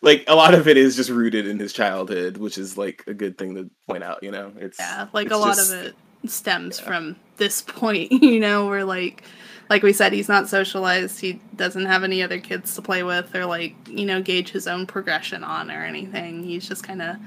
like 0.00 0.24
a 0.26 0.34
lot 0.34 0.54
of 0.54 0.66
it 0.66 0.76
is 0.76 0.96
just 0.96 1.10
rooted 1.10 1.46
in 1.46 1.58
his 1.58 1.72
childhood, 1.72 2.36
which 2.38 2.58
is 2.58 2.76
like 2.76 3.04
a 3.06 3.14
good 3.14 3.38
thing 3.38 3.54
to 3.54 3.70
point 3.88 4.02
out. 4.02 4.22
You 4.22 4.30
know, 4.32 4.52
it's 4.56 4.78
Yeah, 4.78 5.08
like 5.12 5.26
it's 5.26 5.34
a 5.34 5.38
lot 5.38 5.56
just- 5.56 5.72
of 5.72 5.78
it 5.84 5.94
stems 6.26 6.78
yeah. 6.80 6.86
from 6.86 7.16
this 7.36 7.62
point, 7.66 8.10
you 8.12 8.40
know, 8.40 8.66
where 8.66 8.84
like 8.84 9.22
like 9.70 9.82
we 9.82 9.92
said, 9.92 10.12
he's 10.12 10.28
not 10.28 10.48
socialized, 10.48 11.20
he 11.20 11.40
doesn't 11.56 11.86
have 11.86 12.04
any 12.04 12.22
other 12.22 12.38
kids 12.38 12.74
to 12.74 12.82
play 12.82 13.02
with 13.04 13.34
or 13.34 13.46
like, 13.46 13.74
you 13.88 14.04
know, 14.04 14.20
gauge 14.20 14.50
his 14.50 14.66
own 14.66 14.86
progression 14.86 15.42
on 15.44 15.70
or 15.70 15.82
anything. 15.84 16.42
He's 16.44 16.68
just 16.68 16.84
kinda 16.86 17.18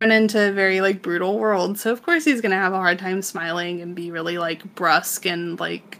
thrown 0.00 0.10
into 0.10 0.48
a 0.48 0.52
very 0.52 0.80
like 0.80 1.02
brutal 1.02 1.38
world. 1.38 1.78
So 1.78 1.92
of 1.92 2.02
course 2.02 2.24
he's 2.24 2.40
gonna 2.40 2.54
have 2.56 2.72
a 2.72 2.76
hard 2.76 2.98
time 2.98 3.20
smiling 3.22 3.80
and 3.82 3.94
be 3.94 4.10
really 4.10 4.38
like 4.38 4.74
brusque 4.74 5.26
and 5.26 5.58
like 5.60 5.98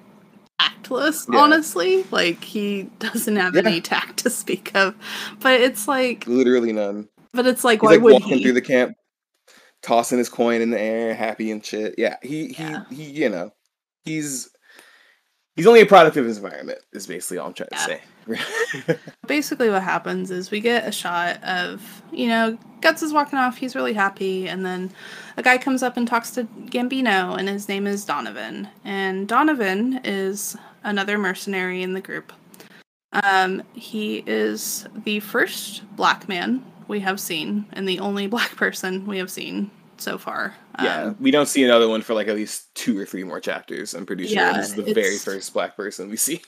tactless, 0.61 1.26
Yeah. 1.32 1.38
honestly. 1.40 2.04
Like 2.11 2.42
he 2.42 2.84
doesn't 2.98 3.36
have 3.36 3.54
Yeah. 3.54 3.62
any 3.64 3.80
tact 3.80 4.18
to 4.18 4.30
speak 4.30 4.72
of. 4.74 4.94
But 5.40 5.61
it's 5.61 5.86
like 5.88 6.26
literally 6.26 6.72
none. 6.72 7.09
but 7.32 7.46
it's 7.46 7.64
like 7.64 7.80
He's 7.80 7.86
why 7.86 7.90
like 7.92 8.02
would 8.02 8.12
walking 8.14 8.38
he? 8.38 8.42
through 8.42 8.52
the 8.54 8.61
camp, 8.62 8.96
tossing 9.82 10.18
his 10.18 10.28
coin 10.28 10.61
in 10.61 10.70
the 10.70 10.80
air, 10.80 11.14
happy 11.14 11.50
and 11.50 11.64
shit. 11.64 11.94
Yeah, 11.98 12.16
he 12.22 12.48
he 12.48 12.62
Yeah. 12.62 12.84
he. 12.90 13.04
You 13.04 13.28
know, 13.28 13.50
he's 14.04 14.48
he's 15.54 15.66
only 15.66 15.80
a 15.80 15.86
product 15.86 16.16
of 16.16 16.24
his 16.24 16.38
environment. 16.38 16.78
Is 16.92 17.07
basically 17.07 17.38
all 17.38 17.48
I'm 17.48 17.54
trying 17.54 17.68
to 17.72 17.78
say. 17.78 18.00
basically 19.27 19.70
what 19.70 19.83
happens 19.83 20.31
is 20.31 20.51
we 20.51 20.61
get 20.61 20.87
a 20.87 20.93
shot 20.93 21.43
of 21.45 22.03
you 22.12 22.29
know 22.29 22.59
guts 22.81 23.03
is 23.03 23.12
walking 23.12 23.39
off 23.39 23.57
he's 23.57 23.74
really 23.74 23.93
happy 23.93 24.49
and 24.49 24.64
then 24.64 24.91
a 25.37 25.43
guy 25.43 25.57
comes 25.59 25.83
up 25.83 25.97
and 25.97 26.09
talks 26.09 26.31
to 26.31 26.45
gambino 26.66 27.39
and 27.39 27.49
his 27.49 27.68
name 27.68 27.87
is 27.87 28.05
donovan 28.05 28.68
and 28.85 29.29
donovan 29.29 30.01
is 30.05 30.57
another 30.83 31.18
mercenary 31.18 31.83
in 31.83 31.93
the 31.93 32.01
group 32.01 32.33
um, 33.24 33.62
he 33.72 34.24
is 34.27 34.87
the 35.05 35.20
first 35.20 35.83
black 35.97 36.29
man 36.29 36.64
we 36.89 37.01
have 37.01 37.20
seen 37.20 37.64
and 37.72 37.89
the 37.89 38.01
only 38.01 38.27
black 38.37 38.57
person 38.57 39.07
we 39.07 39.18
have 39.18 39.31
seen 39.31 39.70
so 39.99 40.18
far 40.18 40.55
yeah, 40.83 41.05
Um, 41.05 41.16
we 41.20 41.31
don't 41.31 41.47
see 41.47 41.64
another 41.64 41.89
one 41.89 42.03
for 42.03 42.14
like 42.14 42.29
at 42.29 42.35
least 42.35 42.74
two 42.74 42.99
or 42.99 43.07
three 43.07 43.24
more 43.24 43.41
chapters. 43.41 43.95
I'm 43.95 44.05
pretty 44.05 44.27
sure 44.27 44.37
Yeah, 44.37 44.53
this 44.53 44.68
is 44.68 44.74
the 44.74 44.93
very 44.93 45.16
first 45.16 45.55
black 45.55 45.77
person 45.77 46.11
we 46.11 46.16
see. 46.16 46.43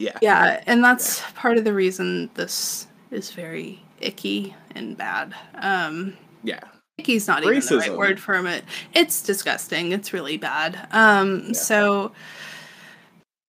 Yeah, 0.00 0.18
Yeah, 0.22 0.62
and 0.66 0.82
that's 0.82 1.20
part 1.32 1.56
of 1.58 1.64
the 1.64 1.72
reason 1.74 2.30
this 2.34 2.86
is 3.10 3.30
very 3.30 3.80
icky 4.00 4.54
and 4.74 4.96
bad. 4.96 5.34
Um, 5.54 6.16
yeah, 6.42 6.60
icky's 6.98 7.28
not 7.28 7.42
even 7.44 7.54
the 7.54 7.60
Racism. 7.60 7.78
right 7.80 7.96
word 7.96 8.18
for 8.20 8.34
it. 8.46 8.64
It's 8.94 9.22
disgusting. 9.22 9.92
It's 9.92 10.12
really 10.12 10.36
bad. 10.36 10.88
Um, 10.90 11.44
Yeah. 11.48 11.52
so 11.52 12.12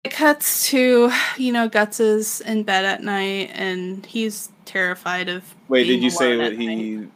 it 0.03 0.09
cuts 0.11 0.67
to 0.71 1.11
you 1.37 1.51
know 1.51 1.69
Guts 1.69 1.99
is 1.99 2.41
in 2.41 2.63
bed 2.63 2.85
at 2.85 3.03
night 3.03 3.51
and 3.53 4.05
he's 4.05 4.49
terrified 4.65 5.29
of. 5.29 5.43
Wait, 5.67 5.83
did 5.85 6.01
you 6.01 6.09
say 6.09 6.35
that 6.37 6.53
at 6.53 6.57
night. 6.57 6.77
he? 6.77 7.07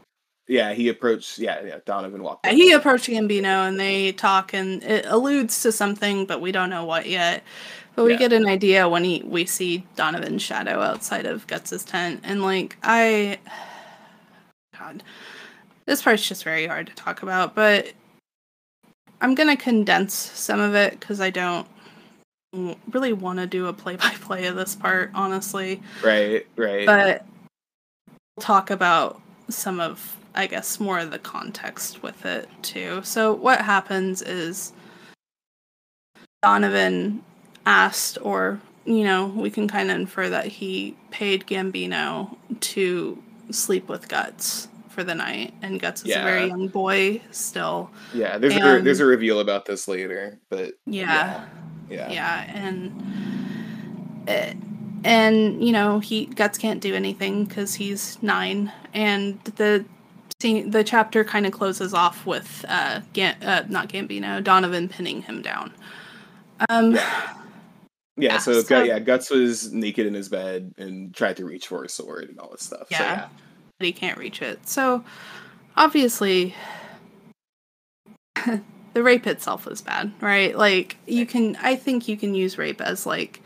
Yeah, 0.48 0.74
he 0.74 0.90
approached. 0.90 1.40
Yeah, 1.40 1.64
yeah. 1.66 1.78
Donovan 1.88 2.22
walked. 2.22 2.46
Yeah, 2.46 2.52
he 2.54 2.72
approached 2.74 3.08
Gambino 3.10 3.68
and 3.68 3.80
they 3.80 4.12
talk 4.12 4.54
and 4.54 4.84
it 4.84 5.06
alludes 5.08 5.64
to 5.64 5.72
something, 5.72 6.28
but 6.28 6.40
we 6.42 6.52
don't 6.52 6.70
know 6.70 6.86
what 6.86 7.08
yet. 7.10 7.42
But 7.96 8.06
we 8.06 8.12
Yeah. 8.14 8.18
get 8.20 8.34
an 8.34 8.48
idea 8.48 8.90
when 8.90 9.04
he 9.04 9.24
we 9.26 9.46
see 9.46 9.86
Donovan's 9.96 10.42
shadow 10.42 10.82
outside 10.82 11.26
of 11.26 11.48
Guts's 11.48 11.84
tent, 11.84 12.22
and 12.24 12.42
like 12.44 12.78
I, 12.84 13.40
God, 14.80 15.02
this 15.86 16.02
part's 16.02 16.28
just 16.28 16.44
very 16.44 16.68
hard 16.68 16.88
to 16.88 16.94
talk 16.96 17.24
about. 17.24 17.56
But 17.56 17.94
I'm 19.22 19.34
gonna 19.36 19.56
condense 19.58 20.14
some 20.14 20.60
of 20.60 20.76
it 20.76 21.00
because 21.00 21.22
I 21.22 21.30
don't 21.30 21.68
w- 22.52 22.76
really 22.92 23.14
want 23.14 23.40
to 23.40 23.48
do 23.48 23.68
a 23.68 23.74
play-by-play 23.74 24.46
of 24.48 24.56
this 24.56 24.76
part, 24.76 25.12
honestly 25.14 25.82
Right, 26.04 26.46
right. 26.58 26.86
but 26.86 27.26
we'll 28.08 28.44
talk 28.44 28.70
about 28.70 29.22
some 29.50 29.80
of 29.80 30.18
i 30.34 30.48
guess 30.48 30.80
more 30.80 31.00
of 31.00 31.12
the 31.12 31.20
context 31.20 32.02
with 32.04 32.26
it 32.26 32.50
too 32.62 33.00
so 33.04 33.32
what 33.34 33.62
happens 33.62 34.22
is 34.22 34.74
donovan 36.42 37.24
asked 37.66 38.18
or 38.22 38.60
you 38.86 39.04
know, 39.04 39.26
we 39.26 39.50
can 39.50 39.68
kind 39.68 39.90
of 39.90 39.96
infer 39.96 40.30
that 40.30 40.46
he 40.46 40.96
paid 41.10 41.48
Gambino 41.48 42.38
to 42.60 43.22
sleep 43.52 43.90
with 43.90 44.08
Guts 44.08 44.68
for 44.90 45.04
the 45.04 45.16
night, 45.16 45.54
and 45.62 45.80
Guts 45.80 46.04
is 46.06 46.16
a 46.16 46.24
very 46.24 46.48
young 46.48 46.68
boy 46.68 47.22
still. 47.32 47.90
Yeah, 48.14 48.38
there's 48.38 48.56
a, 48.56 48.82
there's 48.82 49.00
a 49.00 49.06
reveal 49.06 49.40
about 49.40 49.66
this 49.66 49.88
later, 49.88 50.38
but 50.50 50.76
Yeah, 50.86 51.46
yeah, 51.90 52.12
yeah, 52.12 52.54
and 52.54 54.24
eh, 54.28 54.54
and 55.04 55.66
you 55.66 55.74
know 55.74 56.00
he 56.00 56.28
Guts 56.28 56.58
can't 56.58 56.80
do 56.80 56.94
anything 56.94 57.46
because 57.46 57.76
he's 57.76 58.22
nine, 58.22 58.72
and 58.94 59.44
the 59.44 59.84
scene, 60.40 60.70
the 60.70 60.84
chapter 60.84 61.24
kind 61.24 61.46
of 61.48 61.52
closes 61.52 61.94
off 61.94 62.26
with 62.26 62.64
uh, 62.70 63.02
Gan- 63.14 63.42
uh 63.44 63.66
not 63.68 63.90
Gambino, 63.90 64.44
Donovan 64.44 64.90
pinning 64.90 65.24
him 65.24 65.42
down. 65.42 65.74
Um, 66.70 66.96
yeah. 66.96 67.34
Yeah, 68.18 68.38
so, 68.38 68.62
so- 68.62 68.84
yeah, 68.84 69.00
Guts 69.00 69.30
was 69.30 69.72
naked 69.74 70.06
in 70.08 70.14
his 70.14 70.30
bed 70.30 70.74
and 70.78 71.14
tried 71.14 71.38
to 71.38 71.46
reach 71.46 71.68
for 71.68 71.84
a 71.84 71.90
sword 71.90 72.30
and 72.30 72.40
all 72.40 72.50
this 72.52 72.62
stuff. 72.64 72.88
So, 72.90 72.98
Yeah. 72.98 73.02
yeah. 73.14 73.28
but 73.78 73.86
he 73.86 73.92
can't 73.92 74.18
reach 74.18 74.42
it. 74.42 74.68
So 74.68 75.04
obviously 75.76 76.56
the 78.94 79.04
rape 79.04 79.28
itself 79.28 79.68
is 79.68 79.82
bad, 79.82 80.12
right? 80.22 80.58
Like 80.58 80.98
you 81.06 81.26
can 81.26 81.58
I 81.62 81.76
think 81.76 82.08
you 82.08 82.16
can 82.18 82.36
use 82.36 82.58
rape 82.58 82.80
as 82.82 83.06
like 83.06 83.42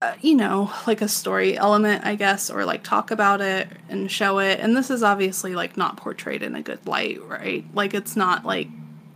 uh, 0.00 0.14
you 0.20 0.34
know, 0.34 0.68
like 0.88 1.00
a 1.00 1.06
story 1.06 1.56
element, 1.56 2.04
I 2.04 2.16
guess, 2.16 2.50
or 2.50 2.64
like 2.64 2.82
talk 2.82 3.12
about 3.12 3.40
it 3.40 3.68
and 3.88 4.10
show 4.10 4.40
it. 4.40 4.58
And 4.58 4.76
this 4.76 4.90
is 4.90 5.04
obviously 5.04 5.54
like 5.54 5.76
not 5.76 5.96
portrayed 5.96 6.42
in 6.42 6.56
a 6.56 6.62
good 6.62 6.84
light, 6.88 7.22
right? 7.22 7.64
Like 7.72 7.94
it's 7.94 8.16
not 8.16 8.44
like 8.44 8.66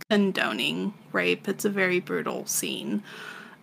condoning 0.09 0.93
rape. 1.11 1.49
It's 1.49 1.65
a 1.65 1.69
very 1.69 1.99
brutal 1.99 2.45
scene. 2.45 3.03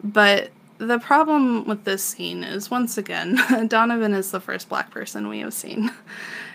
But 0.05 0.51
the 0.79 0.99
problem 0.99 1.65
with 1.67 1.85
this 1.85 2.05
scene 2.05 2.45
is 2.45 2.71
once 2.71 2.99
again, 2.99 3.41
Donovan 3.69 4.13
is 4.13 4.31
the 4.31 4.41
first 4.41 4.69
black 4.69 4.91
person 4.91 5.29
we 5.29 5.41
have 5.41 5.55
seen. 5.55 5.91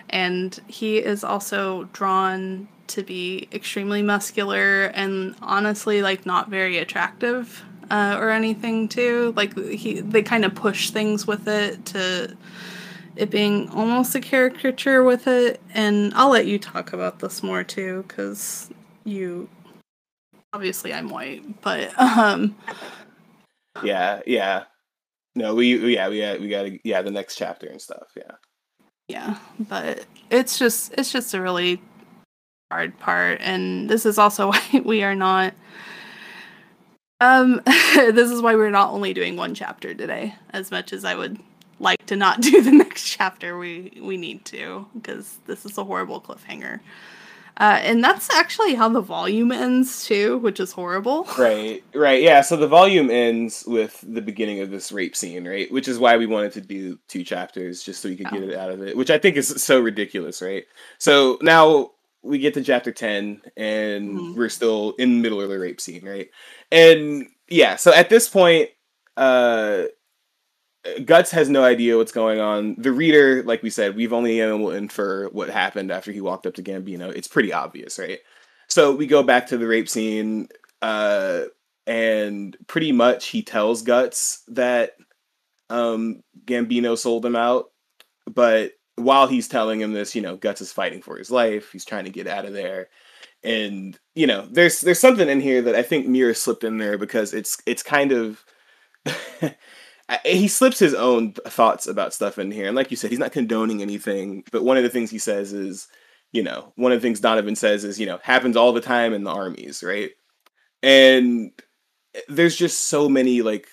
And 0.08 0.58
he 0.66 0.98
is 0.98 1.22
also 1.22 1.84
drawn 1.92 2.68
to 2.88 3.02
be 3.02 3.48
extremely 3.52 4.02
muscular 4.02 4.86
and 4.86 5.36
honestly 5.40 6.02
like 6.02 6.26
not 6.26 6.48
very 6.48 6.78
attractive 6.78 7.62
uh, 7.90 8.16
or 8.18 8.30
anything 8.30 8.88
too. 8.88 9.32
Like 9.36 9.56
he 9.56 10.00
they 10.00 10.22
kind 10.22 10.44
of 10.44 10.54
push 10.54 10.90
things 10.90 11.26
with 11.26 11.46
it 11.46 11.84
to 11.86 12.36
it 13.14 13.30
being 13.30 13.68
almost 13.70 14.14
a 14.14 14.20
caricature 14.20 15.04
with 15.04 15.26
it 15.28 15.60
and 15.74 16.12
I'll 16.14 16.30
let 16.30 16.46
you 16.46 16.58
talk 16.58 16.92
about 16.92 17.20
this 17.20 17.42
more 17.42 17.62
too 17.62 18.04
cuz 18.08 18.70
you 19.04 19.48
obviously 20.52 20.92
I'm 20.92 21.08
white, 21.08 21.60
but 21.62 21.92
um 22.00 22.56
yeah, 23.82 24.20
yeah. 24.26 24.64
No, 25.34 25.54
we 25.54 25.94
yeah 25.94 26.08
we 26.08 26.20
got 26.20 26.40
we 26.40 26.48
got 26.48 26.84
yeah 26.84 27.02
the 27.02 27.10
next 27.10 27.36
chapter 27.36 27.66
and 27.66 27.80
stuff. 27.80 28.08
Yeah, 28.16 28.32
yeah 29.10 29.36
but 29.58 30.06
it's 30.30 30.58
just 30.58 30.94
it's 30.96 31.12
just 31.12 31.34
a 31.34 31.40
really 31.40 31.82
hard 32.70 32.96
part 33.00 33.40
and 33.40 33.90
this 33.90 34.06
is 34.06 34.18
also 34.18 34.46
why 34.52 34.82
we 34.84 35.02
are 35.02 35.16
not 35.16 35.52
um 37.20 37.60
this 37.66 38.30
is 38.30 38.40
why 38.40 38.54
we're 38.54 38.70
not 38.70 38.92
only 38.92 39.12
doing 39.12 39.36
one 39.36 39.54
chapter 39.54 39.92
today 39.94 40.34
as 40.50 40.70
much 40.70 40.92
as 40.92 41.04
i 41.04 41.14
would 41.14 41.38
like 41.80 42.06
to 42.06 42.14
not 42.14 42.40
do 42.40 42.62
the 42.62 42.70
next 42.70 43.04
chapter 43.04 43.58
we 43.58 43.98
we 44.00 44.16
need 44.16 44.44
to 44.44 44.86
because 44.94 45.38
this 45.46 45.66
is 45.66 45.76
a 45.76 45.84
horrible 45.84 46.20
cliffhanger 46.20 46.78
uh, 47.56 47.78
and 47.82 48.02
that's 48.02 48.32
actually 48.34 48.74
how 48.74 48.88
the 48.88 49.00
volume 49.00 49.52
ends 49.52 50.04
too 50.06 50.38
which 50.38 50.60
is 50.60 50.72
horrible 50.72 51.24
right, 51.38 51.82
right. 51.94 52.22
Yeah, 52.22 52.40
so 52.40 52.56
the 52.56 52.66
volume 52.68 53.10
ends 53.10 53.64
with 53.66 54.02
the 54.06 54.22
beginning 54.22 54.60
of 54.60 54.70
this 54.70 54.90
rape 54.92 55.14
scene, 55.16 55.46
right? 55.46 55.70
Which 55.70 55.88
is 55.88 55.98
why 55.98 56.16
we 56.16 56.26
wanted 56.26 56.52
to 56.52 56.60
do 56.60 56.98
two 57.08 57.24
chapters 57.24 57.82
just 57.82 58.02
so 58.02 58.08
we 58.08 58.16
could 58.16 58.30
get 58.30 58.42
it 58.42 58.54
out 58.56 58.70
of 58.70 58.82
it, 58.82 58.96
which 58.96 59.10
I 59.10 59.18
think 59.18 59.36
is 59.36 59.62
so 59.62 59.78
ridiculous, 59.80 60.40
right? 60.42 60.64
So 60.98 61.38
now 61.42 61.92
we 62.22 62.38
get 62.38 62.54
to 62.54 62.62
chapter 62.62 62.92
10 62.92 63.42
and 63.56 64.08
Mhm. 64.08 64.36
we're 64.36 64.48
still 64.48 64.94
in 64.98 65.16
the 65.16 65.22
middle 65.22 65.40
of 65.40 65.48
the 65.48 65.58
rape 65.58 65.80
scene, 65.80 66.04
right? 66.04 66.28
And 66.70 67.28
yeah, 67.48 67.76
so 67.76 67.92
at 67.92 68.08
this 68.10 68.28
point 68.28 68.70
uh 69.16 69.84
Guts 71.04 71.30
has 71.32 71.50
no 71.50 71.62
idea 71.62 71.96
what's 71.96 72.12
going 72.12 72.40
on. 72.40 72.74
The 72.78 72.92
reader, 72.92 73.42
like 73.42 73.62
we 73.62 73.70
said, 73.70 73.96
we've 73.96 74.12
only 74.12 74.38
been 74.38 74.48
able 74.48 74.70
to 74.70 74.76
infer 74.76 75.28
what 75.28 75.50
happened 75.50 75.90
after 75.90 76.10
he 76.10 76.20
walked 76.20 76.46
up 76.46 76.54
to 76.54 76.62
Gambino. 76.62 77.14
It's 77.14 77.28
pretty 77.28 77.52
obvious, 77.52 77.98
right? 77.98 78.18
So 78.68 78.94
we 78.94 79.06
go 79.06 79.22
back 79.22 79.48
to 79.48 79.58
the 79.58 79.66
rape 79.66 79.88
scene, 79.88 80.48
uh, 80.80 81.42
and 81.86 82.56
pretty 82.66 82.92
much 82.92 83.26
he 83.26 83.42
tells 83.42 83.82
Guts 83.82 84.42
that 84.48 84.92
um, 85.68 86.22
Gambino 86.46 86.96
sold 86.96 87.26
him 87.26 87.36
out. 87.36 87.72
But 88.26 88.72
while 88.96 89.26
he's 89.26 89.48
telling 89.48 89.80
him 89.80 89.92
this, 89.92 90.14
you 90.14 90.22
know, 90.22 90.36
Guts 90.36 90.60
is 90.60 90.72
fighting 90.72 91.02
for 91.02 91.16
his 91.16 91.30
life. 91.30 91.72
He's 91.72 91.84
trying 91.84 92.04
to 92.04 92.10
get 92.10 92.26
out 92.26 92.46
of 92.46 92.52
there. 92.52 92.88
And 93.42 93.98
you 94.14 94.26
know, 94.26 94.46
there's 94.50 94.80
there's 94.80 95.00
something 95.00 95.28
in 95.28 95.40
here 95.40 95.62
that 95.62 95.74
I 95.74 95.82
think 95.82 96.06
Miura 96.06 96.34
slipped 96.34 96.64
in 96.64 96.78
there 96.78 96.96
because 96.96 97.34
it's 97.34 97.58
it's 97.66 97.82
kind 97.82 98.12
of 98.12 98.44
He 100.24 100.48
slips 100.48 100.78
his 100.78 100.94
own 100.94 101.32
thoughts 101.32 101.86
about 101.86 102.12
stuff 102.12 102.38
in 102.38 102.50
here. 102.50 102.66
And 102.66 102.74
like 102.74 102.90
you 102.90 102.96
said, 102.96 103.10
he's 103.10 103.18
not 103.20 103.32
condoning 103.32 103.80
anything. 103.80 104.44
But 104.50 104.64
one 104.64 104.76
of 104.76 104.82
the 104.82 104.88
things 104.88 105.10
he 105.10 105.18
says 105.18 105.52
is, 105.52 105.86
you 106.32 106.42
know, 106.42 106.72
one 106.76 106.92
of 106.92 107.00
the 107.00 107.06
things 107.06 107.20
Donovan 107.20 107.56
says 107.56 107.84
is, 107.84 108.00
you 108.00 108.06
know, 108.06 108.18
happens 108.22 108.56
all 108.56 108.72
the 108.72 108.80
time 108.80 109.12
in 109.12 109.24
the 109.24 109.30
armies, 109.30 109.82
right? 109.82 110.10
And 110.82 111.52
eh, 112.14 112.20
there's 112.28 112.56
just 112.56 112.86
so 112.86 113.08
many 113.08 113.42
like 113.42 113.68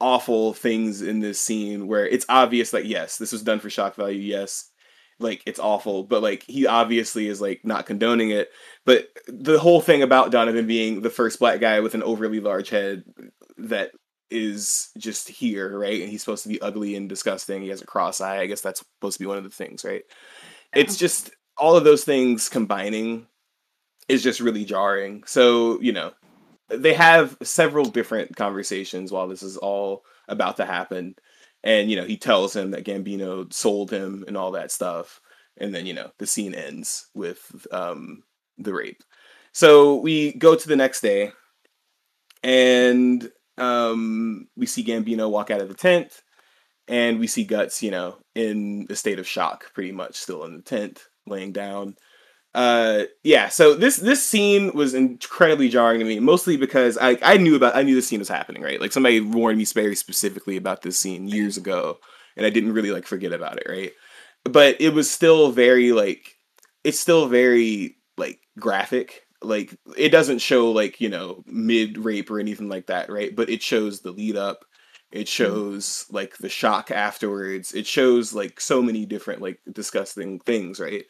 awful 0.00 0.54
things 0.54 1.02
in 1.02 1.20
this 1.20 1.40
scene 1.40 1.86
where 1.88 2.06
it's 2.06 2.26
obvious 2.28 2.72
like 2.72 2.84
yes, 2.84 3.18
this 3.18 3.32
was 3.32 3.42
done 3.42 3.60
for 3.60 3.70
shock 3.70 3.96
value, 3.96 4.20
yes. 4.20 4.70
Like 5.20 5.42
it's 5.46 5.58
awful, 5.58 6.04
but 6.04 6.22
like 6.22 6.44
he 6.46 6.66
obviously 6.66 7.26
is 7.26 7.40
like 7.40 7.62
not 7.64 7.86
condoning 7.86 8.30
it. 8.30 8.50
But 8.86 9.08
the 9.26 9.58
whole 9.58 9.80
thing 9.80 10.02
about 10.02 10.30
Donovan 10.30 10.66
being 10.66 11.02
the 11.02 11.10
first 11.10 11.40
black 11.40 11.60
guy 11.60 11.80
with 11.80 11.94
an 11.94 12.04
overly 12.04 12.40
large 12.40 12.70
head 12.70 13.02
that 13.58 13.90
is 14.30 14.90
just 14.98 15.28
here, 15.28 15.78
right? 15.78 16.00
And 16.00 16.10
he's 16.10 16.22
supposed 16.22 16.42
to 16.42 16.48
be 16.48 16.60
ugly 16.60 16.96
and 16.96 17.08
disgusting. 17.08 17.62
He 17.62 17.68
has 17.68 17.82
a 17.82 17.86
cross 17.86 18.20
eye. 18.20 18.38
I 18.40 18.46
guess 18.46 18.60
that's 18.60 18.80
supposed 18.80 19.18
to 19.18 19.24
be 19.24 19.28
one 19.28 19.38
of 19.38 19.44
the 19.44 19.50
things, 19.50 19.84
right? 19.84 20.02
It's 20.74 20.96
just 20.96 21.30
all 21.56 21.76
of 21.76 21.84
those 21.84 22.04
things 22.04 22.48
combining 22.48 23.26
is 24.08 24.22
just 24.22 24.40
really 24.40 24.64
jarring. 24.64 25.24
So, 25.26 25.80
you 25.80 25.92
know, 25.92 26.12
they 26.68 26.94
have 26.94 27.36
several 27.42 27.86
different 27.86 28.36
conversations 28.36 29.10
while 29.10 29.28
this 29.28 29.42
is 29.42 29.56
all 29.56 30.04
about 30.28 30.56
to 30.58 30.66
happen. 30.66 31.14
And, 31.64 31.90
you 31.90 31.96
know, 31.96 32.04
he 32.04 32.16
tells 32.16 32.54
him 32.54 32.70
that 32.70 32.84
Gambino 32.84 33.52
sold 33.52 33.90
him 33.90 34.24
and 34.26 34.36
all 34.36 34.52
that 34.52 34.70
stuff. 34.70 35.20
And 35.56 35.74
then, 35.74 35.86
you 35.86 35.94
know, 35.94 36.10
the 36.18 36.26
scene 36.26 36.54
ends 36.54 37.08
with 37.14 37.66
um, 37.72 38.22
the 38.58 38.72
rape. 38.72 39.02
So 39.52 39.96
we 39.96 40.34
go 40.34 40.54
to 40.54 40.68
the 40.68 40.76
next 40.76 41.00
day 41.00 41.32
and 42.42 43.30
um, 43.60 44.48
we 44.56 44.66
see 44.66 44.84
Gambino 44.84 45.30
walk 45.30 45.50
out 45.50 45.60
of 45.60 45.68
the 45.68 45.74
tent 45.74 46.22
and 46.88 47.18
we 47.18 47.26
see 47.26 47.44
Guts, 47.44 47.82
you 47.82 47.90
know, 47.90 48.16
in 48.34 48.86
a 48.90 48.96
state 48.96 49.18
of 49.18 49.28
shock, 49.28 49.72
pretty 49.74 49.92
much 49.92 50.16
still 50.16 50.44
in 50.44 50.56
the 50.56 50.62
tent, 50.62 51.02
laying 51.26 51.52
down. 51.52 51.96
Uh, 52.54 53.04
yeah. 53.22 53.48
So 53.48 53.74
this 53.74 53.98
this 53.98 54.26
scene 54.26 54.72
was 54.74 54.94
incredibly 54.94 55.68
jarring 55.68 56.00
to 56.00 56.04
me, 56.04 56.18
mostly 56.18 56.56
because 56.56 56.96
I 56.98 57.18
I 57.22 57.36
knew 57.36 57.54
about 57.54 57.76
I 57.76 57.82
knew 57.82 57.94
this 57.94 58.08
scene 58.08 58.18
was 58.18 58.28
happening, 58.28 58.62
right? 58.62 58.80
Like 58.80 58.92
somebody 58.92 59.20
warned 59.20 59.58
me 59.58 59.64
very 59.66 59.94
specifically 59.94 60.56
about 60.56 60.82
this 60.82 60.98
scene 60.98 61.28
years 61.28 61.56
ago, 61.56 61.98
and 62.36 62.46
I 62.46 62.50
didn't 62.50 62.72
really 62.72 62.90
like 62.90 63.06
forget 63.06 63.32
about 63.32 63.58
it, 63.58 63.66
right? 63.68 63.92
But 64.44 64.80
it 64.80 64.94
was 64.94 65.10
still 65.10 65.52
very 65.52 65.92
like 65.92 66.36
it's 66.84 66.98
still 66.98 67.28
very 67.28 67.96
like 68.16 68.40
graphic. 68.58 69.22
Like 69.42 69.78
it 69.96 70.10
doesn't 70.10 70.40
show 70.40 70.70
like 70.72 71.00
you 71.00 71.08
know 71.08 71.44
mid 71.46 71.98
rape 71.98 72.30
or 72.30 72.40
anything 72.40 72.68
like 72.68 72.86
that, 72.86 73.10
right? 73.10 73.34
But 73.34 73.50
it 73.50 73.62
shows 73.62 74.00
the 74.00 74.10
lead 74.10 74.36
up. 74.36 74.64
It 75.10 75.20
mm-hmm. 75.20 75.24
shows 75.24 76.06
like 76.10 76.36
the 76.38 76.48
shock 76.48 76.90
afterwards. 76.90 77.72
It 77.72 77.86
shows 77.86 78.34
like 78.34 78.60
so 78.60 78.82
many 78.82 79.06
different 79.06 79.40
like 79.40 79.60
disgusting 79.72 80.40
things 80.40 80.80
right? 80.80 81.04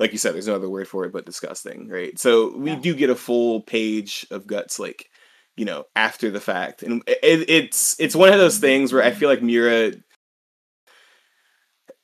Like 0.00 0.12
you 0.12 0.18
said 0.18 0.34
there's 0.34 0.48
no 0.48 0.56
other 0.56 0.68
word 0.68 0.88
for 0.88 1.04
it 1.04 1.12
but 1.12 1.26
disgusting 1.26 1.88
right? 1.88 2.18
So 2.18 2.56
we 2.56 2.70
Yeah. 2.72 2.80
do 2.80 2.94
get 2.94 3.10
a 3.10 3.14
full 3.14 3.60
page 3.60 4.26
of 4.30 4.46
guts 4.46 4.78
like 4.78 5.10
you 5.56 5.64
know 5.64 5.84
after 5.94 6.30
the 6.30 6.40
fact. 6.40 6.82
And 6.82 7.02
eh, 7.06 7.14
it, 7.22 7.50
it's 7.50 8.00
it's 8.00 8.16
one 8.16 8.32
of 8.32 8.38
those 8.38 8.54
mm-hmm. 8.56 8.62
things 8.62 8.92
where 8.92 9.02
i 9.02 9.10
feel 9.10 9.28
mm-hmm. 9.28 9.36
like 9.36 9.42
miura 9.42 9.92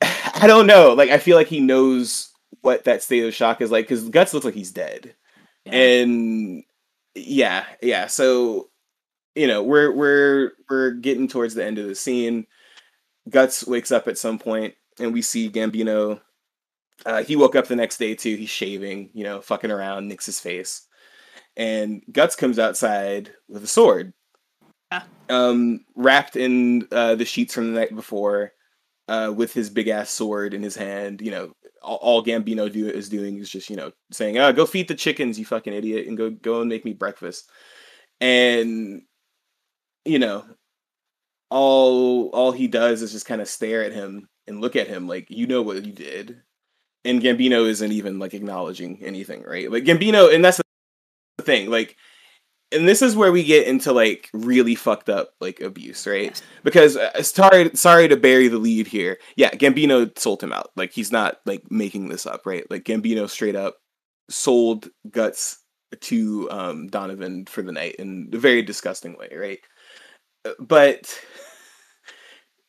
i 0.03 0.47
don't 0.47 0.67
know. 0.67 0.93
Like 0.93 1.11
i 1.11 1.19
feel 1.19 1.37
like 1.37 1.49
he 1.49 1.61
knows 1.61 2.31
what 2.63 2.85
that 2.85 3.03
state 3.03 3.25
of 3.25 3.35
shock 3.35 3.61
is 3.61 3.71
like 3.71 3.87
because 3.87 4.09
guts 4.09 4.35
looks 4.35 4.45
like 4.45 4.55
he's 4.55 4.73
dead 4.73 5.15
and 5.67 6.63
yeah 7.15 7.65
yeah 7.83 8.07
so 8.07 8.69
you 9.35 9.47
know 9.47 9.63
we're 9.63 9.93
we're 9.95 10.53
we're 10.69 10.91
getting 10.93 11.29
towards 11.29 11.55
the 11.55 11.65
end 11.65 11.79
of 11.79 11.87
the 11.87 11.95
scene 11.95 12.47
guts 13.29 13.67
wakes 13.67 13.93
up 13.93 14.09
at 14.09 14.19
some 14.19 14.39
point 14.39 14.75
and 14.99 15.13
we 15.13 15.23
see 15.23 15.51
gambino 15.51 16.21
uh, 17.07 17.23
he 17.23 17.37
woke 17.37 17.57
up 17.57 17.67
the 17.67 17.77
next 17.77 17.99
day 17.99 18.15
too 18.15 18.37
he's 18.37 18.51
shaving 18.51 19.11
you 19.15 19.25
know 19.25 19.41
fucking 19.41 19.71
around 19.71 20.09
nicks 20.09 20.27
his 20.27 20.41
face 20.41 20.87
and 21.57 22.03
guts 22.13 22.37
comes 22.37 22.59
outside 22.59 23.33
with 23.49 23.65
a 23.65 23.67
sword 23.67 24.13
Yeah. 24.93 25.03
Um, 25.29 25.85
wrapped 25.95 26.37
in 26.37 26.89
uh, 26.93 27.15
the 27.15 27.25
sheets 27.25 27.55
from 27.55 27.73
the 27.73 27.81
night 27.81 27.95
before, 27.95 28.53
uh, 29.09 29.33
with 29.35 29.53
his 29.55 29.71
big 29.71 29.89
ass 29.89 30.11
sword 30.11 30.55
in 30.55 30.63
his 30.63 30.77
hand. 30.77 31.21
You 31.23 31.31
know, 31.31 31.53
all, 31.83 32.25
Gambino 32.25 32.71
do 32.71 32.89
is 32.89 33.09
doing 33.09 33.39
is 33.39 33.51
just 33.51 33.71
you 33.71 33.77
know 33.77 33.93
saying, 34.13 34.39
"Oh, 34.39 34.53
go 34.53 34.67
feed 34.67 34.89
the 34.89 34.95
chickens, 34.95 35.39
you 35.39 35.45
fucking 35.45 35.73
idiot, 35.73 36.07
and 36.07 36.17
go 36.17 36.31
go 36.31 36.61
and 36.61 36.69
make 36.69 36.85
me 36.85 36.93
breakfast." 36.93 37.49
And 38.21 39.03
you 40.05 40.19
know, 40.19 40.45
all 41.51 42.29
all 42.29 42.53
he 42.53 42.69
does 42.69 43.03
is 43.03 43.13
just 43.13 43.27
kind 43.27 43.41
of 43.41 43.49
stare 43.49 43.83
at 43.85 43.93
him 43.93 44.29
and 44.47 44.61
look 44.61 44.77
at 44.77 44.87
him 44.87 45.09
like 45.09 45.31
you 45.31 45.47
know 45.47 45.63
what 45.63 45.85
you 45.85 45.93
did 45.93 46.43
and 47.05 47.21
gambino 47.21 47.69
isn't 47.69 47.93
even 47.93 48.19
like 48.19 48.35
acknowledging 48.35 49.03
anything 49.03 49.43
right 49.43 49.71
like 49.71 49.85
gambino 49.85 50.33
and 50.33 50.45
that's 50.45 50.61
the 51.39 51.45
thing 51.45 51.69
like 51.69 51.97
and 52.73 52.89
this 52.89 53.03
is 53.03 53.17
where 53.17 53.33
we 53.33 53.43
get 53.45 53.67
into 53.67 53.93
like 53.93 54.31
really 54.33 54.75
fucked 54.75 55.09
up 55.09 55.31
like 55.41 55.61
abuse 55.61 56.07
right? 56.07 56.25
Yes. 56.25 56.43
because 56.65 56.97
uh, 56.97 57.23
sorry 57.23 57.71
sorry 57.75 58.09
to 58.09 58.17
bury 58.17 58.49
the 58.49 58.59
lead 58.59 58.87
here. 58.87 59.19
Yeah 59.37 59.51
gambino 59.51 60.17
sold 60.19 60.43
him 60.43 60.53
out. 60.53 60.71
Like 60.77 60.93
he's 60.93 61.13
not 61.13 61.39
like 61.47 61.63
making 61.71 62.09
this 62.09 62.27
up 62.27 62.47
right? 62.47 62.65
Like 62.71 62.85
gambino 62.85 63.29
straight 63.29 63.57
up 63.57 63.77
sold 64.29 64.89
guts 65.11 65.59
to 66.01 66.49
um 66.51 66.87
donovan 66.89 67.47
for 67.47 67.63
the 67.63 67.73
night 67.73 67.97
in 67.97 68.31
a 68.33 68.39
very 68.39 68.63
disgusting 68.63 69.17
way 69.19 69.29
right? 69.37 69.61
Uh, 70.45 70.53
but 70.61 71.19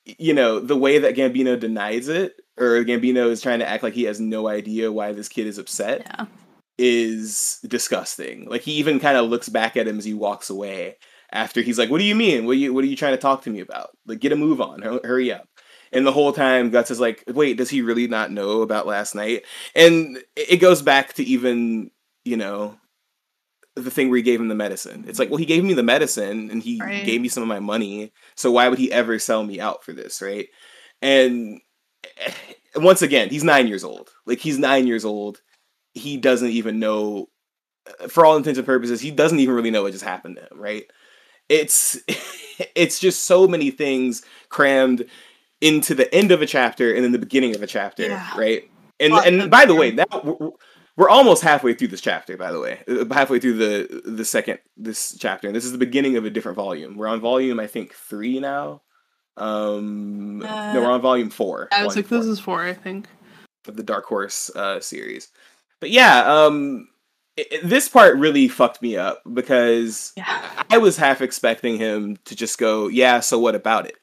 you 0.06 0.34
know 0.34 0.60
the 0.60 0.76
way 0.78 0.98
that 1.00 1.16
gambino 1.16 1.60
denies 1.60 2.08
it 2.08 2.36
or 2.58 2.84
gambino 2.84 3.30
is 3.30 3.42
trying 3.42 3.60
to 3.60 3.68
act 3.70 3.84
like 3.84 3.94
he 3.94 4.04
has 4.04 4.20
no 4.20 4.48
idea 4.48 4.92
why 4.92 5.12
this 5.12 5.30
kid 5.30 5.46
is 5.48 5.58
upset 5.60 6.02
Yeah. 6.06 6.26
Is 6.82 7.60
disgusting. 7.68 8.50
Like 8.50 8.62
he 8.62 8.74
even 8.74 9.00
kind 9.00 9.16
of 9.18 9.30
looks 9.30 9.50
back 9.50 9.78
at 9.78 9.88
him 9.88 10.00
as 10.00 10.06
he 10.06 10.14
walks 10.16 10.50
away 10.50 10.98
after 11.32 11.62
he's 11.62 11.78
like, 11.78 11.90
"What 11.92 12.00
do 12.00 12.04
you 12.04 12.16
mean? 12.16 12.46
What 12.46 12.54
are 12.54 12.56
you 12.56 12.74
What 12.74 12.84
are 12.84 12.88
you 12.88 12.96
trying 12.96 13.14
to 13.14 13.22
talk 13.22 13.44
to 13.44 13.50
me 13.50 13.60
about? 13.60 13.92
Like, 14.06 14.20
get 14.20 14.32
a 14.32 14.36
move 14.36 14.60
on. 14.62 14.82
Hurry 14.82 15.32
up." 15.32 15.48
And 15.94 16.06
the 16.08 16.12
whole 16.12 16.34
time, 16.34 16.72
Guts 16.72 16.92
is 16.92 17.00
like, 17.00 17.24
"Wait, 17.28 17.58
does 17.58 17.70
he 17.70 17.82
really 17.82 18.08
not 18.08 18.32
know 18.32 18.62
about 18.62 18.88
last 18.88 19.14
night?" 19.16 19.44
And 19.76 20.18
it 20.36 20.58
goes 20.58 20.82
back 20.82 21.14
to 21.14 21.24
even 21.24 21.92
you 22.26 22.38
know 22.38 22.78
the 23.76 23.92
thing 23.92 24.10
where 24.10 24.18
he 24.18 24.24
gave 24.24 24.42
him 24.42 24.50
the 24.50 24.56
medicine. 24.56 25.06
It's 25.08 25.18
like, 25.18 25.30
well, 25.30 25.38
he 25.38 25.46
gave 25.46 25.64
me 25.64 25.74
the 25.74 25.84
medicine 25.84 26.50
and 26.52 26.62
he 26.62 26.82
Right. 26.82 27.06
gave 27.06 27.22
me 27.22 27.30
some 27.30 27.42
of 27.42 27.48
my 27.48 27.62
money. 27.62 28.12
So 28.36 28.52
why 28.52 28.68
would 28.68 28.78
he 28.80 28.92
ever 28.92 29.18
sell 29.18 29.44
me 29.44 29.62
out 29.62 29.84
for 29.86 29.94
this, 29.94 30.22
right? 30.22 30.50
And 31.02 31.62
eh, 32.18 32.34
once 32.76 33.02
again, 33.02 33.30
he's 33.30 33.46
nine 33.46 33.68
years 33.68 33.86
old. 33.86 34.10
Like 34.26 34.40
he's 34.40 34.60
nine 34.60 34.88
years 34.88 35.06
old. 35.06 35.42
He 35.94 36.18
doesn't 36.18 36.50
even 36.50 36.80
know, 36.80 37.30
uh, 38.02 38.08
for 38.08 38.26
all 38.26 38.38
intents 38.38 38.58
and 38.58 38.66
purposes, 38.66 39.02
he 39.02 39.12
doesn't 39.12 39.40
even 39.40 39.56
really 39.56 39.72
know 39.72 39.84
what 39.84 39.92
just 39.92 40.04
happened 40.06 40.38
to 40.38 40.42
him, 40.44 40.60
right? 40.62 40.84
It's 41.50 42.00
it's 42.76 43.00
just 43.00 43.24
so 43.24 43.48
many 43.48 43.72
things 43.72 44.24
crammed 44.50 45.06
into 45.60 45.94
the 45.94 46.14
end 46.14 46.32
of 46.32 46.42
a 46.42 46.46
chapter 46.46 46.94
and 46.94 47.04
then 47.04 47.12
the 47.12 47.20
beginning 47.20 47.56
of 47.56 47.62
a 47.62 47.68
chapter, 47.68 48.04
Yeah. 48.04 48.38
right? 48.38 48.64
And 49.00 49.14
Lot 49.14 49.28
and 49.28 49.42
of 49.44 49.50
by 49.50 49.66
the 49.66 49.76
way, 49.76 49.92
that 49.92 50.24
we're, 50.26 50.52
we're 50.96 51.10
almost 51.10 51.42
halfway 51.44 51.74
through 51.74 51.88
this 51.90 52.02
chapter. 52.02 52.38
By 52.38 52.52
the 52.52 52.60
way, 52.60 52.80
Uh, 52.88 53.06
halfway 53.14 53.40
through 53.40 53.54
the 53.58 54.02
the 54.06 54.26
second 54.26 54.60
this 54.78 55.18
chapter, 55.20 55.48
and 55.48 55.56
this 55.56 55.66
is 55.66 55.72
the 55.72 55.78
beginning 55.78 56.18
of 56.18 56.26
a 56.26 56.30
different 56.30 56.56
volume. 56.56 56.96
We're 56.98 57.08
on 57.08 57.20
volume, 57.20 57.60
I 57.60 57.68
think, 57.68 57.94
three 57.94 58.40
now. 58.40 58.82
Um, 59.38 60.40
no, 60.40 60.48
Uh, 60.48 60.74
we're 60.76 60.92
on 60.92 61.02
volume 61.02 61.30
four. 61.30 61.68
I 61.72 61.84
was 61.86 61.96
like, 61.96 62.08
this 62.10 62.26
is 62.26 62.40
four, 62.40 62.64
I 62.64 62.74
think. 62.74 63.08
of 63.68 63.76
the 63.78 63.84
Dark 63.84 64.06
Horse 64.06 64.50
uh, 64.56 64.80
series. 64.80 65.30
But 65.82 65.90
yeah, 65.92 66.24
um, 66.24 66.88
i 67.38 67.46
i- 67.52 67.60
this 67.64 67.90
part 67.90 68.18
really 68.18 68.48
fucked 68.48 68.82
me 68.82 68.96
up 68.98 69.22
because 69.34 70.14
Yeah. 70.16 70.64
I 70.70 70.78
was 70.78 70.96
half 70.98 71.22
expecting 71.22 71.78
him 71.78 72.18
to 72.26 72.36
just 72.36 72.58
go, 72.58 72.88
"Yeah, 72.88 73.20
so 73.20 73.40
what 73.40 73.56
about 73.56 73.88
it?" 73.88 73.96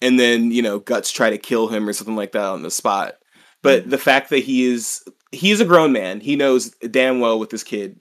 And 0.00 0.18
then 0.18 0.50
you 0.52 0.62
know, 0.62 0.78
guts 0.78 1.10
try 1.12 1.30
to 1.30 1.38
kill 1.38 1.68
him 1.68 1.88
or 1.88 1.92
something 1.92 2.16
like 2.16 2.32
that 2.32 2.44
on 2.44 2.62
the 2.62 2.70
spot. 2.70 3.14
But 3.62 3.88
the 3.90 3.98
fact 3.98 4.30
that 4.30 4.40
he 4.40 4.64
is 4.64 5.02
he 5.32 5.50
is 5.50 5.60
a 5.60 5.64
grown 5.66 5.92
man, 5.92 6.20
he 6.20 6.36
knows 6.36 6.70
damn 6.90 7.20
well 7.20 7.38
with 7.38 7.50
this 7.50 7.64
kid 7.64 7.98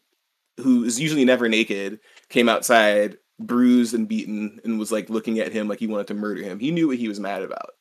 who 0.57 0.83
is 0.83 0.99
usually 0.99 1.25
never 1.25 1.49
naked 1.49 1.99
came 2.29 2.49
outside 2.49 3.17
bruised 3.39 3.93
and 3.95 4.07
beaten 4.07 4.59
and 4.63 4.77
was 4.79 4.91
like 4.91 5.09
looking 5.09 5.39
at 5.39 5.51
him 5.53 5.67
like 5.67 5.79
he 5.79 5.87
wanted 5.87 6.07
to 6.07 6.13
murder 6.13 6.43
him. 6.43 6.59
He 6.59 6.71
knew 6.71 6.87
what 6.89 6.97
he 6.97 7.07
was 7.07 7.19
mad 7.19 7.41
about 7.43 7.71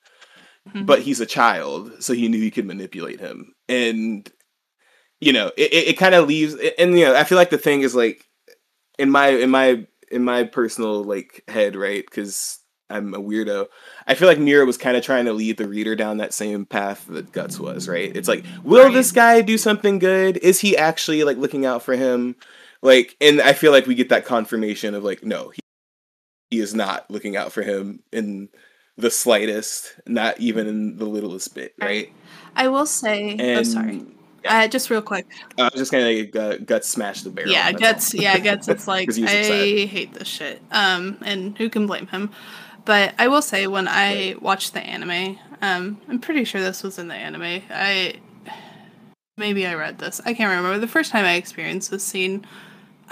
Mhm. 0.74 0.86
but 0.86 1.00
he's 1.00 1.20
a 1.20 1.26
child, 1.26 1.92
so 2.02 2.12
he 2.14 2.28
knew 2.28 2.40
he 2.40 2.50
could 2.50 2.66
manipulate 2.66 3.20
him. 3.20 3.54
And 3.68 4.30
you 5.20 5.32
know, 5.32 5.48
it, 5.56 5.72
it, 5.72 5.88
it 5.88 5.98
kind 5.98 6.14
of 6.14 6.26
leaves 6.26 6.56
and 6.78 6.98
you 6.98 7.04
know, 7.04 7.14
I 7.14 7.24
feel 7.24 7.36
like 7.36 7.50
the 7.50 7.58
thing 7.58 7.82
is 7.82 7.94
like 7.94 8.26
in 8.98 9.10
my 9.10 9.28
in 9.28 9.50
my 9.50 9.86
in 10.10 10.24
my 10.24 10.44
personal 10.44 11.04
like 11.04 11.44
head, 11.48 11.76
right? 11.76 12.04
Because 12.04 12.58
I'm 12.90 13.14
a 13.14 13.20
weirdo. 13.20 13.68
I 14.06 14.14
feel 14.14 14.26
like 14.26 14.38
Miura 14.38 14.66
was 14.66 14.76
kind 14.76 14.96
of 14.96 15.04
trying 15.04 15.26
to 15.26 15.32
lead 15.32 15.56
the 15.56 15.68
reader 15.68 15.94
down 15.94 16.16
that 16.16 16.34
same 16.34 16.66
path 16.66 17.06
that 17.06 17.32
Guts 17.32 17.60
was, 17.60 17.88
right? 17.88 18.14
It's 18.14 18.28
like, 18.28 18.44
will 18.64 18.86
Right. 18.86 18.92
this 18.92 19.12
guy 19.12 19.40
do 19.42 19.56
something 19.56 20.00
good? 20.00 20.38
Is 20.38 20.60
he 20.60 20.76
actually 20.76 21.22
like 21.22 21.36
looking 21.36 21.64
out 21.64 21.82
for 21.82 21.94
him? 21.94 22.34
Like, 22.82 23.16
and 23.20 23.40
I 23.40 23.52
feel 23.52 23.70
like 23.70 23.86
we 23.86 23.94
get 23.94 24.08
that 24.08 24.24
confirmation 24.24 24.94
of 24.94 25.04
like, 25.04 25.22
no, 25.22 25.50
he, 25.50 25.60
he 26.50 26.58
is 26.58 26.74
not 26.74 27.08
looking 27.10 27.36
out 27.36 27.52
for 27.52 27.62
him 27.62 28.02
in 28.12 28.48
the 28.96 29.10
slightest, 29.10 29.94
not 30.06 30.40
even 30.40 30.66
in 30.66 30.96
the 30.96 31.06
littlest 31.06 31.54
bit, 31.54 31.74
right? 31.80 32.12
I 32.56 32.68
will 32.68 32.86
say, 32.86 33.36
oh, 33.38 33.58
And 33.58 34.16
sorry. 34.44 34.64
Uh, 34.64 34.68
just 34.68 34.90
real 34.90 35.02
quick. 35.02 35.26
I 35.58 35.64
was 35.64 35.72
just 35.74 35.92
gonna 35.92 36.26
uh, 36.38 36.56
guts 36.58 36.88
smash 36.88 37.22
the 37.22 37.30
barrel. 37.30 37.50
yeah, 37.50 37.66
all. 37.66 37.78
Guts. 37.78 38.14
Yeah, 38.14 38.38
Guts. 38.40 38.68
It's 38.68 38.88
like 38.88 39.08
I 39.08 39.12
upset. 39.12 39.88
hate 39.88 40.14
this 40.14 40.28
shit. 40.28 40.62
Um, 40.70 41.18
and 41.22 41.56
who 41.58 41.68
can 41.68 41.86
blame 41.86 42.06
him? 42.08 42.30
But 42.84 43.14
I 43.18 43.28
will 43.28 43.42
say, 43.42 43.66
when 43.66 43.86
I 43.88 44.36
watched 44.40 44.72
the 44.72 44.80
anime, 44.80 45.38
um, 45.62 46.00
I'm 46.08 46.18
pretty 46.18 46.44
sure 46.44 46.60
this 46.60 46.82
was 46.82 46.98
in 46.98 47.08
the 47.08 47.14
anime. 47.14 47.62
I 47.70 48.14
maybe 49.36 49.66
I 49.66 49.74
read 49.74 49.98
this. 49.98 50.20
I 50.24 50.34
can't 50.34 50.54
remember 50.56 50.78
the 50.78 50.88
first 50.88 51.10
time 51.10 51.24
I 51.24 51.34
experienced 51.34 51.90
this 51.90 52.04
scene. 52.04 52.46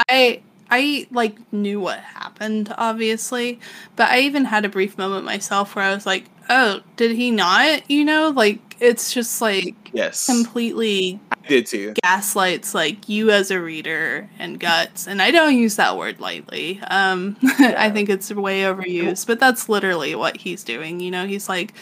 I 0.09 0.43
I 0.71 1.07
like 1.11 1.53
knew 1.53 1.81
what 1.81 1.99
happened, 2.01 2.73
obviously, 2.77 3.59
but 3.97 4.11
I 4.11 4.21
even 4.21 4.45
had 4.45 4.65
a 4.65 4.69
brief 4.69 4.99
moment 4.99 5.25
myself 5.25 5.75
where 5.75 5.85
I 5.85 5.95
was 5.95 6.07
like, 6.07 6.27
"Oh, 6.51 6.81
did 6.97 7.13
he 7.13 7.31
not?" 7.31 7.91
You 7.91 8.05
know, 8.05 8.31
like 8.31 8.61
it's 8.81 9.13
just 9.13 9.41
like 9.41 9.75
Yes, 9.93 10.25
completely 10.27 11.19
I 11.33 11.49
did 11.49 11.67
too. 11.67 11.95
gaslights 12.05 12.75
like 12.75 13.09
you 13.09 13.31
as 13.31 13.51
a 13.51 13.61
reader 13.61 14.29
and 14.39 14.61
guts. 14.61 15.09
And 15.09 15.21
i 15.21 15.31
don't 15.33 15.57
use 15.57 15.77
that 15.77 15.97
word 15.97 16.21
lightly. 16.21 16.81
Um 16.89 17.37
i 17.43 17.91
think 17.91 18.09
it's 18.09 18.31
way 18.33 18.63
overused 18.63 19.27
but 19.27 19.41
that's 19.41 19.69
literally 19.69 20.15
what 20.15 20.37
he's 20.37 20.63
doing. 20.63 21.01
You 21.01 21.11
know 21.11 21.27
he's 21.27 21.49
like 21.49 21.75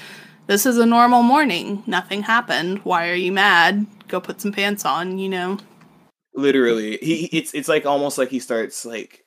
this 0.46 0.64
is 0.64 0.78
a 0.78 0.86
normal 0.86 1.22
morning. 1.24 1.82
Nothing 1.86 2.22
happened. 2.22 2.78
Why 2.84 3.08
are 3.10 3.14
you 3.14 3.32
mad? 3.32 3.84
Go 4.08 4.20
put 4.20 4.40
some 4.40 4.52
pants 4.52 4.84
on 4.86 5.18
you 5.18 5.28
know? 5.28 5.58
Literally. 6.34 6.98
He- 7.02 7.28
it's 7.32 7.52
it's 7.54 7.68
like 7.68 7.84
almost 7.86 8.16
like 8.18 8.28
he 8.30 8.38
starts 8.38 8.84
like 8.86 9.24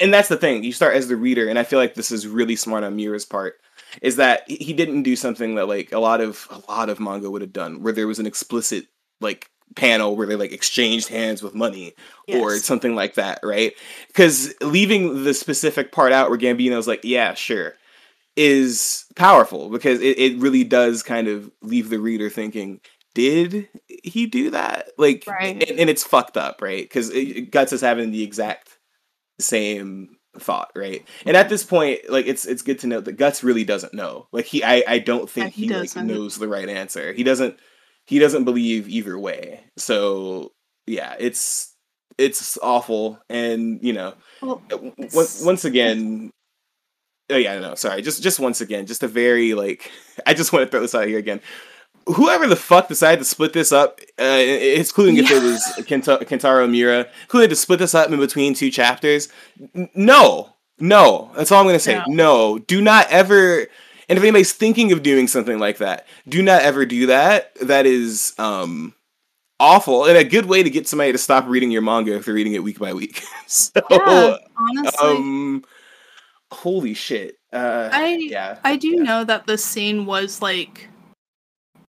and 0.00 0.12
that's 0.12 0.28
the 0.28 0.36
thing. 0.36 0.64
You 0.64 0.72
start 0.72 0.96
as 0.96 1.06
the 1.08 1.16
reader 1.16 1.48
and 1.48 1.58
i 1.58 1.62
feel 1.64 1.78
like 1.78 1.94
this 1.94 2.10
is 2.10 2.26
really 2.26 2.56
smart 2.56 2.82
on 2.84 2.96
miura's 2.96 3.26
part 3.26 3.54
is 4.02 4.16
that 4.16 4.42
he- 4.48 4.72
didn't 4.72 5.02
do 5.02 5.16
something 5.16 5.54
that 5.54 5.68
like 5.68 5.92
a 5.92 5.98
lot 5.98 6.20
of 6.20 6.46
a 6.50 6.70
lot 6.70 6.88
of 6.88 7.00
manga 7.00 7.30
would 7.30 7.42
have 7.42 7.52
done 7.52 7.82
where 7.82 7.92
there 7.92 8.06
was 8.06 8.18
an 8.18 8.26
explicit 8.26 8.86
like 9.20 9.50
panel 9.76 10.16
where 10.16 10.26
they 10.26 10.36
like 10.36 10.52
exchanged 10.52 11.08
hands 11.08 11.42
with 11.42 11.54
money 11.54 11.94
or 12.28 12.56
something 12.58 12.94
like 12.94 13.14
that 13.14 13.40
right? 13.42 13.72
Because 14.08 14.54
leaving 14.60 15.24
the 15.24 15.34
specific 15.34 15.92
part 15.92 16.12
out 16.12 16.28
where 16.30 16.38
gambino's 16.38 16.86
like 16.88 17.00
yeah 17.04 17.34
sure 17.34 17.74
is 18.36 19.04
powerful 19.16 19.70
because 19.70 20.00
it, 20.00 20.18
it 20.18 20.38
really 20.40 20.64
does 20.64 21.02
kind 21.02 21.28
of 21.28 21.50
leave 21.62 21.88
the 21.90 21.98
reader 22.00 22.28
thinking 22.30 22.80
did 23.14 23.68
he 24.02 24.26
do 24.26 24.50
that? 24.50 24.88
Like 24.98 25.22
Right. 25.28 25.62
and, 25.70 25.78
and 25.80 25.88
it's 25.90 26.02
fucked 26.02 26.36
up 26.36 26.60
right? 26.60 26.82
Because 26.82 27.10
it 27.10 27.52
guts 27.52 27.72
is 27.72 27.80
having 27.80 28.10
the 28.10 28.24
exact 28.24 28.76
same 29.38 30.13
thought 30.40 30.70
right? 30.74 31.06
And 31.24 31.36
at 31.36 31.48
this 31.48 31.64
point 31.64 32.00
like 32.08 32.26
it's 32.26 32.44
it's 32.46 32.62
good 32.62 32.78
to 32.80 32.86
note 32.86 33.04
that 33.04 33.16
guts 33.16 33.44
really 33.44 33.64
doesn't 33.64 33.94
know. 33.94 34.26
Like 34.32 34.46
he 34.46 34.62
i 34.64 34.82
i 34.86 34.98
don't 34.98 35.28
think 35.28 35.52
he 35.54 35.66
he, 35.66 35.74
like 35.74 35.94
knows 35.96 36.36
the 36.36 36.48
right 36.48 36.68
answer. 36.68 37.12
He 37.12 37.22
doesn't 37.22 37.58
he 38.06 38.18
doesn't 38.18 38.44
believe 38.44 38.88
either 38.88 39.18
way. 39.18 39.64
So 39.76 40.52
yeah 40.86 41.14
it's 41.18 41.74
it's 42.18 42.58
awful. 42.62 43.20
And 43.28 43.82
you 43.82 43.92
know 43.92 44.14
well, 44.42 44.62
uh, 44.72 44.78
once 45.12 45.42
once 45.44 45.64
again 45.64 46.30
oh 47.30 47.36
yeah 47.36 47.58
no 47.58 47.74
sorry. 47.74 48.02
Just 48.02 48.22
just 48.22 48.40
once 48.40 48.60
again 48.60 48.86
just 48.86 49.02
a 49.02 49.08
very 49.08 49.54
like 49.54 49.90
i 50.26 50.34
just 50.34 50.52
want 50.52 50.64
to 50.64 50.70
throw 50.70 50.80
this 50.80 50.94
out 50.94 51.06
here 51.06 51.18
again 51.18 51.40
whoever 52.06 52.46
the 52.46 52.56
fuck 52.56 52.88
decided 52.88 53.18
to 53.18 53.24
split 53.24 53.52
this 53.52 53.72
up 53.72 54.00
uh 54.18 54.24
including 54.24 55.16
if 55.16 55.30
it 55.30 55.42
was 55.42 55.62
Kenta- 55.86 56.22
kentaro 56.22 56.70
miura 56.70 57.08
who 57.28 57.38
had 57.38 57.50
to 57.50 57.56
split 57.56 57.78
this 57.78 57.94
up 57.94 58.10
in 58.10 58.18
between 58.18 58.54
two 58.54 58.70
chapters. 58.70 59.28
No 59.94 60.50
no. 60.78 61.30
That's 61.36 61.52
all 61.52 61.60
i'm 61.60 61.66
gonna 61.66 61.78
say. 61.78 62.02
No. 62.06 62.54
no. 62.54 62.58
Do 62.58 62.80
not 62.80 63.06
ever 63.10 63.66
and 64.08 64.18
if 64.18 64.22
anybody's 64.22 64.52
thinking 64.52 64.92
of 64.92 65.02
doing 65.02 65.28
something 65.28 65.58
like 65.58 65.78
that 65.78 66.06
do 66.28 66.42
not 66.42 66.62
ever 66.62 66.86
do 66.86 67.06
that. 67.06 67.54
That 67.56 67.86
is 67.86 68.34
um 68.38 68.94
awful 69.60 70.04
and 70.04 70.16
a 70.16 70.24
good 70.24 70.46
way 70.46 70.62
to 70.62 70.70
get 70.70 70.88
somebody 70.88 71.12
to 71.12 71.18
stop 71.18 71.46
reading 71.46 71.70
your 71.70 71.82
manga 71.82 72.14
if 72.16 72.24
they're 72.24 72.34
reading 72.34 72.54
it 72.54 72.62
week 72.62 72.78
by 72.78 72.92
week. 72.92 73.22
So 73.46 73.82
yeah, 73.90 74.36
honestly. 74.56 75.08
um 75.08 75.64
holy 76.50 76.94
shit. 76.94 77.38
Uh, 77.52 77.88
I 77.92 78.16
yeah, 78.16 78.58
I 78.64 78.76
do 78.76 78.88
yeah. 78.88 79.02
know 79.02 79.24
that 79.24 79.46
this 79.46 79.64
scene 79.64 80.06
was 80.06 80.40
like 80.40 80.88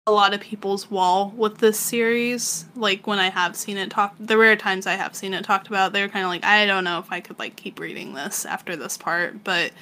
a 0.08 0.12
lot 0.12 0.32
of 0.32 0.40
people's 0.40 0.88
wall 0.88 1.32
with 1.36 1.58
this 1.58 1.78
series. 1.78 2.64
Like 2.76 3.08
when 3.08 3.18
I 3.18 3.28
have 3.28 3.56
seen 3.56 3.76
it 3.76 3.90
talked, 3.90 4.24
the 4.24 4.38
rare 4.38 4.54
times 4.54 4.86
I 4.86 4.92
have 4.92 5.16
seen 5.16 5.34
it 5.34 5.44
talked 5.44 5.66
about, 5.66 5.92
they're 5.92 6.08
kind 6.08 6.24
of 6.24 6.28
like, 6.30 6.44
I 6.44 6.64
don't 6.64 6.84
know 6.84 7.00
if 7.00 7.10
I 7.10 7.20
could 7.20 7.40
like 7.40 7.56
keep 7.56 7.80
reading 7.80 8.14
this 8.14 8.46
after 8.46 8.76
this 8.76 8.96
part, 8.96 9.42
but 9.42 9.72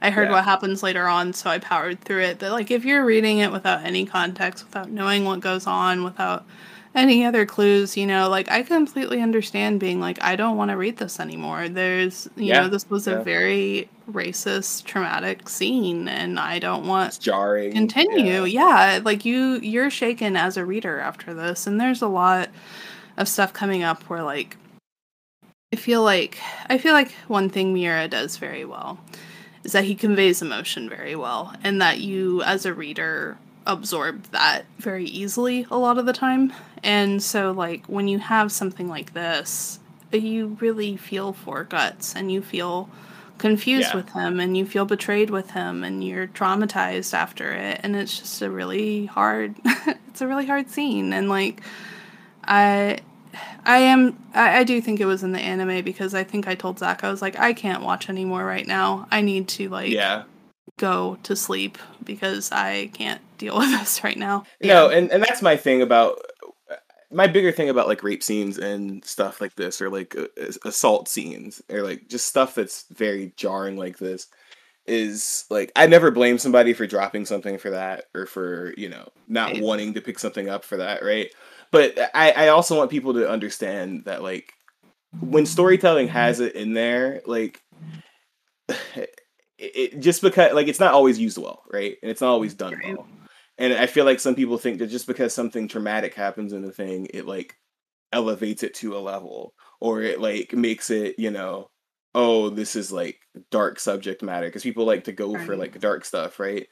I 0.00 0.08
heard 0.08 0.28
Yeah. 0.28 0.32
what 0.32 0.44
happens 0.44 0.82
later 0.82 1.06
on, 1.06 1.34
so 1.34 1.50
I 1.50 1.58
powered 1.58 2.00
through 2.00 2.22
it. 2.22 2.38
But 2.38 2.52
like 2.52 2.70
if 2.70 2.86
you're 2.86 3.04
reading 3.04 3.38
it 3.38 3.52
without 3.52 3.84
any 3.84 4.06
context, 4.06 4.64
without 4.64 4.90
knowing 4.90 5.26
what 5.26 5.40
goes 5.40 5.66
on, 5.66 6.04
without 6.04 6.46
any 6.96 7.24
other 7.24 7.46
clues, 7.46 7.96
you 7.96 8.06
know, 8.06 8.28
like 8.28 8.50
I 8.50 8.62
completely 8.62 9.20
understand 9.20 9.78
being 9.78 10.00
like, 10.00 10.18
I 10.22 10.34
don't 10.34 10.56
want 10.56 10.70
to 10.72 10.76
read 10.76 10.96
this 10.96 11.20
anymore. 11.20 11.68
There's, 11.68 12.28
you 12.36 12.46
Yeah, 12.46 12.62
know, 12.62 12.68
this 12.68 12.88
was 12.90 13.06
yeah. 13.06 13.14
a 13.14 13.22
very 13.22 13.88
racist, 14.10 14.84
traumatic 14.84 15.48
scene, 15.48 16.08
and 16.08 16.40
I 16.40 16.58
don't 16.58 16.86
want 16.86 17.08
It's 17.08 17.18
jarring. 17.18 17.72
continue 17.72 18.44
yeah. 18.44 18.94
yeah. 18.96 19.00
like 19.04 19.24
you 19.24 19.56
you're 19.60 19.90
shaken 19.90 20.36
as 20.36 20.56
a 20.56 20.64
reader 20.64 20.98
after 20.98 21.34
this 21.34 21.66
and 21.66 21.80
there's 21.80 22.02
a 22.02 22.08
lot 22.08 22.48
of 23.16 23.28
stuff 23.28 23.52
coming 23.52 23.82
up 23.82 24.02
where 24.04 24.22
like 24.22 24.56
i 25.72 25.76
feel 25.76 26.02
like 26.04 26.38
i 26.68 26.78
feel 26.78 26.92
like 26.92 27.10
one 27.28 27.48
thing 27.50 27.72
miura 27.74 28.06
does 28.06 28.36
very 28.36 28.64
well 28.64 28.98
is 29.64 29.72
that 29.72 29.84
he 29.84 29.94
conveys 29.96 30.40
emotion 30.42 30.88
very 30.88 31.16
well 31.16 31.52
and 31.64 31.80
that 31.82 31.98
you 31.98 32.42
as 32.42 32.64
a 32.64 32.72
reader 32.74 33.36
absorb 33.66 34.22
that 34.30 34.64
very 34.78 35.06
easily 35.06 35.66
a 35.70 35.76
lot 35.78 35.98
of 35.98 36.06
the 36.06 36.12
time 36.12 36.52
and 36.86 37.22
so 37.22 37.50
like 37.52 37.84
when 37.86 38.06
you 38.08 38.18
have 38.18 38.50
something 38.50 38.88
like 38.88 39.12
this 39.12 39.78
you 40.12 40.56
really 40.60 40.96
feel 40.96 41.32
for 41.34 41.64
guts 41.64 42.14
and 42.16 42.30
you 42.32 42.40
feel 42.40 42.88
confused 43.38 43.90
Yeah. 43.90 43.96
with 43.96 44.08
him 44.10 44.40
and 44.40 44.56
you 44.56 44.64
feel 44.64 44.86
betrayed 44.86 45.28
with 45.30 45.50
him 45.50 45.84
and 45.84 46.02
you're 46.02 46.28
traumatized 46.28 47.12
after 47.12 47.52
it. 47.52 47.80
And 47.82 47.94
it's 47.94 48.18
just 48.18 48.40
a 48.40 48.48
really 48.50 49.06
hard 49.06 49.56
it's 50.08 50.22
a 50.22 50.26
really 50.26 50.46
hard 50.46 50.70
scene. 50.70 51.12
And 51.12 51.28
like 51.28 51.60
i 52.44 52.98
i 53.66 53.78
am 53.78 54.16
I, 54.32 54.58
I 54.60 54.64
do 54.64 54.80
think 54.80 55.00
it 55.00 55.04
was 55.06 55.22
in 55.22 55.32
the 55.32 55.40
anime 55.40 55.84
because 55.84 56.14
i 56.14 56.24
think 56.24 56.46
i 56.48 56.54
told 56.54 56.78
zach 56.78 57.02
i 57.04 57.10
was 57.10 57.20
like 57.20 57.38
i 57.38 57.52
can't 57.52 57.82
watch 57.82 58.08
anymore 58.08 58.44
right 58.46 58.66
now. 58.66 59.06
I 59.10 59.20
need 59.20 59.48
to 59.48 59.68
like 59.68 59.90
Yeah. 59.90 60.22
go 60.78 61.18
to 61.24 61.34
sleep 61.36 61.76
because 62.04 62.52
i 62.52 62.86
can't 62.94 63.20
deal 63.38 63.58
with 63.58 63.70
this 63.78 64.02
right 64.02 64.16
now. 64.16 64.44
No, 64.62 64.88
and, 64.88 65.10
and 65.12 65.22
that's 65.22 65.42
my 65.42 65.56
thing 65.58 65.82
about 65.82 66.18
my 67.12 67.26
bigger 67.26 67.52
thing 67.52 67.68
about 67.68 67.86
like 67.88 68.02
rape 68.02 68.22
scenes 68.22 68.58
and 68.58 69.04
stuff 69.04 69.40
like 69.40 69.54
this, 69.56 69.80
or 69.80 69.90
like 69.90 70.16
uh, 70.16 70.26
assault 70.64 71.08
scenes, 71.08 71.62
or 71.70 71.82
like 71.82 72.08
just 72.08 72.26
stuff 72.26 72.54
that's 72.54 72.84
very 72.90 73.32
jarring 73.36 73.76
like 73.76 73.98
this, 73.98 74.26
is 74.86 75.44
like 75.50 75.72
I 75.76 75.86
never 75.86 76.10
blame 76.10 76.38
somebody 76.38 76.72
for 76.72 76.86
dropping 76.86 77.26
something 77.26 77.58
for 77.58 77.70
that, 77.70 78.04
or 78.14 78.26
for 78.26 78.74
you 78.76 78.88
know 78.88 79.08
not 79.28 79.52
Right. 79.52 79.62
wanting 79.62 79.94
to 79.94 80.00
pick 80.00 80.18
something 80.18 80.48
up 80.48 80.64
for 80.64 80.76
that, 80.78 81.02
right? 81.04 81.30
But 81.72 81.98
I 82.14 82.32
I 82.32 82.48
also 82.48 82.76
want 82.76 82.90
people 82.90 83.14
to 83.14 83.28
understand 83.28 84.04
that 84.06 84.22
like 84.22 84.52
when 85.20 85.46
storytelling 85.46 86.08
has 86.08 86.40
it 86.40 86.54
in 86.54 86.74
there, 86.74 87.22
like 87.26 87.60
it, 88.68 89.10
it 89.58 90.00
just 90.00 90.22
because 90.22 90.52
like 90.54 90.68
it's 90.68 90.80
not 90.80 90.94
always 90.94 91.18
used 91.18 91.38
well, 91.38 91.62
right? 91.72 91.96
And 92.02 92.10
it's 92.10 92.20
not 92.20 92.30
always 92.30 92.54
done 92.54 92.80
well. 92.82 93.08
And 93.58 93.72
I 93.72 93.86
feel 93.86 94.04
like 94.04 94.20
some 94.20 94.34
people 94.34 94.58
think 94.58 94.78
that 94.78 94.88
just 94.88 95.06
because 95.06 95.32
something 95.32 95.68
traumatic 95.68 96.14
happens 96.14 96.52
in 96.52 96.64
a 96.64 96.70
thing, 96.70 97.08
it 97.12 97.26
like 97.26 97.56
elevates 98.12 98.62
it 98.62 98.74
to 98.74 98.96
a 98.96 99.00
level 99.00 99.54
or 99.80 100.02
it 100.02 100.20
like 100.20 100.52
makes 100.52 100.90
it, 100.90 101.18
you 101.18 101.30
know, 101.30 101.70
oh, 102.14 102.50
this 102.50 102.76
is 102.76 102.92
like 102.92 103.20
dark 103.50 103.78
subject 103.78 104.22
matter 104.22 104.46
because 104.46 104.62
people 104.62 104.84
like 104.84 105.04
to 105.04 105.12
go 105.12 105.36
for 105.38 105.56
like 105.56 105.78
dark 105.80 106.04
stuff, 106.04 106.38
right? 106.38 106.66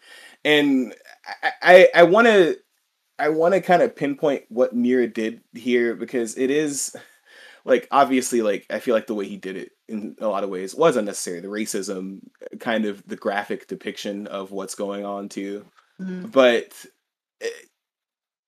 And 0.44 0.94
I 1.42 1.52
I, 1.62 1.88
I 1.94 2.02
want 2.04 2.26
to 2.26 2.58
I 3.18 3.30
want 3.30 3.54
to 3.54 3.60
kind 3.60 3.82
of 3.82 3.96
pinpoint 3.96 4.44
what 4.48 4.74
Miura 4.74 5.06
did 5.06 5.42
here 5.54 5.94
because 5.94 6.36
it 6.36 6.50
is 6.50 6.94
like 7.64 7.88
obviously 7.90 8.42
like 8.42 8.66
I 8.70 8.78
feel 8.78 8.94
like 8.94 9.06
the 9.06 9.14
way 9.14 9.26
he 9.26 9.36
did 9.36 9.56
it 9.56 9.72
in 9.88 10.16
a 10.20 10.28
lot 10.28 10.44
of 10.44 10.50
ways 10.50 10.74
was 10.74 10.96
unnecessary. 10.96 11.40
The 11.40 11.48
racism, 11.48 12.20
uh, 12.42 12.56
kind 12.58 12.84
of 12.84 13.06
the 13.06 13.16
graphic 13.16 13.68
depiction 13.68 14.26
of 14.26 14.50
what's 14.50 14.74
going 14.74 15.04
on 15.06 15.28
too 15.30 15.64
Mhm. 16.00 16.30
but 16.32 16.72
eh, 17.40 17.46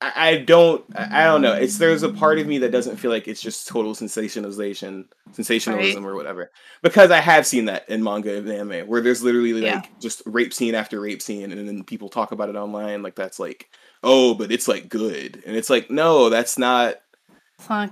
I, 0.00 0.12
I 0.30 0.36
don't 0.38 0.84
I 0.94 1.24
don't 1.24 1.40
know. 1.40 1.54
It's 1.54 1.78
there's 1.78 2.02
a 2.02 2.10
part 2.10 2.38
of 2.38 2.46
me 2.46 2.58
that 2.58 2.70
doesn't 2.70 2.96
feel 2.96 3.10
like 3.10 3.26
it's 3.28 3.40
just 3.40 3.66
total 3.66 3.94
sensationalization, 3.94 5.06
sensationalism 5.32 6.06
or 6.06 6.14
whatever. 6.14 6.50
Because 6.82 7.10
I 7.10 7.20
have 7.20 7.46
seen 7.46 7.64
that 7.66 7.88
in 7.88 8.02
manga 8.02 8.36
and 8.36 8.48
anime 8.48 8.86
where 8.88 9.00
there's 9.00 9.22
literally 9.22 9.54
like 9.54 9.62
Yeah. 9.62 9.82
just 10.00 10.22
rape 10.26 10.52
scene 10.52 10.74
after 10.74 11.00
rape 11.00 11.22
scene 11.22 11.50
and 11.50 11.66
then 11.66 11.82
people 11.82 12.08
talk 12.10 12.32
about 12.32 12.50
it 12.50 12.56
online 12.56 13.02
like 13.02 13.14
that's 13.14 13.38
like 13.40 13.70
oh 14.02 14.34
but 14.34 14.52
it's 14.52 14.68
like 14.68 14.88
good 14.90 15.42
and 15.46 15.56
it's 15.56 15.70
like 15.70 15.90
no 15.90 16.28
that's 16.28 16.58
not 16.58 16.96
It's 17.58 17.68
not, 17.70 17.90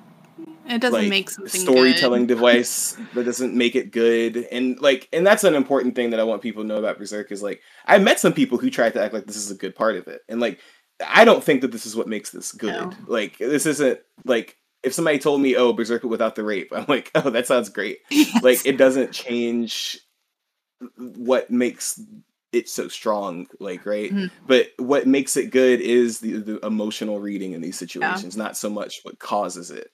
it 0.66 0.80
doesn't 0.80 1.00
like 1.00 1.08
make 1.08 1.30
something 1.30 1.60
storytelling 1.60 2.26
good. 2.26 2.34
device 2.36 2.96
that 3.14 3.24
doesn't 3.24 3.54
make 3.54 3.76
it 3.76 3.90
good. 3.92 4.36
And 4.50 4.80
like 4.80 5.08
and 5.12 5.26
that's 5.26 5.44
an 5.44 5.54
important 5.54 5.94
thing 5.94 6.10
that 6.10 6.20
i 6.20 6.24
want 6.24 6.42
people 6.42 6.62
to 6.62 6.68
know 6.68 6.78
about 6.78 6.98
berserk 6.98 7.30
is 7.32 7.42
like 7.42 7.60
i 7.86 7.98
met 7.98 8.18
some 8.20 8.32
people 8.32 8.58
who 8.58 8.70
tried 8.70 8.94
to 8.94 9.02
act 9.02 9.14
like 9.14 9.26
this 9.26 9.36
is 9.36 9.50
a 9.50 9.54
good 9.56 9.74
part 9.74 9.96
of 9.96 10.08
it. 10.08 10.22
And 10.28 10.40
like 10.40 10.58
i 11.06 11.24
don't 11.24 11.42
think 11.44 11.60
that 11.62 11.72
this 11.72 11.86
is 11.86 11.94
what 11.96 12.08
makes 12.08 12.30
this 12.30 12.52
good. 12.52 12.72
No. 12.72 12.92
like 13.06 13.36
this 13.38 13.66
isn't 13.66 14.00
like 14.24 14.56
if 14.82 14.92
somebody 14.94 15.18
told 15.18 15.40
me 15.40 15.56
oh 15.56 15.72
berserk 15.72 16.02
without 16.04 16.34
the 16.34 16.44
rape 16.44 16.70
i'm 16.72 16.86
like 16.88 17.10
oh 17.14 17.30
that 17.30 17.46
sounds 17.46 17.68
great. 17.68 17.98
Like 18.42 18.64
it 18.66 18.76
doesn't 18.78 19.12
change 19.12 19.98
what 20.96 21.50
makes 21.50 22.00
it 22.52 22.68
so 22.68 22.86
strong 22.88 23.46
like 23.58 23.84
right? 23.84 24.12
Mhm. 24.12 24.30
but 24.46 24.68
what 24.78 25.06
makes 25.08 25.36
it 25.36 25.50
good 25.50 25.80
is 25.80 26.20
the, 26.20 26.34
the 26.38 26.64
emotional 26.66 27.18
reading 27.18 27.52
in 27.52 27.60
these 27.60 27.76
situations 27.78 28.36
not 28.36 28.56
so 28.56 28.70
much 28.70 29.00
what 29.02 29.18
causes 29.18 29.70
it 29.72 29.90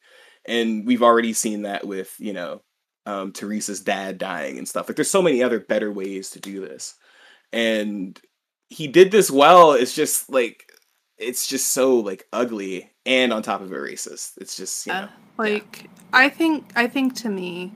and 0.46 0.86
we've 0.86 1.02
already 1.02 1.32
seen 1.32 1.62
that 1.62 1.86
with 1.86 2.14
you 2.18 2.32
know 2.32 2.62
um 3.06 3.32
teresa's 3.32 3.80
dad 3.80 4.18
dying 4.18 4.58
and 4.58 4.68
stuff 4.68 4.88
like 4.88 4.96
there's 4.96 5.10
so 5.10 5.22
many 5.22 5.42
other 5.42 5.60
better 5.60 5.92
ways 5.92 6.30
to 6.30 6.40
do 6.40 6.60
this 6.60 6.94
and 7.52 8.20
he 8.68 8.86
did 8.86 9.10
this 9.10 9.30
well 9.30 9.72
it's 9.72 9.94
just 9.94 10.30
like 10.30 10.70
it's 11.18 11.46
just 11.46 11.72
so 11.72 11.96
like 11.96 12.26
ugly 12.32 12.90
and 13.06 13.32
on 13.32 13.42
top 13.42 13.60
of 13.60 13.72
it 13.72 13.76
racist 13.76 14.32
it's 14.40 14.56
just 14.56 14.86
you 14.86 14.92
know 14.92 15.00
Yeah. 15.00 15.08
Like 15.38 15.88
I 16.12 16.28
think 16.28 16.70
I 16.76 16.86
think 16.86 17.14
to 17.16 17.28
me 17.30 17.72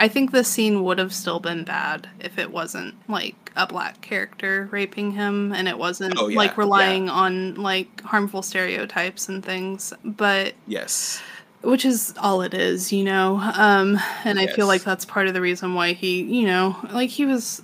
I 0.00 0.08
think 0.08 0.32
the 0.32 0.42
scene 0.44 0.82
would 0.84 0.98
have 0.98 1.12
still 1.14 1.38
been 1.40 1.64
bad 1.64 2.08
if 2.20 2.38
it 2.38 2.50
wasn't 2.50 2.94
like 3.08 3.52
a 3.56 3.66
black 3.66 4.00
character 4.00 4.68
raping 4.72 5.12
him 5.12 5.52
and 5.52 5.66
it 5.68 5.78
wasn't 5.78 6.14
Oh, 6.18 6.26
yeah, 6.28 6.36
like 6.36 6.50
yeah. 6.50 6.56
relying 6.58 7.08
on 7.08 7.54
like 7.54 8.00
harmful 8.02 8.42
stereotypes 8.42 9.28
and 9.28 9.44
things. 9.44 9.92
But 10.04 10.54
yes 10.66 11.20
which 11.62 11.84
is 11.84 12.14
all 12.18 12.42
it 12.42 12.54
is, 12.54 12.92
you 12.92 13.04
know. 13.04 13.40
Um 13.56 13.98
and 14.24 14.38
I 14.38 14.46
feel 14.48 14.66
like 14.66 14.84
that's 14.84 15.04
part 15.04 15.26
of 15.28 15.34
the 15.34 15.40
reason 15.40 15.74
why 15.74 15.92
he, 15.92 16.22
you 16.22 16.46
know, 16.46 16.76
like 16.92 17.10
he 17.10 17.24
was 17.24 17.62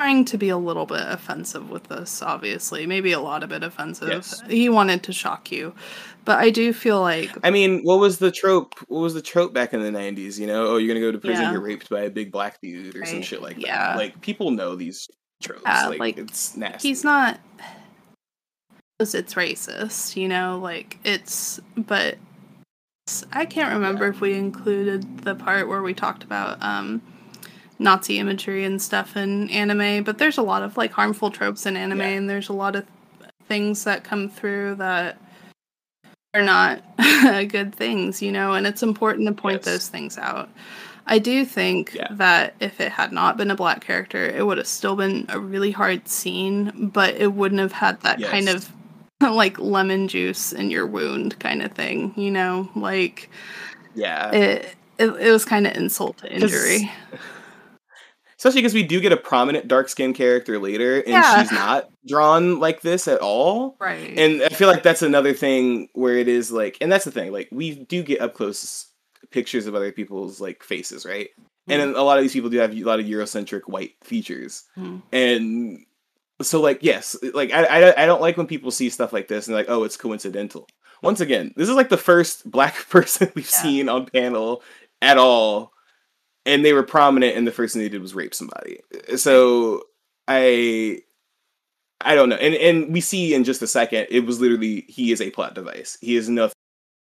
trying 0.00 0.24
to 0.26 0.36
be 0.36 0.48
a 0.50 0.58
little 0.58 0.86
bit 0.86 1.02
offensive 1.02 1.70
with 1.70 1.84
this, 1.84 2.22
obviously. 2.22 2.86
Maybe 2.86 3.12
a 3.12 3.20
lot 3.20 3.42
of 3.42 3.48
bit 3.48 3.62
offensive. 3.62 4.08
Yes. 4.08 4.42
He 4.48 4.68
wanted 4.68 5.02
to 5.04 5.12
shock 5.12 5.50
you. 5.50 5.74
But 6.24 6.38
I 6.38 6.50
do 6.50 6.72
feel 6.72 7.00
like 7.00 7.30
I 7.44 7.50
mean, 7.50 7.82
what 7.82 8.00
was 8.00 8.18
the 8.18 8.30
trope? 8.32 8.74
What 8.88 9.00
was 9.00 9.14
the 9.14 9.22
trope 9.22 9.54
back 9.54 9.72
in 9.72 9.80
the 9.80 9.96
'90s? 9.96 10.38
You 10.38 10.48
know, 10.48 10.66
oh, 10.66 10.76
you're 10.76 10.88
gonna 10.88 11.04
go 11.04 11.12
to 11.12 11.18
prison, 11.18 11.44
Yeah. 11.44 11.52
get 11.52 11.62
raped 11.62 11.88
by 11.88 12.00
a 12.00 12.10
big 12.10 12.32
black 12.32 12.60
dude 12.60 12.96
or 12.96 13.06
some 13.06 13.22
shit 13.22 13.40
like 13.40 13.58
yeah. 13.58 13.92
that. 13.92 13.96
Like 13.96 14.20
people 14.20 14.50
know 14.50 14.74
these 14.74 15.08
tropes. 15.40 15.62
Yeah, 15.64 15.86
like, 15.86 16.00
like, 16.00 16.18
it's 16.18 16.56
nasty. 16.56 16.88
he's 16.88 17.04
not 17.04 17.38
because 18.98 19.14
it's 19.14 19.34
racist, 19.34 20.16
you 20.16 20.26
know, 20.26 20.58
like 20.58 20.98
it's 21.04 21.60
but 21.76 22.18
I 23.32 23.44
can't 23.46 23.72
remember 23.72 24.08
if 24.08 24.20
we 24.20 24.34
included 24.34 25.20
the 25.20 25.36
part 25.36 25.68
where 25.68 25.80
we 25.82 25.94
talked 25.94 26.24
about 26.24 26.58
um 26.60 27.00
Nazi 27.78 28.18
imagery 28.18 28.64
and 28.64 28.80
stuff 28.82 29.16
in 29.16 29.48
anime, 29.50 30.02
but 30.02 30.18
there's 30.18 30.38
a 30.38 30.42
lot 30.42 30.62
of 30.62 30.76
like 30.76 30.90
harmful 30.92 31.30
tropes 31.30 31.66
in 31.66 31.76
anime 31.76 32.00
Yeah. 32.00 32.06
and 32.08 32.28
there's 32.30 32.48
a 32.48 32.52
lot 32.54 32.74
of 32.74 32.84
things 33.48 33.84
that 33.84 34.02
come 34.02 34.28
through 34.28 34.76
that 34.76 35.18
are 36.34 36.42
not 36.42 36.82
good 37.48 37.74
things, 37.76 38.20
you 38.22 38.32
know, 38.32 38.54
and 38.54 38.66
it's 38.66 38.82
important 38.82 39.28
to 39.28 39.32
point 39.34 39.58
Yes. 39.58 39.64
those 39.66 39.88
things 39.88 40.18
out. 40.18 40.48
I 41.06 41.20
do 41.20 41.44
think 41.44 41.94
Yeah. 41.94 42.08
that 42.12 42.54
if 42.58 42.80
it 42.80 42.90
had 42.90 43.12
not 43.12 43.36
been 43.36 43.52
a 43.52 43.54
black 43.54 43.84
character, 43.84 44.24
it 44.26 44.44
would 44.44 44.58
have 44.58 44.66
still 44.66 44.96
been 44.96 45.26
a 45.28 45.38
really 45.38 45.70
hard 45.70 46.08
scene, 46.08 46.88
but 46.92 47.14
it 47.14 47.34
wouldn't 47.34 47.60
have 47.60 47.72
had 47.72 48.00
that 48.00 48.20
kind 48.20 48.48
of 48.48 48.68
like 49.20 49.58
lemon 49.58 50.08
juice 50.08 50.52
in 50.52 50.70
your 50.70 50.86
wound 50.86 51.38
kind 51.38 51.62
of 51.62 51.72
thing, 51.72 52.12
you 52.16 52.30
know? 52.30 52.68
Like 52.76 53.30
Yeah, 53.94 54.30
it 54.32 54.74
it, 54.98 55.08
it 55.10 55.30
was 55.30 55.44
kind 55.44 55.66
of 55.66 55.76
insult 55.76 56.18
to 56.18 56.32
injury. 56.32 56.90
especially 58.38 58.60
because 58.60 58.74
we 58.74 58.82
do 58.82 59.00
get 59.00 59.12
a 59.12 59.16
prominent 59.16 59.66
dark 59.68 59.88
skinned 59.88 60.14
character 60.14 60.58
later, 60.58 60.98
and 60.98 61.08
Yeah. 61.08 61.40
she's 61.42 61.52
not 61.52 61.88
drawn 62.06 62.60
like 62.60 62.82
this 62.82 63.08
at 63.08 63.20
all. 63.20 63.76
Right. 63.80 64.18
And 64.18 64.42
I 64.42 64.48
feel 64.50 64.68
like 64.68 64.82
that's 64.82 65.02
another 65.02 65.32
thing 65.32 65.88
where 65.94 66.16
it 66.16 66.28
is 66.28 66.52
like, 66.52 66.76
and 66.80 66.90
that's 66.92 67.04
the 67.06 67.10
thing, 67.10 67.32
like 67.32 67.48
we 67.50 67.74
do 67.84 68.02
get 68.02 68.20
up 68.20 68.34
close 68.34 68.86
pictures 69.30 69.66
of 69.66 69.74
other 69.74 69.90
people's 69.92 70.40
like 70.40 70.62
faces, 70.62 71.04
right? 71.06 71.30
and 71.68 71.82
a 71.96 72.02
lot 72.02 72.16
of 72.16 72.22
these 72.22 72.32
people 72.32 72.48
do 72.48 72.58
have 72.58 72.72
a 72.72 72.82
lot 72.84 73.00
of 73.00 73.06
Eurocentric 73.06 73.62
white 73.66 73.94
features, 74.04 74.62
Mhm. 74.78 75.02
and 75.12 75.84
so 76.42 76.60
like 76.60 76.78
yes, 76.82 77.16
like 77.34 77.52
I, 77.52 77.64
I 77.88 78.02
I 78.02 78.06
don't 78.06 78.20
like 78.20 78.36
when 78.36 78.46
people 78.46 78.70
see 78.70 78.90
stuff 78.90 79.12
like 79.12 79.28
this 79.28 79.46
and 79.46 79.56
like 79.56 79.66
oh 79.68 79.84
it's 79.84 79.96
coincidental. 79.96 80.68
Once 81.02 81.20
again, 81.20 81.52
this 81.56 81.68
is 81.68 81.74
like 81.76 81.88
the 81.88 81.96
first 81.96 82.50
black 82.50 82.74
person 82.88 83.30
we've 83.34 83.50
Yeah. 83.50 83.62
seen 83.62 83.88
on 83.88 84.06
panel 84.06 84.62
at 85.02 85.18
all, 85.18 85.72
and 86.44 86.64
they 86.64 86.72
were 86.72 86.82
prominent, 86.82 87.36
and 87.36 87.46
the 87.46 87.52
first 87.52 87.74
thing 87.74 87.82
they 87.82 87.88
did 87.88 88.00
was 88.02 88.14
rape 88.14 88.34
somebody. 88.34 88.80
So 89.16 89.82
I 90.28 91.00
I 92.00 92.14
don't 92.14 92.28
know, 92.28 92.36
and 92.36 92.54
and 92.54 92.92
we 92.92 93.00
see 93.00 93.34
in 93.34 93.44
just 93.44 93.62
a 93.62 93.66
second 93.66 94.06
it 94.10 94.20
was 94.26 94.40
literally 94.40 94.84
he 94.88 95.12
is 95.12 95.20
a 95.20 95.30
plot 95.30 95.54
device. 95.54 95.96
He 96.00 96.16
is 96.16 96.28
nothing 96.28 96.52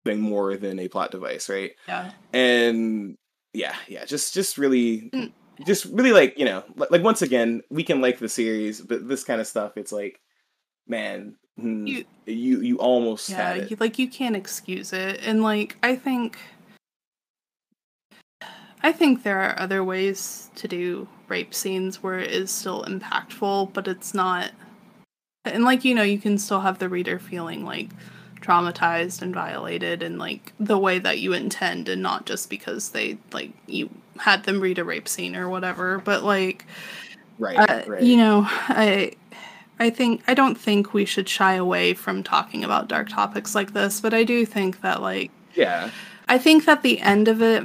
more 0.08 0.56
than 0.58 0.80
a 0.80 0.88
plot 0.88 1.12
device, 1.12 1.50
right? 1.50 1.72
Yeah. 1.88 2.12
and 2.34 3.16
yeah 3.54 3.74
yeah 3.88 4.04
just 4.06 4.34
just 4.34 4.58
really 4.58 5.10
Mm. 5.14 5.32
Just 5.66 5.86
really 5.86 6.12
like 6.12 6.38
you 6.38 6.46
know 6.46 6.64
like 6.90 7.04
once 7.04 7.22
again 7.22 7.62
we 7.70 7.84
can 7.84 8.02
like 8.02 8.20
the 8.20 8.28
series 8.30 8.82
but 8.82 9.08
this 9.08 9.24
kind 9.24 9.40
of 9.40 9.48
stuff 9.48 9.78
it's 9.78 9.92
like 9.92 10.20
man 10.88 11.36
hmm, 11.60 11.88
You- 11.88 12.06
you 12.26 12.62
you, 12.62 12.78
almost 12.80 13.30
Yeah, 13.30 13.38
had 13.54 13.58
it 13.58 13.72
you, 13.72 13.78
like 13.80 14.00
you 14.00 14.08
can't 14.10 14.36
excuse 14.36 14.92
it. 14.94 15.22
And 15.24 15.44
like 15.44 15.78
I 15.84 15.96
think 15.96 16.38
I 18.84 18.92
think 18.92 19.24
there 19.24 19.40
are 19.42 19.58
other 19.60 19.84
ways 19.84 20.50
to 20.56 20.68
do 20.68 21.08
rape 21.28 21.54
scenes 21.54 22.04
where 22.04 22.20
it 22.20 22.32
is 22.32 22.52
still 22.52 22.84
impactful, 22.84 23.74
but 23.74 23.88
it's 23.88 24.14
not 24.14 24.52
and 25.46 25.64
like 25.64 25.86
you 25.86 25.94
know, 25.94 26.04
you 26.04 26.18
can 26.20 26.38
still 26.38 26.62
have 26.62 26.80
the 26.80 26.90
reader 26.90 27.20
feeling 27.20 27.64
like 27.66 27.90
traumatized 28.46 29.22
and 29.22 29.34
violated 29.34 30.04
in 30.04 30.18
like 30.18 30.54
the 30.60 30.78
way 30.78 31.00
that 31.00 31.20
you 31.20 31.34
intend 31.34 31.90
and 31.90 32.02
not 32.02 32.26
just 32.26 32.50
because 32.50 32.90
they 32.90 33.18
like 33.32 33.52
you 33.68 33.90
had 34.18 34.44
them 34.44 34.60
read 34.60 34.78
a 34.78 34.84
rape 34.84 35.08
scene 35.08 35.36
or 35.36 35.50
whatever, 35.50 36.00
but 36.00 36.24
like 36.24 36.66
right 37.38 37.58
uh, 37.58 37.84
right. 37.88 38.02
you 38.02 38.16
know 38.16 38.44
i 38.70 39.12
i 39.80 39.90
think 39.90 40.24
i 40.28 40.34
don't 40.34 40.56
think 40.56 40.94
we 40.94 41.04
should 41.04 41.28
shy 41.28 41.56
away 41.56 41.94
from 41.94 42.24
talking 42.24 42.64
about 42.64 42.88
dark 42.88 43.10
topics 43.10 43.54
like 43.54 43.74
this 43.74 44.00
but 44.00 44.14
i 44.14 44.24
do 44.24 44.46
think 44.46 44.80
that 44.82 45.02
like 45.02 45.32
yeah. 45.56 45.90
I 46.28 46.38
think 46.38 46.66
that 46.66 46.84
the 46.84 47.00
end 47.00 47.28
of 47.28 47.42
it 47.42 47.64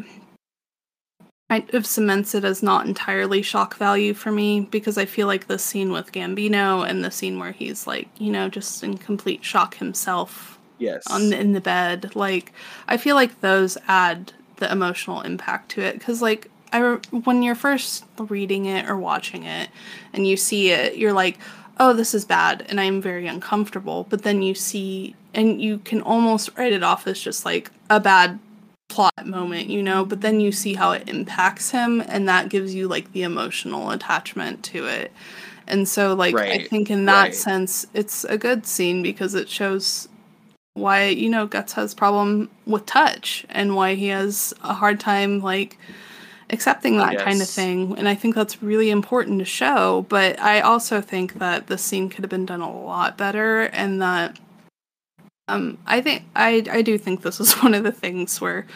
kind 1.49 1.75
of 1.75 1.85
cements 1.85 2.35
it 2.35 2.45
as 2.45 2.63
not 2.63 2.87
entirely 2.87 3.43
shock 3.43 3.77
value 3.77 4.15
for 4.15 4.31
me 4.31 4.61
because 4.61 4.97
i 4.97 5.05
feel 5.05 5.27
like 5.27 5.49
the 5.49 5.59
scene 5.59 5.91
with 5.91 6.13
gambino 6.13 6.89
and 6.89 7.05
the 7.05 7.11
scene 7.11 7.41
where 7.41 7.51
he's 7.51 7.89
like 7.89 8.09
you 8.19 8.31
know 8.31 8.49
just 8.49 8.85
in 8.85 8.97
complete 8.97 9.45
shock 9.45 9.75
himself 9.75 10.60
yes 10.81 11.07
on 11.09 11.33
in 11.33 11.53
the 11.53 11.61
bed 11.61 12.11
like 12.17 12.53
i 12.89 12.97
feel 12.97 13.15
like 13.15 13.41
those 13.41 13.79
add 13.87 14.33
the 14.57 14.71
emotional 14.71 15.21
impact 15.23 15.71
to 15.71 15.81
it 15.81 15.99
because 15.99 16.21
like 16.21 16.51
i 16.73 16.79
re- 16.79 16.99
when 17.25 17.43
you're 17.43 17.55
first 17.55 18.05
reading 18.19 18.67
it 18.67 18.89
or 18.89 18.97
watching 18.97 19.45
it 19.45 19.69
and 20.13 20.27
you 20.27 20.37
see 20.37 20.71
it 20.71 20.97
you're 20.97 21.13
like 21.13 21.39
oh 21.79 21.93
this 21.93 22.15
is 22.15 22.25
bad 22.25 22.65
and 22.69 22.81
i'm 22.81 23.01
very 23.01 23.27
uncomfortable 23.27 24.07
but 24.09 24.23
then 24.23 24.43
you 24.43 24.55
see 24.55 25.15
and 25.33 25.63
you 25.63 25.79
can 25.79 26.01
almost 26.03 26.51
write 26.57 26.73
it 26.73 26.83
off 26.83 27.07
as 27.07 27.21
just 27.21 27.45
like 27.45 27.71
a 27.89 28.01
bad 28.01 28.39
plot 28.89 29.25
moment 29.25 29.69
you 29.71 29.83
know 29.83 30.05
but 30.05 30.21
then 30.21 30.41
you 30.41 30.51
see 30.51 30.75
how 30.75 30.91
it 30.91 31.09
impacts 31.09 31.71
him 31.71 32.03
and 32.09 32.29
that 32.29 32.49
gives 32.49 32.75
you 32.75 32.89
like 32.89 33.11
the 33.13 33.23
emotional 33.23 33.91
attachment 33.91 34.65
to 34.65 34.85
it 34.87 35.13
and 35.69 35.89
so 35.89 36.13
like 36.13 36.35
i 36.35 36.59
think 36.65 36.91
in 36.91 37.05
that 37.05 37.23
right. 37.23 37.35
sense 37.35 37.87
it's 37.95 38.25
a 38.25 38.37
good 38.37 38.67
scene 38.67 39.01
because 39.01 39.35
it 39.35 39.49
shows 39.49 40.09
why 40.75 41.07
you 41.07 41.29
know 41.29 41.47
guts 41.47 41.73
has 41.73 41.95
problem 41.95 42.49
with 42.67 42.87
touch 42.87 43.45
and 43.51 43.75
why 43.75 43.95
he 43.95 44.09
has 44.09 44.55
a 44.63 44.73
hard 44.73 45.01
time 45.01 45.41
like 45.41 45.79
accepting 46.51 46.97
that 46.97 47.19
kind 47.19 47.41
of 47.41 47.49
thing. 47.49 47.97
And 47.97 48.09
i 48.09 48.15
think 48.15 48.35
that's 48.35 48.63
really 48.63 48.91
important 48.91 49.39
to 49.41 49.45
show 49.45 50.07
but 50.09 50.39
i 50.41 50.61
also 50.61 51.01
think 51.01 51.35
that 51.35 51.67
the 51.67 51.79
scene 51.79 52.09
could 52.09 52.25
have 52.25 52.31
been 52.31 52.47
done 52.47 52.61
a 52.61 52.73
lot 52.73 53.19
better 53.19 53.63
and 53.63 54.01
that 54.03 54.39
um 55.49 55.79
i 55.87 56.01
think 56.01 56.25
i 56.35 56.65
i 56.71 56.83
do 56.83 56.99
think 56.99 57.23
this 57.23 57.41
is 57.41 57.53
one 57.63 57.75
of 57.75 57.85
the 57.85 57.93
things 57.93 58.41
where 58.41 58.67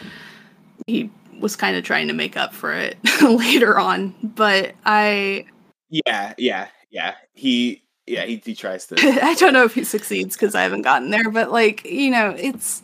he 0.87 1.09
was 1.39 1.55
kind 1.55 1.75
of 1.75 1.83
trying 1.83 2.07
to 2.07 2.13
make 2.13 2.37
up 2.37 2.53
for 2.53 2.73
it 2.73 2.97
later 3.21 3.77
on 3.77 4.15
but 4.23 4.73
i 4.85 5.45
yeah 5.89 6.33
yeah 6.37 6.67
yeah. 6.95 7.15
He 7.33 7.83
yeah 8.07 8.25
he, 8.25 8.41
he 8.43 8.55
tries 8.55 8.85
to 8.87 8.95
I 9.23 9.33
don't 9.35 9.53
know 9.53 9.63
if 9.63 9.73
he 9.73 9.83
succeeds 9.83 10.35
because 10.35 10.55
I 10.55 10.63
haven't 10.63 10.83
gotten 10.83 11.09
there, 11.09 11.29
but 11.29 11.51
like 11.51 11.85
you 11.85 12.11
know, 12.11 12.35
it's 12.37 12.83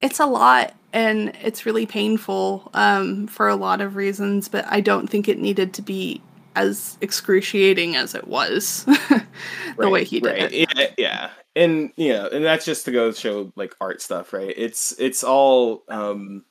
it's 0.00 0.20
a 0.20 0.26
lot 0.26 0.74
and 0.92 1.32
it's 1.42 1.64
really 1.64 1.86
painful 1.86 2.70
um, 2.74 3.26
for 3.26 3.48
a 3.48 3.56
lot 3.56 3.80
of 3.80 3.96
reasons. 3.96 4.48
But 4.48 4.66
I 4.68 4.80
don't 4.80 5.08
think 5.08 5.28
it 5.28 5.38
needed 5.38 5.72
to 5.74 5.82
be 5.82 6.20
as 6.54 6.98
excruciating 7.00 7.96
as 7.96 8.14
it 8.14 8.28
was 8.28 8.84
the 9.78 9.88
way 9.88 10.04
he 10.04 10.20
did 10.20 10.52
it. 10.52 10.52
Yeah, 10.76 10.86
yeah, 10.98 11.30
and 11.56 11.92
you 11.96 12.12
know, 12.12 12.28
and 12.28 12.44
that's 12.44 12.64
just 12.64 12.84
to 12.86 12.92
go 12.92 13.12
show 13.12 13.52
like 13.56 13.74
art 13.80 14.02
stuff, 14.02 14.32
right? 14.32 14.52
It's 14.56 14.92
it's 14.98 15.24
all 15.24 15.84
um 15.88 16.44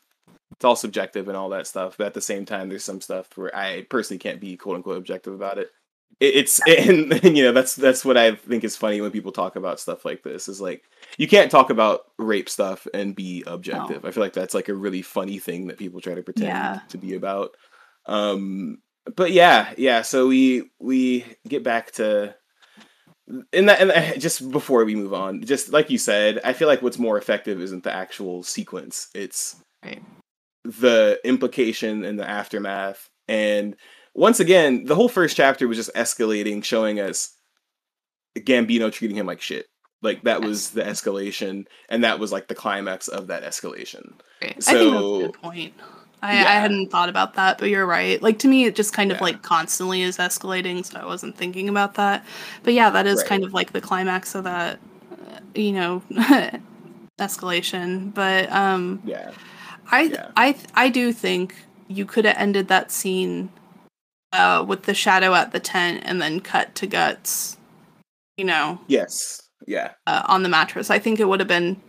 it's 0.52 0.66
all 0.66 0.76
subjective 0.76 1.28
and 1.28 1.38
all 1.38 1.50
that 1.50 1.68
stuff, 1.68 1.98
but 1.98 2.08
at 2.08 2.14
the 2.14 2.22
same 2.22 2.46
time, 2.46 2.70
there's 2.70 2.84
some 2.84 3.02
stuff 3.02 3.28
where 3.36 3.56
I 3.56 3.86
personally 3.90 4.20
can't 4.20 4.40
be 4.40 4.58
quote 4.58 4.76
unquote 4.76 4.98
objective 4.98 5.34
about 5.34 5.58
it. 5.58 5.72
It- 6.20 6.36
It's 6.36 6.60
and, 6.68 7.14
and 7.14 7.38
you 7.38 7.44
know 7.44 7.52
that's 7.52 7.76
that's 7.76 8.04
what 8.06 8.18
I 8.18 8.36
think 8.36 8.64
is 8.64 8.78
funny 8.78 9.02
when 9.02 9.12
people 9.12 9.32
talk 9.32 9.56
about 9.56 9.80
stuff 9.80 10.06
like 10.06 10.24
this 10.24 10.48
is 10.48 10.62
like 10.62 10.84
you 11.18 11.28
can't 11.28 11.52
talk 11.52 11.70
about 11.70 12.02
rape 12.18 12.50
stuff 12.50 12.86
and 12.94 13.16
be 13.16 13.44
objective. 13.48 14.06
I 14.06 14.12
feel 14.12 14.24
like 14.24 14.34
that's 14.34 14.54
like 14.54 14.70
a 14.70 14.74
really 14.76 15.02
funny 15.02 15.40
thing 15.40 15.68
that 15.68 15.78
people 15.80 16.02
try 16.02 16.14
to 16.16 16.24
pretend 16.24 16.48
Yeah. 16.50 16.80
to 16.90 16.98
be 16.98 17.16
about. 17.16 17.56
Um, 18.06 18.80
but 19.16 19.32
yeah, 19.32 19.74
yeah. 19.78 20.02
So 20.04 20.28
we 20.28 20.70
we 20.80 21.26
get 21.48 21.64
back 21.64 21.92
to 21.94 22.36
in 23.54 23.66
that, 23.68 23.82
and 23.82 24.22
just 24.22 24.52
before 24.52 24.84
we 24.86 24.96
move 24.96 25.14
on, 25.14 25.42
just 25.44 25.72
like 25.72 25.90
you 25.90 25.98
said, 25.98 26.40
I 26.44 26.54
feel 26.54 26.68
like 26.68 26.82
what's 26.82 27.00
more 27.00 27.18
effective 27.18 27.62
isn't 27.62 27.84
the 27.84 27.94
actual 27.94 28.44
sequence; 28.44 29.10
it's 29.16 29.56
Right. 29.84 30.04
the 30.64 31.20
implication 31.24 32.04
and 32.06 32.20
the 32.20 32.30
aftermath. 32.30 33.10
And 33.28 33.76
once 34.14 34.40
again, 34.40 34.86
the 34.86 34.96
whole 34.96 35.10
first 35.10 35.36
chapter 35.38 35.68
was 35.68 35.78
just 35.78 35.94
escalating, 35.96 36.64
showing 36.64 37.00
us 37.00 37.36
Gambino 38.38 38.92
treating 38.92 39.18
him 39.18 39.26
like 39.26 39.42
shit. 39.42 39.68
Like 40.02 40.24
that 40.24 40.42
was 40.42 40.72
the 40.72 40.82
escalation, 40.82 41.66
and 41.90 42.04
that 42.04 42.18
was 42.20 42.32
like 42.32 42.48
the 42.48 42.56
climax 42.56 43.08
of 43.08 43.28
that 43.28 43.44
escalation. 43.44 44.14
Right. 44.42 44.52
I 44.52 44.54
think 44.54 44.56
that's 44.56 44.68
a 44.68 44.72
So- 44.72 45.20
good 45.22 45.34
point. 45.34 45.74
I, 46.24 46.34
I 46.34 46.60
hadn't 46.60 46.92
thought 46.92 47.10
about 47.10 47.34
that, 47.34 47.58
but 47.58 47.70
you're 47.70 47.86
right. 47.86 48.22
Like 48.22 48.38
to 48.40 48.48
me, 48.48 48.66
it 48.66 48.76
just 48.76 48.94
kind 48.94 49.12
of 49.12 49.18
Yeah. 49.18 49.24
like 49.24 49.42
constantly 49.42 50.04
is 50.04 50.18
escalating, 50.18 50.86
so 50.86 51.00
I 51.00 51.06
wasn't 51.06 51.36
thinking 51.36 51.68
about 51.68 51.96
that. 51.96 52.24
But 52.62 52.74
yeah, 52.74 52.92
that 52.92 53.08
is 53.08 53.18
Right. 53.20 53.28
kind 53.28 53.44
of 53.44 53.54
like 53.54 53.74
the 53.74 53.82
climax 53.82 54.36
of 54.36 54.44
that, 54.44 54.80
uh, 55.12 55.40
you 55.56 55.72
know, 55.72 56.04
escalation. 57.20 58.14
But 58.14 58.52
um, 58.52 59.02
Yeah, 59.06 59.32
I 59.92 60.02
Yeah. 60.04 60.28
I 60.38 60.56
I 60.76 60.90
do 60.90 61.12
think 61.12 61.56
you 61.88 62.06
could 62.06 62.26
have 62.26 62.38
ended 62.38 62.68
that 62.68 62.92
scene 62.92 63.50
uh, 64.34 64.64
with 64.68 64.84
the 64.84 64.94
shadow 64.94 65.34
at 65.34 65.52
the 65.52 65.60
tent 65.60 66.02
and 66.06 66.22
then 66.22 66.40
cut 66.40 66.74
to 66.76 66.88
guts. 66.88 67.58
You 68.38 68.46
know, 68.46 68.80
yes, 68.88 69.42
yeah, 69.68 69.92
uh, 70.08 70.24
on 70.28 70.44
the 70.44 70.50
mattress. 70.50 70.90
I 70.90 71.00
think 71.00 71.20
it 71.20 71.26
would 71.26 71.40
have 71.40 71.50
been 71.50 71.80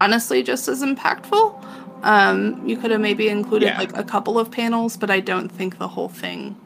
honestly 0.00 0.42
just 0.42 0.68
as 0.68 0.82
impactful. 0.82 1.64
Um, 2.02 2.66
you 2.68 2.76
could 2.76 2.90
have 2.90 3.00
maybe 3.00 3.28
included 3.28 3.66
Yeah. 3.66 3.78
like 3.78 3.96
a 3.96 4.04
couple 4.04 4.38
of 4.38 4.50
panels, 4.50 4.96
but 4.96 5.10
I 5.10 5.20
don't 5.20 5.48
think 5.48 5.78
the 5.78 5.88
whole 5.88 6.10
thing 6.10 6.56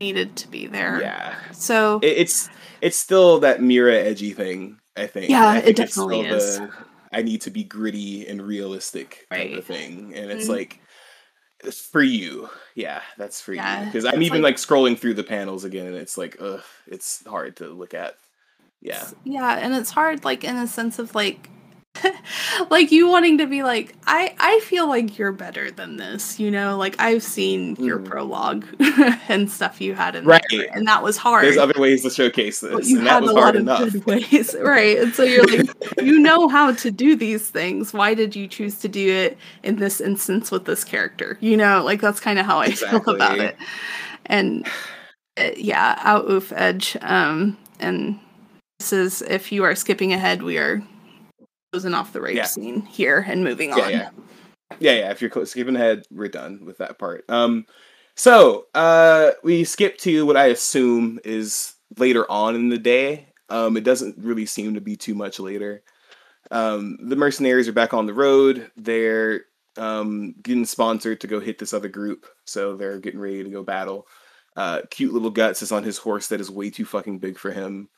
needed 0.00 0.36
to 0.36 0.48
be 0.48 0.66
there. 0.66 1.00
yeah. 1.00 1.34
So 1.52 1.98
It, 2.02 2.18
it's 2.18 2.48
it's 2.80 2.96
still 2.96 3.40
that 3.40 3.60
Miura 3.60 3.96
edgy 3.96 4.32
thing. 4.32 4.78
I 4.96 5.06
think. 5.06 5.28
Yeah, 5.28 5.46
I 5.46 5.58
it 5.58 5.64
think 5.64 5.78
it's 5.80 5.94
definitely 5.96 6.20
is. 6.20 6.58
the, 6.58 6.70
I 7.12 7.20
need 7.22 7.42
to 7.42 7.50
be 7.50 7.64
gritty 7.64 8.26
and 8.26 8.40
realistic 8.40 9.26
type 9.30 9.38
Right. 9.50 9.58
of 9.58 9.64
thing, 9.66 10.14
and 10.14 10.30
it's 10.30 10.46
Mhm. 10.46 10.50
like 10.50 10.80
it's 11.66 11.80
for 11.80 12.02
you. 12.02 12.48
Yeah, 12.74 13.02
that's 13.18 13.40
for 13.40 13.52
you. 13.52 13.62
Because 13.84 14.04
I'm 14.04 14.22
even 14.22 14.42
like- 14.42 14.52
like, 14.52 14.56
scrolling 14.56 14.98
through 14.98 15.14
the 15.14 15.24
panels 15.24 15.64
again, 15.64 15.86
and 15.86 15.96
it's 15.96 16.16
like, 16.16 16.36
ugh, 16.40 16.62
it's 16.86 17.24
hard 17.26 17.56
to 17.56 17.68
look 17.68 17.94
at. 17.94 18.16
Yeah, 18.80 19.04
yeah, 19.24 19.56
and 19.58 19.74
it's 19.74 19.90
hard 19.90 20.24
like 20.24 20.44
in 20.44 20.56
a 20.56 20.66
sense 20.66 20.98
of 20.98 21.14
like 21.14 21.48
like 22.70 22.90
you 22.92 23.08
wanting 23.08 23.38
to 23.38 23.46
be 23.46 23.62
like 23.62 23.94
I 24.06 24.34
I 24.38 24.60
feel 24.60 24.88
like 24.88 25.18
you're 25.18 25.32
better 25.32 25.70
than 25.70 25.96
this, 25.96 26.38
you 26.40 26.50
know? 26.50 26.76
Like 26.76 26.96
I've 26.98 27.22
seen 27.22 27.76
your 27.76 27.98
Mhm. 27.98 28.04
prologue 28.04 28.66
and 29.28 29.50
stuff 29.50 29.80
you 29.80 29.94
had 29.94 30.14
in 30.16 30.24
Right. 30.24 30.42
there, 30.50 30.68
and 30.72 30.86
that 30.86 31.02
was 31.02 31.16
hard. 31.16 31.44
there's 31.44 31.56
other 31.58 31.78
ways 31.80 32.02
to 32.02 32.10
showcase 32.10 32.60
but 32.60 32.76
this, 32.78 32.88
you 32.90 32.98
and 32.98 33.08
had 33.08 33.16
that 33.16 33.22
was 33.22 33.30
a 33.30 33.34
lot 33.34 33.42
hard 33.42 33.56
of 33.56 33.62
enough. 33.62 33.92
good 33.92 34.04
ways, 34.06 34.54
right? 34.60 34.98
And 34.98 35.14
so 35.14 35.22
you're 35.24 35.44
like, 35.44 35.66
you 36.02 36.18
know 36.18 36.48
how 36.48 36.72
to 36.72 36.90
do 36.90 37.16
these 37.16 37.48
things. 37.50 37.92
Why 37.92 38.14
did 38.14 38.34
you 38.36 38.46
choose 38.48 38.76
to 38.80 38.88
do 38.88 39.08
it 39.12 39.38
in 39.62 39.76
this 39.76 40.00
instance 40.00 40.50
with 40.50 40.64
this 40.64 40.84
character? 40.84 41.38
You 41.40 41.56
know, 41.56 41.82
like 41.84 42.00
that's 42.00 42.20
kind 42.20 42.38
of 42.38 42.46
how 42.46 42.58
I 42.58 42.70
feel 42.72 43.02
about 43.08 43.38
it. 43.38 43.56
And 44.26 44.66
uh, 45.38 45.50
yeah, 45.56 45.98
out 46.02 46.30
oof 46.30 46.52
edge. 46.56 46.96
Um, 47.02 47.56
and 47.78 48.18
this 48.78 48.92
is 48.92 49.22
if 49.22 49.52
you 49.52 49.64
are 49.64 49.74
skipping 49.74 50.12
ahead, 50.12 50.42
we 50.42 50.58
are 50.58 50.82
closing 51.76 51.92
off 51.92 52.14
the 52.14 52.20
rape 52.22 52.36
Yeah. 52.36 52.44
scene 52.44 52.80
here 52.86 53.22
and 53.28 53.44
moving 53.44 53.68
Yeah, 53.68 53.84
on. 53.84 53.90
yeah. 53.90 54.10
Yeah, 54.80 54.92
yeah. 54.92 55.10
If 55.10 55.20
you're 55.20 55.44
skipping 55.44 55.76
ahead, 55.76 56.04
we're 56.10 56.28
done 56.28 56.64
with 56.64 56.78
that 56.78 56.98
part. 56.98 57.24
Um, 57.28 57.66
So 58.18 58.64
uh, 58.74 59.32
we 59.44 59.62
skip 59.64 59.98
to 59.98 60.24
what 60.24 60.38
I 60.38 60.46
assume 60.46 61.20
is 61.22 61.74
later 61.98 62.28
on 62.30 62.54
in 62.54 62.70
the 62.70 62.78
day. 62.78 63.28
Um, 63.50 63.76
it 63.76 63.84
doesn't 63.84 64.16
really 64.16 64.46
seem 64.46 64.72
to 64.72 64.80
be 64.80 64.96
too 64.96 65.14
much 65.14 65.38
later. 65.38 65.82
Um, 66.50 66.96
the 67.02 67.14
mercenaries 67.16 67.68
are 67.68 67.74
back 67.74 67.92
on 67.92 68.06
the 68.06 68.14
road. 68.14 68.70
They're 68.74 69.42
um, 69.76 70.34
getting 70.42 70.64
sponsored 70.64 71.20
to 71.20 71.26
go 71.26 71.40
hit 71.40 71.58
this 71.58 71.74
other 71.74 71.88
group, 71.90 72.24
so 72.46 72.74
they're 72.74 72.98
getting 73.00 73.20
ready 73.20 73.44
to 73.44 73.50
go 73.50 73.62
battle. 73.62 74.06
Uh, 74.56 74.80
cute 74.90 75.12
little 75.12 75.28
guts 75.30 75.60
is 75.60 75.70
on 75.70 75.84
his 75.84 75.98
horse 75.98 76.28
that 76.28 76.40
is 76.40 76.50
way 76.50 76.70
too 76.70 76.86
fucking 76.86 77.18
big 77.18 77.36
for 77.38 77.50
him, 77.50 77.90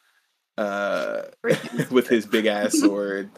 uh, 0.59 1.23
with 1.91 2.09
his 2.09 2.27
big 2.27 2.47
ass 2.47 2.79
sword. 2.79 3.31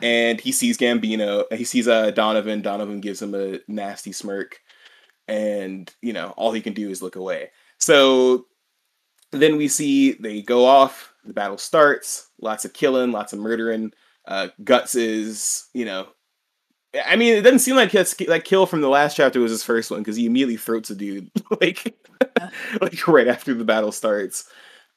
And 0.00 0.40
he 0.40 0.52
sees 0.52 0.78
Gambino. 0.78 1.44
He 1.52 1.64
sees 1.64 1.86
uh, 1.86 2.10
Donovan. 2.12 2.62
Donovan 2.62 3.00
gives 3.00 3.20
him 3.20 3.34
a 3.34 3.58
nasty 3.68 4.12
smirk, 4.12 4.60
and 5.28 5.92
you 6.00 6.14
know 6.14 6.32
all 6.38 6.52
he 6.52 6.62
can 6.62 6.72
do 6.72 6.88
is 6.88 7.02
look 7.02 7.16
away. 7.16 7.50
So 7.78 8.46
then 9.32 9.56
we 9.56 9.68
see 9.68 10.12
they 10.12 10.40
go 10.40 10.64
off. 10.64 11.12
The 11.24 11.34
battle 11.34 11.58
starts. 11.58 12.30
Lots 12.40 12.64
of 12.64 12.72
killing, 12.72 13.12
lots 13.12 13.34
of 13.34 13.40
murdering. 13.40 13.92
Uh, 14.26 14.48
Guts 14.64 14.94
is, 14.94 15.68
you 15.74 15.84
know, 15.84 16.08
I 17.06 17.16
mean, 17.16 17.34
it 17.34 17.42
doesn't 17.42 17.58
seem 17.60 17.76
like 17.76 17.90
his, 17.90 18.18
like 18.26 18.44
kill 18.44 18.66
from 18.66 18.80
the 18.80 18.88
last 18.88 19.16
chapter 19.16 19.40
was 19.40 19.52
his 19.52 19.62
first 19.62 19.90
one 19.90 20.00
because 20.00 20.16
he 20.16 20.26
immediately 20.26 20.56
throats 20.56 20.90
a 20.90 20.94
dude 20.94 21.30
like 21.60 21.94
like 22.80 23.06
right 23.06 23.28
after 23.28 23.52
the 23.52 23.64
battle 23.64 23.92
starts. 23.92 24.48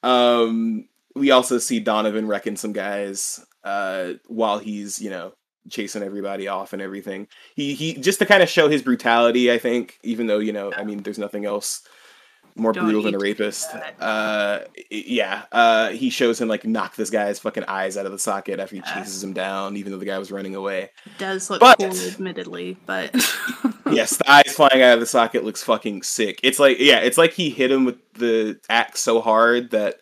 Um, 0.02 0.88
we 1.14 1.30
also 1.30 1.58
see 1.58 1.80
Donovan 1.80 2.26
wrecking 2.28 2.56
some 2.56 2.72
guys 2.72 3.44
uh, 3.64 4.14
while 4.26 4.58
he's 4.58 5.00
you 5.00 5.10
know 5.10 5.32
chasing 5.70 6.02
everybody 6.02 6.48
off 6.48 6.72
and 6.72 6.82
everything. 6.82 7.26
He 7.54 7.74
he 7.74 7.94
just 7.94 8.18
to 8.18 8.26
kind 8.26 8.42
of 8.42 8.48
show 8.48 8.68
his 8.68 8.82
brutality. 8.82 9.50
I 9.50 9.58
think 9.58 9.98
even 10.02 10.26
though 10.26 10.38
you 10.38 10.52
know 10.52 10.72
I 10.76 10.84
mean 10.84 11.02
there's 11.02 11.18
nothing 11.18 11.44
else 11.44 11.82
more 12.56 12.72
Don't 12.72 12.84
brutal 12.84 13.02
than 13.02 13.16
a 13.16 13.18
rapist. 13.18 13.68
Uh, 13.98 14.60
yeah. 14.88 15.42
Uh, 15.50 15.88
he 15.88 16.08
shows 16.08 16.40
him 16.40 16.46
like 16.46 16.64
knock 16.64 16.94
this 16.94 17.10
guy's 17.10 17.40
fucking 17.40 17.64
eyes 17.64 17.96
out 17.96 18.06
of 18.06 18.12
the 18.12 18.18
socket 18.18 18.60
after 18.60 18.76
he 18.76 18.82
Yeah. 18.86 18.94
chases 18.94 19.24
him 19.24 19.32
down, 19.32 19.76
even 19.76 19.90
though 19.90 19.98
the 19.98 20.04
guy 20.04 20.18
was 20.20 20.30
running 20.30 20.54
away. 20.54 20.90
It 21.04 21.18
does 21.18 21.50
look 21.50 21.58
But- 21.58 21.78
cool, 21.80 21.88
admittedly, 21.90 22.76
but 22.86 23.12
yes, 23.90 24.16
the 24.18 24.30
eyes 24.30 24.52
flying 24.54 24.82
out 24.82 24.94
of 24.94 25.00
the 25.00 25.06
socket 25.06 25.42
looks 25.44 25.64
fucking 25.64 26.04
sick. 26.04 26.38
It's 26.44 26.60
like 26.60 26.78
yeah, 26.78 26.98
it's 26.98 27.18
like 27.18 27.32
he 27.32 27.50
hit 27.50 27.72
him 27.72 27.84
with 27.84 27.96
the 28.14 28.60
axe 28.70 29.00
so 29.00 29.20
hard 29.20 29.72
that 29.72 29.96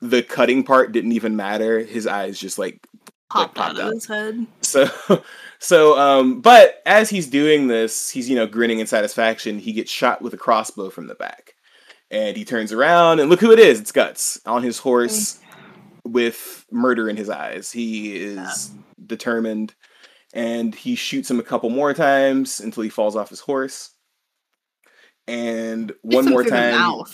the 0.00 0.22
cutting 0.22 0.62
part 0.62 0.92
didn't 0.92 1.12
even 1.12 1.36
matter. 1.36 1.80
His 1.80 2.06
eyes 2.06 2.38
just 2.38 2.58
like 2.58 2.86
popped 3.30 3.56
popped 3.56 3.78
out 3.78 3.84
out. 3.84 3.88
of 3.88 3.94
his 3.94 4.06
head. 4.06 4.46
so 4.62 4.88
so 5.58 5.98
um 5.98 6.40
but 6.40 6.80
as 6.86 7.10
he's 7.10 7.26
doing 7.26 7.66
this 7.66 8.08
he's 8.08 8.28
you 8.28 8.34
know 8.34 8.46
grinning 8.46 8.78
in 8.78 8.86
satisfaction 8.86 9.58
he 9.58 9.72
gets 9.72 9.90
shot 9.90 10.22
with 10.22 10.32
a 10.32 10.38
crossbow 10.38 10.88
from 10.88 11.08
the 11.08 11.14
back 11.14 11.52
and 12.10 12.38
he 12.38 12.44
turns 12.44 12.72
around 12.72 13.20
and 13.20 13.28
look 13.28 13.40
who 13.40 13.52
it 13.52 13.58
is 13.58 13.80
it's 13.80 13.92
guts 13.92 14.40
on 14.46 14.62
his 14.62 14.78
horse 14.78 15.40
with 16.06 16.64
murder 16.70 17.08
in 17.10 17.18
his 17.18 17.28
eyes 17.28 17.70
he 17.70 18.16
is 18.16 18.70
determined 19.04 19.74
and 20.32 20.74
he 20.74 20.94
shoots 20.94 21.30
him 21.30 21.38
a 21.38 21.42
couple 21.42 21.68
more 21.68 21.92
times 21.92 22.60
until 22.60 22.82
he 22.82 22.88
falls 22.88 23.14
off 23.14 23.28
his 23.28 23.40
horse 23.40 23.90
and 25.26 25.92
one 26.02 26.24
more 26.24 26.42
time. 26.42 27.04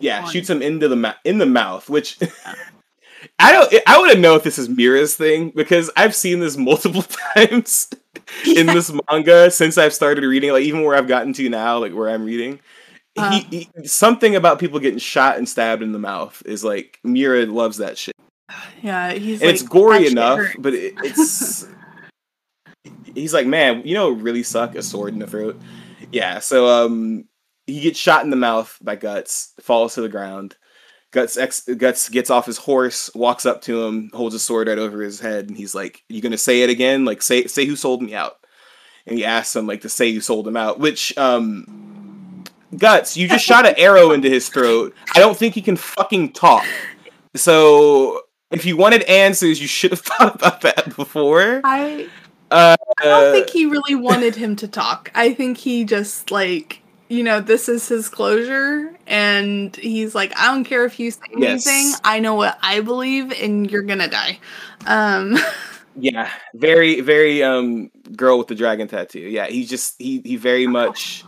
Yeah, 0.00 0.22
One. 0.22 0.32
shoots 0.32 0.50
him 0.50 0.62
into 0.62 0.88
the 0.88 0.96
mouth 0.96 1.16
in 1.24 1.38
the 1.38 1.46
mouth, 1.46 1.88
which 1.88 2.18
I 3.38 3.52
don't. 3.52 3.72
I 3.86 3.98
want 3.98 4.12
to 4.12 4.18
know 4.18 4.34
if 4.34 4.42
this 4.42 4.58
is 4.58 4.68
Miura's 4.68 5.14
thing 5.16 5.50
because 5.54 5.90
I've 5.96 6.14
seen 6.14 6.40
this 6.40 6.56
multiple 6.58 7.02
times 7.34 7.88
in 8.56 8.66
this 8.66 8.90
manga 9.10 9.50
since 9.50 9.78
I've 9.78 9.94
started 9.94 10.24
reading. 10.24 10.52
Like 10.52 10.64
even 10.64 10.82
where 10.84 10.96
I've 10.96 11.08
gotten 11.08 11.32
to 11.34 11.48
now, 11.48 11.78
like 11.78 11.92
where 11.94 12.08
I'm 12.08 12.24
reading, 12.24 12.60
Uh. 13.16 13.30
he, 13.50 13.68
he 13.76 13.86
something 13.88 14.36
about 14.36 14.58
people 14.58 14.78
getting 14.80 14.98
shot 14.98 15.36
and 15.38 15.48
stabbed 15.48 15.82
in 15.82 15.92
the 15.92 15.98
mouth 15.98 16.42
is 16.46 16.64
like 16.64 16.98
Miura 17.04 17.44
loves 17.46 17.76
that 17.78 17.98
shit, 17.98 18.14
Yeah, 18.82 19.12
he's 19.12 19.40
and 19.40 19.48
like, 19.48 19.54
it's 19.54 19.62
gory 19.62 20.06
enough, 20.06 20.38
hurts." 20.38 20.56
but 20.58 20.74
it, 20.74 20.94
it's. 21.04 21.66
He's 23.12 23.34
like, 23.34 23.46
man, 23.46 23.82
you 23.84 23.94
know, 23.94 24.12
what 24.12 24.22
really 24.22 24.44
suck 24.44 24.76
a 24.76 24.82
sword 24.82 25.12
in 25.12 25.18
the 25.18 25.26
throat. 25.26 25.60
Yeah, 26.12 26.38
so 26.38 26.66
um, 26.68 27.24
he 27.72 27.80
gets 27.80 27.98
shot 27.98 28.24
in 28.24 28.30
the 28.30 28.36
mouth 28.36 28.76
by 28.82 28.96
Guts, 28.96 29.52
falls 29.60 29.94
to 29.94 30.00
the 30.00 30.08
ground. 30.08 30.56
Guts 31.12 31.36
ex- 31.36 31.68
Guts 31.76 32.08
gets 32.08 32.30
off 32.30 32.46
his 32.46 32.58
horse, 32.58 33.10
walks 33.14 33.44
up 33.44 33.62
to 33.62 33.84
him, 33.84 34.10
holds 34.14 34.32
his 34.34 34.42
sword 34.42 34.68
right 34.68 34.78
over 34.78 35.02
his 35.02 35.18
head, 35.20 35.48
and 35.48 35.56
he's 35.56 35.74
like, 35.74 36.04
"You 36.08 36.20
gonna 36.22 36.38
say 36.38 36.62
it 36.62 36.70
again? 36.70 37.04
Like, 37.04 37.20
say 37.22 37.46
say 37.46 37.64
who 37.66 37.74
sold 37.76 38.02
me 38.02 38.14
out?" 38.14 38.36
And 39.06 39.18
he 39.18 39.24
asks 39.24 39.56
him 39.56 39.66
like 39.66 39.80
to 39.80 39.88
say 39.88 40.06
you 40.06 40.20
sold 40.20 40.46
him 40.46 40.56
out, 40.56 40.78
which 40.78 41.16
um, 41.18 42.44
Guts, 42.76 43.16
you 43.16 43.26
just 43.28 43.44
shot 43.44 43.66
an 43.66 43.74
arrow 43.78 44.12
into 44.12 44.30
his 44.30 44.48
throat. 44.48 44.94
I 45.14 45.18
don't 45.18 45.36
think 45.36 45.54
he 45.54 45.62
can 45.62 45.76
fucking 45.76 46.32
talk. 46.32 46.64
So 47.34 48.22
if 48.50 48.64
you 48.64 48.76
wanted 48.76 49.02
answers, 49.04 49.60
you 49.60 49.66
should 49.66 49.90
have 49.90 50.00
thought 50.10 50.34
about 50.36 50.60
that 50.60 50.94
before. 50.96 51.60
I 51.64 52.08
Uh, 52.50 52.76
I 53.00 53.04
don't 53.04 53.32
think 53.32 53.50
he 53.50 53.66
really 53.66 53.94
wanted 53.94 54.36
him 54.36 54.54
to 54.56 54.68
talk. 54.68 55.10
I 55.14 55.32
think 55.34 55.58
he 55.58 55.84
just 55.84 56.30
like 56.30 56.82
you 57.10 57.22
know 57.22 57.40
this 57.40 57.68
is 57.68 57.86
his 57.88 58.08
closure, 58.08 58.96
and 59.06 59.76
he's 59.76 60.14
like, 60.14 60.32
I 60.38 60.46
don't 60.54 60.64
care 60.64 60.86
if 60.86 60.98
you 60.98 61.10
say 61.10 61.20
Yes. 61.36 61.66
anything. 61.66 62.00
I 62.04 62.20
know 62.20 62.34
what 62.36 62.58
I 62.62 62.80
believe, 62.80 63.32
and 63.32 63.70
you're 63.70 63.82
gonna 63.82 64.08
die. 64.08 64.38
Um, 64.86 65.36
Yeah, 65.96 66.30
very, 66.54 67.00
very 67.00 67.42
um 67.42 67.90
girl 68.16 68.38
with 68.38 68.46
the 68.46 68.54
dragon 68.54 68.88
tattoo. 68.88 69.18
Yeah, 69.20 69.48
he 69.48 69.66
just 69.66 69.96
he 69.98 70.22
he 70.24 70.36
very 70.36 70.66
much 70.66 71.24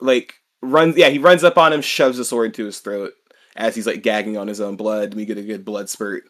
like 0.00 0.34
runs 0.62 0.96
yeah, 0.96 1.10
he 1.10 1.18
runs 1.18 1.44
up 1.44 1.58
on 1.58 1.72
him, 1.72 1.82
shoves 1.82 2.16
the 2.18 2.24
sword 2.24 2.46
into 2.46 2.64
his 2.64 2.80
throat 2.80 3.12
as 3.54 3.74
he's 3.76 3.86
like 3.86 4.02
gagging 4.02 4.38
on 4.38 4.48
his 4.48 4.60
own 4.60 4.76
blood. 4.76 5.14
We 5.14 5.26
get 5.26 5.38
a 5.38 5.42
good 5.42 5.64
blood 5.64 5.90
spurt 5.90 6.24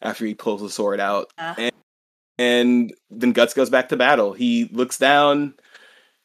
after 0.00 0.24
he 0.24 0.34
pulls 0.34 0.62
the 0.62 0.70
sword 0.70 1.00
out. 1.00 1.32
Yeah. 1.36 1.54
And, 1.58 1.72
and 2.38 2.94
then 3.10 3.32
Guts 3.32 3.54
goes 3.54 3.70
back 3.70 3.88
to 3.90 3.96
battle. 3.96 4.32
He 4.32 4.66
looks 4.72 4.96
down, 4.96 5.54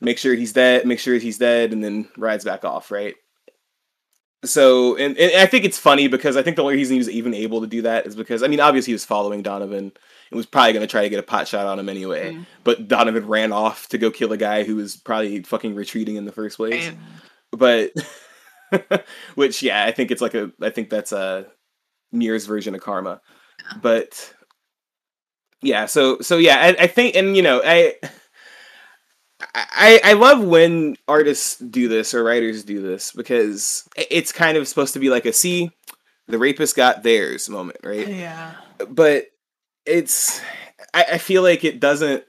makes 0.05 0.21
sure 0.21 0.35
he's 0.35 0.53
dead, 0.53 0.85
make 0.85 0.99
sure 0.99 1.15
he's 1.15 1.39
dead, 1.39 1.73
and 1.73 1.83
then 1.83 2.07
rides 2.15 2.45
back 2.45 2.63
off, 2.63 2.91
right? 2.91 3.15
So, 4.45 4.95
and, 4.95 5.17
and 5.17 5.41
I 5.41 5.47
think 5.47 5.65
it's 5.65 5.79
funny 5.79 6.07
because 6.07 6.37
I 6.37 6.43
think 6.43 6.55
the 6.55 6.61
only 6.61 6.75
reason 6.75 6.93
he 6.93 6.99
was 6.99 7.09
even 7.09 7.33
able 7.33 7.61
to 7.61 7.67
do 7.67 7.81
that 7.81 8.05
is 8.05 8.15
because, 8.15 8.43
I 8.43 8.47
mean, 8.47 8.59
obviously 8.59 8.91
he 8.91 8.93
was 8.93 9.03
following 9.03 9.41
Donovan 9.41 9.91
and 10.29 10.37
was 10.37 10.45
probably 10.45 10.73
going 10.73 10.85
to 10.85 10.91
try 10.91 11.01
to 11.01 11.09
get 11.09 11.17
a 11.17 11.23
pot 11.23 11.47
shot 11.47 11.65
on 11.65 11.79
him 11.79 11.89
anyway. 11.89 12.33
Mm. 12.33 12.45
But 12.63 12.87
Donovan 12.87 13.25
ran 13.25 13.51
off 13.51 13.89
to 13.89 13.97
go 13.97 14.11
kill 14.11 14.31
a 14.31 14.37
guy 14.37 14.63
who 14.63 14.75
was 14.75 14.95
probably 14.95 15.41
fucking 15.41 15.73
retreating 15.73 16.15
in 16.15 16.25
the 16.25 16.31
first 16.31 16.57
place. 16.57 16.91
But, 17.51 17.91
which, 19.35 19.63
yeah, 19.63 19.85
I 19.85 19.91
think 19.91 20.11
it's 20.11 20.21
like 20.21 20.35
a, 20.35 20.51
I 20.61 20.69
think 20.69 20.91
that's 20.91 21.11
a 21.11 21.47
Miura's 22.11 22.45
version 22.45 22.75
of 22.75 22.81
karma. 22.81 23.21
But, 23.81 24.31
yeah, 25.63 25.87
so, 25.87 26.19
so 26.19 26.37
yeah, 26.37 26.57
I, 26.57 26.83
I 26.83 26.87
think, 26.87 27.15
and 27.15 27.35
you 27.35 27.41
know, 27.41 27.63
I, 27.65 27.95
I, 29.55 30.01
I 30.03 30.13
love 30.13 30.43
when 30.43 30.97
artists 31.07 31.57
do 31.57 31.87
this 31.87 32.13
or 32.13 32.23
writers 32.23 32.63
do 32.63 32.81
this 32.81 33.11
because 33.13 33.87
it's 33.95 34.31
kind 34.31 34.57
of 34.57 34.67
supposed 34.67 34.93
to 34.93 34.99
be 34.99 35.09
like 35.09 35.25
a 35.25 35.31
see, 35.33 35.71
the 36.27 36.37
rapist 36.37 36.75
got 36.75 37.03
theirs 37.03 37.47
moment, 37.49 37.79
right? 37.83 38.07
yeah. 38.07 38.55
but 38.89 39.27
it's 39.85 40.41
I, 40.93 41.05
I 41.13 41.17
feel 41.19 41.41
like 41.43 41.63
it 41.63 41.79
doesn't 41.79 42.23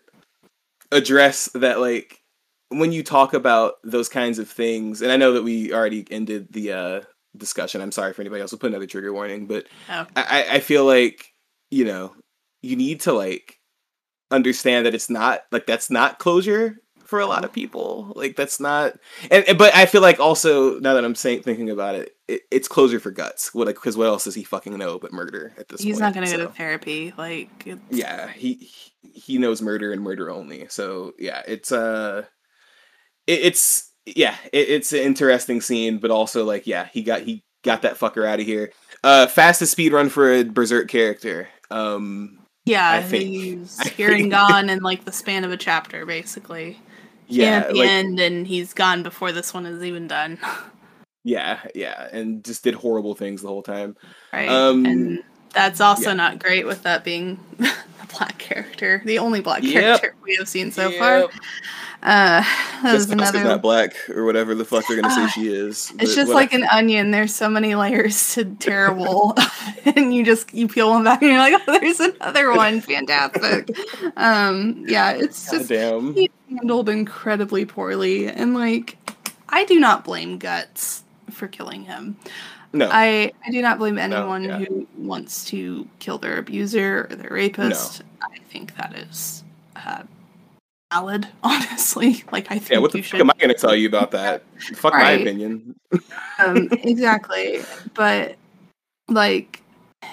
address 0.92 1.46
that 1.54 1.80
like 1.80 2.20
when 2.68 2.92
you 2.92 3.02
talk 3.02 3.34
about 3.34 3.74
those 3.82 4.08
kinds 4.08 4.38
of 4.38 4.48
things 4.48 5.02
and 5.02 5.10
i 5.10 5.16
know 5.16 5.32
that 5.32 5.42
we 5.42 5.72
already 5.72 6.06
ended 6.10 6.46
the 6.52 6.72
uh 6.72 7.00
discussion 7.36 7.80
i'm 7.80 7.90
sorry 7.90 8.12
for 8.12 8.22
anybody 8.22 8.40
else 8.40 8.52
we'll 8.52 8.58
put 8.60 8.70
another 8.70 8.86
trigger 8.86 9.12
warning 9.12 9.46
but 9.46 9.66
Oh. 9.88 10.06
I, 10.14 10.22
I- 10.50 10.54
I 10.56 10.60
feel 10.60 10.84
like 10.84 11.32
you 11.70 11.84
know 11.86 12.14
you 12.62 12.76
need 12.76 13.00
to 13.02 13.12
like 13.12 13.58
understand 14.30 14.86
that 14.86 14.94
it's 14.94 15.10
not 15.10 15.40
like 15.50 15.66
that's 15.66 15.90
not 15.90 16.18
closure 16.18 16.76
for 17.06 17.20
a 17.20 17.26
lot 17.26 17.44
of 17.44 17.52
people 17.52 18.12
like 18.16 18.36
that's 18.36 18.58
not 18.60 18.94
and, 19.30 19.56
but 19.56 19.74
i 19.74 19.86
feel 19.86 20.02
like 20.02 20.18
also 20.18 20.78
now 20.80 20.94
that 20.94 21.04
i'm 21.04 21.14
saying 21.14 21.42
thinking 21.42 21.70
about 21.70 21.94
it, 21.94 22.16
it 22.28 22.42
it's 22.50 22.68
closure 22.68 23.00
for 23.00 23.10
guts 23.10 23.54
what 23.54 23.66
like 23.66 23.76
because 23.76 23.96
what 23.96 24.06
else 24.06 24.24
does 24.24 24.34
he 24.34 24.42
fucking 24.44 24.76
know 24.76 24.98
but 24.98 25.12
murder 25.12 25.52
at 25.58 25.68
this 25.68 25.82
He's 25.82 25.94
point 25.94 26.02
not 26.02 26.14
gonna 26.14 26.26
so 26.26 26.36
go 26.36 26.46
to 26.46 26.52
therapy. 26.52 27.12
Like, 27.16 27.66
it's, 27.66 27.80
yeah 27.90 28.28
he 28.28 28.70
he 29.00 29.38
knows 29.38 29.62
murder 29.62 29.92
and 29.92 30.02
murder 30.02 30.30
only 30.30 30.66
so 30.68 31.12
yeah 31.18 31.42
it's 31.46 31.72
uh 31.72 32.24
it, 33.26 33.40
it's 33.40 33.92
yeah 34.04 34.34
it, 34.52 34.68
it's 34.68 34.92
an 34.92 35.00
interesting 35.00 35.60
scene 35.60 35.98
but 35.98 36.10
also 36.10 36.44
like 36.44 36.66
yeah 36.66 36.88
he 36.92 37.02
got 37.02 37.22
he 37.22 37.44
got 37.62 37.82
that 37.82 37.98
fucker 37.98 38.26
out 38.26 38.40
of 38.40 38.46
here 38.46 38.72
uh 39.04 39.26
fastest 39.26 39.72
speed 39.72 39.92
run 39.92 40.08
for 40.08 40.32
a 40.32 40.44
berserk 40.44 40.88
character 40.88 41.48
um 41.70 42.38
yeah. 42.66 42.90
I 42.90 43.02
think- 43.02 43.24
he's 43.24 43.80
here 43.96 44.12
and 44.12 44.30
gone 44.30 44.68
in 44.68 44.80
like 44.80 45.04
the 45.04 45.12
span 45.12 45.44
of 45.44 45.52
a 45.52 45.56
chapter, 45.56 46.04
basically. 46.04 46.78
Yeah 47.28 47.56
and 47.56 47.64
at 47.64 47.72
the 47.72 47.78
like 47.80 47.88
end, 47.88 48.20
and 48.20 48.46
he's 48.46 48.72
gone 48.74 49.02
before 49.02 49.32
this 49.32 49.52
one 49.54 49.66
is 49.66 49.82
even 49.82 50.06
done. 50.06 50.38
yeah 51.24 51.58
yeah 51.74 52.08
and 52.12 52.44
just 52.44 52.62
did 52.62 52.74
horrible 52.74 53.14
things 53.14 53.42
the 53.42 53.48
whole 53.48 53.62
time 53.62 53.96
Right. 54.32 54.48
Um, 54.48 54.86
and 54.86 55.22
that's 55.52 55.80
also 55.80 56.10
yeah. 56.10 56.14
not 56.14 56.38
great 56.38 56.66
with 56.66 56.82
that 56.84 57.02
being 57.02 57.40
a 57.58 58.06
black 58.16 58.36
character, 58.38 59.00
the 59.04 59.18
only 59.18 59.40
black 59.40 59.62
Yep. 59.62 59.72
character 60.00 60.14
we 60.22 60.36
have 60.36 60.46
seen 60.48 60.70
so 60.70 60.90
far. 60.92 61.20
Yep. 61.20 61.30
Uh, 62.02 62.42
that 62.82 62.92
Just 62.92 63.10
another. 63.10 63.42
not 63.42 63.62
black 63.62 63.96
or 64.10 64.24
whatever 64.26 64.54
the 64.54 64.64
fuck 64.66 64.84
they're 64.86 65.00
gonna 65.00 65.12
say 65.14 65.22
Ah, 65.22 65.32
she 65.34 65.48
is. 65.48 65.92
It's 65.98 66.14
just 66.14 66.30
like 66.30 66.52
an 66.52 66.64
onion. 66.70 67.10
There's 67.10 67.34
so 67.34 67.48
many 67.48 67.74
layers 67.74 68.34
to 68.34 68.44
terrible, 68.60 69.34
and 69.86 70.14
you 70.14 70.22
just 70.24 70.52
you 70.52 70.68
peel 70.68 70.92
them 70.92 71.04
back, 71.04 71.22
and 71.22 71.30
you're 71.30 71.40
like, 71.40 71.60
oh, 71.66 71.78
there's 71.80 71.98
another 71.98 72.52
one. 72.54 72.82
Fantastic. 72.82 73.70
um, 74.18 74.84
yeah, 74.86 75.12
it's 75.12 75.50
just 75.50 75.70
goddamn. 75.70 76.12
he's 76.14 76.28
handled 76.48 76.88
incredibly 76.88 77.64
poorly, 77.64 78.28
and 78.28 78.54
like, 78.54 78.96
I 79.48 79.64
do 79.64 79.78
not 79.80 80.04
blame 80.04 80.38
Guts 80.38 81.04
for 81.30 81.48
killing 81.48 81.84
him. 81.84 82.16
No, 82.72 82.88
I 82.90 83.32
I 83.44 83.50
do 83.50 83.62
not 83.62 83.78
blame 83.78 83.98
anyone 83.98 84.44
yeah. 84.44 84.58
who 84.58 84.86
wants 84.96 85.44
to 85.46 85.88
kill 85.98 86.18
their 86.18 86.38
abuser 86.38 87.06
or 87.10 87.16
their 87.16 87.30
rapist. 87.30 88.02
I 88.22 88.38
think 88.50 88.76
that 88.76 88.94
is 88.94 89.44
uh, 89.76 90.02
valid, 90.92 91.28
honestly. 91.42 92.24
Like 92.32 92.50
I 92.50 92.58
think 92.58 92.70
yeah. 92.70 92.78
What 92.78 92.92
the 92.92 93.02
fuck 93.02 93.10
should 93.10 93.20
am 93.20 93.30
I 93.30 93.34
gonna 93.40 93.54
tell 93.54 93.74
you 93.74 93.88
about 93.88 94.10
that? 94.12 94.42
Fuck 94.76 94.94
my 94.94 95.12
opinion. 95.12 95.74
um, 96.38 96.68
exactly. 96.72 97.60
But 97.94 98.36
like, 99.08 99.62
I 100.02 100.08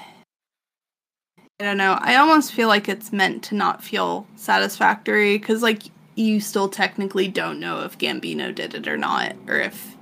don't 1.60 1.78
know. 1.78 1.98
I 2.00 2.16
almost 2.16 2.54
feel 2.54 2.68
like 2.68 2.88
it's 2.88 3.12
meant 3.12 3.44
to 3.46 3.56
not 3.56 3.84
feel 3.84 4.28
satisfactory 4.36 5.38
because, 5.38 5.62
like, 5.62 5.84
you 6.16 6.40
still 6.40 6.70
technically 6.70 7.28
don't 7.28 7.60
know 7.60 7.82
if 7.84 7.98
Gambino 7.98 8.54
did 8.54 8.74
it 8.76 8.88
or 8.88 8.98
not, 8.98 9.36
or 9.48 9.60
if 9.60 9.96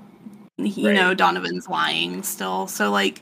you 0.57 0.93
know 0.93 1.13
Donovan's 1.13 1.67
lying 1.67 2.23
still. 2.23 2.67
So 2.67 2.91
like. 2.91 3.21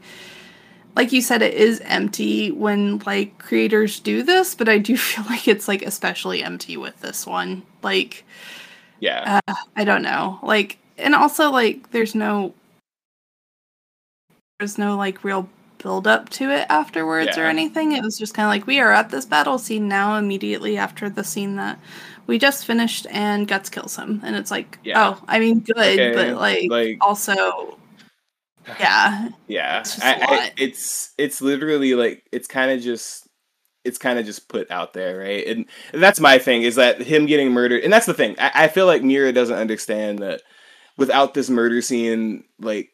Like 0.96 1.14
you 1.14 1.22
said, 1.22 1.42
it 1.42 1.54
is 1.54 1.80
empty 1.86 2.52
when 2.52 2.98
like 3.06 3.38
creators 3.38 4.02
do 4.02 4.22
this, 4.22 4.54
but 4.54 4.68
I 4.68 4.80
do 4.80 4.98
feel 4.98 5.24
like 5.26 5.48
it's 5.48 5.68
like 5.68 5.82
especially 5.82 6.44
empty 6.44 6.76
with 6.76 7.00
this 7.00 7.26
one. 7.26 7.62
Like, 7.84 8.26
Yeah, 9.00 9.40
uh, 9.48 9.54
I 9.78 9.86
don't 9.86 10.02
know. 10.02 10.40
Like, 10.42 10.78
and 10.98 11.16
also 11.16 11.52
like, 11.52 11.92
there's 11.92 12.16
no, 12.16 12.54
there's 14.58 14.78
no 14.78 14.98
like 14.98 15.24
real 15.24 15.48
build 15.78 16.08
up 16.08 16.30
to 16.30 16.52
it 16.52 16.66
afterwards 16.70 17.38
or 17.38 17.46
anything. 17.46 17.94
It 17.94 18.04
was 18.04 18.18
just 18.18 18.34
kind 18.34 18.46
of 18.46 18.50
like 18.50 18.68
we 18.68 18.80
are 18.80 18.92
at 18.92 19.10
this 19.10 19.26
battle 19.26 19.58
scene 19.58 19.88
now. 19.88 20.18
Immediately 20.18 20.78
after 20.78 21.10
the 21.10 21.24
scene 21.24 21.56
that 21.56 21.80
we 22.30 22.38
just 22.38 22.66
finished, 22.66 23.08
and 23.10 23.48
Guts 23.48 23.72
kills 23.72 23.96
him, 23.96 24.22
and 24.24 24.36
it's 24.36 24.52
like, 24.52 24.78
Yeah. 24.84 25.16
oh, 25.18 25.24
I 25.28 25.40
mean, 25.40 25.62
good, 25.62 25.78
Okay, 25.78 26.14
but 26.14 26.40
like, 26.40 26.70
like- 26.70 26.98
also, 27.02 27.80
yeah, 28.80 29.30
yeah. 29.48 29.80
it's 29.80 30.00
I, 30.00 30.14
I, 30.14 30.52
it's 30.56 31.14
it's 31.18 31.42
literally 31.42 31.96
like 31.96 32.24
it's 32.32 32.48
kind 32.48 32.70
of 32.70 32.82
just 32.82 33.28
it's 33.84 33.98
kind 33.98 34.20
of 34.20 34.28
just 34.28 34.48
put 34.48 34.70
out 34.70 34.94
there, 34.94 35.18
right? 35.18 35.48
And 35.48 35.66
that's 35.92 36.20
my 36.20 36.38
thing 36.38 36.62
is 36.62 36.76
that 36.76 37.02
him 37.02 37.26
getting 37.26 37.52
murdered, 37.52 37.84
and 37.84 37.92
that's 37.92 38.06
the 38.06 38.14
thing. 38.14 38.36
I, 38.38 38.52
I 38.54 38.68
feel 38.68 38.86
like 38.86 39.02
Miura 39.02 39.34
doesn't 39.34 39.58
understand 39.58 40.20
that 40.20 40.44
without 40.98 41.34
this 41.34 41.50
murder 41.50 41.82
scene, 41.82 42.44
like 42.60 42.92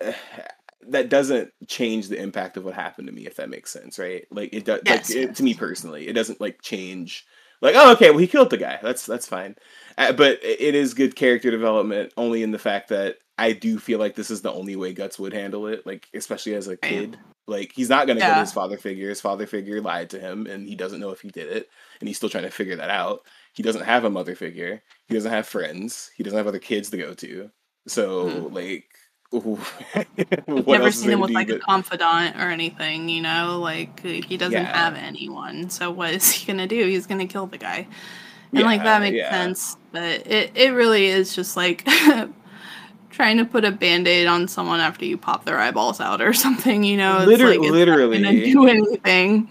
that 0.88 1.08
doesn't 1.08 1.52
change 1.68 2.08
the 2.08 2.20
impact 2.20 2.56
of 2.56 2.64
what 2.64 2.74
happened 2.74 3.06
to 3.06 3.14
me, 3.14 3.26
if 3.26 3.36
that 3.36 3.48
makes 3.48 3.70
sense, 3.70 3.96
right? 3.96 4.26
Like 4.32 4.52
it 4.52 4.64
does. 4.64 4.80
Yes, 4.84 5.08
like, 5.08 5.16
it, 5.16 5.28
yes. 5.28 5.36
to 5.36 5.44
me 5.44 5.54
personally, 5.54 6.08
it 6.08 6.14
doesn't 6.14 6.40
like 6.40 6.62
change. 6.62 7.24
Like, 7.62 7.74
oh, 7.76 7.92
okay, 7.92 8.10
well, 8.10 8.18
he 8.18 8.26
killed 8.26 8.50
the 8.50 8.58
guy. 8.58 8.78
That's 8.82 9.06
that's 9.06 9.26
fine. 9.26 9.56
Uh, 9.98 10.12
but 10.12 10.38
it 10.42 10.74
is 10.74 10.94
good 10.94 11.16
character 11.16 11.50
development, 11.50 12.12
only 12.16 12.42
in 12.42 12.50
the 12.50 12.58
fact 12.58 12.88
that 12.90 13.16
I 13.38 13.52
do 13.52 13.78
feel 13.78 13.98
like 13.98 14.14
this 14.14 14.30
is 14.30 14.42
the 14.42 14.52
only 14.52 14.76
way 14.76 14.92
Guts 14.92 15.18
would 15.18 15.32
handle 15.32 15.66
it. 15.66 15.86
Like, 15.86 16.08
especially 16.14 16.54
as 16.54 16.68
a 16.68 16.76
kid, 16.76 17.18
like 17.46 17.72
he's 17.74 17.88
not 17.88 18.06
gonna 18.06 18.20
go 18.20 18.26
to 18.34 18.40
his 18.40 18.52
father 18.52 18.76
figure. 18.76 19.08
His 19.08 19.20
father 19.20 19.46
figure 19.46 19.80
lied 19.80 20.10
to 20.10 20.20
him, 20.20 20.46
and 20.46 20.68
he 20.68 20.74
doesn't 20.74 21.00
know 21.00 21.10
if 21.10 21.20
he 21.20 21.28
did 21.28 21.48
it, 21.48 21.68
and 22.00 22.08
he's 22.08 22.16
still 22.18 22.28
trying 22.28 22.44
to 22.44 22.50
figure 22.50 22.76
that 22.76 22.90
out. 22.90 23.20
He 23.54 23.62
doesn't 23.62 23.84
have 23.84 24.04
a 24.04 24.10
mother 24.10 24.34
figure. 24.34 24.82
He 25.08 25.14
doesn't 25.14 25.30
have 25.32 25.46
friends. 25.46 26.10
He 26.16 26.22
doesn't 26.22 26.36
have 26.36 26.46
other 26.46 26.58
kids 26.58 26.90
to 26.90 26.98
go 26.98 27.14
to. 27.14 27.50
So, 27.88 28.26
Mhm. 28.28 28.52
like, 28.52 28.84
what 29.30 30.66
never 30.66 30.90
seen 30.92 31.10
him 31.10 31.20
with 31.20 31.30
like 31.32 31.48
a 31.48 31.58
confidant 31.58 32.36
or 32.36 32.48
anything, 32.50 33.08
you 33.08 33.20
know, 33.20 33.58
like 33.60 34.00
he 34.00 34.36
doesn't 34.36 34.52
Yeah. 34.52 34.76
have 34.76 34.94
anyone. 34.94 35.68
So 35.70 35.90
what 35.90 36.14
is 36.14 36.30
he 36.30 36.46
gonna 36.46 36.66
do? 36.68 36.86
He's 36.86 37.06
gonna 37.06 37.26
kill 37.26 37.46
the 37.46 37.58
guy, 37.58 37.86
and 38.52 38.62
like 38.62 38.82
that 38.84 39.00
makes 39.00 39.16
yeah. 39.16 39.30
sense. 39.30 39.76
But 39.92 40.26
it 40.26 40.52
it 40.54 40.70
really 40.72 41.06
is 41.06 41.34
just 41.34 41.56
like 41.56 41.86
trying 43.10 43.38
to 43.38 43.44
put 43.46 43.64
a 43.64 43.72
band-aid 43.72 44.26
on 44.26 44.46
someone 44.46 44.78
after 44.78 45.04
you 45.06 45.16
pop 45.16 45.46
their 45.46 45.58
eyeballs 45.58 46.00
out 46.00 46.20
or 46.20 46.32
something, 46.44 46.84
you 46.84 46.96
know. 46.96 47.18
It's 47.18 47.26
Liter- 47.26 47.46
like, 47.48 47.58
it's 47.60 47.64
not 47.66 47.72
gonna 47.72 48.08
literally. 48.10 48.52
do 48.52 48.66
anything. 48.68 49.48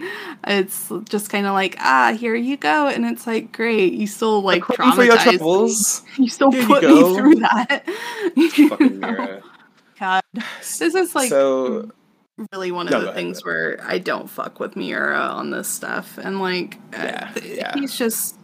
It's 0.47 0.91
just 1.09 1.29
kind 1.29 1.47
of 1.47 1.53
like 1.53 1.75
ah, 1.79 2.15
here 2.17 2.35
you 2.35 2.55
go, 2.57 2.87
and 2.87 3.05
it's 3.05 3.27
like 3.27 3.51
great. 3.51 3.93
You 3.93 4.07
still 4.07 4.41
like 4.41 4.61
According 4.63 4.93
for 4.93 5.03
your 5.03 5.17
traumatized 5.17 6.03
me. 6.17 6.23
You 6.23 6.29
still 6.29 6.51
Here 6.51 6.65
put 6.65 6.81
go. 6.81 7.09
me 7.09 7.15
through 7.17 7.35
that. 7.35 7.83
You 8.37 8.69
Fucking? 8.69 8.99
Miura. 9.01 9.43
God, 9.99 10.21
this 10.33 10.81
is 10.81 11.15
like 11.15 11.29
so 11.29 11.89
really 12.51 12.71
one 12.71 12.87
of 12.87 12.91
No, 12.91 12.99
the 12.99 13.05
go 13.05 13.11
ahead, 13.11 13.23
things 13.23 13.45
where 13.45 13.79
I 13.81 13.97
don't 13.97 14.29
fuck 14.29 14.59
with 14.59 14.75
Miura 14.75 15.19
on 15.19 15.51
this 15.51 15.67
stuff, 15.67 16.17
and 16.17 16.39
like, 16.39 16.77
uh, 16.93 17.01
Yeah, 17.03 17.33
yeah. 17.43 17.73
he's 17.75 17.97
just, 17.97 18.37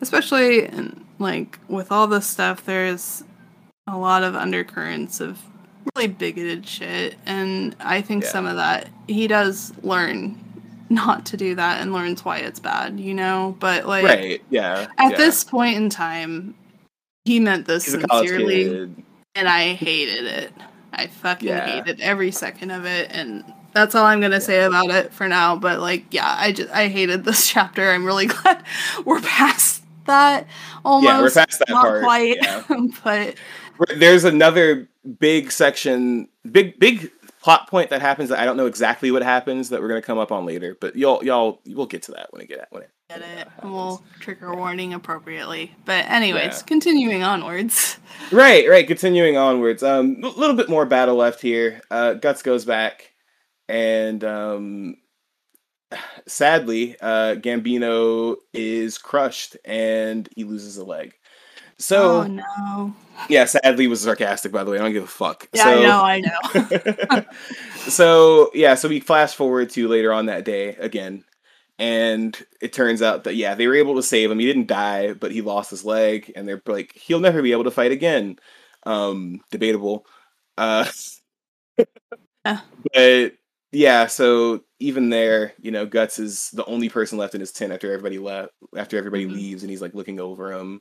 especially 0.00 0.66
in, 0.66 1.04
like 1.18 1.58
with 1.68 1.92
all 1.92 2.06
this 2.06 2.26
stuff, 2.26 2.64
there's 2.64 3.22
a 3.86 3.96
lot 3.96 4.24
of 4.24 4.34
undercurrents 4.34 5.20
of 5.20 5.38
really 5.94 6.08
bigoted 6.08 6.66
shit, 6.66 7.16
and 7.24 7.76
I 7.80 8.00
think 8.02 8.24
Yeah. 8.24 8.30
some 8.30 8.46
of 8.46 8.56
that 8.56 8.88
he 9.06 9.28
does 9.28 9.72
learn 9.82 10.42
not 10.88 11.26
to 11.26 11.36
do 11.36 11.54
that 11.54 11.80
and 11.80 11.92
learns 11.92 12.24
why 12.24 12.38
it's 12.38 12.60
bad, 12.60 12.98
you 13.00 13.14
know. 13.14 13.56
But 13.58 13.86
like 13.86 14.04
right, 14.04 14.42
yeah. 14.50 14.86
at 14.98 15.12
yeah. 15.12 15.16
this 15.16 15.44
point 15.44 15.76
in 15.76 15.90
time, 15.90 16.54
he 17.24 17.40
meant 17.40 17.66
this 17.66 17.84
he's 17.84 17.94
sincerely 17.94 18.88
and 19.34 19.48
I 19.48 19.74
hated 19.74 20.24
it. 20.24 20.52
I 20.96 21.06
fucking 21.08 21.48
Yeah. 21.48 21.66
hated 21.66 22.00
every 22.00 22.30
second 22.32 22.70
of 22.70 22.84
it, 22.86 23.10
and 23.12 23.44
that's 23.74 23.94
all 23.94 24.04
I'm 24.06 24.20
gonna 24.20 24.40
say 24.40 24.64
about 24.64 24.90
it 24.90 25.12
for 25.12 25.28
now. 25.28 25.54
But 25.56 25.80
like, 25.80 26.06
yeah, 26.12 26.34
I 26.38 26.52
just 26.52 26.70
I 26.72 26.88
hated 26.88 27.24
this 27.24 27.46
chapter. 27.52 27.90
I'm 27.90 28.04
really 28.04 28.26
glad 28.36 28.64
we're 29.04 29.20
past 29.20 29.82
that. 30.06 30.46
Almost, 30.84 31.04
Yeah, 31.12 31.20
we're 31.20 31.30
past 31.30 31.58
that 31.60 31.68
not 31.68 31.82
part. 31.84 32.02
quite, 32.02 32.36
Yeah. 32.40 32.62
but 33.04 33.34
There's 33.96 34.24
another 34.24 34.88
big 35.20 35.52
section, 35.52 36.28
big 36.50 36.78
big 36.80 37.10
plot 37.46 37.70
point 37.70 37.90
that 37.90 38.00
happens 38.02 38.28
that 38.30 38.40
I 38.40 38.44
don't 38.44 38.56
know 38.56 38.66
exactly 38.66 39.12
what 39.12 39.22
happens 39.22 39.68
that 39.68 39.80
we're 39.80 39.86
gonna 39.86 40.02
come 40.02 40.18
up 40.18 40.32
on 40.32 40.44
later, 40.44 40.76
but 40.80 40.96
y'all 40.96 41.22
y'all 41.24 41.60
we'll 41.68 41.86
get 41.86 42.02
to 42.02 42.10
that 42.10 42.26
when 42.32 42.42
it 42.42 42.48
get 42.48 42.66
when 42.70 42.82
it. 42.82 42.90
get 43.08 43.20
when 43.20 43.38
it. 43.38 43.48
we'll 43.62 44.02
trigger 44.18 44.52
warning 44.52 44.92
appropriately. 44.94 45.72
But 45.84 46.10
anyways, 46.10 46.42
Yeah. 46.58 46.62
continuing 46.66 47.22
onwards. 47.22 47.98
Right, 48.32 48.68
right. 48.68 48.84
Continuing 48.84 49.36
onwards. 49.36 49.84
Um, 49.84 50.16
a 50.24 50.28
little 50.28 50.56
bit 50.56 50.68
more 50.68 50.86
battle 50.86 51.14
left 51.14 51.40
here. 51.40 51.80
Uh, 51.88 52.14
Guts 52.14 52.42
goes 52.42 52.64
back, 52.64 53.12
and 53.68 54.24
um, 54.24 54.96
sadly, 56.26 56.96
uh, 57.00 57.36
Gambino 57.36 58.36
is 58.52 58.98
crushed, 58.98 59.56
and 59.64 60.28
he 60.34 60.42
loses 60.42 60.76
a 60.78 60.84
leg. 60.84 61.14
So 61.78 62.22
oh 62.22 62.26
no. 62.26 62.94
yeah, 63.28 63.44
sadly 63.44 63.86
was 63.86 64.00
sarcastic. 64.00 64.52
By 64.52 64.64
the 64.64 64.70
way, 64.70 64.78
I 64.78 64.82
don't 64.82 64.92
give 64.92 65.04
a 65.04 65.06
fuck. 65.06 65.48
Yeah, 65.52 65.64
so, 65.64 66.02
I 66.02 66.20
know. 66.20 66.34
I 66.64 67.18
know. 67.18 67.24
so 67.88 68.50
yeah, 68.54 68.74
so 68.74 68.88
we 68.88 69.00
flash 69.00 69.34
forward 69.34 69.70
to 69.70 69.88
later 69.88 70.12
on 70.12 70.26
that 70.26 70.44
day 70.44 70.68
again, 70.76 71.24
and 71.78 72.36
it 72.62 72.72
turns 72.72 73.02
out 73.02 73.24
that 73.24 73.36
yeah, 73.36 73.54
they 73.54 73.66
were 73.66 73.74
able 73.74 73.96
to 73.96 74.02
save 74.02 74.30
him. 74.30 74.38
He 74.38 74.46
didn't 74.46 74.68
die, 74.68 75.12
but 75.12 75.32
he 75.32 75.42
lost 75.42 75.70
his 75.70 75.84
leg, 75.84 76.32
and 76.34 76.48
they're 76.48 76.62
like, 76.66 76.92
he'll 76.94 77.20
never 77.20 77.42
be 77.42 77.52
able 77.52 77.64
to 77.64 77.70
fight 77.70 77.92
again. 77.92 78.38
Um, 78.84 79.40
debatable. 79.50 80.06
Uh, 80.56 80.86
Yeah. 82.46 82.60
but 82.94 83.32
yeah, 83.72 84.06
so 84.06 84.60
even 84.78 85.10
there, 85.10 85.52
you 85.60 85.72
know, 85.72 85.84
Guts 85.84 86.18
is 86.20 86.50
the 86.52 86.64
only 86.66 86.88
person 86.88 87.18
left 87.18 87.34
in 87.34 87.40
his 87.40 87.50
tent 87.50 87.72
after 87.72 87.92
everybody 87.92 88.18
left, 88.18 88.52
after 88.76 88.96
everybody 88.96 89.26
Mhm. 89.26 89.32
leaves, 89.34 89.62
and 89.64 89.70
he's 89.70 89.82
like 89.82 89.94
looking 89.94 90.20
over 90.20 90.52
him. 90.52 90.80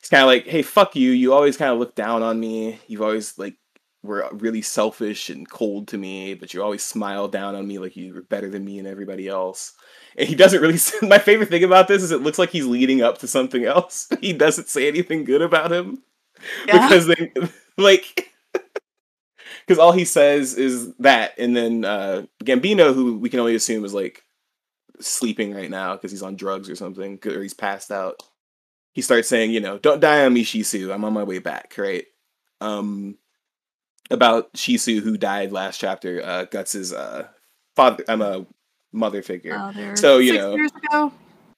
He's 0.00 0.08
kind 0.08 0.22
of 0.22 0.26
like, 0.28 0.46
"Hey, 0.46 0.62
fuck 0.62 0.96
you! 0.96 1.10
You 1.10 1.32
always 1.32 1.56
kind 1.56 1.72
of 1.72 1.78
look 1.78 1.94
down 1.94 2.22
on 2.22 2.40
me. 2.40 2.78
You've 2.86 3.02
always 3.02 3.38
like 3.38 3.56
were 4.02 4.26
really 4.32 4.62
selfish 4.62 5.28
and 5.28 5.48
cold 5.48 5.88
to 5.88 5.98
me, 5.98 6.32
but 6.34 6.54
you 6.54 6.62
always 6.62 6.82
smile 6.82 7.28
down 7.28 7.54
on 7.54 7.66
me 7.68 7.78
like 7.78 7.96
you 7.96 8.14
were 8.14 8.22
better 8.22 8.48
than 8.48 8.64
me 8.64 8.78
and 8.78 8.88
everybody 8.88 9.28
else." 9.28 9.74
And 10.16 10.28
he 10.28 10.34
doesn't 10.34 10.60
really. 10.60 10.78
My 11.08 11.18
favorite 11.18 11.50
thing 11.50 11.64
about 11.64 11.88
this 11.88 12.02
is 12.02 12.10
it 12.12 12.22
looks 12.22 12.38
like 12.38 12.50
he's 12.50 12.66
leading 12.66 13.02
up 13.02 13.18
to 13.18 13.28
something 13.28 13.64
else. 13.64 14.08
He 14.20 14.32
doesn't 14.32 14.68
say 14.68 14.88
anything 14.88 15.24
good 15.24 15.42
about 15.42 15.70
him 15.72 16.02
Yeah. 16.66 16.88
because 16.88 17.06
they 17.06 17.32
like 17.78 18.30
because 19.66 19.78
all 19.78 19.92
he 19.92 20.04
says 20.04 20.54
is 20.54 20.92
that 20.96 21.32
and 21.38 21.56
then 21.56 21.84
uh 21.84 22.24
gambino 22.44 22.92
who 22.94 23.18
we 23.18 23.28
can 23.28 23.40
only 23.40 23.54
assume 23.54 23.84
is 23.84 23.94
like 23.94 24.24
sleeping 25.00 25.54
right 25.54 25.70
now 25.70 25.94
because 25.94 26.10
he's 26.10 26.22
on 26.22 26.36
drugs 26.36 26.68
or 26.68 26.76
something 26.76 27.18
or 27.24 27.42
he's 27.42 27.54
passed 27.54 27.90
out 27.90 28.22
he 29.00 29.02
starts 29.02 29.28
saying 29.28 29.50
you 29.50 29.60
know 29.60 29.78
don't 29.78 30.00
die 30.00 30.26
on 30.26 30.32
me 30.34 30.44
shisu 30.44 30.92
i'm 30.92 31.04
on 31.06 31.14
my 31.14 31.24
way 31.24 31.38
back 31.38 31.72
right 31.78 32.04
um 32.60 33.16
about 34.10 34.52
shisu 34.52 35.00
who 35.00 35.16
died 35.16 35.52
last 35.52 35.78
chapter 35.80 36.20
uh 36.22 36.44
guts's 36.44 36.92
uh 36.92 37.26
father 37.76 38.04
i'm 38.08 38.20
a 38.20 38.44
mother 38.92 39.22
figure 39.22 39.56
Oh, 39.58 39.72
they're 39.74 39.96
So, 39.96 40.18
you 40.18 40.32
six 40.32 40.38
know, 40.42 40.54
years 40.56 40.72
ago. 40.84 41.12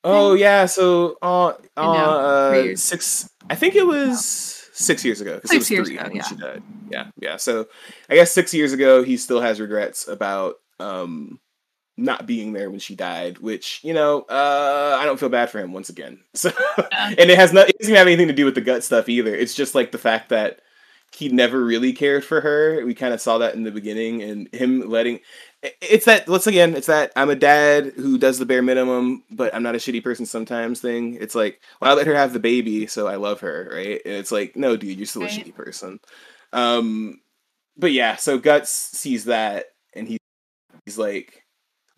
Oh 0.05 0.35
yeah, 0.35 0.67
so 0.67 1.17
uh, 1.23 1.55
uh, 1.77 2.77
six. 2.77 3.29
I 3.51 3.55
think 3.57 3.75
it 3.75 3.87
was 3.87 4.25
six 4.73 5.05
years 5.05 5.21
ago. 5.21 5.41
'cause 5.41 5.51
it 5.53 5.59
was 5.59 5.71
years 5.71 5.89
three 5.89 5.97
ago, 5.99 6.07
when 6.09 6.17
yeah. 6.17 6.23
she 6.25 6.37
died. 6.37 6.63
Yeah, 6.91 7.07
yeah. 7.21 7.37
So 7.39 7.67
I 8.11 8.15
guess 8.17 8.31
six 8.33 8.55
years 8.55 8.73
ago, 8.73 9.03
he 9.03 9.17
still 9.17 9.41
has 9.41 9.61
regrets 9.61 10.07
about 10.07 10.57
um 10.79 11.41
not 11.97 12.27
being 12.27 12.53
there 12.53 12.71
when 12.71 12.81
she 12.81 12.95
died. 12.95 13.39
Which 13.39 13.81
you 13.83 13.95
know, 13.95 14.23
uh, 14.23 14.99
I 15.01 15.05
don't 15.05 15.21
feel 15.21 15.29
bad 15.29 15.51
for 15.51 15.59
him 15.61 15.73
once 15.73 15.89
again. 15.89 16.21
So 16.35 16.51
Yeah. 16.79 17.15
and 17.19 17.31
it 17.31 17.39
has 17.39 17.53
not. 17.53 17.69
It 17.69 17.79
doesn't 17.79 17.95
have 17.95 18.07
anything 18.07 18.29
to 18.29 18.35
do 18.35 18.45
with 18.45 18.55
the 18.55 18.61
gut 18.61 18.85
stuff 18.85 19.09
either. 19.09 19.35
It's 19.35 19.55
just 19.55 19.75
like 19.75 19.93
the 19.93 19.99
fact 19.99 20.31
that 20.31 20.61
he 21.15 21.29
never 21.29 21.63
really 21.63 21.93
cared 21.93 22.25
for 22.25 22.41
her. 22.41 22.83
We 22.87 22.95
kind 22.95 23.13
of 23.13 23.21
saw 23.21 23.37
that 23.39 23.55
in 23.55 23.65
the 23.65 23.71
beginning, 23.71 24.23
and 24.23 24.49
him 24.55 24.89
letting. 24.89 25.21
It's 25.81 26.07
that 26.07 26.27
once 26.27 26.47
again. 26.47 26.75
It's 26.75 26.87
that 26.87 27.13
I'm 27.15 27.31
a 27.31 27.37
dad 27.37 27.93
who 27.97 28.19
does 28.19 28.39
the 28.39 28.47
bare 28.47 28.63
minimum, 28.63 29.23
but 29.31 29.55
I'm 29.55 29.63
not 29.63 29.75
a 29.75 29.79
shitty 29.79 30.03
person 30.03 30.25
sometimes. 30.27 30.81
Thing. 30.81 31.15
It's 31.21 31.35
like, 31.35 31.61
well, 31.81 31.93
I 31.93 31.95
let 31.95 32.07
her 32.07 32.15
have 32.15 32.33
the 32.33 32.41
baby, 32.41 32.87
so 32.87 33.07
I 33.07 33.17
love 33.17 33.41
her, 33.41 33.71
right? 33.73 34.01
And 34.05 34.15
it's 34.15 34.33
like, 34.33 34.57
no, 34.57 34.77
dude, 34.77 34.97
you're 34.97 35.07
still 35.07 35.23
a 35.23 35.27
shitty 35.29 35.55
person. 35.55 36.01
Um, 36.53 37.21
but 37.77 37.93
yeah, 37.93 38.17
so 38.17 38.39
Guts 38.39 38.71
sees 38.71 39.27
that, 39.27 39.67
and 39.95 40.09
he 40.09 40.19
he's 40.87 40.99
like, 40.99 41.42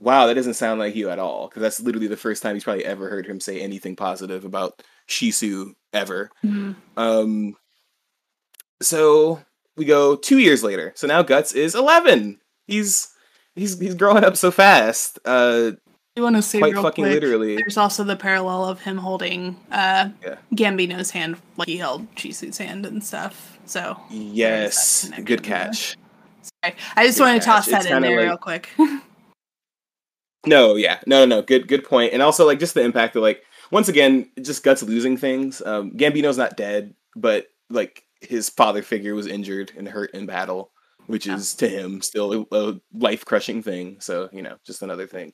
wow, 0.01 0.27
that 0.27 0.35
doesn't 0.35 0.55
sound 0.55 0.81
like 0.81 0.95
you 0.95 1.11
at 1.11 1.19
all, 1.19 1.49
because 1.49 1.63
that's 1.63 1.81
literally 1.81 2.07
the 2.09 2.17
first 2.17 2.43
time 2.43 2.55
he's 2.55 2.65
probably 2.65 2.85
ever 2.85 3.09
heard 3.09 3.27
him 3.27 3.41
say 3.41 3.61
anything 3.61 3.97
positive 3.97 4.45
about 4.45 4.83
Shisu 5.09 5.73
ever. 5.93 6.31
Mhm. 6.45 6.77
Um, 6.97 7.57
so 8.83 9.41
we 9.77 9.85
go 9.85 10.17
two 10.17 10.39
years 10.39 10.63
later. 10.63 10.93
So 10.97 11.07
now 11.07 11.23
Guts 11.23 11.53
is 11.53 11.75
eleven. 11.75 12.41
He's 12.67 13.09
he's 13.55 13.79
he's 13.79 13.95
growing 13.95 14.25
up 14.25 14.37
so 14.37 14.51
fast. 14.51 15.19
Uh, 15.25 15.73
You 16.17 16.23
want 16.23 16.37
to 16.37 16.43
say 16.43 16.59
quite 16.59 16.73
real 16.75 16.83
fucking 16.83 17.05
quick? 17.05 17.15
literally. 17.15 17.57
There's 17.57 17.77
also 17.77 18.05
the 18.05 18.17
parallel 18.17 18.65
of 18.67 18.81
him 18.81 18.99
holding 18.99 19.57
uh, 19.71 20.11
Yeah. 20.23 20.37
Gambino's 20.55 21.11
hand, 21.11 21.37
like 21.57 21.69
he 21.69 21.77
held 21.77 22.13
Shisu's 22.15 22.59
hand 22.59 22.87
and 22.87 23.03
stuff. 23.05 23.59
So 23.67 23.99
Yes, 24.11 25.11
good 25.25 25.43
catch. 25.43 25.97
sorry. 26.63 26.77
I 26.97 27.07
just 27.07 27.19
wanted 27.21 27.41
to 27.41 27.47
toss 27.47 27.67
that 27.67 27.83
It's 27.83 27.91
in 27.91 28.03
there 28.03 28.17
like- 28.17 28.27
real 28.29 28.37
quick. 28.37 28.69
No, 30.47 30.75
yeah, 30.77 31.01
no, 31.07 31.21
no, 31.25 31.37
no. 31.37 31.43
Good, 31.43 31.69
good 31.69 31.85
point. 31.85 32.13
And 32.13 32.23
also, 32.23 32.47
like, 32.47 32.59
just 32.59 32.75
the 32.75 32.83
impact 32.83 33.17
of 33.17 33.23
like 33.23 33.43
once 33.71 33.89
again, 33.89 34.31
just 34.43 34.63
guts 34.63 34.83
losing 34.83 35.17
things. 35.17 35.63
Um, 35.65 35.93
Gambino's 35.93 36.37
not 36.39 36.57
dead, 36.57 36.95
but 37.17 37.47
like 37.71 38.05
his 38.21 38.49
father 38.51 38.83
figure 38.83 39.15
was 39.15 39.27
injured 39.27 39.73
and 39.77 39.89
hurt 39.89 40.13
in 40.15 40.27
battle, 40.27 40.71
which 41.07 41.27
Yeah. 41.27 41.37
is 41.37 41.55
to 41.57 41.69
him 41.69 42.03
still 42.03 42.47
a, 42.53 42.57
a 42.71 42.81
life 42.93 43.25
crushing 43.25 43.63
thing. 43.63 44.01
So 44.01 44.29
you 44.33 44.43
know, 44.43 44.57
just 44.67 44.83
another 44.83 45.07
thing. 45.07 45.33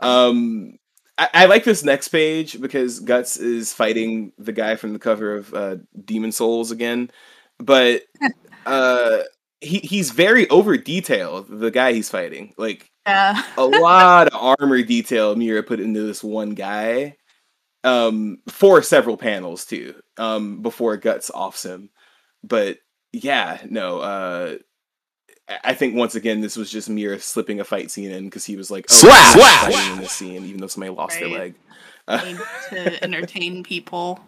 Um, 0.00 0.78
I, 1.18 1.28
I 1.34 1.46
like 1.46 1.64
this 1.64 1.84
next 1.84 2.08
page 2.08 2.60
because 2.60 3.00
Guts 3.00 3.36
is 3.36 3.72
fighting 3.72 4.32
the 4.38 4.52
guy 4.52 4.76
from 4.76 4.92
the 4.92 4.98
cover 4.98 5.36
of 5.36 5.54
uh, 5.54 5.76
Demon 6.04 6.32
Souls 6.32 6.70
again, 6.70 7.10
but 7.58 8.02
uh, 8.66 9.18
he 9.60 9.78
he's 9.80 10.10
very 10.10 10.48
over 10.50 10.76
detailed. 10.76 11.46
The 11.48 11.70
guy 11.70 11.92
he's 11.92 12.10
fighting, 12.10 12.54
like 12.56 12.90
yeah. 13.06 13.42
a 13.56 13.64
lot 13.64 14.28
of 14.28 14.56
armor 14.60 14.82
detail 14.82 15.34
Miura 15.36 15.62
put 15.62 15.80
into 15.80 16.02
this 16.02 16.22
one 16.22 16.50
guy 16.50 17.16
um 17.84 18.38
for 18.48 18.82
several 18.82 19.16
panels 19.16 19.64
too 19.64 19.94
um 20.18 20.60
before 20.62 20.96
guts 20.98 21.30
offs 21.30 21.64
him 21.64 21.88
but 22.44 22.78
yeah 23.12 23.58
no 23.68 24.00
uh 24.00 24.54
I- 25.48 25.58
I 25.64 25.74
think 25.74 25.94
once 25.96 26.14
again 26.14 26.40
this 26.42 26.56
was 26.56 26.70
just 26.70 26.88
Miura 26.90 27.18
slipping 27.18 27.58
a 27.58 27.64
fight 27.64 27.90
scene 27.90 28.10
in 28.10 28.24
because 28.26 28.44
he 28.44 28.54
was 28.56 28.70
like, 28.70 28.88
Slash! 28.88 29.34
I'm 29.34 29.40
Slash! 29.40 29.72
fighting 29.74 29.92
in 29.94 29.98
this 30.00 30.12
scene, 30.12 30.44
even 30.44 30.60
though 30.60 30.68
somebody 30.68 30.94
lost 30.94 31.18
their 31.18 31.28
leg. 31.28 31.54
Uh, 32.06 32.34
to 32.70 33.02
entertain 33.04 33.64
people 33.64 34.20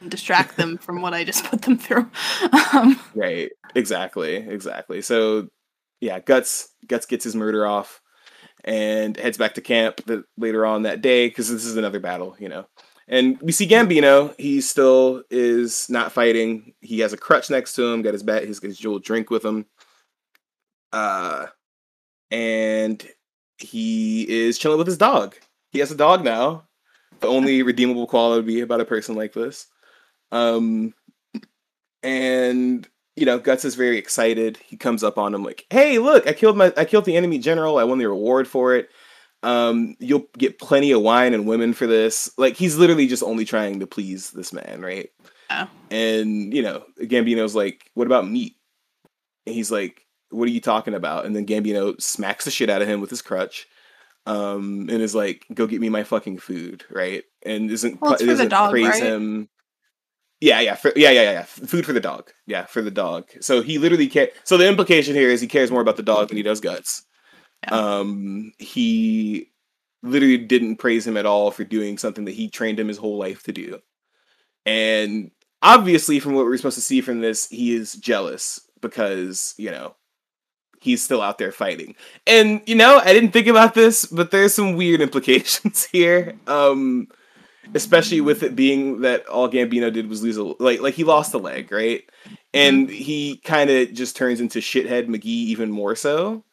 and 0.00 0.10
distract 0.10 0.56
them 0.58 0.76
from 0.76 1.00
what 1.00 1.14
I 1.14 1.24
just 1.24 1.44
put 1.44 1.62
them 1.62 1.78
through. 1.78 2.10
Um, 2.74 3.00
Right. 3.14 3.50
Exactly. 3.74 4.36
Exactly. 4.36 5.00
So 5.02 5.48
yeah, 6.00 6.18
Guts 6.20 6.68
Guts 6.86 7.06
gets 7.06 7.24
his 7.24 7.36
murder 7.36 7.66
off 7.66 8.00
and 8.64 9.16
heads 9.16 9.38
back 9.38 9.54
to 9.54 9.60
camp 9.60 10.04
the, 10.06 10.24
later 10.36 10.66
on 10.66 10.82
that 10.82 11.00
day 11.00 11.28
because 11.28 11.50
this 11.50 11.64
is 11.64 11.76
another 11.76 12.00
battle, 12.00 12.36
you 12.38 12.48
know. 12.48 12.66
And 13.08 13.40
we 13.42 13.52
see 13.52 13.66
Gambino. 13.66 14.34
He 14.38 14.60
still 14.60 15.24
is 15.30 15.90
not 15.90 16.12
fighting. 16.12 16.74
He 16.80 17.00
has 17.00 17.12
a 17.12 17.16
crutch 17.16 17.50
next 17.50 17.74
to 17.74 17.84
him. 17.84 18.02
Got 18.02 18.12
his 18.12 18.22
bat, 18.22 18.44
his, 18.44 18.60
his 18.60 18.78
jewel 18.78 19.00
drink 19.00 19.30
with 19.30 19.44
him. 19.44 19.66
Uh, 20.92 21.46
and 22.30 23.04
he 23.58 24.28
is 24.28 24.58
chilling 24.58 24.78
with 24.78 24.86
his 24.86 24.98
dog. 24.98 25.34
He 25.72 25.80
has 25.80 25.90
a 25.90 25.96
dog 25.96 26.24
now. 26.24 26.68
The 27.18 27.26
only 27.26 27.62
redeemable 27.64 28.06
quality 28.06 28.60
about 28.60 28.80
a 28.80 28.84
person 28.84 29.16
like 29.16 29.32
this. 29.32 29.66
Um, 30.30 30.94
and 32.04 32.88
you 33.20 33.26
know, 33.26 33.38
Guts 33.38 33.66
is 33.66 33.74
very 33.74 33.98
excited. 33.98 34.58
He 34.64 34.78
comes 34.78 35.04
up 35.04 35.18
on 35.18 35.34
him 35.34 35.44
like, 35.44 35.66
"Hey, 35.68 35.98
look! 35.98 36.26
I 36.26 36.32
killed 36.32 36.56
my 36.56 36.72
I 36.74 36.86
killed 36.86 37.04
the 37.04 37.16
enemy 37.16 37.38
general. 37.38 37.76
I 37.76 37.84
won 37.84 37.98
the 37.98 38.08
reward 38.08 38.48
for 38.48 38.74
it. 38.74 38.88
Um, 39.42 39.94
you'll 40.00 40.26
get 40.38 40.58
plenty 40.58 40.90
of 40.92 41.02
wine 41.02 41.34
and 41.34 41.46
women 41.46 41.74
for 41.74 41.86
this." 41.86 42.30
Like 42.38 42.56
he's 42.56 42.78
literally 42.78 43.06
just 43.06 43.22
only 43.22 43.44
trying 43.44 43.80
to 43.80 43.86
please 43.86 44.30
this 44.30 44.54
man, 44.54 44.80
right? 44.80 45.10
Yeah. 45.50 45.66
And 45.90 46.54
you 46.54 46.62
know, 46.62 46.82
Gambino's 47.02 47.54
like, 47.54 47.90
"What 47.92 48.06
about 48.06 48.26
meat?" 48.26 48.56
And 49.46 49.54
he's 49.54 49.70
like, 49.70 50.06
"What 50.30 50.48
are 50.48 50.52
you 50.52 50.62
talking 50.62 50.94
about?" 50.94 51.26
And 51.26 51.36
then 51.36 51.44
Gambino 51.44 52.00
smacks 52.00 52.46
the 52.46 52.50
shit 52.50 52.70
out 52.70 52.80
of 52.80 52.88
him 52.88 53.02
with 53.02 53.10
his 53.10 53.20
crutch. 53.22 53.68
Um, 54.24 54.88
and 54.90 55.02
is 55.02 55.14
like, 55.14 55.44
"Go 55.52 55.66
get 55.66 55.80
me 55.82 55.90
my 55.90 56.04
fucking 56.04 56.38
food," 56.38 56.84
right? 56.90 57.24
And 57.44 57.70
isn't 57.70 58.00
Well, 58.00 58.12
it's 58.14 58.22
for 58.22 58.26
the 58.26 58.32
doesn't 58.32 58.48
dog, 58.48 58.70
praise 58.70 58.86
right? 58.86 59.02
him. 59.02 59.48
Yeah, 60.40 60.60
yeah, 60.60 60.74
for, 60.74 60.92
yeah, 60.96 61.10
yeah, 61.10 61.22
yeah, 61.22 61.32
yeah. 61.32 61.42
Food 61.42 61.84
for 61.84 61.92
the 61.92 62.00
dog. 62.00 62.30
Yeah, 62.46 62.64
for 62.64 62.80
the 62.80 62.90
dog. 62.90 63.28
So 63.40 63.60
he 63.60 63.78
literally 63.78 64.08
care. 64.08 64.30
So 64.44 64.56
the 64.56 64.68
implication 64.68 65.14
here 65.14 65.28
is 65.28 65.40
he 65.40 65.46
cares 65.46 65.70
more 65.70 65.82
about 65.82 65.96
the 65.96 66.02
dog 66.02 66.28
than 66.28 66.36
he 66.38 66.42
does 66.42 66.60
guts. 66.60 67.04
Yeah. 67.64 67.74
Um, 67.74 68.52
he 68.58 69.50
literally 70.02 70.38
didn't 70.38 70.76
praise 70.76 71.06
him 71.06 71.18
at 71.18 71.26
all 71.26 71.50
for 71.50 71.64
doing 71.64 71.98
something 71.98 72.24
that 72.24 72.34
he 72.34 72.48
trained 72.48 72.80
him 72.80 72.88
his 72.88 72.96
whole 72.96 73.18
life 73.18 73.42
to 73.44 73.52
do. 73.52 73.80
And 74.64 75.30
obviously, 75.62 76.20
from 76.20 76.34
what 76.34 76.46
we're 76.46 76.56
supposed 76.56 76.76
to 76.76 76.82
see 76.82 77.02
from 77.02 77.20
this, 77.20 77.48
he 77.48 77.74
is 77.74 77.94
jealous 77.94 78.60
because 78.80 79.54
you 79.58 79.70
know 79.70 79.94
he's 80.80 81.02
still 81.02 81.20
out 81.22 81.38
there 81.38 81.52
fighting. 81.52 81.94
And 82.26 82.62
you 82.66 82.74
know, 82.74 82.98
I 82.98 83.12
didn't 83.12 83.32
think 83.32 83.46
about 83.46 83.74
this, 83.74 84.06
but 84.06 84.30
there's 84.30 84.54
some 84.54 84.76
weird 84.76 85.00
implications 85.02 85.84
here. 85.84 86.34
Um 86.46 87.08
especially 87.74 88.20
with 88.20 88.42
it 88.42 88.56
being 88.56 89.02
that 89.02 89.26
all 89.26 89.48
Gambino 89.48 89.92
did 89.92 90.08
was 90.08 90.22
lose 90.22 90.36
a 90.36 90.42
like 90.42 90.80
like 90.80 90.94
he 90.94 91.04
lost 91.04 91.34
a 91.34 91.38
leg, 91.38 91.70
right? 91.72 92.02
And 92.52 92.88
mm-hmm. 92.88 92.96
he 92.96 93.36
kind 93.38 93.70
of 93.70 93.92
just 93.92 94.16
turns 94.16 94.40
into 94.40 94.58
shithead 94.58 95.06
McGee 95.08 95.24
even 95.24 95.70
more 95.70 95.94
so. 95.94 96.44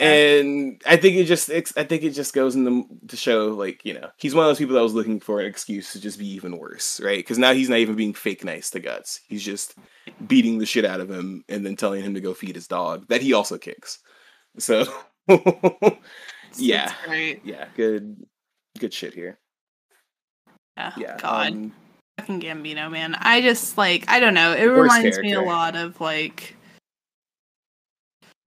And 0.00 0.82
I 0.84 0.96
think 0.96 1.14
it 1.16 1.24
just 1.24 1.48
it's, 1.48 1.72
I 1.76 1.84
think 1.84 2.02
it 2.02 2.10
just 2.10 2.34
goes 2.34 2.56
in 2.56 2.64
the 2.64 2.84
to 3.08 3.16
show 3.16 3.48
like 3.50 3.84
you 3.84 3.94
know 3.94 4.10
he's 4.16 4.34
one 4.34 4.44
of 4.44 4.50
those 4.50 4.58
people 4.58 4.74
that 4.74 4.82
was 4.82 4.94
looking 4.94 5.20
for 5.20 5.40
an 5.40 5.46
excuse 5.46 5.92
to 5.92 6.00
just 6.00 6.18
be 6.18 6.28
even 6.30 6.58
worse, 6.58 7.00
right? 7.00 7.18
Because 7.18 7.38
now 7.38 7.52
he's 7.52 7.68
not 7.68 7.78
even 7.78 7.94
being 7.94 8.14
fake 8.14 8.44
nice 8.44 8.70
to 8.70 8.80
Guts. 8.80 9.20
He's 9.28 9.44
just 9.44 9.76
beating 10.26 10.58
the 10.58 10.66
shit 10.66 10.84
out 10.84 11.00
of 11.00 11.08
him 11.08 11.44
and 11.48 11.64
then 11.64 11.76
telling 11.76 12.02
him 12.02 12.14
to 12.14 12.20
go 12.20 12.34
feed 12.34 12.56
his 12.56 12.66
dog 12.66 13.06
that 13.08 13.22
he 13.22 13.32
also 13.32 13.58
kicks. 13.58 14.00
So 14.58 14.86
yeah, 16.56 16.92
yeah, 17.44 17.68
good 17.76 18.26
good 18.80 18.92
shit 18.92 19.14
here. 19.14 19.38
Yeah. 20.76 20.92
Yeah, 20.96 21.18
God. 21.20 21.52
um, 21.52 21.72
fucking 22.18 22.40
Gambino, 22.40 22.90
man. 22.90 23.14
I 23.18 23.40
just 23.40 23.76
like 23.76 24.04
I 24.08 24.20
don't 24.20 24.34
know. 24.34 24.52
It 24.52 24.64
reminds 24.64 25.18
me 25.18 25.32
a 25.32 25.40
lot 25.42 25.76
of 25.76 26.00
like 26.00 26.56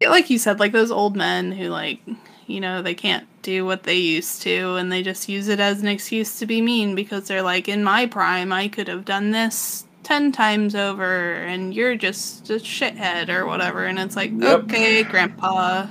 like 0.02 0.30
you 0.30 0.38
said, 0.38 0.60
like 0.60 0.72
those 0.72 0.91
old 0.91 1.15
men 1.15 1.52
who 1.52 1.69
like 1.69 1.99
you 2.47 2.60
know 2.60 2.81
they 2.81 2.93
can't 2.95 3.27
do 3.41 3.65
what 3.65 3.84
they 3.84 3.95
used 3.95 4.41
to, 4.43 4.76
and 4.76 4.91
they 4.91 5.03
just 5.03 5.30
use 5.30 5.47
it 5.47 5.60
as 5.60 5.81
an 5.81 5.88
excuse 5.88 6.39
to 6.39 6.45
be 6.45 6.61
mean 6.61 6.95
because 6.95 7.27
they're 7.27 7.41
like, 7.41 7.68
in 7.68 7.84
my 7.84 8.06
prime, 8.06 8.52
I 8.52 8.68
could 8.68 8.88
have 8.88 9.06
done 9.06 9.31
this 9.31 9.85
ten 10.03 10.31
times 10.31 10.76
over, 10.76 11.34
and 11.34 11.73
you're 11.73 11.95
just 11.95 12.49
a 12.49 12.56
shithead 12.56 13.30
or 13.30 13.45
whatever. 13.45 13.85
And 13.85 13.99
it's 13.99 14.15
like, 14.15 14.31
Yep. 14.34 14.64
okay, 14.65 15.03
Grandpa, 15.03 15.88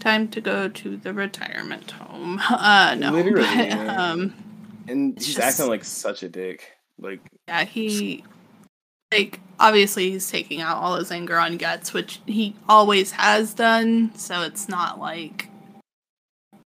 time 0.00 0.28
to 0.28 0.40
go 0.40 0.68
to 0.68 0.96
the 0.96 1.12
retirement 1.12 1.90
home. 1.92 2.40
Uh, 2.50 2.94
no, 2.98 3.12
Literally, 3.12 3.70
but, 3.70 3.88
um. 3.88 4.34
And 4.90 5.16
It's 5.16 5.26
he's 5.26 5.36
just- 5.36 5.46
acting 5.60 5.68
like 5.70 5.84
such 5.84 6.22
a 6.22 6.28
dick. 6.28 6.72
Like 6.98 7.20
Yeah, 7.48 7.64
he 7.64 8.24
like 9.12 9.40
obviously 9.58 10.10
he's 10.10 10.30
taking 10.30 10.60
out 10.60 10.76
all 10.76 10.96
his 10.96 11.10
anger 11.10 11.38
on 11.38 11.56
Guts, 11.56 11.92
which 11.92 12.20
he 12.26 12.54
always 12.68 13.12
has 13.12 13.54
done, 13.54 14.12
so 14.16 14.42
it's 14.42 14.68
not 14.68 15.00
like 15.00 15.48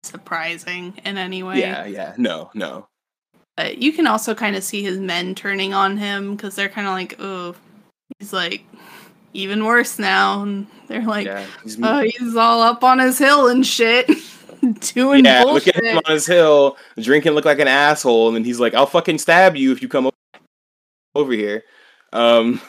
surprising 0.03 0.93
in 1.03 1.17
any 1.17 1.43
way. 1.43 1.59
yeah, 1.59 1.85
yeah, 1.85 2.13
no, 2.17 2.49
no. 2.53 2.87
But 3.57 3.77
you 3.79 3.91
can 3.91 4.07
also 4.07 4.33
kind 4.33 4.55
of 4.55 4.63
see 4.63 4.81
his 4.83 4.99
men 4.99 5.35
turning 5.35 5.73
on 5.73 5.97
him 5.97 6.35
because 6.35 6.55
they're 6.55 6.69
kind 6.69 6.87
of 6.87 6.93
like, 6.93 7.15
oh, 7.19 7.55
he's 8.19 8.31
like 8.31 8.63
even 9.33 9.65
worse 9.65 9.99
now, 9.99 10.41
and 10.43 10.67
they're 10.87 11.03
like, 11.05 11.25
yeah, 11.25 11.45
he's 11.63 11.77
oh, 11.81 11.99
he's 12.01 12.35
all 12.35 12.61
up 12.61 12.83
on 12.83 12.99
his 12.99 13.17
hill 13.17 13.47
and 13.47 13.65
shit, 13.67 14.09
doing 14.93 15.25
yeah, 15.25 15.43
bullshit. 15.43 15.75
look 15.75 15.75
at 15.75 15.83
him 15.83 16.01
on 16.05 16.13
his 16.13 16.25
hill, 16.25 16.77
drinking, 16.99 17.33
look 17.33 17.45
like 17.45 17.59
an 17.59 17.67
asshole, 17.67 18.27
and 18.27 18.35
then 18.35 18.43
he's 18.43 18.59
like, 18.59 18.73
"I'll 18.73 18.85
fucking 18.85 19.17
stab 19.17 19.55
you 19.55 19.71
if 19.71 19.81
you 19.81 19.87
come 19.87 20.09
over 21.15 21.31
here." 21.33 21.63
Um, 22.13 22.61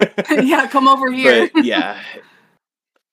yeah, 0.30 0.66
come 0.68 0.88
over 0.88 1.10
here. 1.12 1.50
but 1.52 1.64
yeah, 1.64 2.00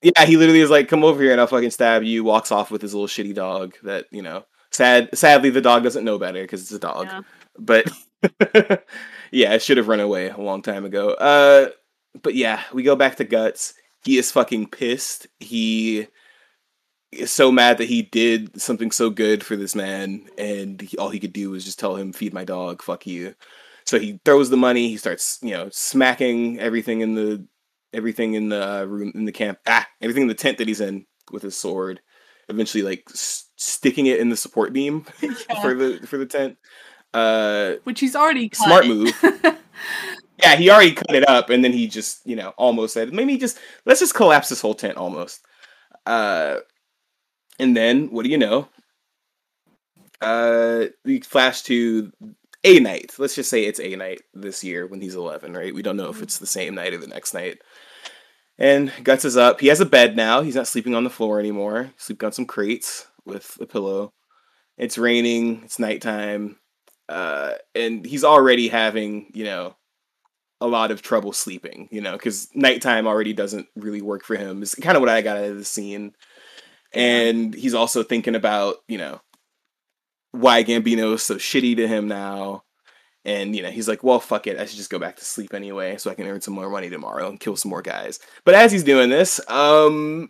yeah, 0.02 0.26
he 0.26 0.38
literally 0.38 0.62
is 0.62 0.70
like, 0.70 0.88
"Come 0.88 1.04
over 1.04 1.22
here 1.22 1.32
and 1.32 1.42
I'll 1.42 1.48
fucking 1.48 1.72
stab 1.72 2.04
you." 2.04 2.24
Walks 2.24 2.52
off 2.52 2.72
with 2.72 2.82
his 2.82 2.94
little 2.94 3.08
shitty 3.08 3.34
dog. 3.34 3.76
That 3.84 4.06
you 4.12 4.22
know, 4.22 4.46
sad. 4.72 5.10
Sadly, 5.18 5.50
the 5.50 5.62
dog 5.62 5.84
doesn't 5.84 6.06
know 6.06 6.18
better 6.18 6.42
because 6.42 6.62
it's 6.62 6.72
a 6.72 6.80
dog. 6.80 7.08
Yeah. 7.08 7.22
But 7.58 7.86
yeah, 9.32 9.54
it 9.54 9.62
should 9.62 9.78
have 9.78 9.88
run 9.88 10.00
away 10.00 10.30
a 10.30 10.38
long 10.38 10.62
time 10.62 10.86
ago. 10.86 11.12
Uh, 11.12 11.70
but 12.22 12.36
yeah, 12.36 12.62
we 12.74 12.84
go 12.84 12.96
back 12.96 13.18
to 13.18 13.24
guts. 13.24 13.74
He 14.04 14.18
is 14.18 14.32
fucking 14.32 14.68
pissed. 14.70 15.28
He 15.40 16.08
is 17.20 17.32
so 17.32 17.52
mad 17.52 17.78
that 17.78 17.90
he 17.90 18.02
did 18.04 18.60
something 18.60 18.92
so 18.92 19.10
good 19.10 19.44
for 19.44 19.56
this 19.56 19.76
man, 19.76 20.28
and 20.38 20.82
he, 20.82 20.98
all 20.98 21.10
he 21.10 21.20
could 21.20 21.34
do 21.34 21.52
was 21.52 21.66
just 21.66 21.80
tell 21.80 21.96
him, 21.96 22.14
"Feed 22.14 22.34
my 22.34 22.44
dog, 22.44 22.82
fuck 22.82 23.06
you." 23.08 23.36
So 23.86 24.00
he 24.00 24.20
throws 24.26 24.50
the 24.50 24.58
money. 24.58 24.90
He 24.90 24.98
starts, 24.98 25.40
you 25.42 25.52
know, 25.52 25.70
smacking 25.72 26.60
everything 26.60 27.02
in 27.02 27.16
the 27.16 27.46
everything 27.94 28.34
in 28.34 28.50
the 28.50 28.82
uh, 28.82 28.84
room 28.86 29.12
in 29.16 29.26
the 29.26 29.32
camp, 29.32 29.60
ah, 29.68 29.88
everything 30.02 30.24
in 30.24 30.28
the 30.28 30.34
tent 30.34 30.58
that 30.58 30.68
he's 30.68 30.82
in 30.82 31.06
with 31.32 31.44
his 31.44 31.58
sword. 31.58 32.02
Eventually, 32.50 32.84
like 32.84 33.04
s- 33.10 33.46
sticking 33.56 34.06
it 34.06 34.20
in 34.20 34.30
the 34.30 34.38
support 34.38 34.74
beam 34.74 35.02
for 35.62 35.74
the 35.74 36.06
for 36.06 36.18
the 36.18 36.26
tent. 36.26 36.58
Uh, 37.14 37.76
Which 37.84 38.00
he's 38.02 38.16
already 38.16 38.50
cut. 38.50 38.66
Smart 38.66 38.88
move. 38.88 39.14
yeah, 40.40 40.56
he 40.56 40.70
already 40.70 40.94
cut 40.94 41.16
it 41.16 41.28
up, 41.28 41.50
and 41.50 41.64
then 41.64 41.72
he 41.72 41.88
just, 41.88 42.26
you 42.26 42.36
know, 42.36 42.50
almost 42.58 42.94
said, 42.94 43.14
maybe 43.14 43.38
just 43.38 43.58
let's 43.86 44.00
just 44.00 44.14
collapse 44.14 44.50
this 44.50 44.62
whole 44.62 44.74
tent 44.74 44.98
almost. 44.98 45.42
Uh, 46.06 46.58
and 47.60 47.76
then 47.76 48.08
what 48.12 48.24
do 48.24 48.30
you 48.30 48.38
know? 48.38 48.68
Uh, 50.22 50.86
we 51.04 51.20
flash 51.22 51.62
to 51.64 52.12
a 52.64 52.80
night. 52.80 53.14
Let's 53.18 53.36
just 53.36 53.50
say 53.50 53.66
it's 53.66 53.80
a 53.80 53.96
night 53.96 54.22
this 54.34 54.64
year 54.64 54.88
when 54.88 55.02
he's 55.02 55.16
eleven, 55.16 55.54
right? 55.54 55.74
We 55.74 55.82
don't 55.82 55.98
know 55.98 56.10
if 56.10 56.22
it's 56.22 56.40
the 56.40 56.48
same 56.48 56.76
night 56.76 56.94
or 56.94 56.98
the 56.98 57.08
next 57.08 57.34
night. 57.34 57.60
And 58.58 58.92
Guts 59.04 59.26
is 59.26 59.36
up. 59.36 59.60
He 59.60 59.68
has 59.68 59.82
a 59.82 59.86
bed 59.86 60.16
now. 60.16 60.42
He's 60.42 60.56
not 60.56 60.68
sleeping 60.68 60.96
on 60.96 61.04
the 61.04 61.10
floor 61.10 61.40
anymore. 61.40 61.92
He's 61.94 62.04
sleeping 62.04 62.28
on 62.28 62.32
some 62.32 62.46
crates 62.46 63.08
with 63.26 63.58
a 63.60 63.66
pillow. 63.66 64.14
It's 64.78 64.98
raining. 64.98 65.64
It's 65.66 65.80
nighttime 65.80 66.58
uh, 67.10 67.54
and 67.74 68.06
he's 68.06 68.24
already 68.24 68.68
having 68.68 69.32
you 69.34 69.44
know 69.44 69.76
a 70.62 70.68
lot 70.68 70.90
of 70.90 71.02
trouble 71.02 71.34
sleeping 71.34 71.88
you 71.92 72.02
know 72.02 72.14
because 72.14 72.48
nighttime 72.56 73.08
already 73.08 73.34
doesn't 73.34 73.68
really 73.76 74.02
work 74.02 74.24
for 74.24 74.36
him 74.36 74.64
is 74.64 74.74
kind 74.76 74.96
of 74.96 75.02
what 75.02 75.10
i 75.10 75.22
got 75.22 75.38
out 75.38 75.44
of 75.44 75.58
the 75.58 75.66
scene 75.66 76.14
and 76.96 77.54
he's 77.54 77.74
also 77.74 78.04
thinking 78.04 78.36
about 78.36 78.78
you 78.88 78.98
know 78.98 79.22
why 80.32 80.64
gambino 80.64 81.14
is 81.14 81.24
so 81.24 81.36
shitty 81.36 81.78
to 81.78 81.88
him 81.88 82.08
now. 82.08 82.64
And 83.24 83.56
you 83.56 83.64
know 83.64 83.72
he's 83.72 83.88
like 83.88 84.04
well 84.04 84.20
fuck 84.20 84.48
it. 84.48 84.60
I 84.60 84.66
should 84.66 84.78
just 84.78 84.92
go 84.92 85.00
back 85.00 85.16
to 85.18 85.26
sleep 85.26 85.54
anyway 85.54 85.98
so 85.98 86.12
i 86.12 86.14
can 86.14 86.28
earn 86.28 86.42
some 86.42 86.54
more 86.54 86.70
money 86.70 86.92
tomorrow 86.92 87.28
and 87.28 87.40
kill 87.40 87.56
some 87.56 87.70
more 87.70 87.82
guys. 87.82 88.20
But 88.44 88.54
as 88.54 88.72
he's 88.72 88.84
doing 88.84 89.10
this 89.10 89.40
um 89.50 90.30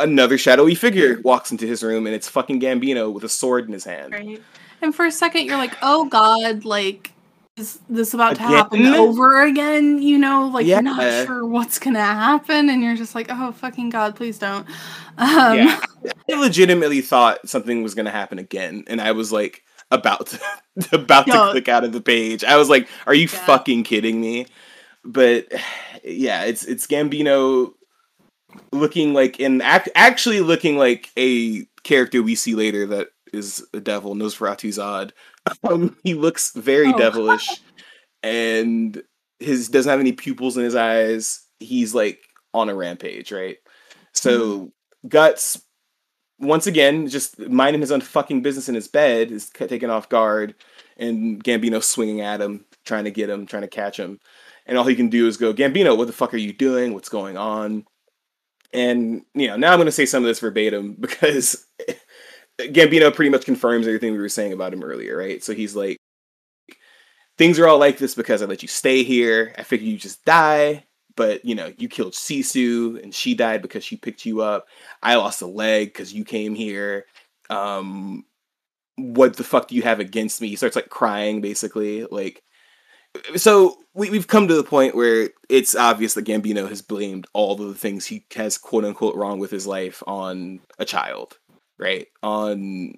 another 0.00 0.36
shadowy 0.38 0.74
figure 0.74 1.20
walks 1.22 1.52
into 1.52 1.66
his 1.66 1.82
room 1.82 2.06
and 2.06 2.14
it's 2.14 2.28
fucking 2.28 2.60
gambino 2.60 3.12
with 3.12 3.24
a 3.24 3.28
sword 3.28 3.66
in 3.66 3.72
his 3.72 3.84
hand. 3.84 4.12
Right. 4.12 4.42
And 4.82 4.92
for 4.92 5.06
a 5.06 5.12
second, 5.12 5.46
you're 5.46 5.56
like, 5.56 5.76
oh 5.80 6.06
god, 6.06 6.64
like, 6.64 7.11
is 7.56 7.78
this 7.88 8.14
about 8.14 8.36
to 8.36 8.42
happen 8.42 8.86
over 8.86 9.42
again? 9.42 10.00
You 10.00 10.18
know, 10.18 10.48
like, 10.48 10.66
you're 10.66 10.76
Yeah. 10.78 10.80
not 10.80 11.26
sure 11.26 11.46
what's 11.46 11.78
gonna 11.78 12.00
happen, 12.02 12.68
and 12.70 12.82
you're 12.82 12.96
just 12.96 13.14
like, 13.14 13.26
oh 13.30 13.52
fucking 13.52 13.90
god, 13.90 14.16
please 14.16 14.38
don't. 14.38 14.66
Um, 15.18 15.58
yeah, 15.58 15.80
I 16.30 16.40
legitimately 16.40 17.02
thought 17.02 17.48
something 17.48 17.82
was 17.82 17.94
gonna 17.94 18.10
happen 18.10 18.38
again, 18.38 18.84
and 18.86 19.00
I 19.00 19.12
was 19.12 19.32
like 19.32 19.62
about 19.90 20.28
to 20.28 20.40
about 20.92 21.30
to 21.30 21.40
click 21.40 21.68
out 21.68 21.84
of 21.84 21.92
the 21.92 22.00
page. 22.00 22.42
I 22.44 22.56
was 22.56 22.70
like, 22.70 22.88
"Are 23.06 23.14
you 23.14 23.28
Yeah. 23.28 23.38
fucking 23.38 23.84
kidding 23.84 24.20
me?" 24.20 24.46
But 25.04 25.48
yeah, 26.04 26.44
it's 26.44 26.64
it's 26.64 26.86
Gambino 26.86 27.74
looking 28.72 29.14
like 29.14 29.40
in 29.40 29.60
act 29.60 29.88
actually 29.94 30.40
looking 30.40 30.76
like 30.76 31.10
a 31.18 31.64
character 31.84 32.22
we 32.22 32.34
see 32.34 32.54
later 32.54 32.86
that 32.86 33.08
is 33.32 33.64
a 33.74 33.80
devil, 33.80 34.14
Nosferatu 34.14 34.68
Zodd. 34.70 35.10
Um, 35.64 35.96
he 36.04 36.14
looks 36.14 36.52
very 36.52 36.92
Oh. 36.92 36.98
devilish, 36.98 37.48
and 38.22 39.02
his 39.38 39.68
doesn't 39.68 39.90
have 39.90 40.00
any 40.00 40.12
pupils 40.12 40.56
in 40.56 40.64
his 40.64 40.74
eyes. 40.76 41.44
He's 41.60 41.94
like 41.94 42.20
on 42.54 42.68
a 42.68 42.74
rampage, 42.74 43.32
right? 43.32 43.58
So 44.12 44.72
guts 45.08 45.60
once 46.38 46.66
again 46.66 47.06
just 47.08 47.38
minding 47.38 47.80
his 47.80 47.92
own 47.92 48.00
fucking 48.00 48.42
business 48.42 48.68
in 48.68 48.74
his 48.74 48.88
bed 48.88 49.30
is 49.30 49.48
taken 49.50 49.90
off 49.90 50.08
guard 50.08 50.54
and 50.96 51.42
gambino 51.44 51.82
swinging 51.82 52.20
at 52.20 52.40
him 52.40 52.64
trying 52.84 53.04
to 53.04 53.10
get 53.12 53.30
him 53.30 53.46
trying 53.46 53.62
to 53.62 53.68
catch 53.68 53.96
him 53.96 54.18
and 54.66 54.76
all 54.76 54.84
he 54.84 54.96
can 54.96 55.08
do 55.08 55.28
is 55.28 55.36
go 55.36 55.54
gambino 55.54 55.96
what 55.96 56.06
the 56.08 56.12
fuck 56.12 56.34
are 56.34 56.38
you 56.38 56.52
doing 56.52 56.94
what's 56.94 57.08
going 57.08 57.36
on 57.36 57.84
and 58.72 59.22
you 59.34 59.46
know 59.46 59.56
now 59.56 59.70
i'm 59.72 59.78
going 59.78 59.86
to 59.86 59.92
say 59.92 60.04
some 60.06 60.24
of 60.24 60.26
this 60.26 60.40
verbatim 60.40 60.94
because 61.00 61.64
gambino 62.58 63.14
pretty 63.14 63.30
much 63.30 63.44
confirms 63.44 63.86
everything 63.86 64.12
we 64.12 64.18
were 64.18 64.28
saying 64.28 64.52
about 64.52 64.72
him 64.72 64.84
earlier 64.84 65.16
right 65.16 65.42
so 65.42 65.52
he's 65.52 65.74
like 65.74 65.96
things 67.38 67.58
are 67.58 67.66
all 67.66 67.78
like 67.78 67.98
this 67.98 68.14
because 68.14 68.42
i 68.42 68.46
let 68.46 68.62
you 68.62 68.68
stay 68.68 69.02
here 69.02 69.54
i 69.58 69.62
figured 69.62 69.88
you 69.88 69.96
just 69.96 70.24
die 70.24 70.84
but 71.16 71.44
you 71.44 71.54
know 71.54 71.72
you 71.78 71.88
killed 71.88 72.12
shisu 72.12 73.02
and 73.02 73.14
she 73.14 73.34
died 73.34 73.62
because 73.62 73.84
she 73.84 73.96
picked 73.96 74.24
you 74.24 74.42
up 74.42 74.66
I 75.02 75.16
lost 75.16 75.42
a 75.42 75.46
leg 75.46 75.88
because 75.88 76.12
you 76.12 76.24
came 76.24 76.54
here. 76.54 77.06
Um, 77.50 78.24
what 78.96 79.36
the 79.36 79.44
fuck 79.44 79.68
do 79.68 79.74
you 79.74 79.82
have 79.82 80.00
against 80.00 80.40
me? 80.40 80.48
He 80.48 80.56
starts 80.56 80.76
like 80.76 80.88
crying, 80.88 81.40
basically. 81.40 82.04
Like, 82.04 82.42
so 83.36 83.76
we, 83.94 84.10
we've 84.10 84.28
come 84.28 84.48
to 84.48 84.54
the 84.54 84.62
point 84.62 84.94
where 84.94 85.30
it's 85.48 85.74
obvious 85.74 86.14
that 86.14 86.24
Gambino 86.24 86.68
has 86.68 86.82
blamed 86.82 87.26
all 87.32 87.56
the 87.56 87.74
things 87.74 88.06
he 88.06 88.24
has 88.34 88.58
quote 88.58 88.84
unquote 88.84 89.16
wrong 89.16 89.38
with 89.38 89.50
his 89.50 89.66
life 89.66 90.02
on 90.06 90.60
a 90.78 90.84
child, 90.84 91.38
right? 91.82 92.06
On 92.22 92.94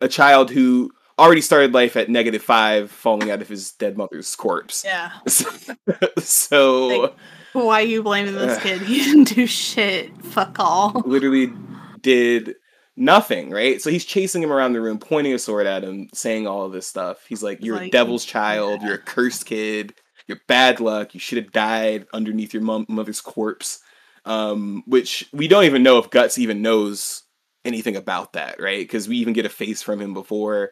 a 0.00 0.08
child 0.08 0.50
who 0.50 0.90
already 1.18 1.40
started 1.40 1.72
life 1.72 1.96
at 1.96 2.08
negative 2.08 2.42
five, 2.42 2.90
falling 2.90 3.30
out 3.30 3.40
of 3.42 3.48
his 3.48 3.72
dead 3.72 3.96
mother's 3.96 4.34
corpse. 4.34 4.84
yeah. 4.84 5.12
so. 6.18 6.86
Like- 6.86 7.14
Why 7.52 7.82
are 7.82 7.86
you 7.86 8.02
blaming 8.02 8.34
this 8.34 8.60
kid? 8.62 8.80
He 8.82 9.04
didn't 9.04 9.34
do 9.34 9.46
shit. 9.46 10.24
Fuck 10.24 10.56
all. 10.58 10.92
literally 11.06 11.52
did 12.00 12.56
nothing, 12.96 13.50
right? 13.50 13.80
So 13.80 13.90
he's 13.90 14.04
chasing 14.04 14.42
him 14.42 14.52
around 14.52 14.72
the 14.72 14.80
room, 14.80 14.98
pointing 14.98 15.34
a 15.34 15.38
sword 15.38 15.66
at 15.66 15.84
him, 15.84 16.08
saying 16.14 16.46
all 16.46 16.64
of 16.66 16.72
this 16.72 16.86
stuff. 16.86 17.24
He's 17.28 17.42
like, 17.42 17.62
You're 17.62 17.80
a 17.82 17.90
devil's 17.90 18.24
child, 18.24 18.80
yeah. 18.80 18.86
you're 18.88 18.96
a 18.96 19.02
cursed 19.02 19.46
kid, 19.46 19.94
you're 20.26 20.40
bad 20.48 20.80
luck, 20.80 21.14
you 21.14 21.20
should 21.20 21.38
have 21.38 21.52
died 21.52 22.06
underneath 22.12 22.54
your 22.54 22.62
mom- 22.62 22.86
mother's 22.88 23.20
corpse. 23.20 23.80
Um, 24.26 24.82
which 24.86 25.28
we 25.34 25.48
don't 25.48 25.64
even 25.64 25.82
know 25.82 25.98
if 25.98 26.08
Guts 26.08 26.38
even 26.38 26.62
knows 26.62 27.23
anything 27.64 27.96
about 27.96 28.34
that, 28.34 28.60
right? 28.60 28.80
Because 28.80 29.08
we 29.08 29.16
even 29.16 29.32
get 29.32 29.46
a 29.46 29.50
face 29.50 29.82
from 29.82 30.00
him 30.00 30.14
before. 30.14 30.70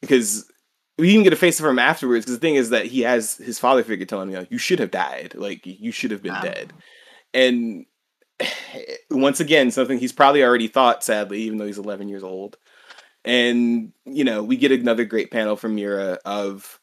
Because 0.00 0.50
we 0.98 1.10
even 1.10 1.24
get 1.24 1.32
a 1.32 1.36
face 1.36 1.58
from 1.58 1.70
him 1.70 1.78
afterwards. 1.78 2.24
Because 2.24 2.36
the 2.36 2.40
thing 2.40 2.54
is 2.54 2.70
that 2.70 2.86
he 2.86 3.00
has 3.00 3.36
his 3.36 3.58
father 3.58 3.82
figure 3.82 4.06
telling 4.06 4.30
him, 4.30 4.46
you 4.50 4.58
should 4.58 4.78
have 4.78 4.90
died. 4.90 5.34
Like, 5.34 5.60
you 5.64 5.92
should 5.92 6.10
have 6.10 6.22
been 6.22 6.34
Wow. 6.34 6.42
dead. 6.42 6.72
And 7.34 7.86
once 9.10 9.40
again, 9.40 9.70
something 9.70 9.98
he's 9.98 10.12
probably 10.12 10.42
already 10.42 10.68
thought, 10.68 11.04
sadly, 11.04 11.42
even 11.42 11.58
though 11.58 11.66
he's 11.66 11.78
11 11.78 12.08
years 12.08 12.22
old. 12.22 12.56
And, 13.24 13.92
you 14.06 14.24
know, 14.24 14.42
we 14.42 14.56
get 14.56 14.72
another 14.72 15.04
great 15.04 15.30
panel 15.30 15.56
from 15.56 15.74
Miura 15.74 16.18
of 16.24 16.78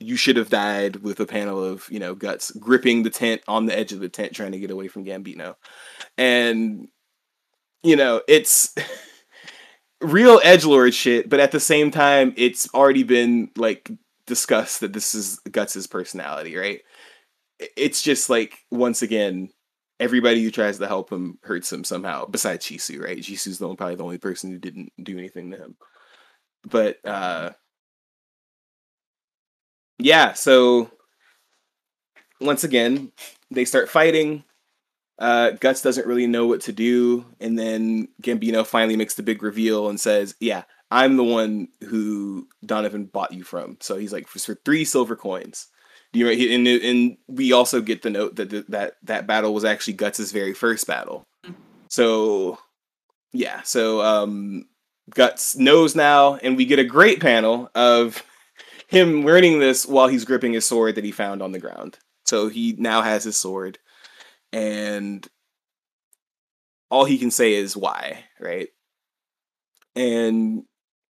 you 0.00 0.16
should 0.16 0.36
have 0.36 0.50
died 0.50 0.96
with 0.96 1.18
a 1.18 1.26
panel 1.26 1.62
of, 1.64 1.88
you 1.90 1.98
know, 1.98 2.14
guts 2.14 2.50
gripping 2.52 3.02
the 3.02 3.10
tent 3.10 3.42
on 3.48 3.66
the 3.66 3.76
edge 3.76 3.92
of 3.92 4.00
the 4.00 4.08
tent 4.08 4.32
trying 4.32 4.52
to 4.52 4.58
get 4.58 4.70
away 4.70 4.86
from 4.88 5.04
Gambino. 5.04 5.56
And, 6.16 6.88
you 7.82 7.96
know, 7.96 8.22
it's 8.28 8.74
real 10.00 10.40
edge 10.42 10.64
lord 10.64 10.94
shit, 10.94 11.28
but 11.28 11.40
at 11.40 11.52
the 11.52 11.60
same 11.60 11.90
time, 11.90 12.34
it's 12.36 12.72
already 12.74 13.02
been 13.02 13.50
like 13.56 13.90
discussed 14.26 14.80
that 14.80 14.92
this 14.92 15.14
is 15.14 15.40
Guts's 15.50 15.86
personality, 15.86 16.56
right? 16.56 16.80
It's 17.76 18.02
just 18.02 18.30
like 18.30 18.58
once 18.70 19.02
again, 19.02 19.50
everybody 20.00 20.42
who 20.42 20.50
tries 20.50 20.78
to 20.78 20.86
help 20.86 21.10
him 21.10 21.38
hurts 21.42 21.72
him 21.72 21.84
somehow. 21.84 22.26
Besides 22.26 22.64
Shisu, 22.66 23.02
right? 23.02 23.18
Shisu's 23.18 23.58
the 23.58 23.64
only, 23.64 23.76
probably 23.76 23.96
the 23.96 24.04
only 24.04 24.18
person 24.18 24.50
who 24.50 24.58
didn't 24.58 24.92
do 25.02 25.18
anything 25.18 25.50
to 25.50 25.56
him. 25.56 25.76
But 26.68 27.04
uh 27.04 27.50
yeah, 29.98 30.34
so 30.34 30.90
once 32.40 32.62
again, 32.62 33.10
they 33.50 33.64
start 33.64 33.88
fighting. 33.88 34.44
Uh, 35.18 35.50
Guts 35.50 35.82
doesn't 35.82 36.06
really 36.06 36.26
know 36.26 36.46
what 36.46 36.60
to 36.62 36.72
do, 36.72 37.26
and 37.40 37.58
then 37.58 38.08
Gambino 38.22 38.66
finally 38.66 38.96
makes 38.96 39.14
the 39.14 39.22
big 39.22 39.42
reveal 39.42 39.88
and 39.88 40.00
says, 40.00 40.34
"Yeah, 40.40 40.62
I'm 40.90 41.16
the 41.16 41.24
one 41.24 41.68
who 41.88 42.48
Donovan 42.64 43.06
bought 43.06 43.32
you 43.32 43.42
from." 43.42 43.78
So 43.80 43.96
he's 43.96 44.12
like, 44.12 44.28
"For, 44.28 44.54
three 44.64 44.84
silver 44.84 45.16
coins." 45.16 45.68
Do 46.12 46.20
you 46.20 46.28
and 46.28 46.66
and 46.66 47.16
we 47.26 47.52
also 47.52 47.80
get 47.80 48.02
the 48.02 48.10
note 48.10 48.36
that 48.36 48.50
th- 48.50 48.66
that 48.68 48.94
that 49.02 49.26
battle 49.26 49.52
was 49.52 49.64
actually 49.64 49.94
Guts's 49.94 50.32
very 50.32 50.54
first 50.54 50.86
battle. 50.86 51.24
So 51.88 52.58
yeah, 53.32 53.62
so 53.62 54.00
um, 54.00 54.66
Guts 55.10 55.56
knows 55.56 55.94
now, 55.94 56.36
and 56.36 56.56
we 56.56 56.64
get 56.64 56.78
a 56.78 56.84
great 56.84 57.20
panel 57.20 57.70
of 57.74 58.22
him 58.86 59.24
learning 59.24 59.58
this 59.58 59.86
while 59.86 60.08
he's 60.08 60.24
gripping 60.24 60.54
his 60.54 60.66
sword 60.66 60.94
that 60.94 61.04
he 61.04 61.12
found 61.12 61.42
on 61.42 61.52
the 61.52 61.58
ground. 61.58 61.98
So 62.24 62.48
he 62.48 62.74
now 62.78 63.02
has 63.02 63.24
his 63.24 63.36
sword, 63.36 63.78
and 64.52 65.26
all 66.90 67.04
he 67.04 67.18
can 67.18 67.30
say 67.30 67.54
is 67.54 67.76
why, 67.76 68.24
right? 68.40 68.68
And 69.94 70.64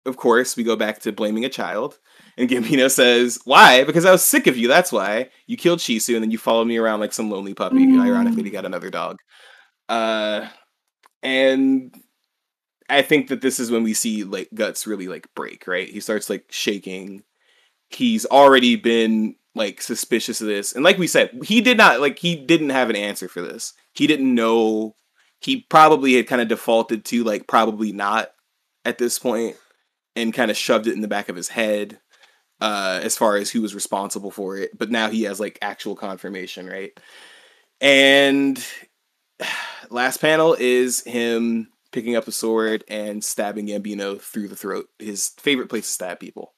of 0.06 0.16
course, 0.16 0.56
we 0.56 0.64
go 0.64 0.76
back 0.76 1.00
to 1.00 1.12
blaming 1.12 1.44
a 1.44 1.48
child. 1.48 1.98
And 2.36 2.48
Gambino 2.50 2.90
says, 2.90 3.38
Why? 3.44 3.84
Because 3.84 4.04
I 4.04 4.12
was 4.12 4.24
sick 4.24 4.46
of 4.46 4.56
you. 4.56 4.68
That's 4.68 4.92
why. 4.92 5.30
You 5.46 5.56
killed 5.56 5.78
Shisu 5.78 6.14
and 6.14 6.22
then 6.22 6.30
you 6.30 6.38
followed 6.38 6.66
me 6.66 6.76
around 6.76 7.00
like 7.00 7.12
some 7.12 7.30
lonely 7.30 7.54
puppy. 7.54 7.86
Mm. 7.86 8.00
Ironically, 8.00 8.44
he 8.44 8.50
got 8.50 8.66
another 8.66 8.90
dog. 8.90 9.18
Uh, 9.88 10.48
and 11.22 11.94
I 12.88 13.02
think 13.02 13.28
that 13.28 13.40
this 13.40 13.58
is 13.58 13.70
when 13.70 13.82
we 13.82 13.94
see 13.94 14.24
like 14.24 14.48
Guts 14.54 14.86
really 14.86 15.08
like 15.08 15.26
break, 15.34 15.66
right? 15.66 15.88
He 15.88 16.00
starts 16.00 16.28
like 16.28 16.46
shaking. 16.50 17.22
He's 17.88 18.26
already 18.26 18.76
been 18.76 19.36
like 19.54 19.80
suspicious 19.80 20.40
of 20.40 20.46
this. 20.46 20.72
And 20.72 20.84
like 20.84 20.98
we 20.98 21.06
said, 21.06 21.30
he 21.44 21.60
did 21.60 21.76
not 21.76 22.00
like 22.00 22.18
he 22.18 22.36
didn't 22.36 22.70
have 22.70 22.90
an 22.90 22.96
answer 22.96 23.28
for 23.28 23.40
this. 23.40 23.72
He 23.92 24.06
didn't 24.06 24.34
know 24.34 24.94
he 25.44 25.60
probably 25.68 26.14
had 26.14 26.26
kind 26.26 26.40
of 26.40 26.48
defaulted 26.48 27.04
to 27.04 27.22
like 27.22 27.46
probably 27.46 27.92
not 27.92 28.30
at 28.84 28.96
this 28.96 29.18
point 29.18 29.56
and 30.16 30.32
kind 30.32 30.50
of 30.50 30.56
shoved 30.56 30.86
it 30.86 30.94
in 30.94 31.02
the 31.02 31.08
back 31.08 31.28
of 31.28 31.36
his 31.36 31.48
head 31.48 32.00
uh 32.60 33.00
as 33.02 33.16
far 33.16 33.36
as 33.36 33.50
who 33.50 33.60
was 33.60 33.74
responsible 33.74 34.30
for 34.30 34.56
it 34.56 34.76
but 34.78 34.90
now 34.90 35.10
he 35.10 35.24
has 35.24 35.40
like 35.40 35.58
actual 35.60 35.94
confirmation 35.94 36.66
right 36.66 36.98
and 37.80 38.64
last 39.90 40.18
panel 40.18 40.56
is 40.58 41.02
him 41.02 41.68
picking 41.92 42.16
up 42.16 42.26
a 42.26 42.32
sword 42.32 42.82
and 42.88 43.22
stabbing 43.22 43.66
Gambino 43.66 44.20
through 44.20 44.48
the 44.48 44.56
throat 44.56 44.86
his 44.98 45.30
favorite 45.40 45.68
place 45.68 45.86
to 45.86 45.92
stab 45.92 46.20
people 46.20 46.53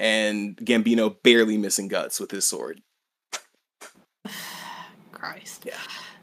and 0.00 0.56
Gambino 0.56 1.14
barely 1.22 1.56
missing 1.58 1.88
guts 1.88 2.18
with 2.20 2.30
his 2.30 2.46
sword 2.46 2.80
Christ. 5.12 5.64
Yeah. 5.66 5.74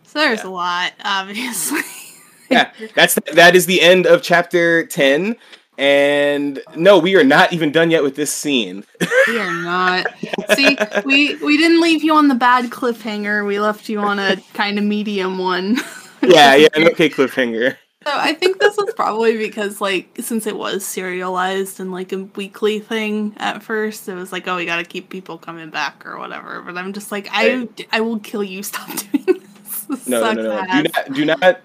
So 0.03 0.19
there's 0.19 0.43
Yeah. 0.43 0.49
a 0.49 0.51
lot, 0.51 0.93
obviously. 1.03 1.81
yeah 2.49 2.71
that's 2.95 3.15
that 3.33 3.55
is 3.55 3.67
the 3.67 3.79
end 3.79 4.07
of 4.07 4.23
chapter 4.23 4.83
10 4.87 5.35
and 5.77 6.59
no 6.75 6.97
we 6.97 7.15
are 7.15 7.23
not 7.23 7.53
even 7.53 7.71
done 7.71 7.91
yet 7.91 8.01
with 8.01 8.15
this 8.15 8.33
scene 8.33 8.83
we 9.27 9.37
are 9.39 9.53
not. 9.63 10.07
See, 10.55 10.75
we 11.05 11.35
we 11.35 11.57
didn't 11.57 11.79
leave 11.79 12.03
you 12.03 12.15
on 12.15 12.27
the 12.27 12.33
bad 12.35 12.71
cliffhanger. 12.71 13.45
We 13.45 13.59
left 13.59 13.87
you 13.87 13.99
on 13.99 14.17
a 14.17 14.37
kind 14.55 14.79
of 14.79 14.83
medium 14.83 15.37
one. 15.37 15.77
yeah 16.23 16.55
yeah 16.55 16.67
an 16.73 16.87
okay 16.89 17.07
cliffhanger 17.09 17.77
So 18.05 18.11
I 18.13 18.33
think 18.33 18.59
this 18.59 18.77
was 18.77 18.93
probably 18.95 19.37
because, 19.37 19.81
like, 19.81 20.09
since 20.21 20.47
it 20.47 20.55
was 20.55 20.85
serialized 20.85 21.81
and 21.81 21.91
like 21.91 22.13
a 22.13 22.23
weekly 22.23 22.79
thing 22.79 23.33
at 23.37 23.61
first, 23.61 24.07
it 24.07 24.15
was 24.15 24.31
like, 24.31 24.47
oh, 24.47 24.55
we 24.55 24.65
got 24.65 24.77
to 24.77 24.85
keep 24.85 25.09
people 25.09 25.37
coming 25.37 25.69
back 25.69 26.05
or 26.05 26.17
whatever. 26.17 26.61
But 26.61 26.77
I'm 26.77 26.93
just 26.93 27.11
like, 27.11 27.27
I 27.31 27.67
I 27.91 27.99
will 27.99 28.19
kill 28.19 28.43
you. 28.43 28.63
Stop 28.63 28.87
doing 29.11 29.25
this. 29.25 29.83
This 29.83 30.07
no, 30.07 30.31
no, 30.31 30.41
no, 30.41 30.61
no. 30.61 30.83
Do 30.83 30.89
not, 30.89 31.13
do 31.13 31.25
not 31.25 31.61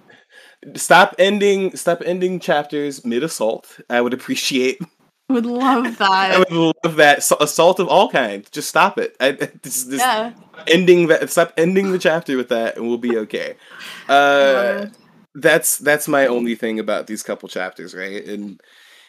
stop 0.75 1.15
ending, 1.19 1.77
stop 1.77 2.03
ending 2.05 2.41
chapters 2.41 3.05
mid 3.05 3.23
assault. 3.23 3.81
I 3.89 4.01
would 4.01 4.13
appreciate. 4.15 4.81
Would 5.31 5.47
love 5.47 5.97
that. 5.97 6.33
I 6.33 6.39
would 6.39 6.53
love 6.53 6.97
that 6.97 7.23
So- 7.23 7.39
assault 7.41 7.81
of 7.81 7.89
all 7.89 8.11
kinds. 8.11 8.51
Just 8.51 8.69
stop 8.69 8.99
it. 8.99 9.17
I, 9.19 9.31
this, 9.63 9.85
this 9.85 10.01
yeah. 10.01 10.35
ending 10.67 11.07
that. 11.07 11.31
Stop 11.31 11.55
ending 11.57 11.93
the 11.93 11.99
chapter 11.99 12.37
with 12.37 12.51
that, 12.51 12.77
and 12.77 12.87
we'll 12.87 12.99
be 12.99 13.17
okay. 13.17 13.55
Uh, 14.07 14.89
that's 15.35 15.79
that's 15.79 16.09
my 16.09 16.27
only 16.27 16.55
thing 16.55 16.79
about 16.79 17.07
these 17.07 17.23
couple 17.23 17.49
chapters, 17.49 17.95
right? 17.95 18.25
And 18.27 18.61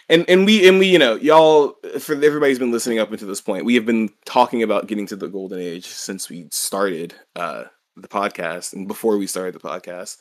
and 0.10 0.26
and 0.30 0.46
we 0.46 0.68
and 0.68 0.80
we, 0.80 0.88
you 0.88 1.00
know, 1.00 1.16
y'all 1.16 1.76
for 2.00 2.14
everybody's 2.14 2.60
been 2.60 2.72
listening 2.72 3.00
up 3.00 3.12
until 3.12 3.28
this 3.28 3.42
point. 3.42 3.66
We 3.66 3.76
have 3.76 3.86
been 3.86 4.10
talking 4.26 4.64
about 4.64 4.88
getting 4.88 5.08
to 5.08 5.16
the 5.16 5.28
golden 5.28 5.60
age 5.60 5.86
since 5.86 6.30
we 6.30 6.48
started 6.52 7.16
uh 7.36 7.66
the 7.98 8.08
podcast 8.08 8.74
and 8.74 8.88
before 8.88 9.18
we 9.18 9.28
started 9.28 9.56
the 9.56 9.60
podcast. 9.60 10.18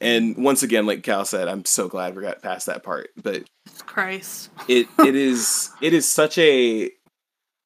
And 0.00 0.36
once 0.42 0.62
again, 0.62 0.86
like 0.86 1.02
Cal 1.02 1.24
said, 1.24 1.48
I'm 1.48 1.64
so 1.64 1.88
glad 1.88 2.16
we 2.16 2.22
got 2.22 2.42
past 2.42 2.66
that 2.66 2.82
part. 2.82 3.10
But 3.22 3.44
Christ. 3.86 4.50
it 4.68 4.86
it 4.98 5.14
is 5.14 5.70
it 5.80 5.92
is 5.92 6.08
such 6.08 6.38
a 6.38 6.90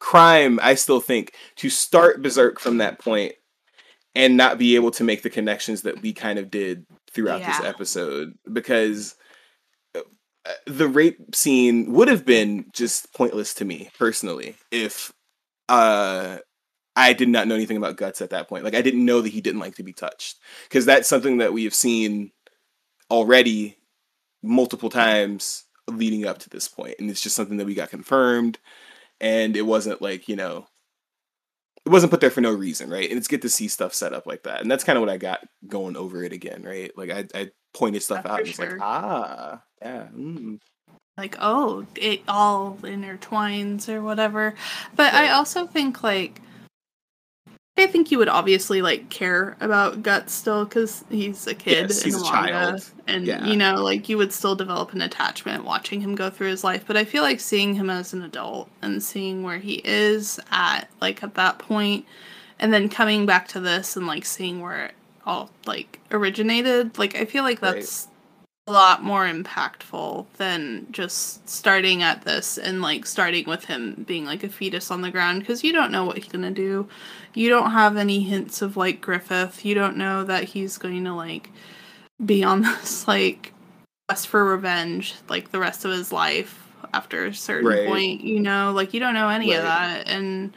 crime, 0.01 0.59
I 0.62 0.74
still 0.74 1.01
think, 1.01 1.35
to 1.56 1.70
start 1.70 2.23
Berserk 2.23 2.61
from 2.61 2.78
that 2.78 2.98
point 2.98 3.35
and 4.15 4.36
not 4.36 4.59
be 4.59 4.77
able 4.77 4.90
to 4.93 5.05
make 5.05 5.23
the 5.23 5.31
connections 5.31 5.82
that 5.82 6.02
we 6.02 6.12
kind 6.12 6.39
of 6.39 6.51
did 6.51 6.86
throughout 7.15 7.41
this 7.41 7.61
episode 7.61 8.35
because 8.53 9.15
uh, 9.95 10.01
the 10.66 10.89
rape 10.89 11.35
scene 11.35 11.93
would 11.93 12.09
have 12.09 12.27
been 12.27 12.66
just 12.73 13.12
pointless 13.15 13.55
to 13.55 13.65
me 13.65 13.89
personally 13.99 14.57
if 14.70 15.12
uh 15.69 16.39
I 16.97 17.12
did 17.12 17.28
not 17.28 17.49
know 17.49 17.57
anything 17.57 17.77
about 17.77 17.97
guts 17.97 18.23
at 18.23 18.31
that 18.31 18.49
point. 18.49 18.62
Like 18.62 18.77
I 18.77 18.82
didn't 18.82 19.05
know 19.05 19.20
that 19.20 19.32
he 19.32 19.41
didn't 19.41 19.61
like 19.61 19.74
to 19.77 19.82
be 19.82 19.93
touched 19.93 20.39
because 20.69 20.86
that's 20.86 21.09
something 21.09 21.39
that 21.39 21.53
we 21.53 21.65
have 21.65 21.74
seen 21.74 22.31
already 23.11 23.77
multiple 24.43 24.91
times 24.91 25.65
leading 25.89 26.24
up 26.24 26.39
to 26.39 26.51
this 26.51 26.69
point 26.69 26.97
and 26.99 27.11
it's 27.11 27.20
just 27.20 27.36
something 27.36 27.57
that 27.57 27.66
we 27.66 27.74
got 27.74 27.91
confirmed 27.91 28.59
and 29.20 29.57
it 29.57 29.62
wasn't 29.62 30.01
like, 30.01 30.28
you 30.28 30.36
know, 30.36 30.66
it 31.86 31.90
wasn't 31.90 32.11
put 32.11 32.20
there 32.20 32.31
for 32.31 32.40
no 32.40 32.52
reason, 32.52 32.90
right? 32.90 33.09
And 33.09 33.19
it's 33.19 33.28
good 33.28 33.43
to 33.43 33.48
see 33.51 33.69
stuff 33.69 33.94
set 33.94 34.12
up 34.15 34.27
like 34.27 34.44
that. 34.44 34.61
And 34.62 34.70
that's 34.70 34.85
kind 34.85 34.97
of 34.97 35.02
what 35.02 35.11
I 35.11 35.19
got 35.19 35.40
going 35.69 35.97
over 35.97 36.23
it 36.24 36.32
again, 36.32 36.62
right? 36.62 36.90
Like 36.97 37.11
I, 37.11 37.27
I 37.35 37.51
pointed 37.74 38.02
stuff 38.02 38.23
Yeah, 38.24 38.32
out 38.32 38.40
and 38.40 38.48
it's 38.48 38.59
like, 38.59 38.74
ah, 38.81 39.62
yeah. 39.82 40.09
Mm. 40.15 40.59
like 41.16 41.36
oh 41.40 41.86
it 41.97 42.23
all 42.28 42.77
intertwines 42.82 43.89
or 43.89 44.02
whatever 44.02 44.55
but 44.97 45.15
i 45.15 45.31
also 45.31 45.66
think 45.66 46.02
like 46.02 46.40
i 47.76 47.86
think 47.86 48.10
you 48.10 48.18
would 48.18 48.28
obviously 48.28 48.80
like 48.82 49.09
care 49.10 49.56
about 49.60 50.02
guts 50.02 50.32
still 50.32 50.64
because 50.64 51.05
he's 51.10 51.46
a 51.46 51.55
kid 51.55 51.88
Yes, 51.88 52.02
he's 52.02 52.20
a 52.20 52.24
child. 52.24 52.84
and 53.06 53.26
Yeah. 53.26 53.44
you 53.44 53.56
know 53.56 53.82
like 53.82 54.09
you 54.09 54.16
would 54.16 54.32
still 54.32 54.55
develop 54.55 54.92
an 54.92 55.01
attachment 55.02 55.64
watching 55.64 56.01
him 56.01 56.14
go 56.14 56.30
through 56.30 56.48
his 56.48 56.62
life 56.64 56.84
but 56.86 56.96
i 56.96 57.05
feel 57.05 57.22
like 57.22 57.40
seeing 57.40 57.74
him 57.74 57.90
as 57.90 58.12
an 58.12 58.22
adult 58.22 58.68
and 58.82 59.02
seeing 59.02 59.42
where 59.42 59.59
he 59.59 59.80
is 59.84 60.38
at 60.51 60.88
like 61.01 61.22
at 61.22 61.34
that 61.34 61.59
point 61.59 62.05
and 62.59 62.72
then 62.72 62.88
coming 62.88 63.26
back 63.26 63.48
to 63.48 63.60
this 63.60 63.96
and 63.96 64.06
like 64.06 64.24
seeing 64.24 64.60
where 64.60 64.86
it 64.86 64.94
all 65.26 65.51
like 65.66 65.98
originated 66.12 66.96
like 66.98 67.16
i 67.16 67.24
feel 67.24 67.42
like 67.42 67.59
that's 67.60 68.05
a 68.06 68.09
lot 68.73 69.03
more 69.03 69.27
impactful 69.27 70.27
than 70.39 70.86
just 70.91 71.47
starting 71.49 72.03
at 72.03 72.23
this 72.23 72.57
and 72.57 72.81
like 72.81 73.05
starting 73.05 73.45
with 73.47 73.65
him 73.66 74.05
being 74.09 74.24
like 74.24 74.43
a 74.43 74.49
fetus 74.49 74.91
on 74.91 75.03
the 75.03 75.11
ground 75.11 75.41
because 75.41 75.62
you 75.62 75.73
don't 75.73 75.93
know 75.93 76.05
what 76.05 76.16
he's 76.16 76.32
gonna 76.32 76.51
do. 76.51 76.89
You 77.35 77.51
don't 77.51 77.73
have 77.73 77.97
any 77.97 78.20
hints 78.23 78.62
of 78.62 78.77
like 78.77 79.01
Griffith. 79.03 79.65
You 79.65 79.74
don't 79.74 79.97
know 79.99 80.24
that 80.24 80.45
he's 80.45 80.78
going 80.78 81.05
to 81.05 81.12
like 81.15 81.51
be 82.24 82.43
on 82.45 82.62
this 82.62 83.07
like 83.09 83.53
quest 84.09 84.28
for 84.28 84.45
revenge 84.45 85.15
like 85.28 85.51
the 85.51 85.59
rest 85.59 85.85
of 85.85 85.91
his 85.93 86.12
life 86.12 86.61
after 86.95 87.27
a 87.27 87.35
certain 87.35 87.69
Right. 87.69 87.85
point. 87.85 88.20
You 88.23 88.41
know, 88.41 88.73
like 88.73 88.95
you 88.95 89.01
don't 89.01 89.15
know 89.15 89.28
any 89.28 89.53
of 89.55 89.62
that 89.62 90.09
and. 90.09 90.55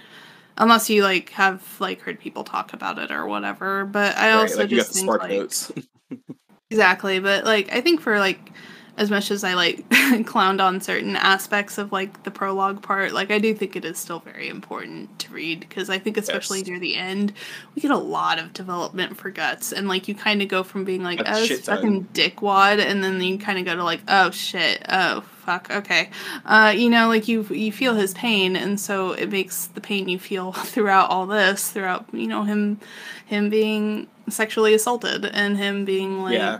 Unless 0.59 0.89
you 0.89 1.03
like 1.03 1.29
have 1.31 1.63
like 1.79 2.01
heard 2.01 2.19
people 2.19 2.43
talk 2.43 2.73
about 2.73 2.97
it 2.97 3.11
or 3.11 3.27
whatever, 3.27 3.85
but 3.85 4.17
I 4.17 4.33
Right, 4.33 4.41
also 4.41 4.63
like 4.63 4.69
just 4.69 4.91
think 4.93 5.07
like 5.19 5.29
notes. 5.29 5.71
Exactly, 6.71 7.19
but 7.19 7.45
like 7.45 7.71
I 7.71 7.79
think 7.81 8.01
for 8.01 8.19
like 8.19 8.51
as 8.97 9.11
much 9.11 9.29
as 9.31 9.43
I 9.43 9.53
like 9.53 9.87
clowned 9.89 10.59
on 10.61 10.81
certain 10.81 11.15
aspects 11.15 11.77
of 11.77 11.91
like 11.91 12.23
the 12.23 12.31
prologue 12.31 12.81
part, 12.81 13.11
like 13.13 13.29
I 13.31 13.37
do 13.39 13.53
think 13.53 13.75
it 13.75 13.85
is 13.85 13.97
still 13.97 14.19
very 14.19 14.49
important 14.49 15.19
to 15.19 15.31
read 15.31 15.59
because 15.61 15.89
I 15.89 15.99
think 15.99 16.17
especially 16.17 16.59
Yes. 16.59 16.67
near 16.67 16.79
the 16.79 16.95
end, 16.95 17.31
we 17.75 17.81
get 17.81 17.91
a 17.91 17.97
lot 17.97 18.39
of 18.39 18.53
development 18.53 19.15
for 19.15 19.29
guts 19.29 19.71
and 19.71 19.87
like 19.87 20.07
you 20.07 20.15
kind 20.15 20.41
of 20.41 20.47
go 20.47 20.63
from 20.63 20.83
being 20.83 21.03
like 21.03 21.19
A 21.19 21.29
oh 21.35 21.45
this 21.45 21.65
fucking 21.65 22.05
dickwad 22.13 22.79
and 22.79 23.03
then 23.03 23.21
you 23.21 23.37
kind 23.37 23.59
of 23.59 23.65
go 23.65 23.75
to 23.75 23.83
like 23.83 24.01
oh 24.07 24.31
shit 24.31 24.83
oh 24.89 25.21
fuck 25.21 25.69
okay 25.71 26.09
uh 26.45 26.73
you 26.75 26.89
know 26.89 27.07
like 27.07 27.27
you 27.29 27.43
you 27.43 27.71
feel 27.71 27.93
his 27.95 28.13
pain 28.15 28.55
and 28.57 28.77
so 28.79 29.13
it 29.13 29.29
makes 29.29 29.67
the 29.67 29.79
pain 29.79 30.09
you 30.09 30.19
feel 30.19 30.51
throughout 30.73 31.09
all 31.09 31.25
this 31.27 31.71
throughout 31.71 32.05
you 32.11 32.27
know 32.27 32.43
him 32.43 32.79
him 33.27 33.49
being 33.49 34.07
sexually 34.27 34.73
assaulted 34.73 35.23
and 35.25 35.55
him 35.57 35.85
being 35.85 36.21
like 36.21 36.33
Yeah. 36.33 36.59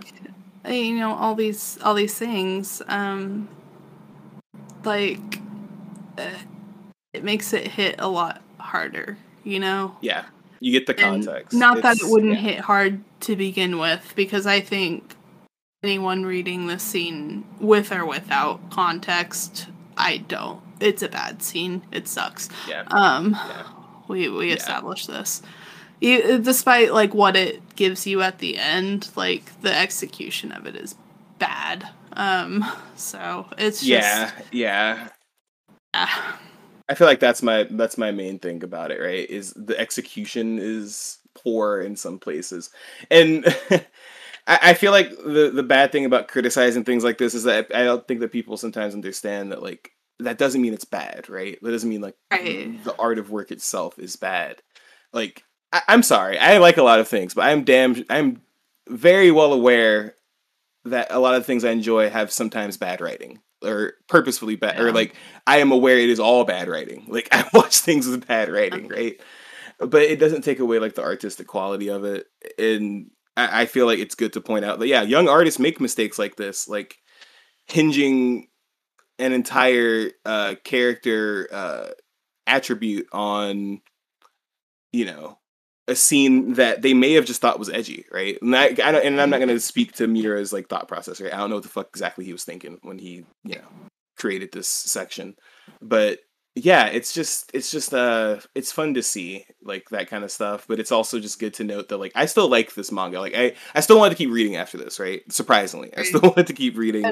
Uh, 0.68 0.72
you 0.72 0.96
know 0.96 1.14
all 1.14 1.36
these 1.36 1.78
all 1.84 1.94
these 1.94 2.18
things 2.18 2.82
um 2.88 3.48
like 4.84 5.40
uh, 6.18 6.30
it 7.14 7.24
makes 7.24 7.54
it 7.54 7.68
hit 7.68 7.96
a 8.00 8.08
lot 8.08 8.42
harder 8.60 9.18
you 9.44 9.60
know 9.60 9.96
yeah. 10.02 10.26
You 10.60 10.72
get 10.72 10.88
the 10.88 11.00
and 11.00 11.24
context. 11.24 11.56
not 11.56 11.84
that 11.84 11.98
it 11.98 12.10
wouldn't 12.10 12.34
yeah. 12.34 12.40
hit 12.40 12.60
hard 12.62 13.04
to 13.22 13.36
begin 13.36 13.78
with 13.78 14.14
because 14.16 14.48
i 14.48 14.60
think 14.60 15.16
anyone 15.84 16.26
reading 16.26 16.66
this 16.66 16.82
scene 16.82 17.46
with 17.60 17.92
or 17.92 18.06
without 18.06 18.72
context 18.72 19.68
i 19.98 20.18
don't 20.18 20.60
it's 20.80 21.04
a 21.04 21.10
bad 21.10 21.44
scene 21.44 21.84
it 21.92 22.08
sucks 22.08 22.50
Yeah. 22.68 22.84
um 22.90 23.32
Yeah. 23.34 23.64
we 24.08 24.30
we 24.30 24.50
Yeah. 24.50 24.56
established 24.56 25.08
this 25.08 25.44
you, 26.02 26.40
despite 26.40 26.94
like 26.94 27.14
what 27.14 27.36
it 27.36 27.76
gives 27.76 28.08
you 28.08 28.22
at 28.22 28.40
the 28.40 28.58
end 28.58 29.10
like 29.16 29.60
the 29.62 29.76
execution 29.76 30.52
of 30.52 30.66
it 30.66 30.76
is 30.76 30.96
bad 31.40 31.88
Um, 32.14 32.66
so 32.96 33.48
it's 33.58 33.86
just 33.88 33.90
yeah, 33.90 34.32
yeah. 34.52 35.10
yeah. 35.94 36.38
I 36.90 36.96
feel 36.96 37.08
like 37.08 37.20
that's 37.20 37.44
my 37.44 37.64
that's 37.72 37.98
my 37.98 38.12
main 38.12 38.40
thing 38.40 38.64
about 38.64 38.92
it, 38.92 39.00
right? 39.02 39.30
Is 39.30 39.54
the 39.56 39.78
execution 39.80 40.58
is 40.60 41.20
poor 41.36 41.82
in 41.82 41.96
some 41.96 42.20
places. 42.20 42.70
And 43.12 43.46
I, 44.48 44.60
I 44.62 44.74
feel 44.74 44.92
like 44.92 45.10
the 45.10 45.52
the 45.54 45.64
bad 45.64 45.92
thing 45.92 46.06
about 46.06 46.28
criticizing 46.30 46.84
things 46.86 47.04
like 47.04 47.18
this 47.18 47.34
is 47.34 47.44
that 47.44 47.68
I 47.76 47.84
don't 47.84 48.08
think 48.08 48.22
that 48.22 48.32
people 48.32 48.58
sometimes 48.58 48.94
understand 48.94 49.52
that 49.52 49.62
like 49.64 49.92
that 50.20 50.38
doesn't 50.38 50.62
mean 50.62 50.74
it's 50.74 50.86
bad, 50.86 51.30
right? 51.30 51.58
That 51.62 51.72
doesn't 51.72 51.90
mean 51.90 52.02
like 52.02 52.16
Right. 52.32 52.72
the 52.84 52.96
art 53.00 53.20
of 53.20 53.32
work 53.32 53.52
itself 53.52 54.00
is 54.00 54.16
bad. 54.16 54.62
Like 55.14 55.44
I, 55.78 55.94
I'm 55.94 56.04
sorry, 56.04 56.38
I 56.38 56.58
like 56.58 56.78
a 56.78 56.84
lot 56.84 57.00
of 57.00 57.08
things, 57.08 57.34
but 57.34 57.46
I'm 57.46 57.64
damn 57.64 58.04
I'm 58.10 58.42
very 58.88 59.32
well 59.32 59.54
aware 59.54 60.16
that 60.86 61.08
a 61.12 61.20
lot 61.20 61.36
of 61.36 61.46
things 61.46 61.66
I 61.66 61.72
enjoy 61.72 62.10
have 62.10 62.32
sometimes 62.32 62.78
bad 62.78 63.02
writing 63.02 63.42
or 63.64 63.94
purposefully 64.08 64.56
bad 64.56 64.80
or 64.80 64.92
like 64.92 65.16
I 65.46 65.58
am 65.58 65.72
aware 65.72 65.98
it 65.98 66.10
is 66.10 66.20
all 66.20 66.44
bad 66.44 66.68
writing. 66.68 67.06
Like 67.10 67.28
I 67.32 67.46
watch 67.54 67.80
things 67.80 68.08
with 68.08 68.28
bad 68.28 68.50
writing, 68.50 68.88
right? 68.88 69.20
But 69.80 70.04
it 70.04 70.20
doesn't 70.20 70.44
take 70.44 70.60
away 70.60 70.80
like 70.80 70.96
the 70.96 71.04
artistic 71.04 71.48
quality 71.48 71.90
of 71.90 72.04
it. 72.04 72.28
And 72.58 73.12
I, 73.36 73.62
I 73.62 73.66
feel 73.66 73.86
like 73.86 74.00
it's 74.00 74.16
good 74.16 74.34
to 74.34 74.42
point 74.42 74.66
out 74.66 74.80
that 74.80 74.88
yeah, 74.88 75.04
young 75.04 75.28
artists 75.28 75.60
make 75.60 75.82
mistakes 75.82 76.18
like 76.20 76.36
this, 76.36 76.68
like 76.68 76.98
hinging 77.66 78.48
an 79.20 79.34
entire 79.34 80.12
uh 80.26 80.56
character 80.64 81.48
uh 81.52 81.88
attribute 82.46 83.08
on 83.12 83.82
you 84.94 85.06
know 85.06 85.38
a 85.88 85.96
scene 85.96 86.54
that 86.54 86.82
they 86.82 86.94
may 86.94 87.14
have 87.14 87.26
just 87.26 87.42
thought 87.42 87.60
was 87.60 87.70
edgy, 87.70 88.06
right? 88.12 88.38
And, 88.42 88.56
I, 88.56 88.66
I 88.66 88.74
don't, 88.74 89.06
and 89.06 89.22
I'm 89.22 89.30
not 89.30 89.38
going 89.38 89.50
to 89.50 89.60
speak 89.60 89.94
to 89.94 90.08
Miura's 90.08 90.52
like 90.52 90.68
thought 90.68 90.88
process, 90.88 91.22
right? 91.22 91.34
I 91.34 91.38
don't 91.38 91.50
know 91.50 91.56
what 91.56 91.64
the 91.64 91.70
fuck 91.70 91.88
exactly 91.90 92.26
he 92.26 92.34
was 92.34 92.44
thinking 92.44 92.78
when 92.82 93.00
he, 93.00 93.26
you 93.44 93.56
know, 93.56 93.68
created 94.18 94.52
this 94.52 94.68
section, 94.68 95.36
but 95.82 96.20
yeah, 96.56 96.88
it's 96.88 97.14
just, 97.14 97.52
it's 97.54 97.70
just, 97.70 97.94
uh, 97.94 98.38
it's 98.56 98.72
fun 98.72 98.96
to 98.96 99.04
see 99.04 99.46
like 99.64 99.88
that 99.90 100.10
kind 100.10 100.24
of 100.24 100.32
stuff, 100.32 100.66
but 100.68 100.80
it's 100.80 100.92
also 100.92 101.20
just 101.20 101.40
good 101.40 101.54
to 101.54 101.64
note 101.64 101.88
that 101.90 101.98
like 101.98 102.12
I 102.16 102.26
still 102.26 102.50
like 102.50 102.74
this 102.74 102.92
manga, 102.92 103.22
like 103.22 103.36
I, 103.36 103.54
I 103.76 103.80
still 103.80 104.00
wanted 104.00 104.10
to 104.10 104.16
keep 104.18 104.32
reading 104.32 104.56
after 104.56 104.78
this, 104.78 105.00
right? 105.00 105.22
Surprisingly, 105.32 105.96
I 105.96 106.04
still 106.04 106.22
wanted 106.24 106.48
to 106.48 106.54
keep 106.54 106.76
reading, 106.76 107.06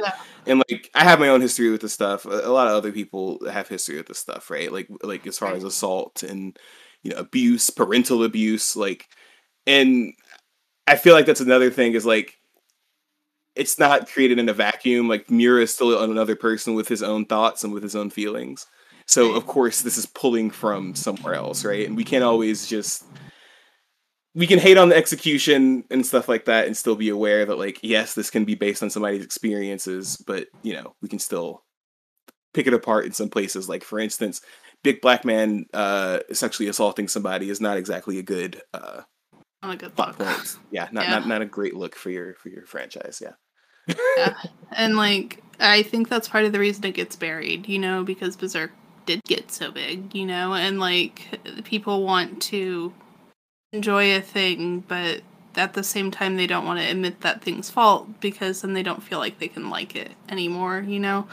and 0.47 0.63
like 0.67 0.89
I 0.95 1.03
have 1.03 1.19
my 1.19 1.29
own 1.29 1.41
history 1.41 1.69
with 1.69 1.81
this 1.81 1.93
stuff. 1.93 2.25
A, 2.25 2.29
a 2.29 2.51
lot 2.51 2.67
of 2.67 2.73
other 2.73 2.91
people 2.91 3.39
have 3.47 3.67
history 3.67 3.97
with 3.97 4.07
this 4.07 4.17
stuff, 4.17 4.49
right? 4.49 4.71
Like, 4.71 4.87
like 5.03 5.27
as 5.27 5.37
far 5.37 5.53
as 5.53 5.63
assault 5.63 6.23
and 6.23 6.57
you 7.05 7.11
know 7.11 7.17
abuse 7.17 7.69
parental 7.69 8.23
abuse 8.23 8.75
like 8.75 9.07
and 9.67 10.11
i 10.87 10.95
feel 10.95 11.13
like 11.13 11.27
that's 11.27 11.39
another 11.39 11.69
thing 11.69 11.93
is 11.93 12.05
like 12.05 12.39
it's 13.55 13.79
not 13.79 14.09
created 14.09 14.37
in 14.37 14.49
a 14.49 14.53
vacuum 14.53 15.07
like 15.07 15.29
miura 15.29 15.61
is 15.61 15.73
still 15.73 16.03
another 16.03 16.35
person 16.35 16.73
with 16.73 16.87
his 16.87 17.01
own 17.01 17.25
thoughts 17.25 17.63
and 17.63 17.73
with 17.73 17.83
his 17.83 17.95
own 17.95 18.09
feelings. 18.09 18.67
So 19.07 19.35
of 19.35 19.45
course 19.47 19.81
this 19.81 19.97
is 19.97 20.05
pulling 20.05 20.49
from 20.49 20.95
somewhere 20.95 21.35
else 21.35 21.63
right? 21.63 21.87
And 21.87 21.95
we 21.95 22.03
can't 22.03 22.23
always 22.23 22.67
just 22.67 23.05
we 24.33 24.47
can 24.47 24.59
hate 24.59 24.77
on 24.77 24.89
the 24.89 24.97
execution 24.97 25.85
and 25.89 26.05
stuff 26.05 26.27
like 26.27 26.45
that 26.45 26.65
and 26.67 26.75
still 26.75 26.95
be 26.95 27.09
aware 27.09 27.45
that 27.45 27.57
like 27.57 27.79
yes 27.81 28.13
this 28.13 28.29
can 28.29 28.43
be 28.45 28.55
based 28.55 28.83
on 28.83 28.89
somebody's 28.89 29.23
experiences 29.23 30.17
but 30.17 30.47
you 30.63 30.73
know 30.73 30.95
we 31.01 31.07
can 31.07 31.19
still 31.19 31.63
pick 32.53 32.67
it 32.67 32.73
apart 32.73 33.05
in 33.05 33.11
some 33.11 33.29
places. 33.29 33.69
Like 33.69 33.83
for 33.83 33.99
instance 33.99 34.41
big 34.85 35.01
black 35.01 35.25
man 35.25 35.65
uh 35.73 36.19
sexually 36.31 36.69
assaulting 36.69 37.07
somebody 37.09 37.49
is 37.49 37.59
not 37.59 37.75
exactly 37.77 38.17
a 38.19 38.23
good 38.23 38.61
uh 38.73 39.01
Not 39.61 39.73
a 39.75 39.77
good 39.77 39.95
plot 39.95 40.17
look. 40.19 40.27
point 40.27 40.57
yeah 40.71 40.87
not, 40.93 41.03
Yeah. 41.05 41.09
not 41.11 41.27
not 41.27 41.41
a 41.41 41.45
great 41.45 41.75
look 41.75 41.95
for 41.95 42.09
your 42.09 42.35
for 42.35 42.49
your 42.49 42.65
franchise 42.65 43.21
yeah 43.21 43.33
yeah. 44.17 44.33
And 44.71 44.95
like 44.97 45.41
I 45.59 45.83
think 45.83 46.09
that's 46.09 46.27
part 46.29 46.45
of 46.45 46.51
the 46.51 46.59
reason 46.59 46.83
it 46.85 46.95
gets 46.95 47.15
buried, 47.15 47.67
you 47.69 47.79
know, 47.79 48.03
because 48.03 48.35
Berserk 48.35 48.71
did 49.05 49.21
get 49.23 49.51
so 49.51 49.71
big, 49.71 50.13
you 50.13 50.25
know, 50.25 50.53
and 50.53 50.79
like 50.79 51.21
people 51.63 52.03
want 52.03 52.41
to 52.43 52.93
enjoy 53.71 54.15
a 54.15 54.21
thing, 54.21 54.81
but 54.87 55.21
at 55.55 55.73
the 55.73 55.83
same 55.83 56.11
time 56.11 56.35
they 56.35 56.47
don't 56.47 56.65
want 56.65 56.79
to 56.79 56.85
admit 56.85 57.21
that 57.21 57.41
thing's 57.41 57.69
fault 57.69 58.19
because 58.19 58.61
then 58.61 58.73
they 58.73 58.83
don't 58.83 59.01
feel 59.03 59.19
like 59.19 59.39
they 59.39 59.47
can 59.47 59.69
like 59.69 59.95
it 59.95 60.11
anymore, 60.29 60.83
you 60.85 60.99
know. 60.99 61.27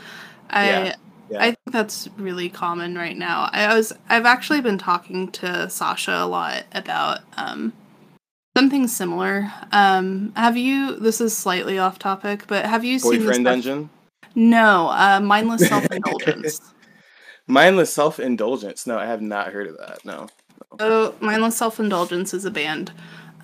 I 0.50 0.66
Yeah. 0.68 0.94
Yeah. 1.32 1.42
I 1.42 1.46
think 1.46 1.72
that's 1.72 2.08
really 2.18 2.50
common 2.50 2.94
right 2.94 3.16
now. 3.16 3.48
I 3.52 3.74
was 3.74 3.92
I've 4.10 4.26
actually 4.26 4.60
been 4.60 4.76
talking 4.76 5.30
to 5.32 5.70
Sasha 5.70 6.12
a 6.12 6.26
lot 6.26 6.64
about 6.72 7.20
um 7.38 7.72
something 8.54 8.86
similar. 8.86 9.50
Um 9.72 10.32
have 10.36 10.58
you 10.58 10.96
this 10.96 11.22
is 11.22 11.34
slightly 11.34 11.78
off 11.78 11.98
topic, 11.98 12.44
but 12.48 12.66
have 12.66 12.84
you 12.84 12.98
seen 12.98 13.12
this 13.12 13.20
boyfriend 13.20 13.44
dungeon 13.46 13.90
No, 14.34 14.88
uh 14.88 15.20
mindless 15.22 15.66
self-indulgence. 15.66 16.60
mindless 17.48 17.92
self-indulgence 17.92 18.86
no 18.86 18.96
i 18.98 19.04
have 19.04 19.20
not 19.20 19.48
heard 19.48 19.66
of 19.66 19.76
that 19.78 20.04
no 20.04 20.28
So, 20.78 21.14
Mindless 21.20 21.56
Self 21.56 21.80
Indulgence 21.80 22.32
is 22.32 22.44
a 22.44 22.50
band. 22.50 22.92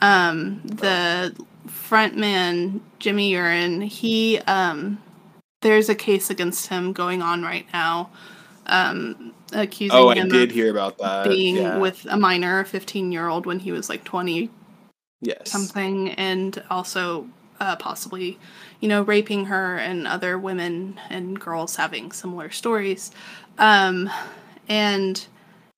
Um, 0.00 0.60
the 0.64 1.34
frontman, 1.66 2.80
Jimmy 3.00 3.30
Urine, 3.30 3.80
he, 3.82 4.38
um, 4.46 4.98
there's 5.60 5.88
a 5.88 5.94
case 5.94 6.30
against 6.30 6.68
him 6.68 6.92
going 6.92 7.22
on 7.22 7.42
right 7.42 7.66
now, 7.72 8.10
um, 8.66 9.32
accusing 9.52 9.96
oh 9.96 10.08
i 10.08 10.14
him 10.14 10.28
did 10.28 10.50
of 10.50 10.54
hear 10.54 10.70
about 10.70 10.98
that 10.98 11.24
being 11.24 11.56
yeah. 11.56 11.78
with 11.78 12.06
a 12.10 12.16
minor, 12.16 12.60
a 12.60 12.64
15 12.64 13.12
year 13.12 13.28
old, 13.28 13.46
when 13.46 13.58
he 13.58 13.72
was 13.72 13.88
like 13.88 14.04
20 14.04 14.50
yes 15.20 15.50
something, 15.50 16.10
and 16.10 16.62
also 16.70 17.28
uh, 17.60 17.76
possibly, 17.76 18.38
you 18.80 18.88
know, 18.88 19.02
raping 19.02 19.46
her 19.46 19.76
and 19.76 20.06
other 20.06 20.38
women 20.38 21.00
and 21.10 21.40
girls 21.40 21.76
having 21.76 22.12
similar 22.12 22.50
stories. 22.50 23.10
Um, 23.58 24.10
and 24.68 25.26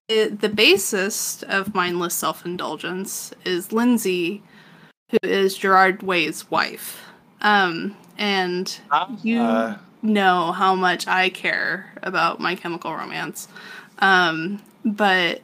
it, 0.08 0.40
the 0.40 0.48
bassist 0.48 1.42
of 1.44 1.74
Mindless 1.74 2.14
Self 2.14 2.44
Indulgence 2.44 3.32
is 3.44 3.72
Lindsay, 3.72 4.42
who 5.10 5.18
is 5.22 5.56
Gerard 5.56 6.02
Way's 6.02 6.50
wife. 6.50 7.02
Um, 7.40 7.96
and 8.20 8.78
you 9.24 9.40
Uh, 9.40 9.78
know 10.02 10.52
how 10.52 10.74
much 10.76 11.08
I 11.08 11.30
care 11.30 11.92
about 12.02 12.38
My 12.38 12.54
Chemical 12.54 12.94
Romance. 12.94 13.48
Um, 13.98 14.62
but 14.84 15.42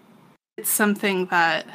it's 0.56 0.70
something 0.70 1.26
that 1.26 1.66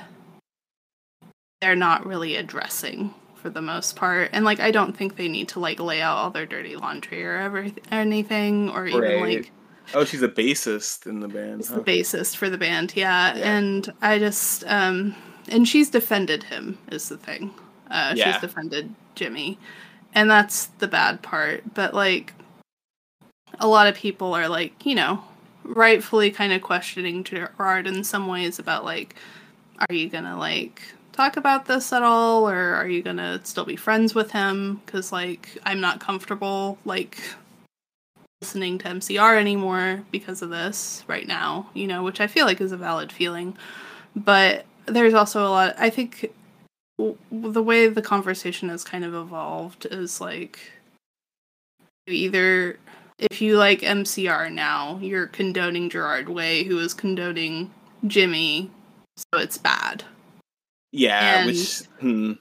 they're 1.60 1.76
not 1.76 2.06
really 2.06 2.36
addressing 2.38 3.14
for 3.36 3.49
the 3.49 3.61
most 3.61 3.95
part. 3.95 4.30
And 4.34 4.45
like 4.45 4.60
I 4.60 4.72
don't 4.72 4.95
think 4.95 5.15
they 5.15 5.28
need 5.28 5.49
to 5.49 5.60
like 5.60 5.80
lay 5.80 6.02
out 6.02 6.18
all 6.18 6.30
their 6.32 6.45
dirty 6.45 6.76
laundry 6.76 7.23
or 7.26 7.36
ever 7.38 7.68
anything 7.91 8.69
or 8.69 8.88
even 8.88 9.02
Right. 9.02 9.22
like 9.38 9.52
oh 9.94 10.06
she's 10.06 10.22
a 10.23 10.28
bassist 10.30 11.06
in 11.07 11.19
the 11.19 11.28
band 11.28 11.57
He's 11.57 11.69
huh? 11.69 11.76
the 11.80 11.82
bassist 11.84 12.36
for 12.38 12.49
the 12.49 12.57
band, 12.57 12.94
yeah. 12.95 13.36
Yeah. 13.36 13.57
And 13.57 13.91
I 14.02 14.18
just 14.19 14.64
um 14.68 15.15
and 15.49 15.68
she's 15.68 15.90
defended 15.90 16.44
him 16.44 16.78
is 16.91 17.10
the 17.10 17.18
thing. 17.18 17.53
Uh 17.90 18.14
Yeah. 18.15 18.32
she's 18.32 18.41
defended 18.41 18.94
Jimmy. 19.15 19.57
And 20.14 20.30
that's 20.30 20.66
the 20.66 20.88
bad 20.88 21.22
part. 21.22 21.74
But 21.74 21.94
like 21.94 22.34
a 23.60 23.68
lot 23.68 23.88
of 23.88 23.96
people 23.96 24.34
are 24.34 24.48
like, 24.48 24.86
you 24.86 24.96
know, 24.96 25.24
rightfully 25.64 26.32
kind 26.32 26.54
of 26.54 26.62
questioning 26.62 27.24
Gerard 27.24 27.88
in 27.88 28.04
some 28.04 28.28
ways 28.28 28.60
about 28.60 28.84
like 28.84 29.16
are 29.80 29.96
you 29.96 30.10
to 30.10 30.36
like 30.36 30.82
talk 31.12 31.38
about 31.38 31.66
this 31.66 31.92
at 31.94 32.04
all 32.04 32.48
or 32.50 32.76
are 32.76 32.88
you 32.88 33.04
to 33.04 33.40
still 33.44 33.66
be 33.66 33.76
friends 33.76 34.16
with 34.16 34.32
him 34.32 34.82
cuz 34.86 35.12
like 35.12 35.58
I'm 35.64 35.80
not 35.80 36.00
comfortable 36.00 36.78
like 36.86 37.22
listening 38.42 38.80
to 38.80 38.88
MCR 38.88 39.38
anymore 39.38 40.04
because 40.12 40.42
of 40.42 40.50
this 40.50 41.04
right 41.08 41.28
now, 41.28 41.70
you 41.76 41.88
know, 41.88 42.04
which 42.04 42.20
I 42.20 42.28
feel 42.28 42.46
like 42.46 42.60
is 42.60 42.72
a 42.72 42.78
valid 42.78 43.12
feeling. 43.12 43.56
But 44.16 44.66
there's 44.88 45.14
also 45.14 45.46
a 45.46 45.50
lot, 45.50 45.76
I 45.78 45.92
think 45.92 46.34
the 47.32 47.64
way 47.64 47.88
the 47.88 48.02
conversation 48.02 48.69
has 48.69 48.84
kind 48.84 49.03
of 49.03 49.14
evolved 49.14 49.86
is 49.90 50.22
like 50.22 50.60
either 52.07 52.78
if 53.18 53.41
you 53.41 53.57
like 53.57 53.82
MCR 53.82 54.52
now, 54.52 54.98
you're 55.02 55.28
condoning 55.28 55.90
Gerard 55.90 56.28
Way, 56.28 56.64
who 56.64 56.80
is 56.80 56.94
condoning 56.94 57.72
Jimmy, 58.07 58.72
so 59.15 59.40
it's 59.40 59.57
bad. 59.57 60.03
yeah 60.91 61.40
and- 61.40 61.45
which 61.48 61.84
hmm. 61.99 62.34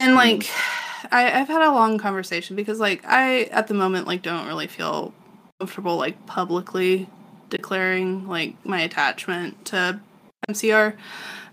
And 0.00 0.16
like, 0.16 0.50
I, 1.12 1.30
I've 1.40 1.46
had 1.46 1.62
a 1.62 1.70
long 1.70 1.96
conversation 1.96 2.56
because 2.56 2.80
like 2.80 3.04
I 3.06 3.44
at 3.44 3.68
the 3.68 3.74
moment 3.74 4.08
like 4.08 4.22
don't 4.22 4.48
really 4.48 4.66
feel 4.66 5.14
comfortable 5.60 5.96
like 5.96 6.26
publicly 6.26 7.08
declaring 7.50 8.26
like 8.26 8.56
my 8.66 8.80
attachment 8.80 9.64
to 9.66 10.00
MCR. 10.50 10.96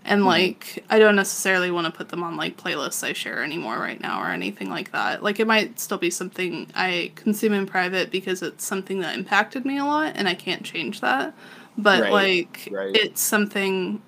And 0.04 0.22
Mhm. 0.22 0.26
like 0.26 0.84
I 0.90 0.98
don't 0.98 1.16
necessarily 1.16 1.70
want 1.70 1.86
to 1.86 1.92
put 1.92 2.08
them 2.08 2.22
on 2.22 2.36
like 2.36 2.56
playlists 2.56 3.04
I 3.04 3.12
share 3.12 3.42
anymore 3.42 3.78
right 3.78 4.00
now 4.00 4.22
or 4.22 4.28
anything 4.30 4.70
like 4.70 4.92
that. 4.92 5.22
Like 5.22 5.40
it 5.40 5.46
might 5.46 5.78
still 5.80 5.98
be 5.98 6.10
something 6.10 6.68
I 6.74 7.12
consume 7.16 7.52
in 7.52 7.66
private 7.66 8.10
because 8.10 8.42
it's 8.42 8.64
something 8.64 9.00
that 9.00 9.16
impacted 9.16 9.64
me 9.64 9.78
a 9.78 9.84
lot 9.84 10.14
and 10.16 10.28
I 10.28 10.34
can't 10.34 10.64
change 10.64 11.00
that. 11.00 11.34
But 11.78 12.02
Right, 12.02 12.12
like 12.12 12.68
right. 12.72 12.96
it's 12.96 13.20
something 13.20 14.02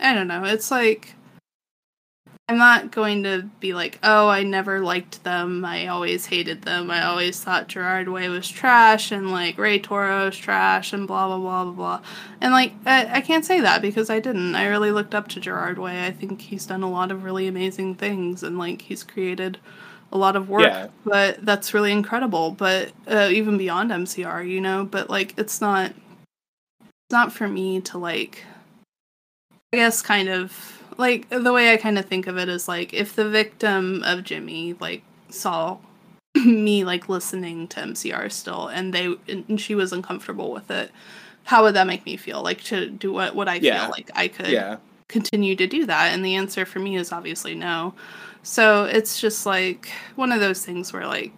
I 0.00 0.14
don't 0.14 0.28
know. 0.28 0.44
It's 0.44 0.70
like 0.70 1.14
I'm 2.46 2.58
not 2.58 2.90
going 2.90 3.22
to 3.22 3.48
be 3.58 3.72
like, 3.72 3.98
oh, 4.02 4.28
I 4.28 4.42
never 4.42 4.80
liked 4.80 5.24
them. 5.24 5.64
I 5.64 5.86
always 5.86 6.26
hated 6.26 6.60
them. 6.62 6.90
I 6.90 7.04
always 7.04 7.42
thought 7.42 7.68
Gerard 7.68 8.08
Way 8.08 8.28
was 8.28 8.46
trash 8.46 9.12
and 9.12 9.32
like 9.32 9.56
Ray 9.56 9.78
Toro 9.78 10.08
Toro's 10.08 10.36
trash 10.36 10.92
and 10.92 11.06
blah 11.06 11.26
blah 11.26 11.38
blah 11.38 11.64
blah 11.64 11.72
blah. 11.72 12.00
And 12.42 12.52
like, 12.52 12.74
I, 12.84 13.16
I 13.16 13.20
can't 13.22 13.46
say 13.46 13.60
that 13.60 13.80
because 13.80 14.10
I 14.10 14.20
didn't. 14.20 14.54
I 14.56 14.66
really 14.66 14.90
looked 14.90 15.14
up 15.14 15.28
to 15.28 15.40
Gerard 15.40 15.78
Way. 15.78 16.04
I 16.04 16.10
think 16.10 16.42
he's 16.42 16.66
done 16.66 16.82
a 16.82 16.90
lot 16.90 17.10
of 17.10 17.24
really 17.24 17.46
amazing 17.46 17.94
things 17.94 18.42
and 18.42 18.58
like 18.58 18.82
he's 18.82 19.02
created 19.02 19.56
a 20.12 20.18
lot 20.18 20.36
of 20.36 20.50
work. 20.50 20.64
Yeah. 20.64 20.88
But 21.04 21.46
that's 21.46 21.72
really 21.72 21.92
incredible. 21.92 22.50
But 22.50 22.92
uh, 23.08 23.30
even 23.32 23.56
beyond 23.56 23.90
MCR, 23.90 24.46
you 24.46 24.60
know. 24.60 24.84
But 24.84 25.08
like, 25.08 25.32
it's 25.38 25.62
not. 25.62 25.92
It's 26.82 27.12
not 27.12 27.32
for 27.32 27.48
me 27.48 27.80
to 27.82 27.96
like. 27.96 28.44
I 29.72 29.78
guess 29.78 30.02
kind 30.02 30.28
of 30.28 30.83
like 30.98 31.28
the 31.28 31.52
way 31.52 31.72
I 31.72 31.76
kind 31.76 31.98
of 31.98 32.04
think 32.06 32.26
of 32.26 32.38
it 32.38 32.48
is 32.48 32.68
like 32.68 32.92
if 32.94 33.14
the 33.16 33.28
victim 33.28 34.02
of 34.04 34.22
Jimmy 34.24 34.74
like 34.80 35.02
saw 35.28 35.78
me 36.36 36.84
like 36.84 37.08
listening 37.08 37.68
to 37.68 37.80
MCR 37.80 38.30
still 38.30 38.68
and 38.68 38.92
they 38.92 39.14
and 39.28 39.60
she 39.60 39.74
was 39.74 39.92
uncomfortable 39.92 40.52
with 40.52 40.70
it, 40.70 40.90
how 41.44 41.62
would 41.62 41.74
that 41.74 41.86
make 41.86 42.04
me 42.06 42.16
feel? 42.16 42.42
Like 42.42 42.62
to 42.64 42.88
do 42.90 43.12
what 43.12 43.34
what 43.34 43.48
I 43.48 43.56
Yeah. 43.56 43.82
feel 43.82 43.90
like 43.90 44.10
I 44.14 44.28
could 44.28 44.48
Yeah. 44.48 44.76
continue 45.08 45.54
to 45.56 45.66
do 45.66 45.86
that 45.86 46.12
and 46.12 46.24
the 46.24 46.34
answer 46.34 46.64
for 46.64 46.78
me 46.78 46.96
is 46.96 47.12
obviously 47.12 47.54
no. 47.54 47.94
So 48.42 48.84
it's 48.84 49.20
just 49.20 49.46
like 49.46 49.90
one 50.16 50.32
of 50.32 50.40
those 50.40 50.64
things 50.64 50.92
where 50.92 51.06
like 51.06 51.32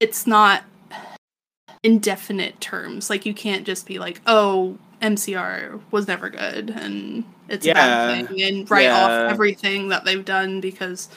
it's 0.00 0.26
not 0.26 0.64
indefinite 1.84 2.60
terms. 2.60 3.10
Like 3.10 3.26
you 3.26 3.34
can't 3.34 3.64
just 3.66 3.86
be 3.86 3.98
like, 3.98 4.20
"Oh, 4.26 4.78
MCR 5.02 5.80
was 5.90 6.06
never 6.08 6.30
good 6.30 6.70
and 6.70 7.24
it's 7.48 7.66
a 7.66 7.74
bad 7.74 8.20
Yeah. 8.20 8.26
thing," 8.26 8.42
and 8.42 8.70
write 8.70 8.84
Yeah. 8.84 9.04
off 9.04 9.30
everything 9.32 9.88
that 9.88 10.04
they've 10.04 10.24
done 10.24 10.60
because 10.60 11.08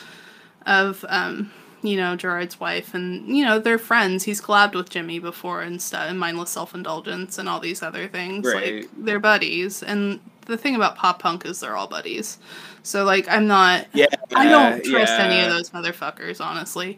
of 0.66 1.06
um, 1.10 1.52
you 1.84 1.98
know, 1.98 2.16
Gerard's 2.16 2.60
wife 2.60 2.94
and 2.96 3.28
you 3.38 3.46
know, 3.46 3.60
they're 3.60 3.78
friends. 3.78 4.24
He's 4.24 4.42
collabed 4.42 4.74
with 4.74 4.90
Jimmy 4.90 5.20
before 5.20 5.62
and 5.62 5.80
stuff 5.82 6.10
and 6.10 6.20
mindless 6.20 6.50
self 6.50 6.74
indulgence 6.74 7.38
and 7.38 7.48
all 7.48 7.60
these 7.60 7.84
other 7.84 8.08
things. 8.08 8.46
Right. 8.46 8.82
Like 8.82 8.90
they're 8.98 9.20
buddies. 9.20 9.84
And 9.84 10.20
the 10.48 10.58
thing 10.58 10.76
about 10.76 10.96
pop 10.96 11.20
punk 11.20 11.46
is 11.46 11.60
they're 11.60 11.76
all 11.78 11.88
buddies. 11.88 12.40
So 12.84 13.04
like 13.04 13.28
I'm 13.30 13.46
not 13.48 13.86
Yeah. 13.94 14.08
I 14.36 14.48
don't 14.50 14.84
trust 14.84 15.14
any 15.14 15.42
of 15.46 15.52
those 15.52 15.70
motherfuckers, 15.70 16.44
honestly. 16.44 16.98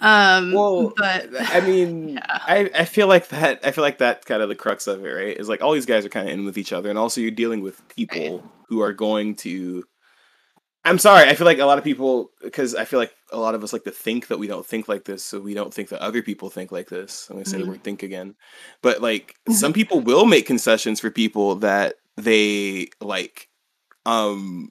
Um, 0.00 0.52
Well, 0.52 0.92
but 0.96 1.28
I 1.38 1.60
mean, 1.60 2.08
Yeah. 2.14 2.20
I, 2.28 2.70
I 2.74 2.84
feel 2.84 3.06
like 3.08 3.28
that. 3.28 3.60
I 3.64 3.70
feel 3.72 3.82
like 3.82 3.98
that 3.98 4.24
kind 4.24 4.42
of 4.42 4.48
the 4.48 4.54
crux 4.54 4.86
of 4.86 5.04
it, 5.04 5.08
right? 5.08 5.36
Is 5.36 5.48
like 5.48 5.62
all 5.62 5.72
these 5.72 5.86
guys 5.86 6.04
are 6.04 6.08
kind 6.08 6.28
of 6.28 6.34
in 6.34 6.44
with 6.44 6.58
each 6.58 6.72
other, 6.72 6.88
and 6.90 6.98
also 6.98 7.20
you're 7.20 7.30
dealing 7.30 7.60
with 7.60 7.80
people 7.88 8.42
who 8.68 8.80
are 8.80 8.92
going 8.92 9.34
to. 9.36 9.84
I'm 10.84 10.98
sorry. 10.98 11.28
I 11.28 11.34
feel 11.34 11.44
like 11.44 11.58
a 11.58 11.66
lot 11.66 11.76
of 11.76 11.84
people, 11.84 12.30
because 12.42 12.74
I 12.74 12.84
feel 12.84 12.98
like 12.98 13.12
a 13.32 13.38
lot 13.38 13.54
of 13.54 13.62
us 13.62 13.72
like 13.72 13.84
to 13.84 13.90
think 13.90 14.28
that 14.28 14.38
we 14.38 14.46
don't 14.46 14.64
think 14.64 14.88
like 14.88 15.04
this, 15.04 15.22
so 15.24 15.38
we 15.40 15.52
don't 15.52 15.74
think 15.74 15.88
that 15.90 16.00
other 16.00 16.22
people 16.22 16.48
think 16.48 16.72
like 16.72 16.88
this. 16.88 17.26
I'm 17.28 17.36
gonna 17.36 17.44
say 17.44 17.58
Mhm. 17.58 17.64
the 17.64 17.70
word 17.70 17.82
"think" 17.84 18.02
again, 18.02 18.36
but 18.80 19.02
like 19.02 19.34
some 19.50 19.72
people 19.72 20.00
will 20.00 20.24
make 20.24 20.46
concessions 20.46 21.00
for 21.00 21.10
people 21.10 21.56
that 21.56 21.96
they 22.16 22.88
like, 23.00 23.48
um, 24.06 24.70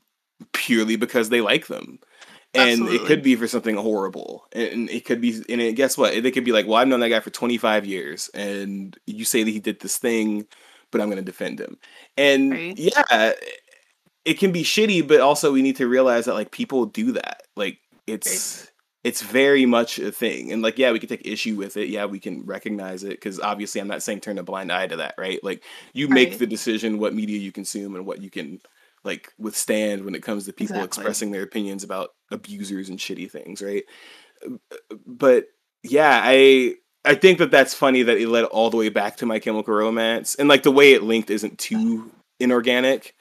purely 0.53 0.95
because 0.95 1.29
they 1.29 1.41
like 1.41 1.67
them 1.67 1.99
and 2.57 2.87
it 2.89 3.05
could 3.05 3.21
be 3.23 3.35
for 3.35 3.47
something 3.47 3.75
horrible. 3.75 4.45
And 4.53 4.89
it 4.89 5.05
could 5.05 5.21
be 5.21 5.41
and 5.49 5.61
it, 5.61 5.73
guess 5.73 5.97
what? 5.97 6.21
They 6.21 6.31
could 6.31 6.45
be 6.45 6.51
like 6.51 6.65
well 6.67 6.75
i've 6.75 6.87
known 6.87 6.99
that 7.01 7.09
guy 7.09 7.19
for 7.19 7.29
25 7.29 7.85
years 7.85 8.29
and 8.33 8.97
you 9.05 9.25
say 9.25 9.43
that 9.43 9.51
he 9.51 9.59
did 9.59 9.79
this 9.79 9.97
thing 9.97 10.45
but 10.91 11.01
i'm 11.01 11.09
going 11.09 11.17
to 11.17 11.31
defend 11.31 11.59
him. 11.59 11.77
And 12.17 12.51
Right. 12.51 12.77
yeah 12.77 13.33
it 14.25 14.39
can 14.39 14.51
be 14.51 14.63
shitty 14.63 15.07
but 15.07 15.21
also 15.21 15.51
we 15.53 15.61
need 15.61 15.77
to 15.77 15.87
realize 15.87 16.25
that 16.25 16.33
like 16.33 16.51
people 16.51 16.85
do 16.85 17.13
that. 17.13 17.43
Like 17.55 17.79
it's 18.05 18.69
it's 19.03 19.21
very 19.21 19.65
much 19.65 19.99
a 19.99 20.11
thing. 20.11 20.51
And 20.51 20.61
like 20.61 20.77
yeah 20.77 20.91
we 20.91 20.99
can 20.99 21.09
take 21.09 21.25
issue 21.25 21.55
with 21.55 21.77
it. 21.77 21.87
Yeah 21.89 22.05
we 22.05 22.19
can 22.19 22.45
recognize 22.45 23.03
it 23.03 23.11
because 23.11 23.39
obviously 23.39 23.79
i'm 23.81 23.87
not 23.87 24.03
saying 24.03 24.19
turn 24.21 24.37
a 24.37 24.43
blind 24.43 24.71
eye 24.71 24.87
to 24.87 24.97
that 24.97 25.15
right? 25.17 25.41
Like 25.43 25.63
you 25.93 26.07
make 26.07 26.31
Right. 26.31 26.39
the 26.39 26.47
decision 26.47 26.99
what 26.99 27.13
media 27.13 27.37
you 27.37 27.51
consume 27.51 27.95
and 27.95 28.05
what 28.05 28.21
you 28.21 28.29
can 28.29 28.59
like 29.03 29.31
withstand 29.37 30.03
when 30.03 30.15
it 30.15 30.23
comes 30.23 30.45
to 30.45 30.53
people 30.53 30.75
Exactly. 30.77 31.01
expressing 31.03 31.31
their 31.31 31.43
opinions 31.43 31.83
about 31.83 32.09
abusers 32.31 32.89
and 32.89 32.99
shitty 32.99 33.29
things 33.29 33.61
right 33.61 33.83
but 35.05 35.45
yeah 35.83 36.21
i 36.23 36.73
i 37.05 37.15
think 37.15 37.39
that 37.39 37.51
that's 37.51 37.73
funny 37.73 38.03
that 38.03 38.17
it 38.17 38.27
led 38.27 38.45
all 38.45 38.69
the 38.69 38.77
way 38.77 38.89
back 38.89 39.17
to 39.17 39.25
my 39.25 39.39
chemical 39.39 39.73
romance 39.73 40.35
and 40.35 40.47
like 40.49 40.63
the 40.63 40.71
way 40.71 40.93
it 40.93 41.03
linked 41.03 41.29
isn't 41.29 41.57
too 41.57 42.11
inorganic 42.39 43.15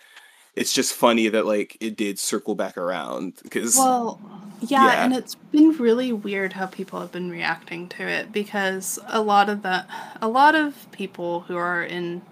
it's 0.54 0.72
just 0.72 0.94
funny 0.94 1.28
that 1.28 1.46
like 1.46 1.76
it 1.80 1.96
did 1.96 2.18
circle 2.18 2.54
back 2.54 2.76
around 2.78 3.34
because 3.42 3.76
well, 3.76 4.18
yeah, 4.60 4.86
Yeah. 4.86 5.04
and 5.04 5.14
it's 5.14 5.34
been 5.52 5.72
really 5.72 6.12
weird 6.12 6.54
how 6.54 6.64
people 6.64 6.98
have 7.00 7.12
been 7.12 7.30
reacting 7.30 7.88
to 7.90 8.02
it 8.08 8.32
because 8.32 8.98
a 9.08 9.20
lot 9.20 9.50
of 9.50 9.60
the 9.62 9.84
a 10.22 10.28
lot 10.28 10.54
of 10.54 10.90
people 10.92 11.40
who 11.40 11.56
are 11.58 11.82
in 11.82 12.22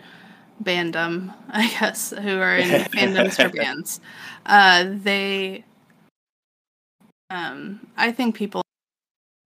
bandom, 0.63 1.35
I 1.51 1.69
guess, 1.69 2.11
who 2.11 2.39
are 2.41 2.57
in 2.57 2.69
fandoms 2.93 3.37
for 3.37 3.55
bands, 3.55 4.01
uh, 4.47 4.87
they, 4.89 5.65
um, 7.35 7.81
I 7.97 8.13
think 8.13 8.35
people 8.37 8.63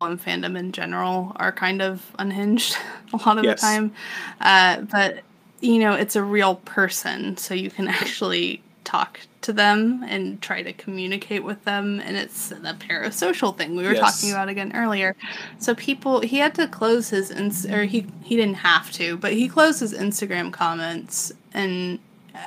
in 0.02 0.18
fandom 0.18 0.56
in 0.56 0.70
general 0.72 1.32
are 1.36 1.50
kind 1.50 1.82
of 1.82 2.14
unhinged 2.18 2.76
a 3.12 3.16
lot 3.16 3.38
of 3.38 3.44
Yes. 3.44 3.60
the 3.60 3.66
time, 3.66 3.92
uh, 4.40 4.82
but 4.82 5.20
you 5.60 5.78
know 5.78 5.94
it's 5.94 6.14
a 6.16 6.22
real 6.22 6.56
person, 6.56 7.36
so 7.36 7.54
you 7.54 7.70
can 7.70 7.88
actually 8.00 8.62
talk 8.84 9.20
to 9.42 9.52
them 9.52 10.02
and 10.08 10.40
try 10.40 10.62
to 10.62 10.72
communicate 10.72 11.42
with 11.44 11.62
them, 11.64 12.00
and 12.00 12.16
it's 12.16 12.48
the 12.50 12.76
parasocial 12.78 13.56
thing 13.56 13.74
we 13.76 13.84
were 13.84 13.92
Yes. 13.94 14.00
talking 14.20 14.30
about 14.32 14.48
again 14.48 14.72
earlier. 14.74 15.16
So 15.58 15.74
people, 15.74 16.20
he 16.20 16.38
had 16.38 16.54
to 16.56 16.68
close 16.68 17.08
his 17.10 17.30
ins 17.30 17.66
or 17.66 17.84
he 17.84 18.06
he 18.22 18.36
didn't 18.36 18.56
have 18.56 18.92
to, 18.92 19.16
but 19.16 19.32
he 19.32 19.48
closed 19.48 19.80
his 19.80 19.94
Instagram 19.94 20.52
comments 20.52 21.32
and 21.52 21.98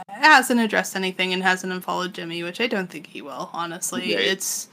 hasn't 0.07 0.59
addressed 0.61 0.95
anything 0.95 1.33
and 1.33 1.43
hasn't 1.43 1.73
unfollowed 1.73 2.13
Jimmy, 2.13 2.43
which 2.43 2.61
I 2.61 2.67
don't 2.67 2.89
think 2.89 3.07
he 3.07 3.21
will. 3.21 3.49
Honestly, 3.51 4.15
Right. 4.15 4.23
it's 4.25 4.69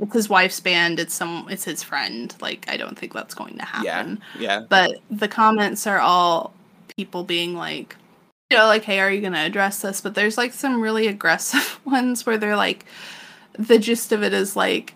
it's 0.00 0.12
his 0.14 0.28
wife's 0.28 0.60
band. 0.60 0.98
It's 0.98 1.14
some. 1.14 1.46
It's 1.50 1.64
his 1.64 1.82
friend. 1.82 2.34
Like 2.40 2.64
I 2.68 2.76
don't 2.76 2.98
think 2.98 3.12
that's 3.14 3.34
going 3.34 3.58
to 3.58 3.64
happen. 3.64 4.20
yeah 4.38 4.40
yeah. 4.60 4.60
But 4.68 4.96
the 5.10 5.28
comments 5.28 5.86
are 5.86 5.98
all 6.00 6.52
people 6.96 7.24
being 7.24 7.54
like, 7.54 7.96
you 8.50 8.56
know, 8.58 8.66
like, 8.66 8.84
hey, 8.84 9.00
are 9.00 9.10
you 9.10 9.20
going 9.20 9.32
to 9.32 9.38
address 9.40 9.82
this? 9.82 10.00
But 10.00 10.14
there's 10.14 10.36
like 10.36 10.52
some 10.52 10.80
really 10.80 11.06
aggressive 11.06 11.80
ones 11.84 12.26
where 12.26 12.38
they're 12.38 12.56
like, 12.56 12.84
the 13.58 13.78
gist 13.78 14.12
of 14.12 14.22
it 14.22 14.32
is 14.32 14.54
like, 14.56 14.94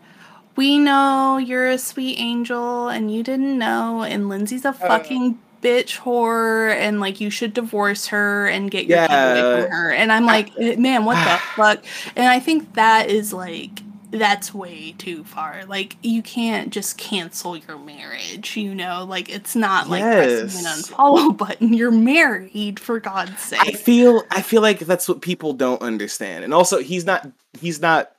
we 0.56 0.78
know 0.78 1.38
you're 1.38 1.68
a 1.68 1.78
sweet 1.78 2.18
angel 2.18 2.88
and 2.88 3.12
you 3.14 3.22
didn't 3.22 3.56
know, 3.58 4.02
and 4.02 4.28
Lindsay's 4.28 4.64
a 4.64 4.72
fucking 4.72 5.38
bitch 5.62 5.98
whore, 5.98 6.72
and 6.72 7.00
like 7.00 7.20
you 7.20 7.30
should 7.30 7.52
divorce 7.54 8.08
her 8.08 8.46
and 8.48 8.70
get 8.70 8.86
your 8.86 8.98
kid 8.98 9.10
away 9.12 9.36
Yeah. 9.40 9.62
from 9.62 9.70
her. 9.70 9.92
And 9.92 10.12
I'm 10.12 10.26
like, 10.26 10.50
eh, 10.58 10.76
man, 10.76 11.04
what 11.04 11.14
the 11.14 11.38
fuck? 11.56 11.84
And 12.16 12.26
I 12.28 12.38
think 12.40 12.74
that 12.74 13.08
is 13.10 13.32
like, 13.32 13.70
that's 14.10 14.54
way 14.54 14.94
too 14.98 15.24
far. 15.24 15.64
Like 15.66 15.96
you 16.02 16.22
can't 16.22 16.70
just 16.72 16.96
cancel 16.98 17.56
your 17.56 17.78
marriage, 17.78 18.56
you 18.56 18.74
know? 18.74 19.04
Like 19.04 19.28
it's 19.28 19.54
not 19.54 19.88
like 19.88 20.02
pressing 20.02 20.48
an 20.58 20.64
unfollow 20.64 21.36
button. 21.36 21.74
You're 21.74 21.90
married 21.90 22.80
for 22.80 23.00
God's 23.00 23.40
sake. 23.40 23.60
I 23.60 23.72
feel 23.72 24.22
I 24.30 24.42
feel 24.42 24.62
like 24.62 24.80
that's 24.80 25.08
what 25.08 25.20
people 25.22 25.52
don't 25.52 25.82
understand. 25.82 26.44
And 26.44 26.54
also 26.54 26.78
he's 26.78 27.04
not 27.04 27.26
he's 27.60 27.80
not 27.80 28.10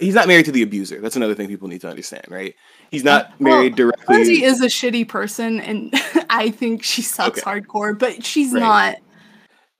he's 0.00 0.14
not 0.14 0.26
married 0.28 0.46
to 0.46 0.52
the 0.52 0.62
abuser. 0.62 1.00
That's 1.00 1.16
another 1.16 1.34
thing 1.34 1.48
people 1.48 1.68
need 1.68 1.80
to 1.82 1.88
understand, 1.88 2.24
right? 2.28 2.54
He's 2.90 3.04
not 3.04 3.26
uh, 3.26 3.28
Well, 3.40 3.56
married 3.56 3.76
directly. 3.76 4.16
Lindsay 4.16 4.44
is 4.44 4.60
a 4.60 4.66
shitty 4.66 5.08
person 5.08 5.60
and 5.60 5.94
I 6.30 6.50
think 6.50 6.82
she 6.82 7.02
sucks 7.02 7.40
Okay. 7.40 7.60
hardcore, 7.60 7.98
but 7.98 8.24
she's 8.24 8.52
Right. 8.52 8.60
not 8.60 8.96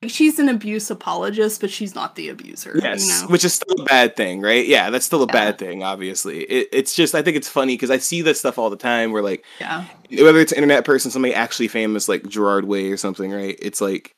she's 0.06 0.38
an 0.38 0.48
abuse 0.48 0.90
apologist, 0.90 1.60
but 1.60 1.70
she's 1.70 1.94
not 1.94 2.14
the 2.16 2.28
abuser. 2.28 2.78
Yes, 2.82 3.02
You 3.06 3.12
know? 3.26 3.32
which 3.32 3.44
is 3.44 3.54
still 3.54 3.80
a 3.80 3.84
bad 3.84 4.14
thing, 4.16 4.40
right? 4.40 4.66
Yeah, 4.66 4.90
that's 4.90 5.06
still 5.06 5.22
a 5.22 5.26
Yeah. 5.26 5.32
bad 5.32 5.58
thing. 5.58 5.82
Obviously, 5.82 6.40
it, 6.44 6.68
it's 6.72 6.94
just 6.94 7.14
I 7.14 7.22
think 7.22 7.36
it's 7.36 7.48
funny 7.48 7.74
because 7.74 7.90
I 7.90 7.98
see 7.98 8.22
this 8.22 8.38
stuff 8.38 8.58
all 8.58 8.70
the 8.70 8.76
time. 8.76 9.12
Where 9.12 9.22
like 9.22 9.44
Yeah. 9.60 9.84
whether 10.20 10.38
it's 10.40 10.52
an 10.52 10.58
internet 10.58 10.84
person, 10.84 11.10
somebody 11.10 11.34
actually 11.34 11.68
famous 11.68 12.08
like 12.08 12.28
Gerard 12.28 12.64
Way 12.66 12.90
or 12.90 12.96
something, 12.96 13.32
right? 13.32 13.58
It's 13.60 13.80
like 13.80 14.12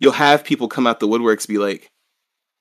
you'll 0.00 0.12
have 0.12 0.44
people 0.44 0.68
come 0.68 0.86
out 0.86 1.00
the 1.00 1.08
woodworks 1.08 1.46
be 1.48 1.58
like, 1.58 1.88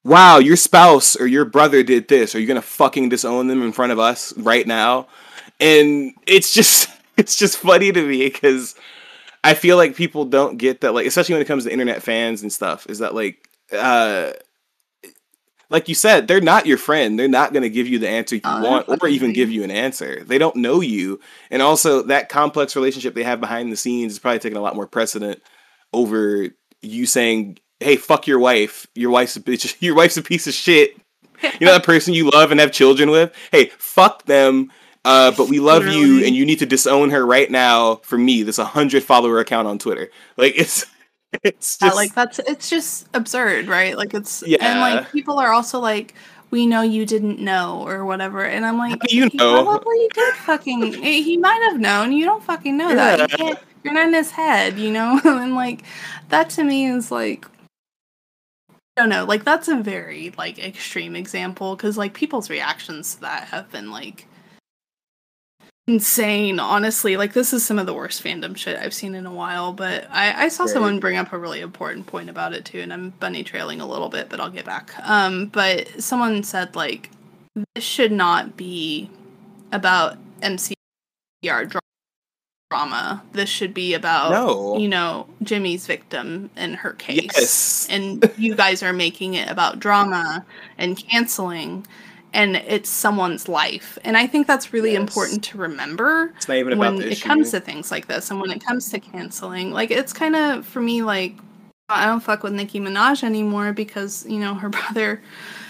"Wow, 0.04 0.38
your 0.40 0.56
spouse 0.56 1.16
or 1.16 1.28
your 1.28 1.46
brother 1.46 1.84
did 1.84 2.08
this. 2.08 2.34
Are 2.36 2.40
you 2.40 2.48
gonna 2.48 2.62
fucking 2.62 3.10
disown 3.10 3.48
them 3.48 3.62
in 3.64 3.72
front 3.74 3.92
of 3.92 4.00
us 4.00 4.34
right 4.38 4.66
now?" 4.66 5.08
And 5.60 6.14
it's 6.26 6.54
just 6.54 6.88
it's 7.18 7.36
just 7.36 7.58
funny 7.58 7.92
to 7.92 8.08
me 8.08 8.26
because 8.30 8.76
I 9.44 9.54
feel 9.54 9.78
like 9.78 9.96
people 9.96 10.26
don't 10.26 10.58
get 10.58 10.82
that, 10.82 10.94
like 10.94 11.06
especially 11.06 11.34
when 11.34 11.42
it 11.42 11.48
comes 11.48 11.64
to 11.64 11.72
internet 11.72 12.04
fans 12.04 12.42
and 12.42 12.52
stuff, 12.52 12.86
is 12.90 13.00
that 13.00 13.16
like 13.16 13.48
uh 13.72 14.34
like 15.72 15.88
you 15.88 15.96
said, 15.96 16.28
they're 16.28 16.42
not 16.42 16.66
your 16.66 16.78
friend. 16.78 17.18
They're 17.18 17.30
not 17.30 17.54
going 17.54 17.64
to 17.64 17.70
give 17.70 17.88
you 17.88 17.98
the 17.98 18.10
answer 18.10 18.36
you 18.36 18.42
they're 18.44 18.62
want 18.62 18.90
or 18.90 19.08
even 19.08 19.32
give 19.32 19.50
you 19.50 19.64
an 19.64 19.72
answer. 19.72 20.22
They 20.22 20.38
don't 20.38 20.58
know 20.58 20.82
you. 20.82 21.22
And 21.50 21.62
also, 21.62 22.04
that 22.04 22.28
complex 22.28 22.76
relationship 22.76 23.16
they 23.16 23.24
have 23.24 23.40
behind 23.40 23.72
the 23.72 23.78
scenes 23.78 24.12
is 24.12 24.20
probably 24.20 24.40
taking 24.40 24.58
a 24.58 24.62
lot 24.62 24.76
more 24.76 24.86
precedent 24.86 25.42
over 25.94 26.50
you 26.82 27.06
saying, 27.06 27.58
"Hey, 27.80 27.96
fuck 27.96 28.28
your 28.28 28.40
wife. 28.40 28.86
Your 28.96 29.12
wife's 29.12 29.38
a 29.38 29.42
bitch. 29.42 29.78
Your 29.82 29.96
wife's 29.96 30.18
a 30.18 30.22
piece 30.22 30.46
of 30.46 30.54
shit. 30.54 30.98
You 31.42 31.66
know 31.66 31.72
that 31.72 31.84
person 31.86 32.14
you 32.14 32.30
love 32.30 32.52
and 32.52 32.60
have 32.60 32.74
children 32.74 33.10
with. 33.10 33.34
Hey, 33.52 33.72
fuck 33.78 34.26
them. 34.26 34.72
Uh, 35.04 35.32
but 35.36 35.50
we 35.50 35.60
love 35.60 35.86
you, 35.88 36.24
and 36.24 36.36
you 36.36 36.46
need 36.46 36.60
to 36.60 36.66
disown 36.66 37.10
her 37.10 37.26
right 37.26 37.50
now 37.50 37.96
for 37.98 38.18
me. 38.18 38.44
This 38.44 38.58
hundred 38.58 39.04
follower 39.04 39.40
account 39.40 39.68
on 39.68 39.80
Twitter. 39.80 40.10
Like 40.38 40.54
it's, 40.58 40.86
it's 41.44 41.78
Yeah, 41.82 41.88
just 41.88 41.96
like 41.96 42.14
that's 42.14 42.40
it's 42.40 42.70
just 42.70 43.08
absurd, 43.14 43.68
right? 43.68 43.98
Like 43.98 44.14
it's 44.14 44.44
yeah, 44.46 44.58
and 44.62 44.80
like 44.80 45.12
people 45.12 45.40
are 45.40 45.52
also 45.52 45.80
like, 45.80 46.14
we 46.52 46.68
know 46.68 46.82
you 46.82 47.06
didn't 47.06 47.40
know 47.40 47.82
or 47.88 48.06
whatever, 48.06 48.46
and 48.46 48.64
I'm 48.66 48.78
like, 48.78 49.12
you 49.12 49.28
he 49.28 49.38
know? 49.38 49.64
probably 49.64 50.08
did 50.14 50.36
fucking. 50.36 50.94
He 51.02 51.38
might 51.38 51.62
have 51.72 51.80
known. 51.80 52.12
You 52.12 52.26
don't 52.26 52.44
fucking 52.44 52.78
know 52.78 52.94
that. 52.94 53.40
you 53.40 53.56
you're 53.84 53.94
not 53.94 54.08
in 54.10 54.14
his 54.14 54.30
head, 54.30 54.78
you 54.78 54.92
know. 54.92 55.20
and 55.26 55.56
like 55.56 55.84
that 56.30 56.50
to 56.52 56.64
me 56.64 56.86
is 56.86 57.12
like. 57.12 57.46
I 58.98 59.02
don't 59.04 59.10
know, 59.10 59.24
like 59.24 59.46
that's 59.46 59.70
a 59.70 59.78
very 59.78 60.34
like 60.38 60.60
extreme 60.60 61.16
example 61.16 61.76
because 61.76 61.98
like 61.98 62.14
people's 62.14 62.50
reactions 62.50 63.16
to 63.16 63.22
that 63.22 63.46
have 63.46 63.72
been 63.72 63.90
like 63.90 64.28
insane 65.92 66.60
honestly 66.60 67.18
like 67.18 67.34
this 67.34 67.52
is 67.52 67.66
some 67.66 67.78
of 67.78 67.86
the 67.86 67.94
worst 67.94 68.24
fandom 68.24 68.56
shit 68.56 68.78
i've 68.80 68.94
seen 68.94 69.14
in 69.14 69.26
a 69.26 69.34
while 69.34 69.74
but 69.74 70.08
i 70.10 70.46
i 70.46 70.48
saw 70.48 70.64
Right. 70.64 70.72
someone 70.72 71.00
bring 71.00 71.18
up 71.18 71.34
a 71.34 71.38
really 71.38 71.60
important 71.60 72.08
point 72.08 72.30
about 72.30 72.54
it 72.54 72.64
too 72.66 72.80
and 72.80 72.94
i'm 72.94 73.10
bunny 73.20 73.44
trailing 73.44 73.82
a 73.82 73.86
little 73.88 74.08
bit 74.10 74.30
but 74.30 74.40
i'll 74.40 74.50
get 74.50 74.64
back 74.66 74.94
um 75.08 75.48
but 75.48 75.88
someone 76.02 76.44
said 76.44 76.76
like 76.76 77.10
this 77.76 77.84
should 77.84 78.12
not 78.14 78.56
be 78.56 79.10
about 79.74 80.18
mcr 80.42 81.80
drama 82.70 83.22
this 83.34 83.50
should 83.50 83.74
be 83.74 83.94
about 83.94 84.32
no. 84.32 84.78
you 84.78 84.88
know 84.88 85.28
jimmy's 85.44 85.86
victim 85.86 86.50
and 86.56 86.78
her 86.78 86.94
case 86.94 87.32
Yes. 87.36 87.88
and 87.90 88.32
you 88.38 88.56
guys 88.56 88.82
are 88.82 88.94
making 88.94 89.34
it 89.34 89.50
about 89.50 89.80
drama 89.80 90.46
and 90.78 90.98
canceling 90.98 91.86
and 92.34 92.56
it's 92.56 92.90
someone's 92.90 93.48
life 93.50 93.98
and 94.04 94.16
i 94.18 94.26
think 94.28 94.48
that's 94.48 94.72
really 94.74 94.94
Yes. 94.94 95.00
important 95.02 95.44
to 95.46 95.58
remember 95.58 96.32
It's 96.38 96.48
not 96.48 96.58
even 96.58 96.74
about 96.74 96.94
when 96.94 96.96
the 96.98 97.08
it 97.08 97.12
issue. 97.14 97.28
comes 97.28 97.52
to 97.52 97.60
things 97.60 97.92
like 97.92 98.08
this 98.08 98.32
and 98.32 98.40
when 98.40 98.52
it 98.52 98.64
comes 98.64 98.90
to 98.92 99.00
canceling 99.00 99.72
like 99.72 99.92
it's 99.92 100.14
kind 100.14 100.36
of 100.36 100.66
for 100.66 100.82
me 100.82 101.02
like 101.02 101.36
i 101.90 102.06
don't 102.06 102.22
fuck 102.22 102.44
with 102.44 102.54
nicki 102.54 102.80
minaj 102.80 103.24
anymore 103.24 103.74
because 103.74 104.26
you 104.28 104.40
know 104.40 104.54
her 104.54 104.70
brother 104.78 105.22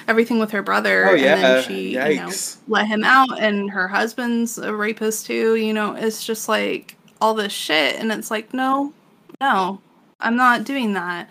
everything 0.07 0.39
with 0.39 0.51
her 0.51 0.61
brother 0.61 1.07
Oh, 1.07 1.11
and 1.13 1.21
yeah. 1.21 1.35
then 1.35 1.63
she 1.63 1.89
you 1.93 1.97
know 1.99 2.05
Yikes. 2.27 2.57
let 2.67 2.85
him 2.87 3.03
out 3.03 3.39
and 3.41 3.69
her 3.71 3.87
husband's 3.87 4.57
a 4.57 4.73
rapist 4.75 5.25
too 5.25 5.55
you 5.55 5.73
know 5.73 5.93
it's 5.95 6.25
just 6.25 6.47
like 6.49 6.95
all 7.21 7.33
this 7.33 7.51
shit 7.53 7.95
and 7.99 8.11
it's 8.11 8.29
like 8.31 8.53
no 8.53 8.93
no 9.39 9.79
i'm 10.19 10.35
not 10.35 10.63
doing 10.63 10.93
that 10.93 11.27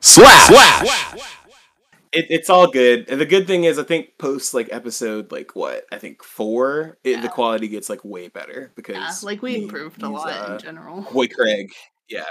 Slash. 0.00 0.46
Slash. 0.46 1.20
It, 2.12 2.26
it's 2.30 2.50
all 2.50 2.66
good. 2.66 3.08
And 3.08 3.20
the 3.20 3.26
good 3.26 3.46
thing 3.46 3.64
is, 3.64 3.78
I 3.78 3.82
think 3.82 4.18
post 4.18 4.54
like 4.54 4.68
episode 4.70 5.32
like 5.32 5.54
what 5.54 5.84
I 5.92 5.98
think 5.98 6.22
four, 6.22 6.98
it, 7.04 7.22
the 7.22 7.28
quality 7.28 7.68
gets 7.68 7.88
like 7.88 8.04
way 8.04 8.28
better 8.28 8.72
because 8.74 8.96
yeah 8.96 9.12
like 9.22 9.42
we 9.42 9.62
improved 9.62 10.02
a 10.02 10.08
lot 10.08 10.28
uh, 10.28 10.54
in 10.54 10.58
general 10.60 11.02
Boy 11.12 11.28
Craig, 11.28 11.70
yeah, 12.08 12.24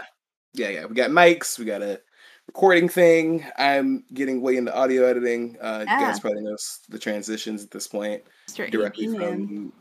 yeah, 0.53 0.69
yeah. 0.69 0.85
We 0.85 0.95
got 0.95 1.11
mics, 1.11 1.59
we 1.59 1.65
got 1.65 1.81
a 1.81 2.01
recording 2.47 2.89
thing. 2.89 3.45
I'm 3.57 4.03
getting 4.13 4.41
way 4.41 4.57
into 4.57 4.75
audio 4.75 5.05
editing. 5.05 5.57
Uh, 5.61 5.79
You 5.81 5.85
guys 5.85 6.19
probably 6.19 6.41
know 6.41 6.57
the 6.89 6.99
transitions 6.99 7.63
at 7.63 7.71
this 7.71 7.87
point 7.87 8.23
Mr. 8.49 8.69
directly 8.71 9.07
from 9.07 9.73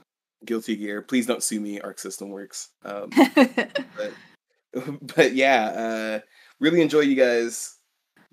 Guilty 0.45 0.77
Gear. 0.77 1.03
Please 1.03 1.27
don't 1.27 1.43
sue 1.43 1.61
me. 1.61 1.81
Arc 1.81 1.99
System 1.99 2.31
Works. 2.31 2.71
Um, 2.85 3.11
but 5.17 5.35
yeah, 5.35 5.65
uh, 5.65 6.21
really 6.61 6.83
enjoy 6.83 7.01
you 7.01 7.17
guys 7.17 7.76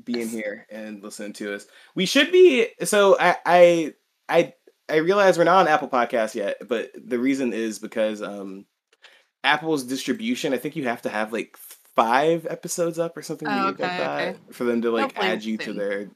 being 0.05 0.27
here 0.27 0.65
and 0.69 1.01
listening 1.03 1.34
to 1.34 1.53
us. 1.55 1.65
We 1.95 2.05
should 2.05 2.31
be 2.31 2.67
so 2.84 3.17
I 3.19 3.35
I 3.45 3.93
I 4.30 4.53
I 4.89 4.97
realize 4.97 5.38
we're 5.38 5.43
not 5.45 5.61
on 5.61 5.67
Apple 5.67 5.89
Podcast 5.89 6.35
yet, 6.35 6.57
but 6.67 6.91
the 6.95 7.19
reason 7.19 7.53
is 7.53 7.80
because 7.80 8.21
um 8.21 8.65
Apple's 9.43 9.84
distribution, 9.84 10.53
I 10.53 10.57
think 10.57 10.75
you 10.75 10.85
have 10.85 11.01
to 11.03 11.09
have 11.09 11.34
like 11.34 11.57
five 11.95 12.47
episodes 12.49 12.97
up 12.97 13.15
or 13.17 13.21
something 13.21 13.47
Oh, 13.47 13.65
weird 13.65 13.80
like 13.80 13.89
that 13.89 14.27
okay. 14.30 14.39
for 14.51 14.63
them 14.63 14.81
to 14.81 14.91
like 14.91 15.03
Hopefully 15.03 15.27
add 15.27 15.43
you 15.43 15.57
to 15.57 15.73
their 15.73 16.09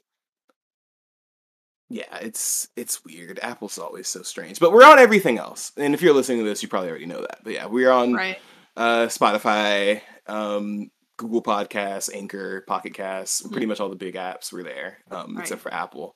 yeah, 1.90 2.18
it's 2.22 2.68
it's 2.76 3.06
weird. 3.06 3.40
Apple's 3.42 3.78
always 3.78 4.08
so 4.10 4.22
strange. 4.22 4.60
But 4.60 4.74
we're 4.74 4.84
on 4.84 5.00
everything 5.00 5.38
else. 5.38 5.72
And 5.78 5.94
if 5.94 6.02
you're 6.02 6.14
listening 6.14 6.40
to 6.40 6.44
this, 6.44 6.62
you 6.62 6.68
probably 6.68 6.90
already 6.90 7.06
know 7.06 7.22
that. 7.22 7.40
But 7.44 7.54
yeah, 7.54 7.66
we're 7.68 7.92
on 7.92 8.14
right 8.14 8.38
uh, 8.76 9.08
Spotify, 9.08 10.02
um, 10.28 10.92
Google 11.18 11.42
Podcasts, 11.42 12.10
Anchor, 12.14 12.62
Pocket 12.68 12.94
Casts, 12.94 13.42
pretty 13.42 13.66
much 13.66 13.80
all 13.80 13.90
the 13.90 13.96
big 13.96 14.16
apps 14.16 14.54
were 14.54 14.64
there, 14.64 15.00
um, 15.12 15.36
Right. 15.36 15.42
except 15.42 15.62
for 15.62 15.74
Apple. 15.74 16.16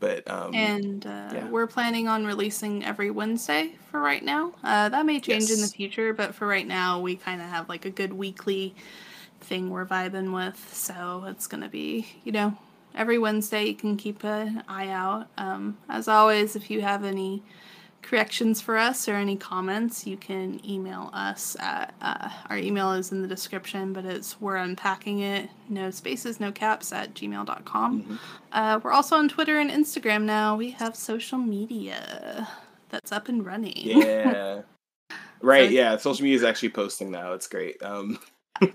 But 0.00 0.30
um, 0.30 0.54
and 0.54 1.04
uh, 1.04 1.30
yeah. 1.32 1.48
we're 1.48 1.66
planning 1.66 2.06
on 2.06 2.24
releasing 2.24 2.84
every 2.84 3.10
Wednesday 3.10 3.72
for 3.90 4.00
right 4.00 4.22
now. 4.22 4.54
Uh, 4.62 4.88
that 4.88 5.04
may 5.04 5.18
change 5.18 5.50
in 5.50 5.60
the 5.60 5.66
future, 5.66 6.14
but 6.14 6.34
for 6.34 6.46
right 6.46 6.66
now, 6.66 7.00
we 7.00 7.16
kind 7.16 7.40
of 7.40 7.48
have 7.48 7.68
like 7.68 7.84
a 7.84 7.90
good 7.90 8.12
weekly 8.12 8.76
thing 9.40 9.70
we're 9.70 9.86
vibing 9.86 10.32
with. 10.32 10.72
So 10.72 11.24
it's 11.26 11.48
gonna 11.48 11.68
be, 11.68 12.06
you 12.22 12.30
know, 12.30 12.56
every 12.94 13.18
Wednesday. 13.18 13.64
You 13.66 13.74
can 13.74 13.96
keep 13.96 14.22
an 14.22 14.62
eye 14.68 14.88
out. 14.88 15.28
Um, 15.36 15.76
as 15.88 16.06
always, 16.06 16.54
if 16.54 16.70
you 16.70 16.80
have 16.80 17.04
any 17.04 17.42
corrections 18.02 18.60
for 18.60 18.76
us 18.78 19.06
or 19.08 19.14
any 19.14 19.36
comments, 19.36 20.06
you 20.06 20.16
can 20.16 20.60
email 20.66 21.10
us 21.12 21.56
at 21.60 21.94
uh, 22.00 22.28
our 22.48 22.56
email 22.56 22.92
is 22.92 23.12
in 23.12 23.20
the 23.22 23.28
description, 23.28 23.92
but 23.92 24.04
it's 24.04 24.40
we're 24.40 24.56
unpacking 24.56 25.20
it, 25.20 25.50
no 25.68 25.90
spaces, 25.90 26.40
no 26.40 26.50
caps 26.50 26.92
at 26.92 27.12
gmail.com. 27.14 28.02
Mhm. 28.02 28.18
Uh, 28.52 28.80
we're 28.82 28.92
also 28.92 29.16
on 29.16 29.28
Twitter 29.28 29.58
and 29.58 29.70
Instagram 29.70 30.22
now. 30.22 30.56
We 30.56 30.70
have 30.70 30.96
social 30.96 31.38
media 31.38 32.48
that's 32.88 33.12
up 33.12 33.28
and 33.28 33.44
running. 33.44 33.74
yeah, 33.76 34.62
right. 35.42 35.68
So- 35.68 35.72
Yeah, 35.74 35.96
social 35.98 36.22
media 36.22 36.36
is 36.36 36.44
actually 36.44 36.70
posting 36.70 37.10
now. 37.10 37.32
It's 37.34 37.46
great. 37.48 37.82
Um, 37.82 38.18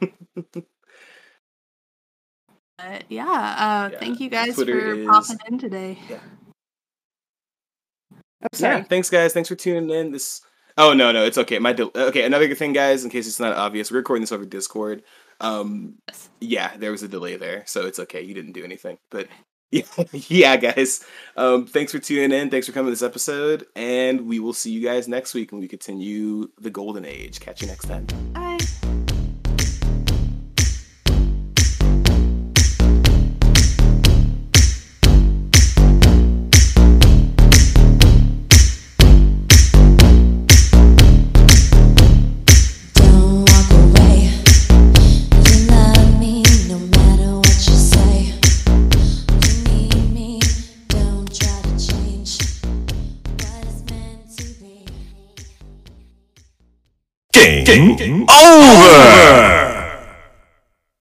But 2.77 3.05
yeah, 3.07 3.23
uh, 3.25 3.89
Yeah, 3.93 3.99
thank 3.99 4.19
you 4.19 4.29
guys 4.29 4.55
Twitter 4.55 4.79
for 4.81 4.93
is- 4.95 5.07
popping 5.07 5.37
in 5.47 5.57
today. 5.59 5.97
Yeah. 6.09 6.19
Oh, 8.43 8.47
sorry. 8.53 8.77
yeah, 8.77 8.83
thanks 8.83 9.09
guys. 9.09 9.33
Thanks 9.33 9.49
for 9.49 9.55
tuning 9.55 9.89
in. 9.89 10.11
This. 10.11 10.41
Oh 10.77 10.93
no, 10.93 11.11
no, 11.11 11.23
it's 11.23 11.37
okay. 11.37 11.59
My 11.59 11.73
del- 11.73 11.91
okay. 11.95 12.23
Another 12.23 12.47
good 12.47 12.57
thing, 12.57 12.73
guys, 12.73 13.03
in 13.03 13.09
case 13.09 13.27
it's 13.27 13.39
not 13.39 13.55
obvious, 13.55 13.91
we're 13.91 13.97
recording 13.97 14.21
this 14.21 14.31
over 14.31 14.45
Discord. 14.45 15.03
Um, 15.39 15.95
Yes. 16.07 16.29
yeah, 16.39 16.77
there 16.77 16.91
was 16.91 17.03
a 17.03 17.07
delay 17.07 17.35
there, 17.37 17.63
so 17.65 17.85
it's 17.85 17.99
okay. 17.99 18.21
You 18.21 18.33
didn't 18.33 18.53
do 18.53 18.63
anything, 18.63 18.97
but 19.09 19.27
yeah, 19.71 19.83
yeah, 20.13 20.55
guys. 20.57 21.03
Um, 21.37 21.65
thanks 21.67 21.91
for 21.91 21.99
tuning 21.99 22.31
in. 22.37 22.49
Thanks 22.49 22.67
for 22.67 22.73
coming 22.73 22.87
to 22.87 22.91
this 22.91 23.01
episode, 23.03 23.65
and 23.75 24.27
we 24.27 24.39
will 24.39 24.53
see 24.53 24.71
you 24.71 24.81
guys 24.81 25.07
next 25.07 25.33
week 25.33 25.51
when 25.51 25.61
we 25.61 25.67
continue 25.67 26.49
the 26.59 26.69
Golden 26.69 27.05
Age. 27.05 27.39
Catch 27.39 27.61
you 27.61 27.67
next 27.67 27.85
time. 27.87 28.05
Bye. 28.33 28.92
Be. 57.65 57.95
Game 57.95 58.25
over. 58.29 59.62